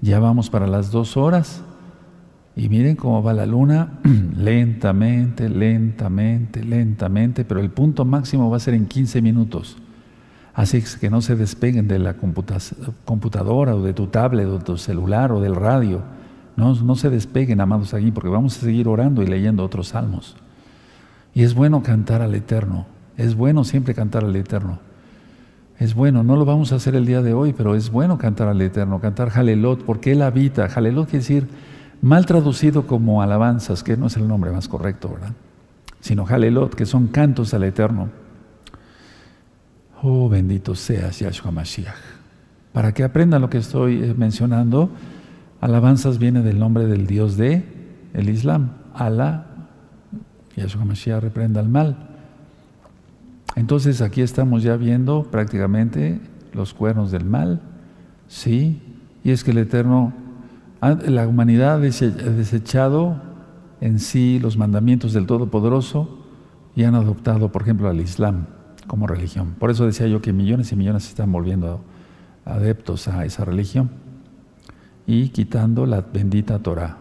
Ya 0.00 0.18
vamos 0.18 0.50
para 0.50 0.66
las 0.66 0.90
dos 0.90 1.16
horas. 1.16 1.62
Y 2.56 2.68
miren 2.68 2.96
cómo 2.96 3.22
va 3.22 3.32
la 3.32 3.46
luna, 3.46 4.00
lentamente, 4.36 5.48
lentamente, 5.48 6.64
lentamente, 6.64 7.44
pero 7.44 7.60
el 7.60 7.70
punto 7.70 8.04
máximo 8.04 8.50
va 8.50 8.56
a 8.56 8.60
ser 8.60 8.74
en 8.74 8.86
15 8.86 9.22
minutos. 9.22 9.76
Así 10.54 10.82
que 11.00 11.08
no 11.08 11.22
se 11.22 11.34
despeguen 11.34 11.88
de 11.88 11.98
la 11.98 12.14
computadora 12.14 13.74
o 13.74 13.82
de 13.82 13.94
tu 13.94 14.08
tablet 14.08 14.46
o 14.46 14.58
de 14.58 14.64
tu 14.64 14.76
celular 14.76 15.32
o 15.32 15.40
del 15.40 15.56
radio. 15.56 16.02
No, 16.56 16.74
no 16.74 16.94
se 16.94 17.08
despeguen, 17.08 17.60
amados 17.60 17.94
aquí, 17.94 18.10
porque 18.10 18.28
vamos 18.28 18.58
a 18.58 18.60
seguir 18.60 18.86
orando 18.86 19.22
y 19.22 19.26
leyendo 19.26 19.64
otros 19.64 19.88
salmos. 19.88 20.36
Y 21.34 21.42
es 21.42 21.54
bueno 21.54 21.82
cantar 21.82 22.20
al 22.20 22.34
Eterno. 22.34 22.86
Es 23.16 23.34
bueno 23.34 23.64
siempre 23.64 23.94
cantar 23.94 24.24
al 24.24 24.36
Eterno. 24.36 24.78
Es 25.78 25.94
bueno, 25.94 26.22
no 26.22 26.36
lo 26.36 26.44
vamos 26.44 26.72
a 26.72 26.76
hacer 26.76 26.94
el 26.94 27.06
día 27.06 27.22
de 27.22 27.32
hoy, 27.32 27.54
pero 27.54 27.74
es 27.74 27.90
bueno 27.90 28.18
cantar 28.18 28.48
al 28.48 28.60
Eterno, 28.60 29.00
cantar 29.00 29.30
Jalelot, 29.30 29.84
porque 29.84 30.12
Él 30.12 30.22
habita. 30.22 30.68
Jalelot 30.68 31.06
quiere 31.06 31.20
decir 31.20 31.48
mal 32.02 32.26
traducido 32.26 32.86
como 32.86 33.22
alabanzas, 33.22 33.82
que 33.82 33.96
no 33.96 34.06
es 34.06 34.16
el 34.18 34.28
nombre 34.28 34.52
más 34.52 34.68
correcto, 34.68 35.08
¿verdad? 35.08 35.32
Sino 36.00 36.26
Jalelot, 36.26 36.74
que 36.74 36.84
son 36.84 37.06
cantos 37.06 37.54
al 37.54 37.64
Eterno. 37.64 38.10
Oh, 40.04 40.28
bendito 40.28 40.74
seas, 40.74 41.20
Yahshua 41.20 41.52
Mashiach. 41.52 41.94
Para 42.72 42.92
que 42.92 43.04
aprendan 43.04 43.40
lo 43.40 43.48
que 43.48 43.58
estoy 43.58 44.02
eh, 44.02 44.14
mencionando, 44.16 44.90
alabanzas 45.60 46.18
viene 46.18 46.42
del 46.42 46.58
nombre 46.58 46.86
del 46.86 47.06
Dios 47.06 47.36
de 47.36 47.64
el 48.12 48.28
Islam, 48.28 48.72
Alá, 48.94 49.46
Yahshua 50.56 50.84
Mashiach 50.84 51.22
reprenda 51.22 51.60
el 51.60 51.68
mal. 51.68 51.96
Entonces 53.54 54.00
aquí 54.00 54.22
estamos 54.22 54.64
ya 54.64 54.76
viendo 54.76 55.22
prácticamente 55.30 56.20
los 56.52 56.74
cuernos 56.74 57.12
del 57.12 57.24
mal, 57.24 57.60
¿sí? 58.26 58.82
Y 59.22 59.30
es 59.30 59.44
que 59.44 59.52
el 59.52 59.58
Eterno 59.58 60.12
la 60.80 61.28
humanidad 61.28 61.74
ha 61.74 61.78
desechado 61.78 63.22
en 63.80 64.00
sí 64.00 64.40
los 64.40 64.56
mandamientos 64.56 65.12
del 65.12 65.26
Todopoderoso 65.26 66.18
y 66.74 66.82
han 66.82 66.96
adoptado, 66.96 67.52
por 67.52 67.62
ejemplo, 67.62 67.88
al 67.88 68.00
Islam 68.00 68.46
como 68.92 69.06
religión. 69.06 69.54
Por 69.58 69.70
eso 69.70 69.86
decía 69.86 70.06
yo 70.06 70.20
que 70.20 70.34
millones 70.34 70.70
y 70.70 70.76
millones 70.76 71.04
se 71.04 71.08
están 71.08 71.32
volviendo 71.32 71.80
adeptos 72.44 73.08
a 73.08 73.24
esa 73.24 73.42
religión 73.42 73.88
y 75.06 75.30
quitando 75.30 75.86
la 75.86 76.02
bendita 76.02 76.58
Torah 76.58 76.98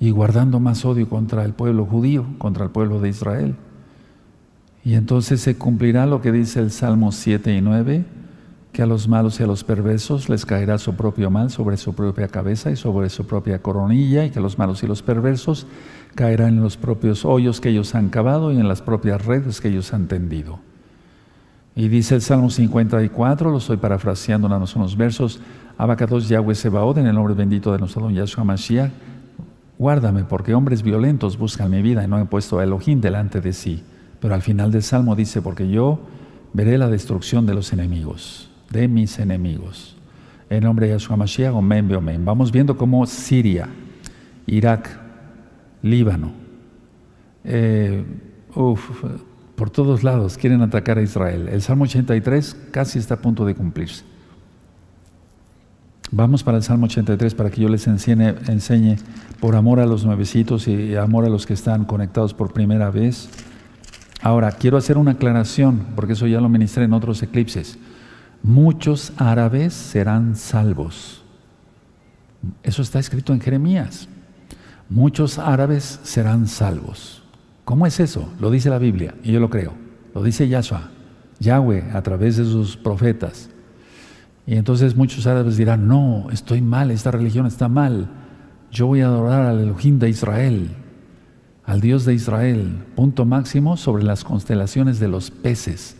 y 0.00 0.12
guardando 0.12 0.60
más 0.60 0.82
odio 0.86 1.06
contra 1.10 1.44
el 1.44 1.52
pueblo 1.52 1.84
judío, 1.84 2.24
contra 2.38 2.64
el 2.64 2.70
pueblo 2.70 3.02
de 3.02 3.10
Israel. 3.10 3.54
Y 4.82 4.94
entonces 4.94 5.42
se 5.42 5.58
cumplirá 5.58 6.06
lo 6.06 6.22
que 6.22 6.32
dice 6.32 6.60
el 6.60 6.70
Salmo 6.70 7.12
7 7.12 7.54
y 7.54 7.60
9, 7.60 8.06
que 8.72 8.80
a 8.80 8.86
los 8.86 9.06
malos 9.06 9.38
y 9.40 9.42
a 9.42 9.46
los 9.46 9.62
perversos 9.62 10.30
les 10.30 10.46
caerá 10.46 10.78
su 10.78 10.94
propio 10.94 11.30
mal 11.30 11.50
sobre 11.50 11.76
su 11.76 11.94
propia 11.94 12.28
cabeza 12.28 12.70
y 12.70 12.76
sobre 12.76 13.10
su 13.10 13.26
propia 13.26 13.60
coronilla, 13.60 14.24
y 14.24 14.30
que 14.30 14.40
los 14.40 14.56
malos 14.56 14.82
y 14.82 14.86
los 14.86 15.02
perversos 15.02 15.66
caerán 16.14 16.54
en 16.54 16.62
los 16.62 16.78
propios 16.78 17.26
hoyos 17.26 17.60
que 17.60 17.68
ellos 17.68 17.94
han 17.94 18.08
cavado 18.08 18.52
y 18.52 18.56
en 18.56 18.68
las 18.68 18.80
propias 18.80 19.22
redes 19.26 19.60
que 19.60 19.68
ellos 19.68 19.92
han 19.92 20.08
tendido. 20.08 20.60
Y 21.76 21.88
dice 21.88 22.14
el 22.14 22.22
Salmo 22.22 22.50
54, 22.50 23.50
lo 23.50 23.58
estoy 23.58 23.76
parafraseando 23.76 24.46
en 24.46 24.52
unos 24.54 24.96
versos, 24.96 25.40
Abacados 25.76 26.28
Yahweh 26.28 26.54
Sebaod, 26.54 26.98
en 26.98 27.06
el 27.06 27.14
nombre 27.14 27.34
bendito 27.34 27.72
de 27.72 27.78
nuestro 27.78 28.02
don 28.02 28.14
Yahshua 28.14 28.44
Mashiach, 28.44 28.92
guárdame, 29.76 30.22
porque 30.22 30.54
hombres 30.54 30.82
violentos 30.82 31.36
buscan 31.36 31.70
mi 31.70 31.82
vida 31.82 32.04
y 32.04 32.06
no 32.06 32.18
he 32.20 32.24
puesto 32.26 32.60
a 32.60 32.64
Elohim 32.64 33.00
delante 33.00 33.40
de 33.40 33.52
sí. 33.52 33.82
Pero 34.20 34.34
al 34.34 34.42
final 34.42 34.70
del 34.70 34.84
Salmo 34.84 35.16
dice, 35.16 35.42
porque 35.42 35.68
yo 35.68 35.98
veré 36.52 36.78
la 36.78 36.88
destrucción 36.88 37.44
de 37.44 37.54
los 37.54 37.72
enemigos 37.72 38.50
de 38.74 38.88
mis 38.88 39.18
enemigos. 39.18 39.96
En 40.50 40.64
nombre 40.64 40.86
de 40.86 40.92
Yahshua 40.92 41.16
Mashiach, 41.16 41.54
omen, 41.54 41.94
omen. 41.94 42.24
Vamos 42.24 42.52
viendo 42.52 42.76
cómo 42.76 43.06
Siria, 43.06 43.68
Irak, 44.46 45.00
Líbano, 45.82 46.32
eh, 47.44 48.04
por 49.56 49.70
todos 49.70 50.02
lados 50.02 50.36
quieren 50.36 50.62
atacar 50.62 50.98
a 50.98 51.02
Israel. 51.02 51.48
El 51.48 51.62
Salmo 51.62 51.84
83 51.84 52.56
casi 52.70 52.98
está 52.98 53.14
a 53.14 53.18
punto 53.18 53.44
de 53.44 53.54
cumplirse. 53.54 54.04
Vamos 56.10 56.42
para 56.42 56.58
el 56.58 56.62
Salmo 56.62 56.86
83 56.86 57.34
para 57.34 57.50
que 57.50 57.60
yo 57.60 57.68
les 57.68 57.86
enseñe, 57.86 58.34
enseñe 58.46 58.96
por 59.40 59.56
amor 59.56 59.80
a 59.80 59.86
los 59.86 60.04
nuevecitos 60.04 60.68
y 60.68 60.94
amor 60.96 61.24
a 61.24 61.28
los 61.28 61.46
que 61.46 61.54
están 61.54 61.84
conectados 61.84 62.34
por 62.34 62.52
primera 62.52 62.90
vez. 62.90 63.28
Ahora, 64.22 64.52
quiero 64.52 64.76
hacer 64.76 64.96
una 64.96 65.12
aclaración, 65.12 65.86
porque 65.96 66.12
eso 66.12 66.26
ya 66.26 66.40
lo 66.40 66.48
ministré 66.48 66.84
en 66.84 66.92
otros 66.92 67.22
eclipses 67.22 67.78
muchos 68.44 69.12
árabes 69.16 69.72
serán 69.72 70.36
salvos. 70.36 71.22
Eso 72.62 72.82
está 72.82 73.00
escrito 73.00 73.32
en 73.32 73.40
Jeremías. 73.40 74.06
Muchos 74.88 75.38
árabes 75.38 75.98
serán 76.04 76.46
salvos. 76.46 77.23
¿Cómo 77.64 77.86
es 77.86 77.98
eso? 78.00 78.28
Lo 78.40 78.50
dice 78.50 78.68
la 78.70 78.78
Biblia 78.78 79.14
y 79.22 79.32
yo 79.32 79.40
lo 79.40 79.50
creo. 79.50 79.72
Lo 80.14 80.22
dice 80.22 80.48
Yahshua, 80.48 80.90
Yahweh 81.40 81.90
a 81.92 82.02
través 82.02 82.36
de 82.36 82.44
sus 82.44 82.76
profetas. 82.76 83.50
Y 84.46 84.56
entonces 84.56 84.94
muchos 84.94 85.26
árabes 85.26 85.56
dirán, 85.56 85.88
no, 85.88 86.26
estoy 86.30 86.60
mal, 86.60 86.90
esta 86.90 87.10
religión 87.10 87.46
está 87.46 87.68
mal. 87.68 88.10
Yo 88.70 88.86
voy 88.86 89.00
a 89.00 89.06
adorar 89.06 89.46
al 89.46 89.60
Elohim 89.60 89.98
de 89.98 90.10
Israel, 90.10 90.68
al 91.64 91.80
Dios 91.80 92.04
de 92.04 92.14
Israel. 92.14 92.84
Punto 92.94 93.24
máximo 93.24 93.76
sobre 93.76 94.04
las 94.04 94.24
constelaciones 94.24 95.00
de 95.00 95.08
los 95.08 95.30
peces. 95.30 95.96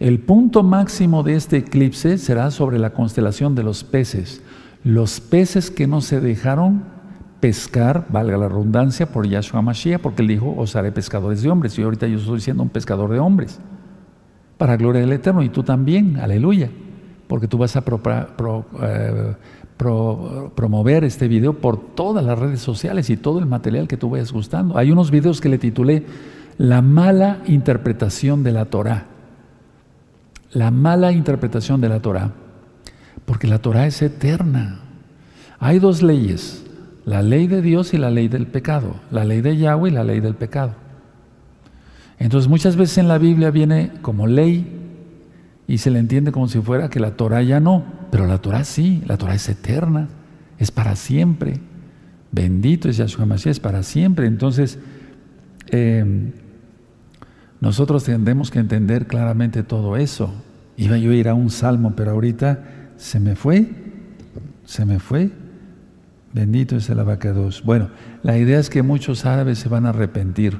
El 0.00 0.20
punto 0.20 0.62
máximo 0.62 1.22
de 1.22 1.34
este 1.34 1.56
eclipse 1.56 2.18
será 2.18 2.50
sobre 2.50 2.78
la 2.78 2.90
constelación 2.90 3.54
de 3.54 3.62
los 3.62 3.82
peces. 3.82 4.42
Los 4.84 5.20
peces 5.20 5.70
que 5.70 5.86
no 5.86 6.02
se 6.02 6.20
dejaron 6.20 6.84
pescar, 7.40 8.06
valga 8.10 8.36
la 8.36 8.48
redundancia, 8.48 9.06
por 9.06 9.26
Yahshua 9.26 9.62
Mashiach, 9.62 10.00
porque 10.00 10.22
él 10.22 10.28
dijo, 10.28 10.54
os 10.56 10.76
haré 10.76 10.92
pescadores 10.92 11.42
de 11.42 11.50
hombres. 11.50 11.78
Y 11.78 11.82
ahorita 11.82 12.06
yo 12.06 12.18
estoy 12.18 12.40
siendo 12.40 12.62
un 12.62 12.68
pescador 12.68 13.10
de 13.10 13.18
hombres. 13.18 13.58
Para 14.56 14.76
gloria 14.76 15.00
del 15.00 15.12
Eterno. 15.12 15.42
Y 15.42 15.48
tú 15.48 15.62
también, 15.62 16.16
aleluya. 16.16 16.70
Porque 17.26 17.46
tú 17.46 17.58
vas 17.58 17.76
a 17.76 17.84
eh, 17.84 19.34
promover 20.54 21.04
este 21.04 21.28
video 21.28 21.54
por 21.54 21.78
todas 21.94 22.24
las 22.24 22.38
redes 22.38 22.60
sociales 22.60 23.10
y 23.10 23.16
todo 23.16 23.38
el 23.38 23.46
material 23.46 23.86
que 23.86 23.96
tú 23.96 24.10
vayas 24.10 24.32
gustando. 24.32 24.76
Hay 24.76 24.90
unos 24.90 25.10
videos 25.10 25.40
que 25.40 25.48
le 25.48 25.58
titulé 25.58 26.04
La 26.56 26.82
mala 26.82 27.38
interpretación 27.46 28.42
de 28.42 28.52
la 28.52 28.64
Torah 28.64 29.06
la 30.52 30.70
mala 30.70 31.12
interpretación 31.12 31.80
de 31.80 31.88
la 31.88 32.00
Torah, 32.00 32.32
porque 33.24 33.46
la 33.46 33.58
Torah 33.58 33.86
es 33.86 34.00
eterna. 34.02 34.80
Hay 35.58 35.78
dos 35.78 36.02
leyes, 36.02 36.64
la 37.08 37.22
ley 37.22 37.46
de 37.46 37.62
Dios 37.62 37.94
y 37.94 37.96
la 37.96 38.10
ley 38.10 38.28
del 38.28 38.46
pecado, 38.46 38.96
la 39.10 39.24
ley 39.24 39.40
de 39.40 39.56
Yahweh 39.56 39.88
y 39.88 39.92
la 39.94 40.04
ley 40.04 40.20
del 40.20 40.34
pecado. 40.34 40.74
Entonces 42.18 42.50
muchas 42.50 42.76
veces 42.76 42.98
en 42.98 43.08
la 43.08 43.16
Biblia 43.16 43.50
viene 43.50 43.92
como 44.02 44.26
ley 44.26 44.70
y 45.66 45.78
se 45.78 45.90
le 45.90 46.00
entiende 46.00 46.32
como 46.32 46.48
si 46.48 46.60
fuera 46.60 46.90
que 46.90 47.00
la 47.00 47.12
Torah 47.12 47.40
ya 47.40 47.60
no, 47.60 47.82
pero 48.10 48.26
la 48.26 48.42
Torah 48.42 48.62
sí, 48.62 49.02
la 49.06 49.16
Torah 49.16 49.34
es 49.34 49.48
eterna, 49.48 50.08
es 50.58 50.70
para 50.70 50.96
siempre. 50.96 51.60
Bendito 52.30 52.90
es 52.90 52.98
Yahshua 52.98 53.24
Mashiach, 53.24 53.52
es 53.52 53.60
para 53.60 53.82
siempre. 53.82 54.26
Entonces, 54.26 54.78
eh, 55.70 56.30
nosotros 57.58 58.04
tendremos 58.04 58.50
que 58.50 58.58
entender 58.58 59.06
claramente 59.06 59.62
todo 59.62 59.96
eso. 59.96 60.34
Iba 60.76 60.98
yo 60.98 61.12
a 61.12 61.14
ir 61.14 61.30
a 61.30 61.34
un 61.34 61.48
salmo, 61.48 61.94
pero 61.96 62.10
ahorita 62.10 62.64
se 62.98 63.18
me 63.18 63.34
fue, 63.34 63.66
se 64.66 64.84
me 64.84 64.98
fue. 64.98 65.30
Bendito 66.32 66.76
es 66.76 66.90
el 66.90 67.00
abacados. 67.00 67.62
Bueno, 67.64 67.88
la 68.22 68.36
idea 68.36 68.58
es 68.58 68.68
que 68.68 68.82
muchos 68.82 69.24
árabes 69.24 69.58
se 69.58 69.68
van 69.68 69.86
a 69.86 69.90
arrepentir 69.90 70.58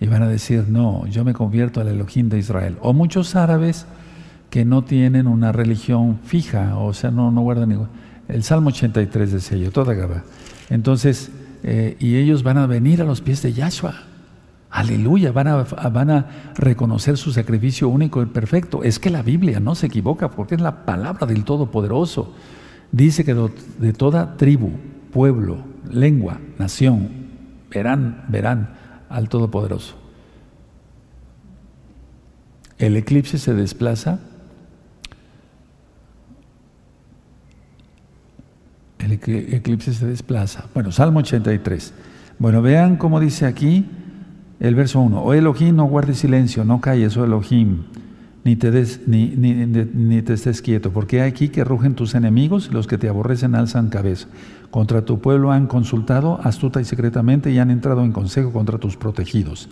y 0.00 0.06
van 0.06 0.22
a 0.22 0.28
decir, 0.28 0.64
no, 0.68 1.06
yo 1.06 1.24
me 1.24 1.34
convierto 1.34 1.80
al 1.80 1.88
Elohim 1.88 2.28
de 2.28 2.38
Israel. 2.38 2.78
O 2.80 2.92
muchos 2.92 3.36
árabes 3.36 3.86
que 4.50 4.64
no 4.64 4.82
tienen 4.84 5.26
una 5.26 5.52
religión 5.52 6.18
fija, 6.24 6.76
o 6.78 6.92
sea, 6.94 7.10
no, 7.10 7.30
no 7.30 7.42
guardan 7.42 7.70
ningún... 7.70 7.88
El 8.28 8.42
Salmo 8.42 8.68
83 8.68 9.32
decía 9.32 9.58
yo, 9.58 9.70
toda 9.70 9.94
Gaba. 9.94 10.22
Entonces, 10.70 11.30
eh, 11.62 11.96
y 11.98 12.16
ellos 12.16 12.42
van 12.42 12.58
a 12.58 12.66
venir 12.66 13.02
a 13.02 13.04
los 13.04 13.20
pies 13.20 13.42
de 13.42 13.52
Yahshua. 13.52 13.94
Aleluya, 14.70 15.30
van 15.30 15.48
a, 15.48 15.62
van 15.62 16.10
a 16.10 16.26
reconocer 16.56 17.16
su 17.16 17.32
sacrificio 17.32 17.88
único 17.88 18.22
y 18.22 18.26
perfecto. 18.26 18.82
Es 18.82 18.98
que 18.98 19.10
la 19.10 19.22
Biblia 19.22 19.60
no 19.60 19.74
se 19.74 19.86
equivoca 19.86 20.30
porque 20.30 20.54
es 20.54 20.60
la 20.60 20.84
palabra 20.84 21.26
del 21.26 21.44
Todopoderoso. 21.44 22.34
Dice 22.90 23.24
que 23.24 23.34
de 23.34 23.92
toda 23.92 24.36
tribu, 24.36 24.70
pueblo, 25.14 25.58
lengua, 25.88 26.40
nación, 26.58 27.08
verán, 27.70 28.24
verán 28.28 28.74
al 29.08 29.28
Todopoderoso. 29.28 29.94
El 32.78 32.96
eclipse 32.96 33.38
se 33.38 33.54
desplaza. 33.54 34.18
El 38.98 39.12
eclipse 39.12 39.94
se 39.94 40.04
desplaza. 40.04 40.64
Bueno, 40.74 40.90
Salmo 40.90 41.20
83. 41.20 41.94
Bueno, 42.40 42.60
vean 42.60 42.96
cómo 42.96 43.20
dice 43.20 43.46
aquí 43.46 43.86
el 44.58 44.74
verso 44.74 45.00
1, 45.00 45.22
oh 45.22 45.32
Elohim, 45.32 45.76
no 45.76 45.84
guardes 45.84 46.18
silencio, 46.18 46.64
no 46.64 46.80
calles, 46.80 47.16
oh 47.16 47.24
Elohim. 47.24 47.84
ni 48.44 48.56
te, 48.56 48.70
des, 48.70 49.06
ni, 49.06 49.28
ni, 49.28 49.54
ni, 49.54 50.22
te 50.22 50.34
estés 50.34 50.60
quieto, 50.60 50.92
porque 50.92 51.22
hay 51.22 51.30
aquí 51.30 51.48
que 51.48 51.64
rugen 51.64 51.94
tus 51.94 52.14
enemigos, 52.14 52.70
los 52.72 52.86
que 52.86 52.98
te 52.98 53.08
aborrecen 53.08 53.54
alzan 53.54 53.88
cabeza. 53.88 54.28
Contra 54.74 55.04
tu 55.04 55.20
pueblo 55.20 55.52
han 55.52 55.68
consultado 55.68 56.40
astuta 56.42 56.80
y 56.80 56.84
secretamente 56.84 57.52
y 57.52 57.60
han 57.60 57.70
entrado 57.70 58.02
en 58.02 58.10
consejo 58.10 58.52
contra 58.52 58.76
tus 58.76 58.96
protegidos. 58.96 59.68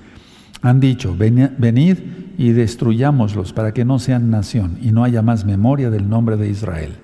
Han 0.61 0.79
dicho, 0.79 1.17
venid 1.19 1.99
y 2.39 2.53
destruyámoslos 2.53 3.53
para 3.53 3.75
que 3.75 3.85
no 3.85 3.99
sean 3.99 4.31
nación 4.31 4.79
y 4.81 4.93
no 4.93 5.03
haya 5.03 5.21
más 5.21 5.45
memoria 5.45 5.91
del 5.91 6.09
nombre 6.09 6.37
de 6.37 6.49
Israel. 6.49 6.99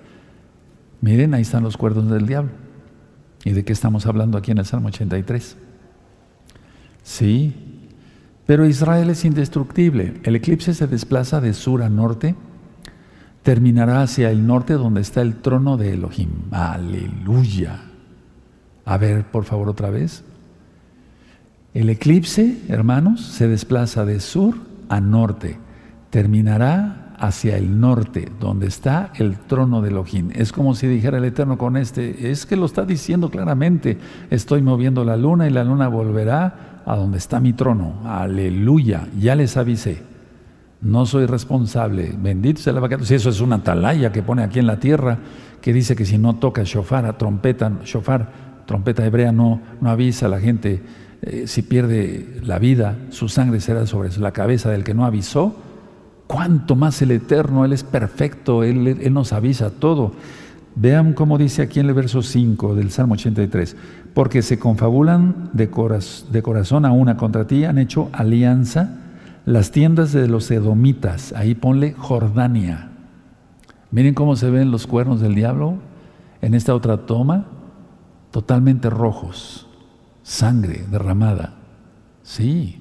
Miren, 1.00 1.34
ahí 1.34 1.42
están 1.42 1.64
los 1.64 1.76
cuerdos 1.76 2.08
del 2.08 2.28
diablo. 2.28 2.52
¿Y 3.44 3.50
de 3.50 3.64
qué 3.64 3.72
estamos 3.72 4.06
hablando 4.06 4.38
aquí 4.38 4.52
en 4.52 4.58
el 4.58 4.64
Salmo 4.64 4.86
83? 4.86 5.56
Sí, 7.02 7.52
pero 8.46 8.64
Israel 8.64 9.10
es 9.10 9.24
indestructible. 9.24 10.20
El 10.22 10.36
eclipse 10.36 10.72
se 10.72 10.86
desplaza 10.86 11.40
de 11.40 11.52
sur 11.52 11.82
a 11.82 11.88
norte, 11.88 12.36
terminará 13.42 14.02
hacia 14.02 14.30
el 14.30 14.46
norte 14.46 14.74
donde 14.74 15.00
está 15.00 15.20
el 15.20 15.34
trono 15.38 15.76
de 15.76 15.94
Elohim. 15.94 16.30
Aleluya. 16.52 17.86
A 18.88 18.96
ver, 18.96 19.22
por 19.24 19.44
favor, 19.44 19.68
otra 19.68 19.90
vez. 19.90 20.24
El 21.74 21.90
eclipse, 21.90 22.56
hermanos, 22.68 23.20
se 23.20 23.46
desplaza 23.46 24.06
de 24.06 24.18
sur 24.18 24.54
a 24.88 24.98
norte. 24.98 25.58
Terminará 26.08 27.14
hacia 27.18 27.58
el 27.58 27.80
norte, 27.80 28.32
donde 28.40 28.66
está 28.66 29.12
el 29.16 29.40
trono 29.40 29.82
de 29.82 29.90
Elohim. 29.90 30.30
Es 30.34 30.52
como 30.52 30.74
si 30.74 30.86
dijera 30.86 31.18
el 31.18 31.26
Eterno 31.26 31.58
con 31.58 31.76
este, 31.76 32.30
es 32.30 32.46
que 32.46 32.56
lo 32.56 32.64
está 32.64 32.86
diciendo 32.86 33.28
claramente, 33.28 33.98
estoy 34.30 34.62
moviendo 34.62 35.04
la 35.04 35.18
luna 35.18 35.46
y 35.46 35.50
la 35.50 35.64
luna 35.64 35.88
volverá 35.88 36.82
a 36.86 36.96
donde 36.96 37.18
está 37.18 37.40
mi 37.40 37.52
trono. 37.52 38.00
Aleluya, 38.06 39.06
ya 39.18 39.34
les 39.34 39.58
avisé. 39.58 40.02
No 40.80 41.04
soy 41.04 41.26
responsable. 41.26 42.14
Bendito 42.18 42.62
sea 42.62 42.72
el 42.72 42.80
vaca. 42.80 42.98
Si 43.02 43.16
eso 43.16 43.28
es 43.28 43.42
una 43.42 43.56
atalaya 43.56 44.12
que 44.12 44.22
pone 44.22 44.44
aquí 44.44 44.60
en 44.60 44.66
la 44.66 44.80
tierra, 44.80 45.18
que 45.60 45.74
dice 45.74 45.94
que 45.94 46.06
si 46.06 46.16
no 46.16 46.36
toca 46.36 46.62
shofar, 46.62 47.04
a 47.04 47.18
trompeta, 47.18 47.70
shofar, 47.84 48.47
trompeta 48.68 49.04
hebrea, 49.04 49.32
no, 49.32 49.62
no 49.80 49.88
avisa 49.88 50.26
a 50.26 50.28
la 50.28 50.40
gente. 50.40 50.82
Eh, 51.22 51.46
si 51.46 51.62
pierde 51.62 52.38
la 52.44 52.58
vida, 52.58 52.96
su 53.08 53.30
sangre 53.30 53.60
será 53.60 53.86
sobre 53.86 54.14
la 54.18 54.32
cabeza 54.32 54.70
del 54.70 54.84
que 54.84 54.92
no 54.92 55.06
avisó. 55.06 55.56
¿Cuánto 56.26 56.76
más 56.76 57.00
el 57.00 57.12
Eterno? 57.12 57.64
Él 57.64 57.72
es 57.72 57.82
perfecto, 57.82 58.62
Él, 58.62 58.86
él 58.86 59.14
nos 59.14 59.32
avisa 59.32 59.70
todo. 59.70 60.12
Vean 60.80 61.14
cómo 61.14 61.38
dice 61.38 61.62
aquí 61.62 61.80
en 61.80 61.86
el 61.86 61.94
verso 61.94 62.22
5 62.22 62.74
del 62.74 62.90
Salmo 62.90 63.14
83, 63.14 63.74
porque 64.14 64.42
se 64.42 64.58
confabulan 64.58 65.50
de, 65.52 65.70
corazón 65.70 66.84
a 66.84 66.92
una 66.92 67.16
contra 67.16 67.46
ti, 67.46 67.64
han 67.64 67.78
hecho 67.78 68.10
alianza 68.12 69.00
las 69.44 69.72
tiendas 69.72 70.12
de 70.12 70.28
los 70.28 70.50
edomitas, 70.50 71.32
ahí 71.32 71.54
ponle 71.54 71.94
Jordania. 71.94 72.90
Miren 73.90 74.12
cómo 74.12 74.36
se 74.36 74.50
ven 74.50 74.70
los 74.70 74.86
cuernos 74.86 75.20
del 75.20 75.34
diablo 75.34 75.78
en 76.42 76.54
esta 76.54 76.74
otra 76.74 77.06
toma, 77.06 77.46
totalmente 78.38 78.88
rojos, 78.88 79.66
sangre 80.22 80.84
derramada. 80.92 81.54
Sí, 82.22 82.80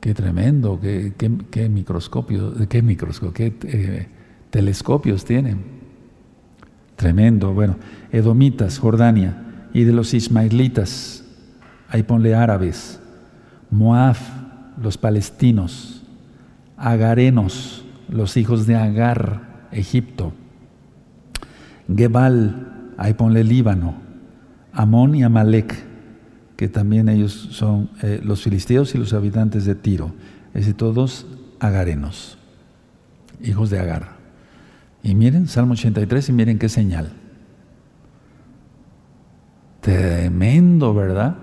qué 0.00 0.14
tremendo, 0.14 0.80
qué, 0.80 1.12
qué, 1.16 1.68
microscopio, 1.68 2.52
qué 2.68 2.82
qué 3.32 3.54
eh, 3.62 4.08
telescopios 4.50 5.24
tienen. 5.24 5.60
Tremendo, 6.96 7.54
bueno, 7.54 7.76
edomitas, 8.10 8.80
Jordania, 8.80 9.68
y 9.72 9.84
de 9.84 9.92
los 9.92 10.12
ismaelitas, 10.12 11.24
ahí 11.88 12.02
ponle 12.02 12.34
árabes, 12.34 12.98
Moab, 13.70 14.16
los 14.76 14.98
palestinos, 14.98 16.02
agarenos, 16.76 17.84
los 18.08 18.36
hijos 18.36 18.66
de 18.66 18.74
Agar, 18.74 19.68
Egipto, 19.70 20.32
Gebal, 21.96 22.94
ahí 22.96 23.14
ponle 23.14 23.44
Líbano, 23.44 24.01
Amón 24.72 25.14
y 25.14 25.22
Amalek, 25.22 25.74
que 26.56 26.68
también 26.68 27.08
ellos 27.08 27.32
son 27.32 27.90
eh, 28.02 28.20
los 28.22 28.42
filisteos 28.42 28.94
y 28.94 28.98
los 28.98 29.12
habitantes 29.12 29.64
de 29.64 29.74
Tiro, 29.74 30.12
es 30.48 30.62
decir, 30.62 30.76
todos 30.76 31.26
agarenos, 31.60 32.38
hijos 33.42 33.70
de 33.70 33.78
Agar. 33.78 34.16
Y 35.02 35.14
miren, 35.14 35.48
Salmo 35.48 35.72
83, 35.72 36.28
y 36.28 36.32
miren 36.32 36.58
qué 36.58 36.68
señal. 36.68 37.12
Tremendo, 39.80 40.94
¿verdad? 40.94 41.36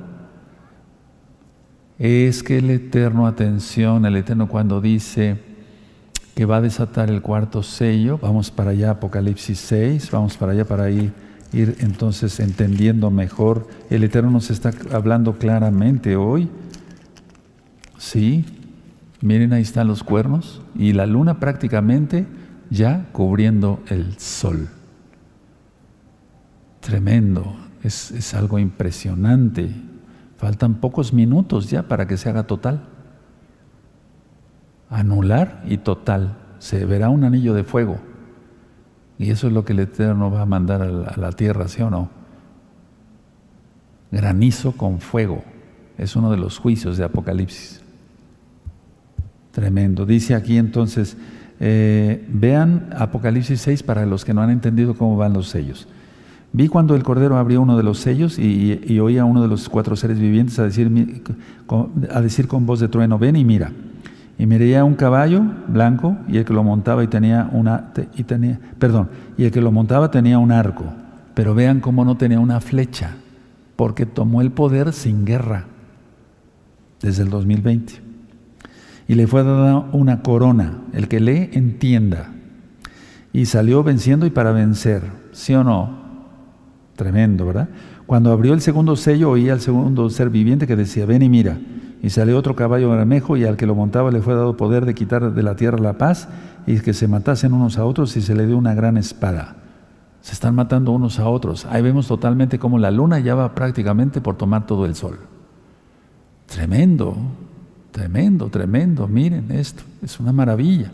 Es 1.97 2.41
que 2.41 2.59
el 2.59 2.69
Eterno, 2.69 3.27
atención, 3.27 4.05
el 4.05 4.15
Eterno 4.15 4.47
cuando 4.47 4.79
dice 4.79 5.37
que 6.33 6.45
va 6.45 6.57
a 6.57 6.61
desatar 6.61 7.09
el 7.09 7.21
cuarto 7.21 7.61
sello, 7.63 8.17
vamos 8.17 8.49
para 8.49 8.71
allá, 8.71 8.91
Apocalipsis 8.91 9.59
6, 9.59 10.09
vamos 10.09 10.37
para 10.37 10.53
allá 10.53 10.63
para 10.63 10.89
ir, 10.89 11.11
ir 11.53 11.77
entonces 11.79 12.39
entendiendo 12.39 13.11
mejor. 13.11 13.67
El 13.89 14.03
Eterno 14.03 14.31
nos 14.31 14.49
está 14.49 14.71
hablando 14.91 15.37
claramente 15.37 16.15
hoy. 16.15 16.49
Sí, 17.97 18.45
miren 19.21 19.53
ahí 19.53 19.61
están 19.61 19.87
los 19.87 20.03
cuernos 20.03 20.61
y 20.75 20.93
la 20.93 21.05
luna 21.05 21.39
prácticamente 21.39 22.25
ya 22.69 23.07
cubriendo 23.11 23.81
el 23.87 24.17
sol. 24.19 24.69
Tremendo, 26.79 27.55
es, 27.83 28.33
algo 28.33 28.59
impresionante. 28.59 29.69
Faltan 30.37 30.75
pocos 30.75 31.13
minutos 31.13 31.69
ya 31.69 31.83
para 31.83 32.07
que 32.07 32.17
se 32.17 32.29
haga 32.29 32.43
total. 32.43 32.87
Anular 34.89 35.63
y 35.67 35.77
total. 35.77 36.37
Se 36.59 36.85
verá 36.85 37.09
un 37.09 37.23
anillo 37.23 37.53
de 37.53 37.63
fuego. 37.63 37.99
Y 39.19 39.31
eso 39.31 39.47
es 39.47 39.53
lo 39.53 39.65
que 39.65 39.73
el 39.73 39.79
Eterno 39.79 40.31
va 40.31 40.41
a 40.41 40.45
mandar 40.45 40.81
a 40.81 41.17
la, 41.17 41.31
tierra, 41.33 41.67
¿sí 41.67 41.81
o 41.81 41.89
no? 41.89 42.09
Granizo 44.11 44.71
con 44.71 45.01
fuego. 45.01 45.43
Es 45.97 46.15
uno 46.15 46.31
de 46.31 46.37
los 46.37 46.57
juicios 46.57 46.97
de 46.97 47.03
Apocalipsis. 47.03 47.81
Tremendo. 49.51 50.05
Dice 50.05 50.35
aquí 50.35 50.57
entonces, 50.57 51.17
eh, 51.59 52.25
vean 52.29 52.89
Apocalipsis 52.97 53.59
6 53.59 53.83
para 53.83 54.05
los 54.05 54.23
que 54.23 54.33
no 54.33 54.41
han 54.41 54.51
entendido 54.51 54.95
cómo 54.95 55.17
van 55.17 55.33
los 55.33 55.49
sellos. 55.49 55.89
Vi 56.53 56.69
cuando 56.69 56.95
el 56.95 57.03
Cordero 57.03 57.37
abrió 57.37 57.61
uno 57.61 57.75
de 57.75 57.83
los 57.83 57.99
sellos 57.99 58.39
y, 58.39 58.99
oía 58.99 59.23
a 59.23 59.25
uno 59.25 59.41
de 59.41 59.49
los 59.49 59.67
cuatro 59.67 59.97
seres 59.97 60.17
vivientes 60.17 60.57
a 60.59 60.63
decir, 60.63 60.89
a 62.09 62.21
decir 62.21 62.47
con 62.47 62.65
voz 62.65 62.79
de 62.79 62.87
trueno, 62.87 63.19
ven 63.19 63.35
y 63.35 63.43
mira. 63.43 63.73
Y 64.39 64.47
miré 64.47 64.81
un 64.81 64.95
caballo 64.95 65.43
blanco 65.67 66.17
y 66.27 66.37
el 66.37 66.45
que 66.45 66.53
lo 66.53 66.63
montaba 66.63 67.03
y 67.03 67.07
tenía 67.07 67.47
una 67.51 67.91
y 68.15 68.23
tenía, 68.23 68.59
perdón, 68.79 69.09
y 69.37 69.43
el 69.43 69.51
que 69.51 69.61
lo 69.61 69.71
montaba 69.71 70.09
tenía 70.09 70.39
un 70.39 70.51
arco, 70.51 70.85
pero 71.35 71.53
vean 71.53 71.81
cómo 71.81 72.03
no 72.03 72.17
tenía 72.17 72.39
una 72.39 72.59
flecha, 72.59 73.11
porque 73.75 74.07
tomó 74.07 74.41
el 74.41 74.51
poder 74.51 74.93
sin 74.93 75.25
guerra 75.25 75.65
desde 77.01 77.23
el 77.23 77.29
2020 77.29 78.09
y 79.09 79.15
le 79.15 79.25
fue 79.25 79.43
dada 79.43 79.89
una 79.91 80.21
corona, 80.21 80.83
el 80.93 81.07
que 81.07 81.19
lee 81.19 81.49
entienda. 81.53 82.29
Y 83.33 83.47
salió 83.47 83.83
venciendo 83.83 84.27
y 84.27 84.29
para 84.29 84.51
vencer, 84.51 85.01
¿sí 85.31 85.55
o 85.55 85.63
no? 85.63 85.97
Tremendo, 86.95 87.47
¿verdad? 87.47 87.69
Cuando 88.05 88.31
abrió 88.31 88.53
el 88.53 88.61
segundo 88.61 88.95
sello 88.95 89.31
oía 89.31 89.53
al 89.53 89.61
segundo 89.61 90.07
ser 90.11 90.29
viviente 90.29 90.67
que 90.67 90.75
decía, 90.75 91.07
ven 91.07 91.23
y 91.23 91.29
mira. 91.29 91.57
Y 92.01 92.11
salió 92.11 92.37
otro 92.37 92.55
caballo 92.55 92.89
bermejo 92.89 93.35
y 93.35 93.45
al 93.45 93.57
que 93.57 93.65
lo 93.65 93.75
montaba 93.75 94.11
le 94.11 94.21
fue 94.21 94.33
dado 94.33 94.55
poder 94.55 94.85
de 94.85 94.95
quitar 94.95 95.33
de 95.33 95.43
la 95.43 95.55
tierra 95.55 95.77
la 95.79 95.97
paz 95.97 96.29
y 96.65 96.79
que 96.79 96.93
se 96.93 97.07
matasen 97.07 97.53
unos 97.53 97.77
a 97.77 97.85
otros 97.85 98.15
y 98.15 98.21
se 98.21 98.35
le 98.35 98.47
dio 98.47 98.57
una 98.57 98.73
gran 98.73 98.97
espada. 98.97 99.57
Se 100.21 100.33
están 100.33 100.55
matando 100.55 100.91
unos 100.91 101.19
a 101.19 101.27
otros. 101.27 101.65
Ahí 101.65 101.81
vemos 101.81 102.07
totalmente 102.07 102.59
como 102.59 102.77
la 102.77 102.91
luna 102.91 103.19
ya 103.19 103.35
va 103.35 103.53
prácticamente 103.55 104.21
por 104.21 104.37
tomar 104.37 104.65
todo 104.65 104.85
el 104.85 104.95
sol. 104.95 105.19
Tremendo. 106.45 107.15
Tremendo, 107.91 108.49
tremendo. 108.49 109.07
Miren 109.07 109.51
esto, 109.51 109.83
es 110.01 110.19
una 110.19 110.31
maravilla. 110.31 110.91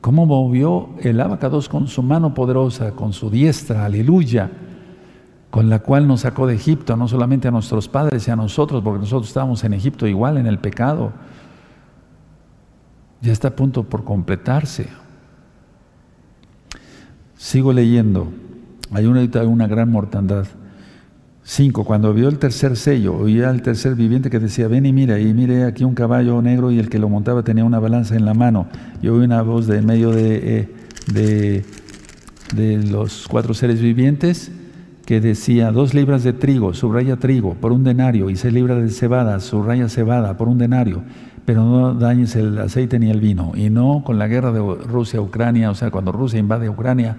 Cómo 0.00 0.24
movió 0.24 0.90
el 1.02 1.20
abacados 1.20 1.68
con 1.68 1.86
su 1.86 2.02
mano 2.02 2.32
poderosa, 2.32 2.92
con 2.92 3.12
su 3.12 3.30
diestra, 3.30 3.84
aleluya, 3.84 4.50
con 5.50 5.68
la 5.68 5.80
cual 5.80 6.06
nos 6.06 6.20
sacó 6.20 6.46
de 6.46 6.54
Egipto, 6.54 6.96
no 6.96 7.08
solamente 7.08 7.48
a 7.48 7.50
nuestros 7.50 7.88
padres 7.88 8.26
y 8.26 8.30
a 8.30 8.36
nosotros, 8.36 8.82
porque 8.82 9.00
nosotros 9.00 9.28
estábamos 9.28 9.64
en 9.64 9.72
Egipto 9.72 10.06
igual, 10.06 10.36
en 10.36 10.46
el 10.46 10.58
pecado. 10.58 11.12
Ya 13.20 13.32
está 13.32 13.48
a 13.48 13.56
punto 13.56 13.82
por 13.82 14.04
completarse. 14.04 14.88
Sigo 17.36 17.72
leyendo. 17.72 18.28
Hay 18.92 19.06
una, 19.06 19.22
una 19.44 19.66
gran 19.66 19.90
mortandad. 19.90 20.46
5. 21.42 21.84
Cuando 21.84 22.14
vio 22.14 22.28
el 22.28 22.38
tercer 22.38 22.76
sello, 22.76 23.16
oía 23.16 23.50
al 23.50 23.62
tercer 23.62 23.96
viviente 23.96 24.30
que 24.30 24.38
decía, 24.38 24.68
ven 24.68 24.86
y 24.86 24.92
mira, 24.92 25.18
y 25.18 25.34
mire 25.34 25.64
aquí 25.64 25.82
un 25.82 25.94
caballo 25.94 26.40
negro 26.42 26.70
y 26.70 26.78
el 26.78 26.88
que 26.88 26.98
lo 26.98 27.08
montaba 27.08 27.42
tenía 27.42 27.64
una 27.64 27.80
balanza 27.80 28.14
en 28.14 28.24
la 28.24 28.34
mano. 28.34 28.68
Y 29.02 29.08
oí 29.08 29.24
una 29.24 29.42
voz 29.42 29.66
de 29.66 29.82
medio 29.82 30.12
de, 30.12 30.68
eh, 31.12 31.64
de, 32.54 32.86
los 32.88 33.26
cuatro 33.26 33.54
seres 33.54 33.80
vivientes 33.80 34.52
que 35.10 35.20
decía, 35.20 35.72
dos 35.72 35.92
libras 35.92 36.22
de 36.22 36.32
trigo, 36.32 36.72
subraya 36.72 37.16
trigo, 37.16 37.54
por 37.54 37.72
un 37.72 37.82
denario, 37.82 38.30
y 38.30 38.36
seis 38.36 38.54
libras 38.54 38.80
de 38.80 38.90
cebada, 38.90 39.40
subraya 39.40 39.88
cebada, 39.88 40.36
por 40.36 40.46
un 40.46 40.56
denario. 40.56 41.02
pero 41.44 41.64
no 41.64 41.94
dañes 41.94 42.36
el 42.36 42.56
aceite 42.58 43.00
ni 43.00 43.10
el 43.10 43.18
vino. 43.18 43.50
Y 43.56 43.70
no 43.70 44.04
con 44.06 44.20
la 44.20 44.28
guerra 44.28 44.52
de 44.52 44.60
Rusia-Ucrania, 44.60 45.68
o 45.72 45.74
sea, 45.74 45.90
cuando 45.90 46.12
Rusia 46.12 46.38
invade 46.38 46.68
Ucrania, 46.68 47.16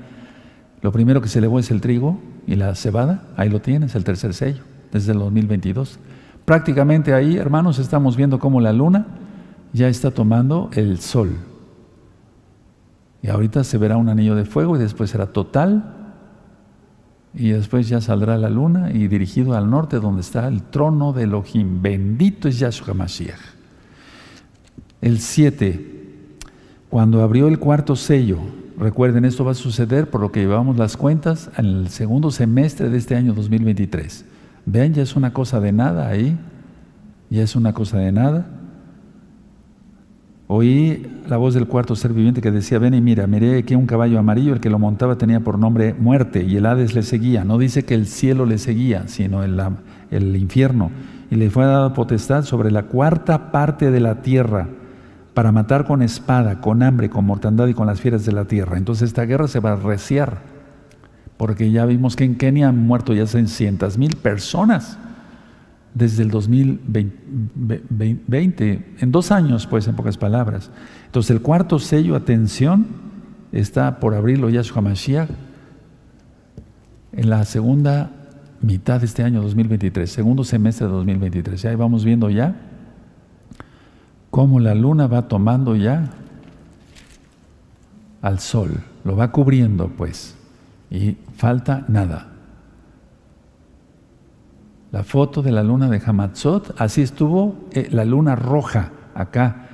lo 0.82 0.94
primero 0.94 1.22
que 1.22 1.28
se 1.28 1.40
elevó 1.40 1.60
es 1.60 1.70
el 1.70 1.82
trigo 1.82 2.18
y 2.48 2.56
la 2.56 2.74
cebada, 2.76 3.24
ahí 3.36 3.50
lo 3.50 3.60
tienes, 3.60 3.94
el 3.94 4.06
tercer 4.06 4.34
sello, 4.34 4.64
desde 4.94 5.12
el 5.12 5.20
2022. 5.20 6.00
Prácticamente 6.46 7.14
ahí, 7.14 7.36
hermanos, 7.36 7.78
estamos 7.78 8.16
viendo 8.16 8.40
cómo 8.40 8.62
la 8.62 8.72
luna 8.72 9.08
ya 9.74 9.90
está 9.90 10.12
tomando 10.12 10.70
el 10.76 11.00
sol. 11.00 11.32
Y 13.22 13.28
ahorita 13.28 13.66
se 13.66 13.78
verá 13.78 13.98
un 13.98 14.08
anillo 14.08 14.36
de 14.36 14.46
fuego 14.46 14.78
y 14.78 14.80
después 14.80 15.10
será 15.10 15.26
total. 15.26 15.98
Y 17.34 17.50
después 17.50 17.88
ya 17.88 18.02
saldrá 18.02 18.38
la 18.38 18.50
luna 18.50 18.92
y 18.92 19.08
dirigido 19.08 19.56
al 19.56 19.70
norte 19.70 20.00
donde 20.00 20.22
está 20.22 20.48
el 20.48 20.64
trono 20.64 21.14
de 21.14 21.24
Elohim. 21.24 21.82
Bendito 21.82 22.48
es 22.48 22.60
Yahshua 22.60 22.94
Mashiach. 22.94 23.40
El 25.02 25.20
7, 25.20 25.92
cuando 26.90 27.22
abrió 27.22 27.48
el 27.48 27.58
cuarto 27.58 27.96
sello, 27.96 28.38
recuerden, 28.78 29.26
esto 29.26 29.46
va 29.46 29.52
a 29.52 29.56
suceder 29.56 30.10
por 30.10 30.22
lo 30.22 30.32
que 30.32 30.42
llevamos 30.42 30.78
las 30.78 30.98
cuentas 30.98 31.50
en 31.58 31.66
el 31.66 31.90
segundo 31.90 32.32
semestre 32.32 32.90
de 32.90 32.98
este 32.98 33.16
año 33.16 33.34
2023. 33.34 34.26
Vean, 34.66 34.94
ya 34.94 35.02
es 35.02 35.16
una 35.16 35.34
cosa 35.34 35.60
de 35.60 35.72
nada 35.72 36.08
ahí, 36.08 36.38
ya 37.30 37.44
es 37.44 37.56
una 37.56 37.74
cosa 37.74 37.98
de 37.98 38.12
nada. 38.12 38.46
Oí 40.54 41.08
la 41.30 41.38
voz 41.38 41.54
del 41.54 41.66
cuarto 41.66 41.96
ser 41.96 42.12
viviente 42.12 42.42
que 42.42 42.52
decía, 42.52 42.78
ven 42.78 42.94
y 42.94 43.00
mira, 43.00 43.26
miré 43.26 43.60
aquí 43.60 43.74
un 43.74 43.86
caballo 43.86 44.20
amarillo, 44.20 44.52
el 44.52 44.60
que 44.60 44.70
lo 44.70 44.80
montaba 44.80 45.18
tenía 45.18 45.40
por 45.40 45.58
nombre 45.58 45.94
muerte 45.94 46.44
y 46.44 46.58
el 46.58 46.66
Hades 46.66 46.94
le 46.94 47.04
seguía. 47.04 47.46
No 47.46 47.58
dice 47.58 47.86
que 47.86 47.94
el 47.94 48.06
cielo 48.06 48.46
le 48.46 48.58
seguía, 48.58 49.08
sino 49.08 49.44
el, 49.44 50.36
infierno. 50.36 50.92
Y 51.30 51.36
le 51.36 51.50
fue 51.50 51.64
dada 51.64 51.94
potestad 51.94 52.44
sobre 52.44 52.70
la 52.70 52.84
cuarta 52.84 53.50
parte 53.54 53.92
de 53.92 54.02
la 54.02 54.24
tierra 54.24 54.68
para 55.34 55.54
matar 55.54 55.86
con 55.86 56.02
espada, 56.02 56.60
con 56.60 56.84
hambre, 56.84 57.10
con 57.10 57.24
mortandad 57.24 57.68
y 57.68 57.74
con 57.74 57.88
las 57.88 58.02
fieras 58.02 58.26
de 58.26 58.34
la 58.34 58.44
tierra. 58.44 58.78
Entonces 58.78 59.08
esta 59.08 59.24
guerra 59.24 59.48
se 59.48 59.62
va 59.62 59.72
a 59.72 59.78
reciar, 59.78 60.40
porque 61.38 61.72
ya 61.72 61.86
vimos 61.86 62.18
que 62.18 62.26
en 62.26 62.36
Kenia 62.36 62.68
han 62.68 62.78
muerto 62.78 63.14
ya 63.14 63.26
600 63.26 63.98
mil 63.98 64.18
personas 64.18 64.98
desde 65.94 66.24
el 66.24 66.32
2020, 66.32 68.96
en 69.00 69.12
dos 69.12 69.32
años, 69.32 69.68
pues, 69.68 69.88
en 69.88 69.96
pocas 69.96 70.18
palabras. 70.18 70.72
Entonces, 71.06 71.30
el 71.32 71.42
cuarto 71.42 71.80
sello, 71.80 72.16
atención, 72.16 72.88
está 73.52 74.00
por 74.00 74.16
abrirlo 74.16 74.50
Yahshua 74.50 74.82
Mashiach 74.82 75.30
en 77.12 77.30
la 77.30 77.44
segunda 77.44 78.12
mitad 78.62 79.02
de 79.02 79.08
este 79.08 79.24
año 79.24 79.42
2023, 79.42 80.10
segundo 80.10 80.46
semestre 80.46 80.88
de 80.88 80.94
2023. 80.94 81.66
Ahí 81.66 81.76
vamos 81.76 82.06
viendo 82.06 82.30
ya 82.30 82.56
cómo 84.30 84.62
la 84.62 84.76
luna 84.76 85.08
va 85.08 85.28
tomando 85.28 85.76
ya 85.76 86.10
al 88.22 88.40
sol, 88.40 88.82
lo 89.04 89.18
va 89.18 89.32
cubriendo, 89.32 89.90
pues, 89.90 90.38
y 90.90 91.18
falta 91.36 91.84
nada 91.90 92.31
la 94.92 95.04
foto 95.04 95.42
de 95.42 95.52
la 95.52 95.64
luna 95.64 95.90
de 95.90 96.02
Hamatzot, 96.06 96.76
así 96.78 97.02
estuvo 97.02 97.56
eh, 97.72 97.88
la 97.92 98.04
luna 98.04 98.36
roja 98.36 98.92
acá, 99.16 99.68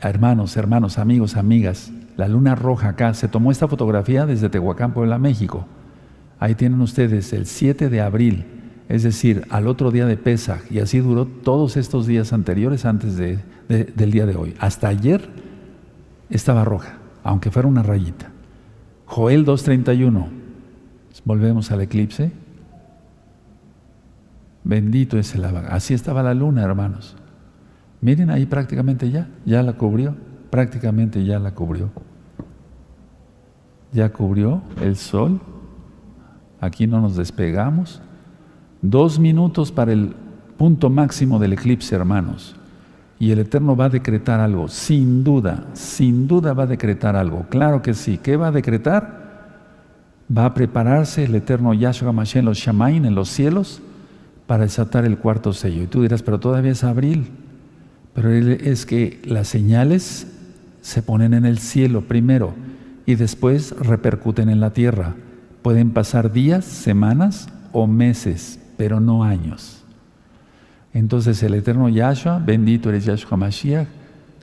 hermanos, 0.00 0.56
hermanos, 0.56 0.98
amigos, 0.98 1.36
amigas, 1.36 1.92
la 2.16 2.28
luna 2.28 2.54
roja 2.54 2.90
acá, 2.90 3.14
se 3.14 3.28
tomó 3.28 3.50
esta 3.50 3.68
fotografía 3.68 4.26
desde 4.26 4.48
Tehuacán, 4.48 4.94
Puebla, 4.94 5.18
México. 5.18 5.66
Ahí 6.40 6.54
tienen 6.54 6.80
ustedes 6.80 7.32
el 7.32 7.46
7 7.46 7.88
de 7.88 8.00
abril, 8.00 8.44
es 8.88 9.02
decir, 9.02 9.46
al 9.50 9.66
otro 9.66 9.90
día 9.90 10.06
de 10.06 10.16
Pesach, 10.16 10.60
y 10.70 10.80
así 10.80 10.98
duró 10.98 11.26
todos 11.26 11.76
estos 11.76 12.06
días 12.06 12.32
anteriores 12.32 12.84
antes 12.84 13.16
de, 13.16 13.38
del 13.68 14.10
día 14.10 14.26
de 14.26 14.36
hoy. 14.36 14.54
Hasta 14.58 14.88
ayer 14.88 15.28
estaba 16.30 16.64
roja, 16.64 16.98
aunque 17.22 17.50
fuera 17.50 17.68
una 17.68 17.82
rayita. 17.82 18.30
Joel 19.04 19.44
2.31, 19.44 20.26
volvemos 21.24 21.70
al 21.70 21.82
eclipse, 21.82 22.32
Bendito 24.64 25.18
es 25.18 25.34
el 25.34 25.44
abad. 25.44 25.66
Así 25.70 25.94
estaba 25.94 26.22
la 26.22 26.34
luna, 26.34 26.62
hermanos. 26.62 27.16
Miren 28.00 28.30
ahí 28.30 28.46
prácticamente 28.46 29.10
ya, 29.10 29.28
ya 29.44 29.62
la 29.62 29.74
cubrió, 29.74 30.16
prácticamente 30.50 31.24
ya 31.24 31.38
la 31.38 31.54
cubrió. 31.54 31.90
Ya 33.92 34.12
cubrió 34.12 34.62
el 34.80 34.96
sol. 34.96 35.40
Aquí 36.60 36.86
no 36.86 37.00
nos 37.00 37.16
despegamos. 37.16 38.00
Dos 38.80 39.18
minutos 39.18 39.70
para 39.70 39.92
el 39.92 40.14
punto 40.56 40.90
máximo 40.90 41.38
del 41.38 41.52
eclipse, 41.52 41.94
hermanos. 41.94 42.56
Y 43.18 43.30
el 43.30 43.38
Eterno 43.38 43.76
va 43.76 43.84
a 43.84 43.88
decretar 43.88 44.40
algo, 44.40 44.66
sin 44.66 45.22
duda, 45.22 45.66
sin 45.74 46.26
duda 46.26 46.54
va 46.54 46.64
a 46.64 46.66
decretar 46.66 47.14
algo. 47.14 47.46
Claro 47.48 47.80
que 47.80 47.94
sí. 47.94 48.18
¿Qué 48.18 48.36
va 48.36 48.48
a 48.48 48.52
decretar? 48.52 49.22
Va 50.36 50.46
a 50.46 50.54
prepararse 50.54 51.24
el 51.24 51.34
Eterno 51.36 51.72
Yahshua 51.74 52.10
Mashiach 52.10 52.40
en 52.40 52.44
los 52.46 52.58
Shamain, 52.58 53.04
en 53.04 53.14
los 53.14 53.28
cielos, 53.28 53.80
para 54.46 54.64
desatar 54.64 55.04
el 55.04 55.18
cuarto 55.18 55.52
sello. 55.52 55.82
Y 55.82 55.86
tú 55.86 56.02
dirás, 56.02 56.22
pero 56.22 56.40
todavía 56.40 56.72
es 56.72 56.84
abril. 56.84 57.30
Pero 58.14 58.30
es 58.30 58.86
que 58.86 59.20
las 59.24 59.48
señales 59.48 60.26
se 60.80 61.02
ponen 61.02 61.32
en 61.34 61.46
el 61.46 61.58
cielo 61.58 62.02
primero 62.02 62.54
y 63.06 63.14
después 63.14 63.74
repercuten 63.78 64.48
en 64.48 64.60
la 64.60 64.72
tierra. 64.72 65.14
Pueden 65.62 65.90
pasar 65.90 66.32
días, 66.32 66.64
semanas 66.64 67.48
o 67.72 67.86
meses, 67.86 68.58
pero 68.76 69.00
no 69.00 69.24
años. 69.24 69.82
Entonces 70.92 71.42
el 71.42 71.54
eterno 71.54 71.88
Yahshua, 71.88 72.38
bendito 72.38 72.90
eres 72.90 73.06
Yahshua 73.06 73.38
Mashiach, 73.38 73.88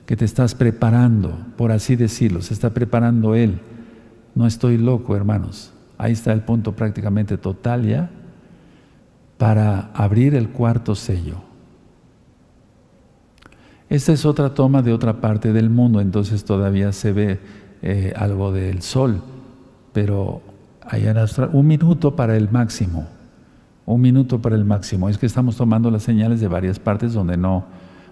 que 0.06 0.16
te 0.16 0.24
estás 0.24 0.56
preparando, 0.56 1.38
por 1.56 1.70
así 1.70 1.94
decirlo, 1.94 2.42
se 2.42 2.54
está 2.54 2.70
preparando 2.70 3.36
Él. 3.36 3.60
No 4.34 4.46
estoy 4.46 4.76
loco, 4.76 5.14
hermanos. 5.14 5.72
Ahí 5.96 6.12
está 6.12 6.32
el 6.32 6.40
punto 6.40 6.74
prácticamente 6.74 7.36
total 7.36 7.86
ya 7.86 8.10
para 9.40 9.90
abrir 9.94 10.34
el 10.34 10.50
cuarto 10.50 10.94
sello. 10.94 11.36
Esta 13.88 14.12
es 14.12 14.26
otra 14.26 14.52
toma 14.52 14.82
de 14.82 14.92
otra 14.92 15.22
parte 15.22 15.54
del 15.54 15.70
mundo, 15.70 16.02
entonces 16.02 16.44
todavía 16.44 16.92
se 16.92 17.12
ve 17.12 17.40
eh, 17.80 18.12
algo 18.16 18.52
del 18.52 18.82
sol, 18.82 19.22
pero 19.94 20.42
hay 20.82 21.06
un 21.54 21.66
minuto 21.66 22.14
para 22.16 22.36
el 22.36 22.50
máximo, 22.50 23.06
un 23.86 24.02
minuto 24.02 24.42
para 24.42 24.56
el 24.56 24.66
máximo. 24.66 25.08
Es 25.08 25.16
que 25.16 25.24
estamos 25.24 25.56
tomando 25.56 25.90
las 25.90 26.02
señales 26.02 26.42
de 26.42 26.48
varias 26.48 26.78
partes 26.78 27.14
donde 27.14 27.38
no, 27.38 27.64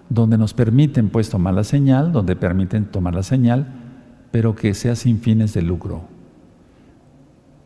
donde 0.09 0.35
nos 0.35 0.55
permiten 0.55 1.09
pues 1.09 1.29
tomar 1.29 1.53
la 1.53 1.63
señal, 1.63 2.11
donde 2.11 2.35
permiten 2.35 2.85
tomar 2.85 3.13
la 3.13 3.21
señal, 3.21 3.67
pero 4.31 4.55
que 4.55 4.73
sea 4.73 4.95
sin 4.95 5.19
fines 5.19 5.53
de 5.53 5.61
lucro. 5.61 6.01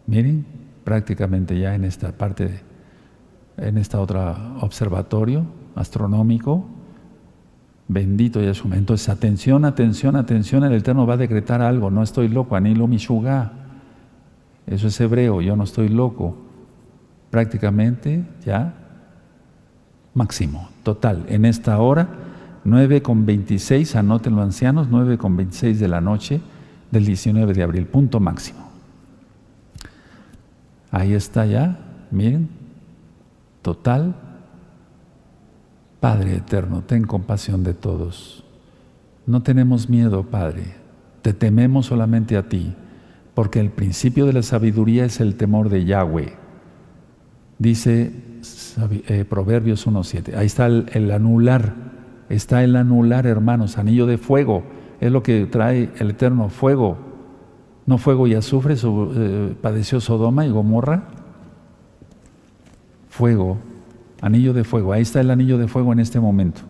Miren, 0.05 0.45
prácticamente 0.83 1.57
ya 1.57 1.75
en 1.75 1.85
esta 1.85 2.11
parte 2.11 2.72
en 3.57 3.77
esta 3.77 3.99
otra 3.99 4.55
observatorio 4.61 5.45
astronómico. 5.75 6.65
Bendito 7.87 8.41
Yahshua. 8.41 8.75
Entonces, 8.75 9.09
atención, 9.09 9.65
atención, 9.65 10.15
atención, 10.15 10.63
el 10.63 10.73
Eterno 10.73 11.05
va 11.05 11.15
a 11.15 11.17
decretar 11.17 11.61
algo. 11.61 11.91
No 11.91 12.01
estoy 12.01 12.29
loco, 12.29 12.55
anilo 12.55 12.87
mishuga. 12.87 13.51
Eso 14.65 14.87
es 14.87 14.99
hebreo, 15.01 15.41
yo 15.41 15.55
no 15.55 15.63
estoy 15.63 15.89
loco. 15.89 16.37
Prácticamente 17.29 18.23
ya 18.45 18.73
máximo, 20.13 20.69
total. 20.83 21.25
En 21.27 21.45
esta 21.45 21.79
hora, 21.79 22.07
9 22.63 23.01
con 23.01 23.25
26, 23.25 23.95
anótenlo 23.95 24.41
ancianos, 24.41 24.87
9 24.89 25.17
con 25.17 25.35
26 25.35 25.79
de 25.79 25.87
la 25.87 25.99
noche 25.99 26.41
del 26.91 27.05
19 27.05 27.53
de 27.53 27.63
abril, 27.63 27.87
punto 27.87 28.19
máximo. 28.19 28.69
Ahí 30.91 31.13
está 31.13 31.45
ya, 31.45 31.79
miren, 32.11 32.47
total. 33.63 34.15
Padre 35.99 36.35
eterno, 36.35 36.83
ten 36.83 37.05
compasión 37.05 37.63
de 37.63 37.73
todos. 37.73 38.43
No 39.25 39.41
tenemos 39.41 39.89
miedo, 39.89 40.23
Padre. 40.23 40.75
Te 41.21 41.33
tememos 41.33 41.87
solamente 41.87 42.35
a 42.35 42.49
ti, 42.49 42.75
porque 43.33 43.61
el 43.61 43.71
principio 43.71 44.25
de 44.25 44.33
la 44.33 44.43
sabiduría 44.43 45.05
es 45.05 45.21
el 45.21 45.35
temor 45.35 45.69
de 45.69 45.85
Yahweh. 45.85 46.33
Dice 47.57 48.11
eh, 49.07 49.25
Proverbios 49.27 49.87
1.7. 49.87 50.35
Ahí 50.35 50.45
está 50.45 50.67
el, 50.67 51.11
anular. 51.11 51.73
Está 52.27 52.63
el 52.63 52.75
anular, 52.75 53.25
hermanos, 53.25 53.77
anillo 53.77 54.05
de 54.05 54.17
fuego. 54.17 54.63
Es 54.99 55.11
lo 55.11 55.23
que 55.23 55.45
trae 55.45 55.89
el 55.99 56.11
eterno 56.11 56.49
fuego. 56.49 56.97
No 57.85 57.97
fuego 57.97 58.27
y 58.27 58.33
azufre, 58.33 58.75
eh, 58.75 59.55
padeció 59.61 60.01
Sodoma 60.01 60.45
y 60.45 60.49
Gomorra 60.49 61.22
fuego, 63.13 63.59
anillo 64.21 64.53
de 64.53 64.63
fuego. 64.63 64.91
Ahí 64.91 65.03
está 65.03 65.21
el 65.21 65.29
anillo 65.29 65.59
de 65.59 65.67
fuego 65.67 65.93
en 65.93 65.99
este 65.99 66.19
momento. 66.19 66.61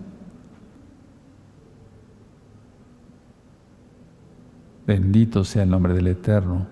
Bendito 4.86 5.46
sea 5.46 5.64
el 5.64 5.70
nombre 5.70 5.94
del 5.94 6.08
Eterno. 6.08 6.68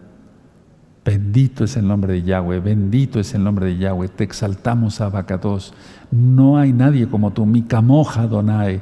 Bendito 1.06 1.64
es 1.64 1.78
el 1.78 1.88
nombre 1.88 2.14
de 2.14 2.24
Yahweh, 2.24 2.60
bendito 2.60 3.20
es 3.22 3.34
el 3.34 3.46
nombre 3.46 3.68
de 3.68 3.78
Yahweh. 3.78 4.10
Te 4.10 4.26
exaltamos, 4.26 5.00
Abacados. 5.00 5.74
No 6.12 6.58
hay 6.58 6.74
nadie 6.74 7.08
como 7.08 7.32
tú, 7.32 7.46
mi 7.46 7.62
camoja, 7.62 8.28
Donai. 8.28 8.82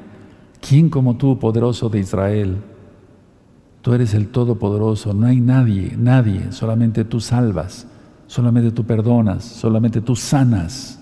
¿Quién 0.59 0.89
como 0.89 1.17
tú, 1.17 1.37
poderoso 1.37 1.87
de 1.89 1.99
Israel? 1.99 2.57
Tú 3.83 3.93
eres 3.93 4.15
el 4.15 4.29
Todopoderoso, 4.29 5.13
no 5.13 5.27
hay 5.27 5.39
nadie, 5.39 5.95
nadie, 5.97 6.51
solamente 6.51 7.05
tú 7.05 7.21
salvas, 7.21 7.87
solamente 8.29 8.69
tú 8.71 8.85
perdonas, 8.85 9.43
solamente 9.43 10.01
tú 10.01 10.15
sanas. 10.15 11.01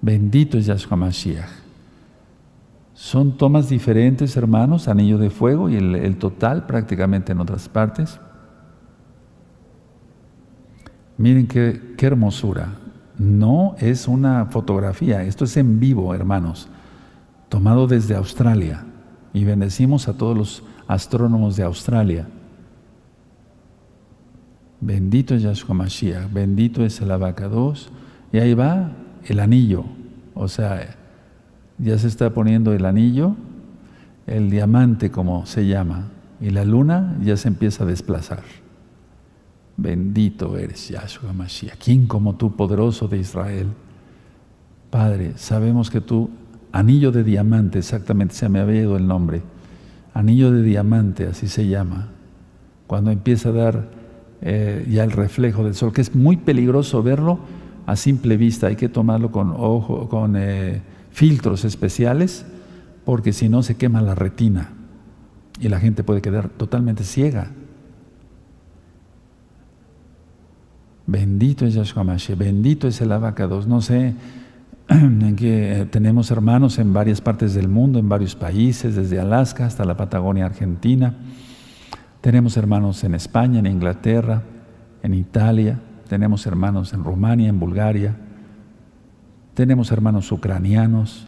Bendito 0.00 0.56
es 0.56 0.64
Yahshua 0.64 0.96
Mashiach. 0.96 1.50
Son 2.94 3.36
tomas 3.36 3.68
diferentes, 3.68 4.34
hermanos, 4.34 4.88
anillo 4.88 5.18
de 5.18 5.28
fuego 5.28 5.68
y 5.68 5.76
el, 5.76 6.16
total 6.16 6.64
prácticamente 6.64 7.32
en 7.32 7.40
otras 7.40 7.68
partes. 7.68 8.18
Miren 11.18 11.46
qué 11.46 12.06
hermosura. 12.06 12.68
No 13.18 13.74
es 13.78 14.08
una 14.08 14.46
fotografía, 14.46 15.22
esto 15.24 15.44
es 15.44 15.58
en 15.58 15.78
vivo, 15.78 16.14
hermanos, 16.14 16.68
tomado 17.50 17.86
desde 17.86 18.14
Australia. 18.14 18.86
Y 19.34 19.44
bendecimos 19.44 20.08
a 20.08 20.16
todos 20.16 20.34
los 20.34 20.62
astrónomos 20.88 21.56
de 21.56 21.64
Australia. 21.64 22.26
Bendito 24.84 25.34
es 25.34 25.42
Yahshua 25.42 25.74
Mashiach, 25.74 26.30
bendito 26.30 26.84
es 26.84 27.00
el 27.00 27.10
abacados. 27.10 27.88
Y 28.32 28.38
ahí 28.38 28.52
va 28.52 28.92
el 29.24 29.40
anillo, 29.40 29.86
o 30.34 30.46
sea, 30.46 30.96
ya 31.78 31.96
se 31.96 32.06
está 32.06 32.34
poniendo 32.34 32.74
el 32.74 32.84
anillo, 32.84 33.34
el 34.26 34.50
diamante 34.50 35.10
como 35.10 35.46
se 35.46 35.66
llama, 35.66 36.10
y 36.38 36.50
la 36.50 36.66
luna 36.66 37.16
ya 37.22 37.38
se 37.38 37.48
empieza 37.48 37.84
a 37.84 37.86
desplazar. 37.86 38.42
Bendito 39.78 40.58
eres, 40.58 40.90
Yahshua 40.90 41.32
Mashiach. 41.32 41.78
¿Quién 41.82 42.06
como 42.06 42.34
tú, 42.34 42.54
poderoso 42.54 43.08
de 43.08 43.18
Israel? 43.18 43.68
Padre, 44.90 45.32
sabemos 45.36 45.90
que 45.90 46.02
tú, 46.02 46.28
anillo 46.72 47.10
de 47.10 47.24
diamante, 47.24 47.78
exactamente, 47.78 48.34
se 48.34 48.50
me 48.50 48.60
había 48.60 48.82
ido 48.82 48.98
el 48.98 49.06
nombre, 49.06 49.40
anillo 50.12 50.52
de 50.52 50.62
diamante, 50.62 51.26
así 51.26 51.48
se 51.48 51.66
llama, 51.66 52.10
cuando 52.86 53.10
empieza 53.10 53.48
a 53.48 53.52
dar 53.52 54.03
eh, 54.46 54.86
ya 54.90 55.04
el 55.04 55.10
reflejo 55.10 55.64
del 55.64 55.74
sol, 55.74 55.94
que 55.94 56.02
es 56.02 56.14
muy 56.14 56.36
peligroso 56.36 57.02
verlo 57.02 57.38
a 57.86 57.96
simple 57.96 58.36
vista, 58.36 58.66
hay 58.66 58.76
que 58.76 58.90
tomarlo 58.90 59.32
con 59.32 59.54
ojo, 59.56 60.06
con 60.10 60.36
eh, 60.36 60.82
filtros 61.10 61.64
especiales, 61.64 62.44
porque 63.06 63.32
si 63.32 63.48
no 63.48 63.62
se 63.62 63.76
quema 63.76 64.02
la 64.02 64.14
retina 64.14 64.72
y 65.58 65.70
la 65.70 65.80
gente 65.80 66.04
puede 66.04 66.20
quedar 66.20 66.50
totalmente 66.50 67.04
ciega. 67.04 67.52
Bendito 71.06 71.64
es 71.64 71.74
Yahshua 71.74 72.04
bendito 72.36 72.86
es 72.86 73.00
el 73.00 73.12
abacados. 73.12 73.66
No 73.66 73.80
sé, 73.80 74.14
en 74.88 75.36
que 75.36 75.80
eh, 75.80 75.86
tenemos 75.86 76.30
hermanos 76.30 76.78
en 76.78 76.92
varias 76.92 77.22
partes 77.22 77.54
del 77.54 77.68
mundo, 77.68 77.98
en 77.98 78.10
varios 78.10 78.34
países, 78.34 78.94
desde 78.94 79.20
Alaska 79.20 79.64
hasta 79.64 79.86
la 79.86 79.96
Patagonia 79.96 80.44
Argentina. 80.44 81.14
Tenemos 82.24 82.56
hermanos 82.56 83.04
en 83.04 83.14
España, 83.14 83.58
en 83.58 83.66
Inglaterra, 83.66 84.42
en 85.02 85.12
Italia, 85.12 85.78
tenemos 86.08 86.46
hermanos 86.46 86.94
en 86.94 87.04
Rumania, 87.04 87.50
en 87.50 87.60
Bulgaria, 87.60 88.16
tenemos 89.52 89.92
hermanos 89.92 90.32
ucranianos 90.32 91.26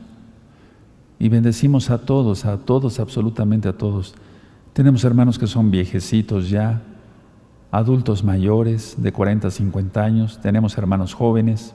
y 1.18 1.28
bendecimos 1.28 1.90
a 1.90 1.98
todos, 1.98 2.46
a 2.46 2.56
todos, 2.56 2.98
absolutamente 2.98 3.68
a 3.68 3.74
todos. 3.74 4.14
Tenemos 4.72 5.04
hermanos 5.04 5.38
que 5.38 5.46
son 5.46 5.70
viejecitos 5.70 6.48
ya, 6.48 6.80
adultos 7.70 8.24
mayores 8.24 8.94
de 8.96 9.12
40 9.12 9.48
a 9.48 9.50
50 9.50 10.02
años, 10.02 10.40
tenemos 10.40 10.78
hermanos 10.78 11.12
jóvenes, 11.12 11.74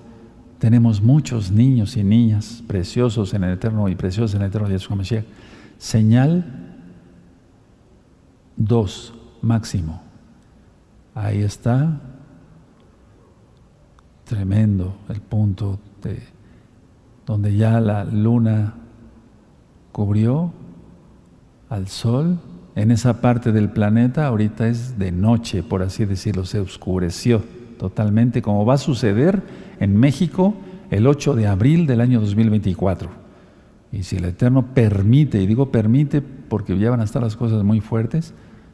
tenemos 0.58 1.00
muchos 1.00 1.52
niños 1.52 1.96
y 1.96 2.04
niñas 2.04 2.64
preciosos 2.66 3.36
en 3.36 3.44
el 3.44 3.54
eterno 3.54 3.88
y 3.88 3.94
preciosos 3.94 4.34
en 4.34 4.42
el 4.42 4.48
eterno 4.48 4.68
de 4.68 4.80
Mashiach. 4.96 5.26
Señal 5.78 6.71
2 8.58 9.14
máximo. 9.42 10.02
Ahí 11.16 11.42
está. 11.42 12.00
Tremendo 14.26 14.96
el 15.10 15.22
punto 15.22 15.80
de 16.02 16.20
donde 17.26 17.56
ya 17.56 17.80
la 17.80 18.06
luna 18.06 18.76
cubrió 19.92 20.54
al 21.70 21.88
sol 21.88 22.40
en 22.76 22.92
esa 22.92 23.20
parte 23.20 23.52
del 23.52 23.70
planeta 23.70 24.28
ahorita 24.28 24.68
es 24.68 24.98
de 24.98 25.12
noche, 25.12 25.62
por 25.62 25.84
así 25.84 26.06
decirlo, 26.06 26.46
se 26.46 26.60
oscureció 26.60 27.44
totalmente, 27.78 28.42
como 28.42 28.66
va 28.66 28.76
a 28.76 28.78
suceder 28.78 29.42
en 29.80 29.98
México 29.98 30.54
el 30.90 31.08
8 31.08 31.36
de 31.36 31.48
abril 31.48 31.86
del 31.86 32.00
año 32.00 32.22
2024. 32.22 33.21
Y 33.92 34.04
si 34.04 34.18
el 34.18 34.26
Eterno 34.26 34.74
permite, 34.74 35.42
y 35.42 35.48
digo 35.48 35.72
permite 35.72 36.22
porque 36.22 36.78
ya 36.78 36.90
van 36.90 37.02
a 37.02 37.04
estar 37.04 37.22
las 37.22 37.36
cosas 37.36 37.64
muy 37.64 37.82
fuertes, 37.82 38.34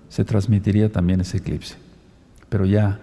se 0.10 0.24
transmitiría 0.24 0.92
también 0.92 1.22
ese 1.22 1.38
eclipse. 1.38 1.76
Pero 2.50 2.66
ya, 2.66 3.00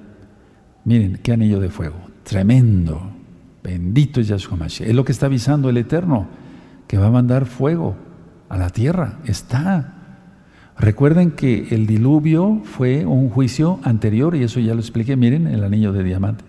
miren, 0.84 1.18
qué 1.22 1.32
anillo 1.32 1.60
de 1.60 1.70
fuego, 1.70 1.96
tremendo, 2.22 3.10
bendito 3.62 4.20
es 4.20 4.28
Yahshua 4.28 4.56
Mashiach. 4.56 4.88
Es 4.88 4.94
lo 4.94 5.04
que 5.04 5.12
está 5.12 5.26
avisando 5.26 5.68
el 5.68 5.76
Eterno, 5.76 6.28
que 6.86 6.98
va 6.98 7.06
a 7.06 7.10
mandar 7.10 7.46
fuego 7.46 7.96
a 8.48 8.56
la 8.56 8.70
tierra, 8.70 9.18
está. 9.24 9.94
Recuerden 10.78 11.32
que 11.32 11.68
el 11.70 11.86
diluvio 11.86 12.62
fue 12.64 13.06
un 13.06 13.28
juicio 13.30 13.80
anterior 13.82 14.34
y 14.34 14.42
eso 14.42 14.60
ya 14.60 14.74
lo 14.74 14.80
expliqué, 14.80 15.16
miren, 15.16 15.46
el 15.46 15.62
anillo 15.62 15.92
de 15.92 16.02
diamante. 16.02 16.44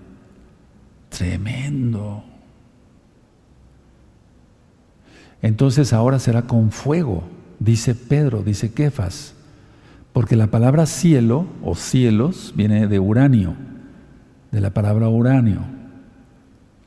Tremendo. 1.09 2.23
Entonces 5.45 5.93
ahora 5.93 6.17
será 6.17 6.41
con 6.47 6.71
fuego, 6.71 7.21
dice 7.59 7.93
Pedro, 7.93 8.41
dice 8.41 8.73
Kefas, 8.73 9.35
porque 10.11 10.35
la 10.35 10.47
palabra 10.47 10.87
cielo 10.87 11.45
o 11.63 11.75
cielos 11.75 12.51
viene 12.57 12.87
de 12.87 12.99
uranio, 12.99 13.53
de 14.51 14.59
la 14.59 14.71
palabra 14.71 15.07
uranio. 15.07 15.59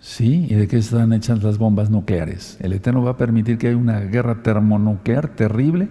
¿Sí? 0.01 0.48
¿Y 0.51 0.55
de 0.56 0.66
qué 0.66 0.78
están 0.78 1.12
hechas 1.12 1.40
las 1.44 1.56
bombas 1.56 1.89
nucleares? 1.89 2.59
El 2.60 2.72
Eterno 2.72 3.01
va 3.01 3.12
a 3.12 3.16
permitir 3.16 3.59
que 3.59 3.68
haya 3.68 3.76
una 3.76 4.01
guerra 4.01 4.43
termonuclear 4.43 5.36
terrible 5.36 5.89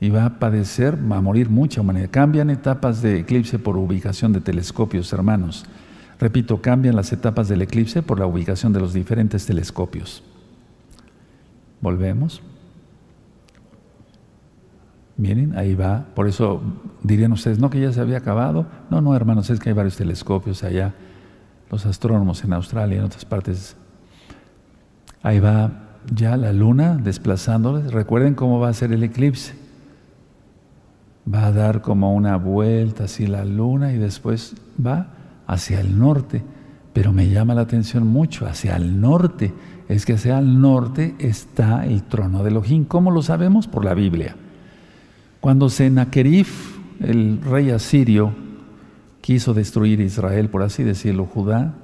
y 0.00 0.08
va 0.08 0.24
a 0.24 0.38
padecer, 0.38 0.96
va 0.96 1.18
a 1.18 1.20
morir 1.20 1.50
mucha 1.50 1.82
humanidad. 1.82 2.08
Cambian 2.10 2.48
etapas 2.48 3.02
de 3.02 3.18
eclipse 3.18 3.58
por 3.58 3.76
ubicación 3.76 4.32
de 4.32 4.40
telescopios, 4.40 5.12
hermanos. 5.12 5.66
Repito, 6.18 6.62
cambian 6.62 6.96
las 6.96 7.12
etapas 7.12 7.46
del 7.48 7.60
eclipse 7.60 8.00
por 8.00 8.18
la 8.18 8.26
ubicación 8.26 8.72
de 8.72 8.80
los 8.80 8.94
diferentes 8.94 9.44
telescopios. 9.44 10.22
Volvemos. 11.80 12.42
Miren, 15.16 15.56
ahí 15.56 15.74
va. 15.74 16.06
Por 16.14 16.28
eso 16.28 16.62
dirían 17.02 17.32
ustedes, 17.32 17.58
no 17.58 17.70
que 17.70 17.80
ya 17.80 17.92
se 17.92 18.00
había 18.00 18.18
acabado. 18.18 18.66
No, 18.90 19.00
no, 19.00 19.14
hermanos, 19.14 19.50
es 19.50 19.60
que 19.60 19.70
hay 19.70 19.74
varios 19.74 19.96
telescopios 19.96 20.62
allá. 20.64 20.94
Los 21.70 21.86
astrónomos 21.86 22.42
en 22.44 22.52
Australia 22.52 22.96
y 22.96 22.98
en 22.98 23.04
otras 23.04 23.24
partes. 23.24 23.76
Ahí 25.22 25.40
va 25.40 25.98
ya 26.14 26.36
la 26.36 26.52
luna 26.52 26.96
desplazándoles. 26.96 27.92
Recuerden 27.92 28.34
cómo 28.34 28.60
va 28.60 28.68
a 28.68 28.74
ser 28.74 28.92
el 28.92 29.02
eclipse 29.02 29.60
va 31.32 31.46
a 31.46 31.52
dar 31.52 31.82
como 31.82 32.14
una 32.14 32.36
vuelta 32.36 33.04
así 33.04 33.26
la 33.26 33.44
luna 33.44 33.92
y 33.92 33.98
después 33.98 34.54
va 34.84 35.08
hacia 35.46 35.80
el 35.80 35.98
norte. 35.98 36.42
Pero 36.92 37.12
me 37.12 37.28
llama 37.28 37.54
la 37.54 37.62
atención 37.62 38.06
mucho, 38.06 38.46
hacia 38.46 38.76
el 38.76 39.00
norte. 39.00 39.52
Es 39.90 40.06
que 40.06 40.12
hacia 40.12 40.38
el 40.38 40.60
norte 40.60 41.16
está 41.18 41.84
el 41.84 42.04
trono 42.04 42.44
de 42.44 42.50
Elohim. 42.50 42.84
¿Cómo 42.84 43.10
lo 43.10 43.22
sabemos? 43.22 43.66
Por 43.66 43.84
la 43.84 43.92
Biblia. 43.92 44.36
Cuando 45.40 45.68
Sennacherib, 45.68 46.46
el 47.00 47.40
rey 47.42 47.70
asirio, 47.70 48.32
quiso 49.20 49.52
destruir 49.52 50.00
Israel, 50.00 50.48
por 50.48 50.62
así 50.62 50.84
decirlo, 50.84 51.26
Judá, 51.26 51.74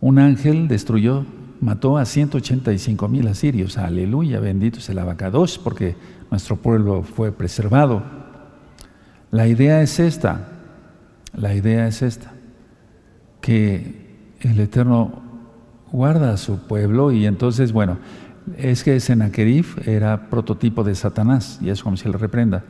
un 0.00 0.18
ángel 0.18 0.66
destruyó, 0.66 1.26
mató 1.60 1.98
a 1.98 2.06
185 2.06 3.06
mil 3.08 3.28
asirios. 3.28 3.76
Aleluya, 3.76 4.40
bendito 4.40 4.78
es 4.78 4.88
el 4.88 4.98
abacados, 4.98 5.58
porque 5.58 5.96
nuestro 6.30 6.56
pueblo 6.56 7.02
fue 7.02 7.32
preservado. 7.32 8.02
La 9.30 9.46
idea 9.46 9.82
es 9.82 10.00
esta, 10.00 10.48
la 11.34 11.54
idea 11.54 11.86
es 11.86 12.00
esta, 12.00 12.32
que 13.42 14.08
el 14.40 14.58
Eterno 14.58 15.29
guarda 15.92 16.32
a 16.32 16.36
su 16.36 16.58
pueblo 16.58 17.12
y 17.12 17.26
entonces, 17.26 17.72
bueno, 17.72 17.98
es 18.56 18.84
que 18.84 18.98
Sennacherib 19.00 19.66
era 19.86 20.28
prototipo 20.30 20.84
de 20.84 20.94
Satanás 20.94 21.58
y 21.60 21.70
es 21.70 21.82
como 21.82 21.96
si 21.96 22.08
le 22.08 22.18
reprenda. 22.18 22.64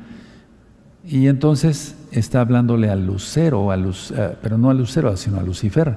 Y 1.05 1.29
entonces 1.29 1.97
está 2.13 2.41
hablándole 2.41 2.91
al 2.91 3.07
lucero, 3.07 3.73
eh, 3.73 4.37
pero 4.43 4.59
no 4.59 4.71
al 4.71 4.79
lucero, 4.79 5.17
sino 5.17 5.39
a 5.39 5.43
Lucifer. 5.43 5.97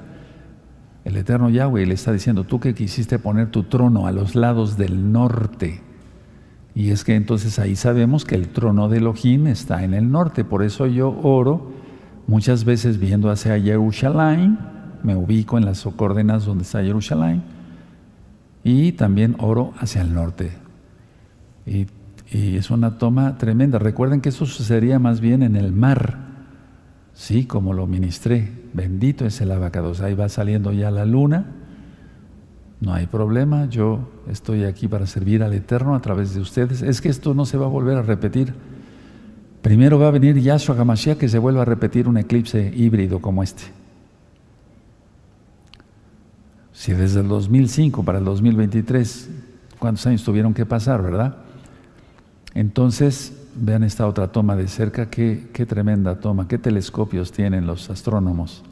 El 1.04 1.16
eterno 1.16 1.50
Yahweh 1.50 1.84
le 1.84 1.94
está 1.94 2.12
diciendo, 2.12 2.44
tú 2.44 2.58
que 2.58 2.74
quisiste 2.74 3.18
poner 3.18 3.50
tu 3.50 3.64
trono 3.64 4.06
a 4.06 4.12
los 4.12 4.34
lados 4.34 4.78
del 4.78 5.12
norte, 5.12 5.82
y 6.74 6.90
es 6.90 7.04
que 7.04 7.14
entonces 7.14 7.58
ahí 7.58 7.76
sabemos 7.76 8.24
que 8.24 8.34
el 8.34 8.48
trono 8.48 8.88
de 8.88 8.98
Elohim 8.98 9.46
está 9.46 9.84
en 9.84 9.94
el 9.94 10.10
norte. 10.10 10.44
Por 10.44 10.62
eso 10.64 10.86
yo 10.86 11.16
oro 11.22 11.70
muchas 12.26 12.64
veces 12.64 12.98
viendo 12.98 13.30
hacia 13.30 13.60
Jerusalén, 13.60 14.58
me 15.04 15.14
ubico 15.14 15.58
en 15.58 15.64
las 15.64 15.84
coordenadas 15.96 16.46
donde 16.46 16.64
está 16.64 16.82
Jerusalén, 16.82 17.42
y 18.64 18.92
también 18.92 19.36
oro 19.38 19.74
hacia 19.78 20.00
el 20.00 20.14
norte, 20.14 20.52
Y, 21.66 21.86
es 22.32 22.70
una 22.70 22.98
toma 22.98 23.38
tremenda. 23.38 23.78
Recuerden 23.78 24.20
que 24.20 24.30
eso 24.30 24.44
sucedería 24.44 24.98
más 24.98 25.20
bien 25.20 25.44
en 25.44 25.54
el 25.54 25.70
mar. 25.70 26.18
Sí, 27.12 27.44
como 27.44 27.74
lo 27.74 27.86
ministré. 27.86 28.50
Bendito 28.72 29.24
es 29.24 29.40
el 29.40 29.52
abacados. 29.52 30.00
Ahí 30.00 30.14
va 30.14 30.28
saliendo 30.28 30.72
ya 30.72 30.90
la 30.90 31.04
luna. 31.04 31.46
No 32.80 32.92
hay 32.92 33.06
problema. 33.06 33.66
Yo 33.66 34.08
estoy 34.28 34.64
aquí 34.64 34.88
para 34.88 35.06
servir 35.06 35.44
al 35.44 35.52
Eterno 35.52 35.94
a 35.94 36.00
través 36.00 36.34
de 36.34 36.40
ustedes. 36.40 36.82
Es 36.82 37.00
que 37.00 37.08
esto 37.08 37.34
no 37.34 37.46
se 37.46 37.56
va 37.56 37.66
a 37.66 37.68
volver 37.68 37.98
a 37.98 38.02
repetir. 38.02 38.52
Primero 39.62 40.00
va 40.00 40.08
a 40.08 40.10
venir 40.10 40.36
Yahshua 40.36 40.80
Hamashiach 40.80 41.18
que 41.18 41.28
se 41.28 41.38
vuelva 41.38 41.62
a 41.62 41.66
repetir 41.66 42.08
un 42.08 42.16
eclipse 42.16 42.72
híbrido 42.74 43.20
como 43.20 43.44
este. 43.44 43.83
Si 46.74 46.92
desde 46.92 47.20
el 47.20 47.28
2005 47.28 48.02
para 48.02 48.18
el 48.18 48.24
2023, 48.24 49.30
¿cuántos 49.78 50.06
años 50.06 50.24
tuvieron 50.24 50.52
que 50.52 50.66
pasar, 50.66 51.02
verdad? 51.02 51.36
Entonces, 52.52 53.32
vean 53.54 53.84
esta 53.84 54.08
otra 54.08 54.32
toma 54.32 54.56
de 54.56 54.66
cerca, 54.66 55.08
qué, 55.08 55.48
qué 55.52 55.66
tremenda 55.66 56.18
toma, 56.18 56.48
qué 56.48 56.58
telescopios 56.58 57.30
tienen 57.30 57.66
los 57.66 57.88
astrónomos. 57.90 58.64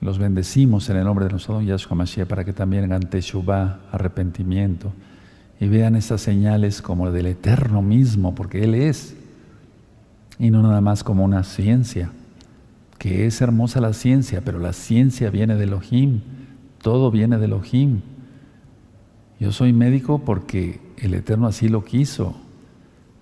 Los 0.00 0.18
bendecimos 0.18 0.90
en 0.90 0.96
el 0.96 1.04
nombre 1.04 1.26
de 1.26 1.30
nuestro 1.30 1.54
don 1.54 1.64
Yahshua 1.64 1.96
Mashiach 1.96 2.26
para 2.26 2.44
que 2.44 2.52
también 2.52 2.84
hagan 2.84 3.08
Teshuvah, 3.08 3.78
arrepentimiento, 3.92 4.92
y 5.60 5.68
vean 5.68 5.94
estas 5.94 6.20
señales 6.20 6.82
como 6.82 7.12
del 7.12 7.26
Eterno 7.26 7.80
mismo, 7.80 8.34
porque 8.34 8.64
Él 8.64 8.74
es, 8.74 9.16
y 10.38 10.50
no 10.50 10.62
nada 10.62 10.80
más 10.80 11.04
como 11.04 11.24
una 11.24 11.44
ciencia, 11.44 12.10
que 12.98 13.26
es 13.26 13.40
hermosa 13.40 13.80
la 13.80 13.92
ciencia, 13.92 14.42
pero 14.44 14.58
la 14.58 14.72
ciencia 14.72 15.30
viene 15.30 15.54
de 15.54 15.64
Elohim 15.64 16.20
todo 16.86 17.10
viene 17.10 17.36
de 17.36 17.46
Elohim. 17.46 18.00
Yo 19.40 19.50
soy 19.50 19.72
médico 19.72 20.20
porque 20.24 20.80
el 20.98 21.14
Eterno 21.14 21.48
así 21.48 21.68
lo 21.68 21.84
quiso. 21.84 22.36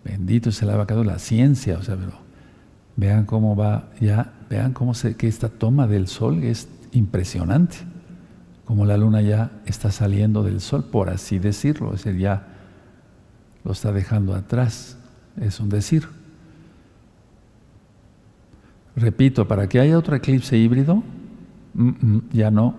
Bendito 0.04 0.50
es 0.50 0.60
el 0.60 0.68
abacado 0.68 1.02
la 1.02 1.18
ciencia, 1.18 1.78
o 1.78 1.82
sea, 1.82 1.96
vean 2.94 3.24
cómo 3.24 3.56
va 3.56 3.88
ya, 3.98 4.34
vean 4.50 4.74
cómo 4.74 4.92
se, 4.92 5.16
que 5.16 5.28
esta 5.28 5.48
toma 5.48 5.86
del 5.86 6.08
sol 6.08 6.42
es 6.42 6.68
impresionante. 6.92 7.76
Como 8.66 8.84
la 8.84 8.98
luna 8.98 9.22
ya 9.22 9.50
está 9.64 9.90
saliendo 9.90 10.42
del 10.42 10.60
sol, 10.60 10.84
por 10.84 11.08
así 11.08 11.38
decirlo, 11.38 11.94
es 11.94 12.04
decir, 12.04 12.20
ya 12.20 12.46
lo 13.64 13.72
está 13.72 13.92
dejando 13.92 14.34
atrás, 14.34 14.98
es 15.40 15.58
un 15.58 15.70
decir. 15.70 16.06
Repito, 18.94 19.48
para 19.48 19.70
que 19.70 19.80
haya 19.80 19.96
otro 19.96 20.16
eclipse 20.16 20.54
híbrido, 20.54 21.02
ya 22.32 22.50
no. 22.50 22.74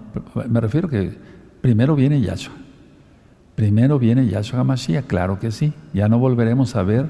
Me 0.50 0.62
refiero 0.62 0.88
que 0.88 1.18
primero 1.62 1.96
viene 1.96 2.22
Yahshua. 2.22 2.54
Primero 3.56 4.00
viene 4.00 4.28
Yahshua 4.28 4.64
Mashiach, 4.64 5.06
claro 5.06 5.40
que 5.40 5.52
sí. 5.52 5.74
Ya 5.94 6.10
no 6.10 6.20
volveremos 6.20 6.76
a 6.76 6.84
ver 6.84 7.10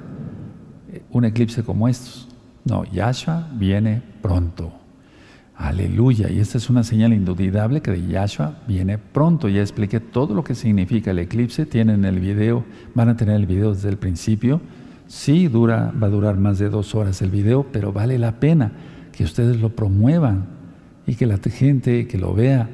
eh, 0.91 1.01
un 1.11 1.25
eclipse 1.25 1.63
como 1.63 1.87
estos. 1.87 2.27
No, 2.63 2.83
Yahshua 2.85 3.47
viene 3.53 4.01
pronto. 4.21 4.73
Aleluya. 5.55 6.29
Y 6.29 6.39
esta 6.39 6.57
es 6.57 6.69
una 6.69 6.83
señal 6.83 7.13
indudable 7.13 7.81
que 7.81 7.91
de 7.91 8.07
Yahshua 8.07 8.57
viene 8.67 8.97
pronto. 8.97 9.47
Ya 9.47 9.61
expliqué 9.61 9.99
todo 9.99 10.35
lo 10.35 10.43
que 10.43 10.53
significa 10.53 11.11
el 11.11 11.19
eclipse. 11.19 11.65
Tienen 11.65 12.05
el 12.05 12.19
video, 12.19 12.65
van 12.93 13.09
a 13.09 13.15
tener 13.15 13.35
el 13.37 13.45
video 13.45 13.73
desde 13.73 13.89
el 13.89 13.97
principio. 13.97 14.61
Sí, 15.07 15.47
dura, 15.47 15.93
va 16.01 16.07
a 16.07 16.09
durar 16.09 16.37
más 16.37 16.59
de 16.59 16.69
dos 16.69 16.95
horas 16.95 17.21
el 17.21 17.29
video, 17.29 17.65
pero 17.71 17.93
vale 17.93 18.17
la 18.17 18.39
pena 18.39 18.71
que 19.11 19.23
ustedes 19.23 19.61
lo 19.61 19.69
promuevan 19.69 20.54
y 21.07 21.15
que 21.15 21.25
la 21.25 21.37
gente 21.37 22.07
que 22.07 22.17
lo 22.17 22.33
vea 22.33 22.69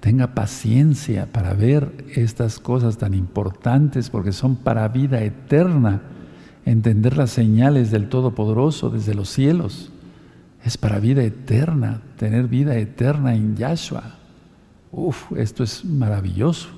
tenga 0.00 0.34
paciencia 0.34 1.26
para 1.26 1.54
ver 1.54 2.06
estas 2.14 2.58
cosas 2.58 2.98
tan 2.98 3.14
importantes 3.14 4.10
porque 4.10 4.32
son 4.32 4.56
para 4.56 4.88
vida 4.88 5.22
eterna. 5.22 6.02
Entender 6.64 7.16
las 7.16 7.30
señales 7.30 7.90
del 7.90 8.08
Todopoderoso 8.08 8.90
desde 8.90 9.14
los 9.14 9.28
cielos 9.28 9.92
es 10.64 10.76
para 10.76 10.98
vida 10.98 11.22
eterna, 11.22 12.02
tener 12.16 12.48
vida 12.48 12.76
eterna 12.76 13.34
en 13.34 13.56
Yahshua. 13.56 14.16
Uf, 14.92 15.32
esto 15.36 15.62
es 15.62 15.84
maravilloso. 15.84 16.68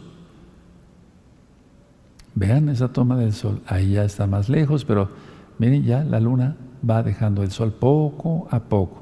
Vean 2.35 2.69
esa 2.69 2.89
toma 2.89 3.17
del 3.17 3.33
sol, 3.33 3.61
ahí 3.67 3.93
ya 3.93 4.05
está 4.05 4.27
más 4.27 4.49
lejos, 4.49 4.85
pero 4.85 5.11
miren 5.59 5.85
ya 5.85 6.03
la 6.05 6.21
luna 6.21 6.57
va 6.89 7.03
dejando 7.03 7.43
el 7.43 7.51
sol 7.51 7.73
poco 7.73 8.49
a 8.51 8.61
poco 8.61 9.02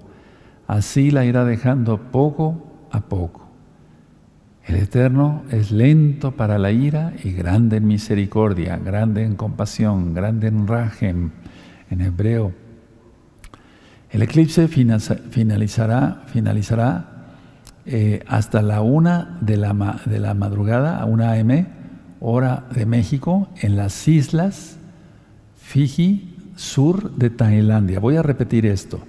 así 0.71 1.11
la 1.11 1.25
irá 1.25 1.45
dejando 1.45 1.99
poco 1.99 2.87
a 2.93 3.01
poco. 3.01 3.49
El 4.65 4.77
Eterno 4.77 5.43
es 5.51 5.73
lento 5.73 6.31
para 6.37 6.59
la 6.59 6.71
ira 6.71 7.13
y 7.25 7.33
grande 7.33 7.79
en 7.79 7.89
misericordia, 7.89 8.77
grande 8.77 9.25
en 9.25 9.35
compasión, 9.35 10.15
grande 10.15 10.47
en 10.47 10.69
rajem, 10.69 11.31
en 11.91 12.01
hebreo. 12.01 12.53
El 14.11 14.23
eclipse 14.23 14.69
finalizará, 14.69 16.23
finalizará 16.29 17.27
eh, 17.85 18.23
hasta 18.29 18.63
la 18.63 18.81
una 18.81 19.39
de 19.41 19.57
la, 19.57 20.01
de 20.05 20.21
la 20.21 20.35
madrugada, 20.35 21.01
a 21.01 21.05
una 21.05 21.33
AM, 21.33 21.67
hora 22.21 22.67
de 22.73 22.87
México, 22.87 23.49
en 23.61 23.75
las 23.75 24.07
islas 24.07 24.77
Fiji, 25.57 26.37
sur 26.55 27.11
de 27.17 27.31
Tailandia. 27.31 27.99
Voy 27.99 28.15
a 28.15 28.23
repetir 28.23 28.67
esto. 28.67 29.01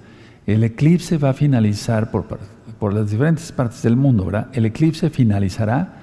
El 0.45 0.63
eclipse 0.63 1.17
va 1.17 1.29
a 1.29 1.33
finalizar 1.33 2.09
por, 2.11 2.93
las 2.93 3.11
diferentes 3.11 3.51
partes 3.51 3.81
del 3.83 3.95
mundo. 3.95 4.29
El 4.53 4.65
eclipse 4.65 5.09
finalizará 5.09 5.93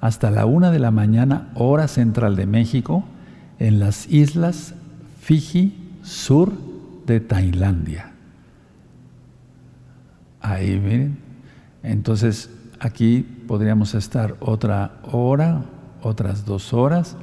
hasta 0.00 0.30
la 0.30 0.46
una 0.46 0.70
de 0.70 0.78
la 0.78 0.90
mañana, 0.90 1.48
hora 1.54 1.88
central 1.88 2.36
de 2.36 2.46
México, 2.46 3.04
en 3.58 3.80
las 3.80 4.08
islas 4.10 4.74
Fiji, 5.20 5.74
sur 6.02 6.52
de 7.06 7.20
Tailandia. 7.20 8.12
Ahí 10.40 10.78
miren. 10.78 11.18
Entonces, 11.82 12.50
aquí 12.78 13.26
podríamos 13.48 13.94
estar 13.94 14.36
otra 14.38 15.00
hora, 15.10 15.64
otras 16.02 16.44
dos 16.44 16.72
horas, 16.72 17.16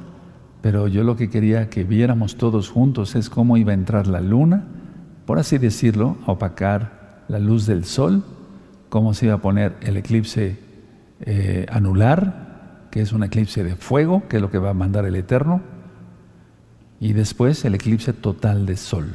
pero 0.60 0.88
yo 0.88 1.04
lo 1.04 1.16
que 1.16 1.30
quería 1.30 1.70
que 1.70 1.84
viéramos 1.84 2.36
todos 2.36 2.68
juntos 2.68 3.14
es 3.14 3.30
cómo 3.30 3.56
iba 3.56 3.70
a 3.70 3.74
entrar 3.74 4.06
la 4.06 4.20
luna 4.20 4.64
por 5.26 5.38
así 5.38 5.58
decirlo, 5.58 6.16
opacar 6.26 7.24
la 7.28 7.38
luz 7.38 7.66
del 7.66 7.84
sol, 7.84 8.24
cómo 8.88 9.12
se 9.12 9.26
iba 9.26 9.34
a 9.34 9.42
poner 9.42 9.76
el 9.82 9.96
eclipse 9.96 10.56
eh, 11.20 11.66
anular, 11.70 12.88
que 12.90 13.00
es 13.00 13.12
un 13.12 13.24
eclipse 13.24 13.64
de 13.64 13.76
fuego, 13.76 14.22
que 14.28 14.36
es 14.36 14.42
lo 14.42 14.50
que 14.50 14.58
va 14.58 14.70
a 14.70 14.74
mandar 14.74 15.04
el 15.04 15.16
Eterno, 15.16 15.60
y 17.00 17.12
después 17.12 17.64
el 17.64 17.74
eclipse 17.74 18.12
total 18.12 18.64
de 18.64 18.76
sol. 18.76 19.14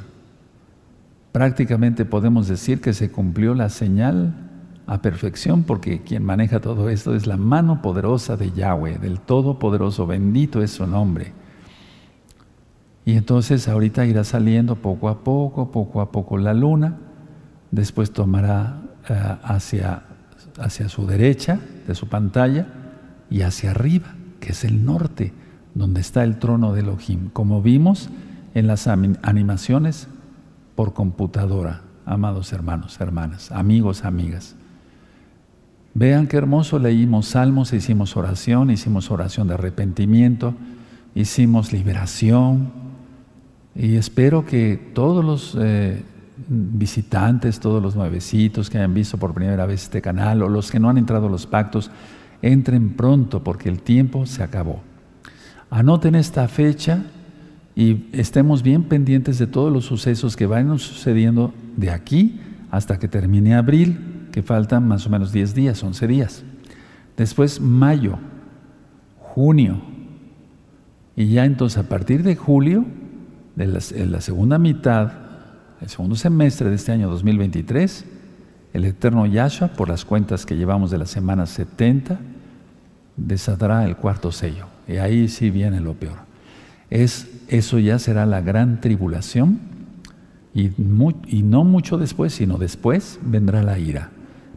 Prácticamente 1.32 2.04
podemos 2.04 2.48
decir 2.48 2.82
que 2.82 2.94
se 2.94 3.10
cumplió 3.10 3.56
la 3.56 3.70
señal 3.70 4.36
a 4.88 5.02
perfección 5.02 5.64
porque 5.64 6.02
quien 6.02 6.24
maneja 6.24 6.60
todo 6.60 6.90
esto 6.90 7.16
es 7.16 7.26
la 7.26 7.38
mano 7.38 7.82
poderosa 7.82 8.36
de 8.36 8.52
Yahweh, 8.52 8.98
del 8.98 9.22
Todopoderoso, 9.22 10.06
bendito 10.06 10.62
es 10.62 10.72
su 10.72 10.86
nombre. 10.86 11.32
Y 13.06 13.14
entonces 13.18 13.68
ahorita 13.68 14.06
irá 14.06 14.24
saliendo 14.24 14.76
poco 14.76 15.10
a 15.10 15.24
poco, 15.24 15.72
poco 15.72 16.02
a 16.02 16.12
poco 16.12 16.38
la 16.38 16.54
luna, 16.54 16.98
después 17.72 18.12
tomará 18.12 18.82
eh, 19.10 19.38
hacia, 19.44 20.04
hacia 20.60 20.88
su 20.90 21.08
derecha 21.08 21.60
de 21.88 21.96
su 21.96 22.08
pantalla 22.08 22.68
y 23.30 23.42
hacia 23.42 23.72
arriba, 23.72 24.14
que 24.40 24.52
es 24.52 24.64
el 24.64 24.86
norte, 24.86 25.34
donde 25.74 26.02
está 26.02 26.24
el 26.24 26.38
trono 26.38 26.74
de 26.74 26.82
Elohim, 26.82 27.30
como 27.32 27.62
vimos 27.62 28.10
en 28.54 28.68
las 28.68 28.88
animaciones 28.88 30.08
por 30.76 30.94
computadora, 30.94 31.82
amados 32.06 32.52
hermanos, 32.54 33.00
hermanas, 33.00 33.52
amigos, 33.52 34.04
amigas. 34.04 34.56
Vean 35.94 36.28
qué 36.28 36.38
hermoso 36.38 36.80
leímos 36.80 37.28
salmos, 37.28 37.74
hicimos 37.74 38.16
oración, 38.16 38.70
hicimos 38.70 39.12
oración 39.12 39.48
de 39.48 39.56
arrepentimiento, 39.56 40.54
hicimos 41.16 41.74
liberación, 41.74 42.81
y 43.76 43.96
espero 43.96 44.46
que 44.46 44.92
todos 44.94 45.24
los 45.24 45.58
eh, 45.60 46.04
visitantes, 46.48 47.60
todos 47.60 47.82
los 47.82 47.96
nuevecitos 47.96 48.70
que 48.70 48.78
hayan 48.78 48.94
visto 48.94 49.18
por 49.18 49.34
primera 49.34 49.66
vez 49.66 49.84
este 49.84 50.02
canal 50.02 50.44
o 50.44 50.50
los 50.50 50.72
que 50.72 50.80
no 50.80 50.90
han 50.90 50.98
entrado 50.98 51.28
a 51.28 51.30
los 51.30 51.48
pactos, 51.48 51.90
entren 52.42 52.92
pronto 52.92 53.44
porque 53.44 53.70
el 53.70 53.82
tiempo 53.82 54.26
se 54.26 54.44
acabó. 54.44 54.82
Anoten 55.70 56.16
esta 56.16 56.48
fecha 56.48 57.04
y 57.76 58.08
estemos 58.12 58.62
bien 58.62 58.84
pendientes 58.84 59.40
de 59.40 59.48
todos 59.48 59.72
los 59.72 59.86
sucesos 59.86 60.36
que 60.36 60.46
vayan 60.46 60.78
sucediendo 60.78 61.54
de 61.78 61.92
aquí 61.92 62.42
hasta 62.70 63.00
que 63.00 63.08
termine 63.08 63.56
abril, 63.56 64.28
que 64.32 64.44
faltan 64.44 64.88
más 64.88 65.08
o 65.08 65.10
menos 65.10 65.32
10 65.32 65.56
días, 65.56 65.82
11 65.82 66.08
días. 66.08 66.44
Después 67.16 67.62
mayo, 67.62 68.18
junio, 69.20 69.82
y 71.16 71.28
ya 71.28 71.46
entonces 71.46 71.78
a 71.78 71.88
partir 71.88 72.24
de 72.24 72.36
julio 72.36 72.86
en 73.58 74.12
la 74.12 74.22
segunda 74.22 74.58
mitad, 74.58 75.12
el 75.82 75.90
segundo 75.90 76.16
semestre 76.16 76.70
de 76.70 76.76
este 76.76 76.92
año 76.92 77.10
2023, 77.10 78.06
el 78.74 78.86
eterno 78.86 79.26
Yahshua, 79.26 79.70
por 79.70 79.90
las 79.90 80.06
cuentas 80.06 80.46
que 80.46 80.56
llevamos 80.56 80.92
de 80.92 80.98
la 80.98 81.06
semana 81.06 81.46
70, 81.46 82.20
desatará 83.18 83.86
el 83.86 83.98
cuarto 83.98 84.32
sello. 84.32 84.68
Y 84.88 84.98
ahí 84.98 85.28
sí 85.28 85.50
viene 85.50 85.82
lo 85.82 85.94
peor. 85.94 86.20
es, 86.90 87.28
eso 87.48 87.80
ya 87.80 88.00
será 88.00 88.26
la 88.26 88.42
gran 88.42 88.80
tribulación 88.80 89.60
y, 90.54 90.70
no 90.78 91.64
mucho 91.64 91.98
después, 91.98 92.34
sino 92.34 92.58
después 92.58 93.20
vendrá 93.24 93.64
la 93.64 93.80
ira. 93.80 94.10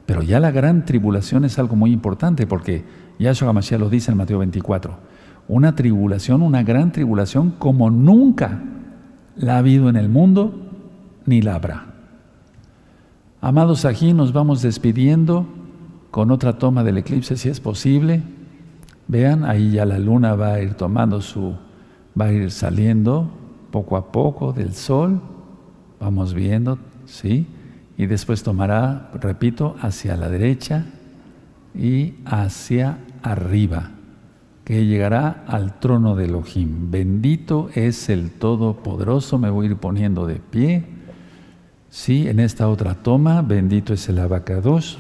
Pero 0.07 0.23
ya 0.23 0.41
la 0.41 0.51
gran 0.51 0.85
tribulación 0.85 1.45
es 1.45 1.59
algo 1.59 1.77
muy 1.77 1.93
importante 1.93 2.47
porque 2.47 2.85
Yahshua 3.19 3.53
Mashiach 3.53 3.81
lo 3.81 3.89
dice 3.89 4.11
en 4.11 4.19
Mateo 4.19 4.39
24. 4.39 4.99
Una 5.49 5.75
tribulación, 5.75 6.43
una 6.43 6.63
gran 6.63 6.93
tribulación 6.93 7.53
como 7.53 7.91
nunca 7.91 8.61
la 9.37 9.55
ha 9.55 9.59
habido 9.59 9.89
en 9.89 9.97
el 9.97 10.09
mundo 10.09 10.55
ni 11.27 11.43
la 11.43 11.57
habrá. 11.57 11.87
Amados, 13.41 13.85
aquí 13.85 14.13
nos 14.13 14.33
vamos 14.33 14.63
despidiendo 14.63 15.47
con 16.11 16.31
otra 16.31 16.59
toma 16.59 16.85
del 16.85 16.99
eclipse 16.99 17.37
si 17.37 17.49
es 17.49 17.61
posible. 17.61 18.23
Vean, 19.07 19.45
ahí 19.45 19.73
ya 19.73 19.85
la 19.85 19.99
luna 19.99 20.35
va 20.35 20.55
a 20.55 20.61
ir 20.63 20.75
tomando 20.75 21.21
su, 21.21 21.55
va 22.19 22.27
a 22.27 22.33
ir 22.33 22.51
saliendo 22.51 23.31
poco 23.71 23.97
a 23.97 24.11
poco 24.11 24.53
del 24.53 24.73
sol. 24.73 25.21
Vamos 26.01 26.33
viendo, 26.33 26.79
¿sí? 27.05 27.47
Y 27.97 28.07
después 28.07 28.43
tomará, 28.43 29.11
repito, 29.21 29.77
hacia 29.81 30.17
la 30.17 30.29
derecha 30.29 30.87
y 31.75 32.15
hacia 32.25 32.99
arriba, 33.23 33.91
que 34.65 34.87
llegará 34.87 35.45
al 35.47 35.79
trono 35.79 36.17
de 36.17 36.25
Elohim. 36.25 36.91
Bendito 36.91 37.69
es 37.75 38.09
el 38.09 38.31
Todopoderoso, 38.31 39.39
me 39.39 39.51
voy 39.51 39.67
a 39.67 39.71
ir 39.71 39.77
poniendo 39.77 40.27
de 40.27 40.37
pie. 40.37 40.85
Sí, 41.91 42.27
en 42.29 42.41
esta 42.41 42.69
otra 42.69 42.95
toma, 42.95 43.43
bendito 43.43 43.93
es 43.93 44.09
el 44.09 44.19
abacados. 44.19 44.99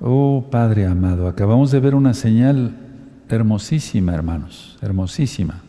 Oh 0.00 0.44
Padre 0.50 0.86
amado, 0.86 1.28
acabamos 1.28 1.70
de 1.70 1.80
ver 1.80 1.94
una 1.94 2.14
señal 2.14 2.76
hermosísima, 3.28 4.14
hermanos, 4.14 4.78
hermosísima. 4.82 5.62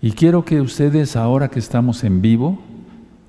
Y 0.00 0.12
quiero 0.12 0.44
que 0.44 0.60
ustedes, 0.60 1.16
ahora 1.16 1.48
que 1.48 1.58
estamos 1.58 2.04
en 2.04 2.20
vivo, 2.20 2.60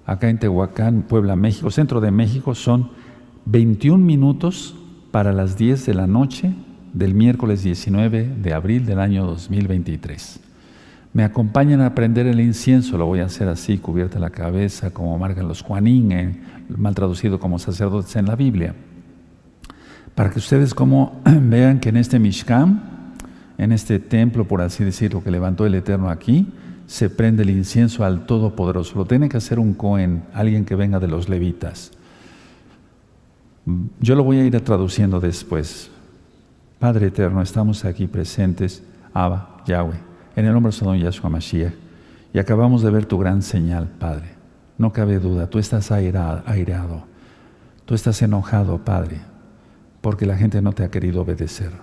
acá 0.05 0.29
en 0.29 0.39
Tehuacán, 0.39 1.03
Puebla, 1.03 1.35
México, 1.35 1.71
centro 1.71 2.01
de 2.01 2.11
México, 2.11 2.55
son 2.55 2.89
21 3.45 4.03
minutos 4.03 4.75
para 5.11 5.31
las 5.31 5.57
10 5.57 5.85
de 5.85 5.93
la 5.93 6.07
noche 6.07 6.53
del 6.93 7.13
miércoles 7.13 7.63
19 7.63 8.35
de 8.41 8.53
abril 8.53 8.85
del 8.85 8.99
año 8.99 9.25
2023. 9.25 10.39
Me 11.11 11.23
acompañan 11.23 11.81
a 11.81 11.95
prender 11.95 12.27
el 12.27 12.39
incienso, 12.39 12.97
lo 12.97 13.05
voy 13.05 13.19
a 13.19 13.25
hacer 13.25 13.47
así, 13.47 13.77
cubierta 13.77 14.19
la 14.19 14.29
cabeza, 14.29 14.91
como 14.91 15.17
marcan 15.17 15.47
los 15.47 15.61
Juanín, 15.61 16.11
eh, 16.11 16.39
mal 16.69 16.93
traducido 16.93 17.39
como 17.39 17.57
sacerdotes 17.57 18.15
en 18.15 18.25
la 18.25 18.35
Biblia, 18.35 18.75
para 20.13 20.29
que 20.29 20.39
ustedes 20.39 20.73
como 20.73 21.21
vean 21.25 21.79
que 21.79 21.89
en 21.89 21.97
este 21.97 22.19
Mishkan, 22.19 23.15
en 23.57 23.71
este 23.71 23.99
templo, 23.99 24.47
por 24.47 24.61
así 24.61 24.83
decirlo, 24.83 25.23
que 25.23 25.31
levantó 25.31 25.65
el 25.65 25.75
Eterno 25.75 26.09
aquí, 26.09 26.47
se 26.85 27.09
prende 27.09 27.43
el 27.43 27.49
incienso 27.51 28.03
al 28.03 28.25
Todopoderoso. 28.25 28.97
Lo 28.97 29.05
tiene 29.05 29.29
que 29.29 29.37
hacer 29.37 29.59
un 29.59 29.73
Cohen, 29.73 30.23
alguien 30.33 30.65
que 30.65 30.75
venga 30.75 30.99
de 30.99 31.07
los 31.07 31.29
levitas. 31.29 31.91
Yo 33.99 34.15
lo 34.15 34.23
voy 34.23 34.39
a 34.39 34.45
ir 34.45 34.59
traduciendo 34.61 35.19
después. 35.19 35.91
Padre 36.79 37.07
eterno, 37.07 37.41
estamos 37.41 37.83
aquí 37.83 38.07
presentes, 38.07 38.81
Abba, 39.13 39.57
Yahweh, 39.65 39.99
en 40.37 40.45
el 40.45 40.53
nombre 40.53 40.71
de 40.71 40.79
Don 40.79 40.97
Yahshua 40.97 41.29
Mashiach, 41.29 41.73
y 42.33 42.39
acabamos 42.39 42.81
de 42.81 42.89
ver 42.89 43.05
tu 43.05 43.17
gran 43.17 43.41
señal, 43.41 43.89
Padre. 43.99 44.29
No 44.77 44.93
cabe 44.93 45.19
duda, 45.19 45.49
tú 45.49 45.59
estás 45.59 45.91
airado, 45.91 47.03
tú 47.83 47.95
estás 47.95 48.21
enojado, 48.21 48.77
Padre, 48.77 49.19
porque 49.99 50.25
la 50.25 50.37
gente 50.37 50.61
no 50.61 50.71
te 50.71 50.85
ha 50.85 50.89
querido 50.89 51.23
obedecer, 51.23 51.73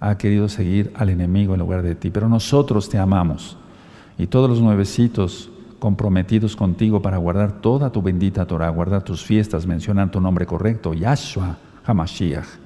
ha 0.00 0.18
querido 0.18 0.48
seguir 0.48 0.92
al 0.96 1.10
enemigo 1.10 1.54
en 1.54 1.60
lugar 1.60 1.82
de 1.82 1.94
ti, 1.94 2.10
pero 2.10 2.28
nosotros 2.28 2.88
te 2.88 2.98
amamos, 2.98 3.56
y 4.18 4.26
todos 4.26 4.50
los 4.50 4.60
nuevecitos 4.60 5.52
comprometidos 5.78 6.56
contigo 6.56 7.00
para 7.00 7.16
guardar 7.18 7.60
toda 7.60 7.92
tu 7.92 8.02
bendita 8.02 8.44
Torah, 8.44 8.70
guardar 8.70 9.04
tus 9.04 9.24
fiestas, 9.24 9.68
mencionar 9.68 10.10
tu 10.10 10.20
nombre 10.20 10.46
correcto, 10.46 10.94
Yahshua 10.94 11.58
HaMashiach. 11.84 12.61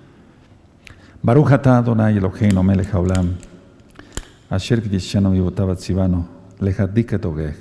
Baruch 1.22 1.52
atah 1.52 1.78
Adonai 1.78 2.16
Eloheinu 2.16 2.62
melech 2.62 2.92
haolam, 2.92 3.34
asher 4.50 4.80
k'dishanu 4.80 5.32
vivotava 5.32 5.74
tzivano, 5.74 6.26
togech. 7.20 7.56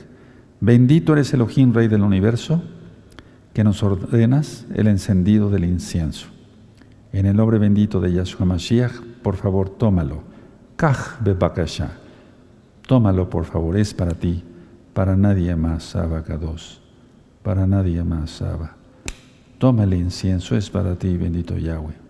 Bendito 0.61 1.13
eres 1.13 1.33
Elohim, 1.33 1.73
Rey 1.73 1.87
del 1.87 2.01
universo, 2.01 2.61
que 3.53 3.63
nos 3.63 3.83
ordenas 3.83 4.65
el 4.73 4.87
encendido 4.87 5.49
del 5.49 5.65
incienso. 5.65 6.27
En 7.11 7.25
el 7.25 7.35
nombre 7.35 7.57
bendito 7.57 7.99
de 8.01 8.11
Yahshua 8.13 8.45
Mashiach, 8.45 9.01
por 9.21 9.35
favor, 9.35 9.69
tómalo. 9.69 10.23
Kach 10.75 11.21
bebakasha. 11.21 11.91
Tómalo, 12.87 13.29
por 13.29 13.45
favor, 13.45 13.77
es 13.77 13.93
para 13.93 14.13
ti 14.13 14.43
para 14.95 15.17
nadie 15.17 15.53
más, 15.57 15.93
Abacados, 15.93 16.79
para 17.43 17.67
nadie 17.67 18.01
más, 18.05 18.41
Abba. 18.41 18.77
Toma 19.57 19.83
el 19.83 19.93
incienso, 19.93 20.55
es 20.55 20.69
para 20.69 20.95
ti, 20.95 21.17
bendito 21.17 21.57
Yahweh. 21.57 22.04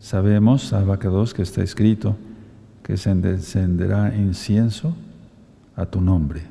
Sabemos, 0.00 0.72
Abacados, 0.72 1.32
que 1.32 1.42
está 1.42 1.62
escrito 1.62 2.16
que 2.82 2.96
se 2.96 3.10
encenderá 3.10 4.14
incienso 4.16 4.96
a 5.76 5.86
tu 5.86 6.00
nombre. 6.00 6.42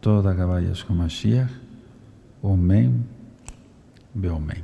Toda 0.00 0.34
Gabayas 0.34 0.82
como 0.82 1.04
Mashiach, 1.04 1.50
Omen, 2.42 3.04
Beomen. 4.14 4.62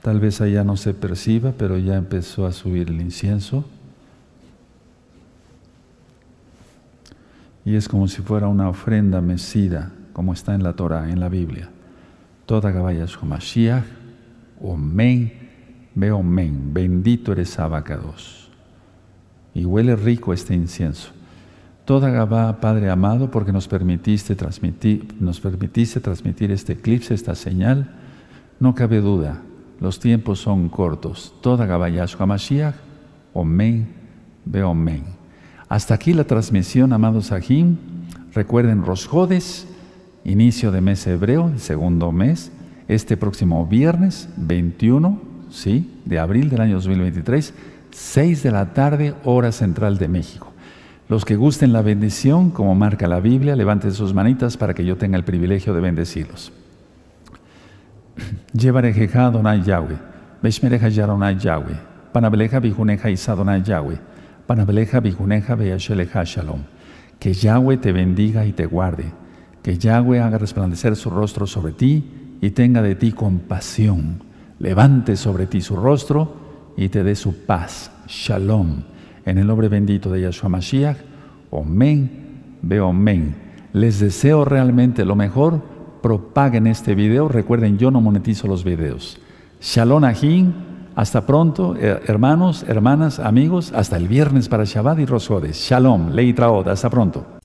Tal 0.00 0.20
vez 0.20 0.40
allá 0.40 0.64
no 0.64 0.76
se 0.76 0.94
perciba, 0.94 1.52
pero 1.52 1.76
ya 1.76 1.96
empezó 1.96 2.46
a 2.46 2.52
subir 2.52 2.88
el 2.88 3.02
incienso. 3.02 3.64
y 7.66 7.74
es 7.74 7.88
como 7.88 8.06
si 8.06 8.22
fuera 8.22 8.46
una 8.46 8.68
ofrenda 8.68 9.20
mecida, 9.20 9.90
como 10.12 10.32
está 10.32 10.54
en 10.54 10.62
la 10.62 10.74
Torah, 10.74 11.10
en 11.10 11.18
la 11.18 11.28
Biblia. 11.28 11.68
Toda 12.46 12.70
Gabaya 12.70 13.06
Mashiach, 13.24 13.84
Omen, 14.60 15.32
Beomen, 15.96 16.74
bendito 16.74 17.32
eres 17.32 17.58
Abacados. 17.58 18.50
Y 19.54 19.64
huele 19.64 19.96
rico 19.96 20.34
este 20.34 20.54
incienso. 20.54 21.08
Toda 21.86 22.10
Gabá, 22.10 22.60
Padre 22.60 22.90
amado, 22.90 23.30
porque 23.30 23.50
nos 23.50 23.66
permitiste 23.66 24.36
transmitir, 24.36 25.08
nos 25.18 25.40
permitiste 25.40 25.98
transmitir 26.00 26.50
este 26.50 26.74
eclipse, 26.74 27.14
esta 27.14 27.34
señal, 27.34 27.94
no 28.60 28.74
cabe 28.74 29.00
duda, 29.00 29.40
los 29.80 29.98
tiempos 29.98 30.38
son 30.40 30.68
cortos. 30.68 31.34
Toda 31.40 31.64
Gabaya 31.64 32.04
Mashiach, 32.26 32.74
Omen, 33.32 33.88
Beomen. 34.44 35.04
Hasta 35.66 35.94
aquí 35.94 36.12
la 36.12 36.24
transmisión, 36.24 36.92
amados 36.92 37.26
Sahim. 37.26 37.78
Recuerden 38.34 38.84
Rosjodes, 38.84 39.66
inicio 40.24 40.72
de 40.72 40.82
mes 40.82 41.06
hebreo, 41.06 41.52
segundo 41.56 42.12
mes, 42.12 42.52
este 42.86 43.16
próximo 43.16 43.66
viernes 43.66 44.28
21 44.36 45.35
¿sí? 45.50 46.00
de 46.04 46.18
abril 46.18 46.50
del 46.50 46.60
año 46.60 46.74
2023, 46.76 47.54
6 47.90 48.42
de 48.42 48.50
la 48.50 48.72
tarde, 48.74 49.14
hora 49.24 49.52
central 49.52 49.98
de 49.98 50.08
México. 50.08 50.52
Los 51.08 51.24
que 51.24 51.36
gusten 51.36 51.72
la 51.72 51.82
bendición, 51.82 52.50
como 52.50 52.74
marca 52.74 53.06
la 53.06 53.20
Biblia, 53.20 53.54
levanten 53.54 53.92
sus 53.92 54.12
manitas 54.12 54.56
para 54.56 54.74
que 54.74 54.84
yo 54.84 54.96
tenga 54.96 55.16
el 55.16 55.24
privilegio 55.24 55.72
de 55.72 55.80
bendecirlos. 55.80 56.52
Llevarejeja 58.52 59.30
Donai 59.30 59.62
Yahweh, 59.62 59.96
Beshmereja 60.42 60.88
Yaronai 60.88 61.38
Yahweh, 61.38 61.76
Panabeleja 62.12 62.60
Bijuneja 62.60 63.08
Isadonai 63.08 63.62
Yahweh, 63.62 63.98
Panabeleja 64.46 65.00
Biguneja 65.00 65.54
Beyasheleja 65.54 66.24
Shalom. 66.24 66.62
Que 67.18 67.32
Yahweh 67.32 67.78
te 67.78 67.92
bendiga 67.92 68.44
y 68.44 68.52
te 68.52 68.66
guarde. 68.66 69.12
Que 69.62 69.78
Yahweh 69.78 70.20
haga 70.20 70.38
resplandecer 70.38 70.96
su 70.96 71.10
rostro 71.10 71.46
sobre 71.46 71.72
ti 71.72 72.04
y 72.40 72.50
tenga 72.50 72.82
de 72.82 72.94
ti 72.94 73.12
compasión. 73.12 74.25
Levante 74.58 75.16
sobre 75.16 75.46
ti 75.46 75.60
su 75.60 75.76
rostro 75.76 76.32
y 76.76 76.88
te 76.88 77.04
dé 77.04 77.14
su 77.14 77.44
paz. 77.44 77.90
Shalom. 78.06 78.82
En 79.24 79.38
el 79.38 79.46
nombre 79.46 79.68
bendito 79.68 80.10
de 80.10 80.22
Yahshua 80.22 80.48
Mashiach. 80.48 80.98
Omen. 81.50 82.58
Veo 82.62 82.88
omen. 82.88 83.34
Les 83.72 84.00
deseo 84.00 84.44
realmente 84.44 85.04
lo 85.04 85.16
mejor. 85.16 85.60
Propaguen 86.02 86.66
este 86.66 86.94
video. 86.94 87.28
Recuerden, 87.28 87.78
yo 87.78 87.90
no 87.90 88.00
monetizo 88.00 88.46
los 88.46 88.64
videos. 88.64 89.18
Shalom 89.60 90.04
Ahim. 90.04 90.52
Hasta 90.94 91.26
pronto, 91.26 91.76
eh, 91.78 92.00
hermanos, 92.06 92.64
hermanas, 92.66 93.18
amigos, 93.18 93.70
hasta 93.74 93.98
el 93.98 94.08
viernes 94.08 94.48
para 94.48 94.64
Shabbat 94.64 95.00
y 95.00 95.04
Rosodes. 95.04 95.58
Shalom, 95.58 96.12
Leitraot, 96.12 96.68
hasta 96.68 96.88
pronto. 96.88 97.35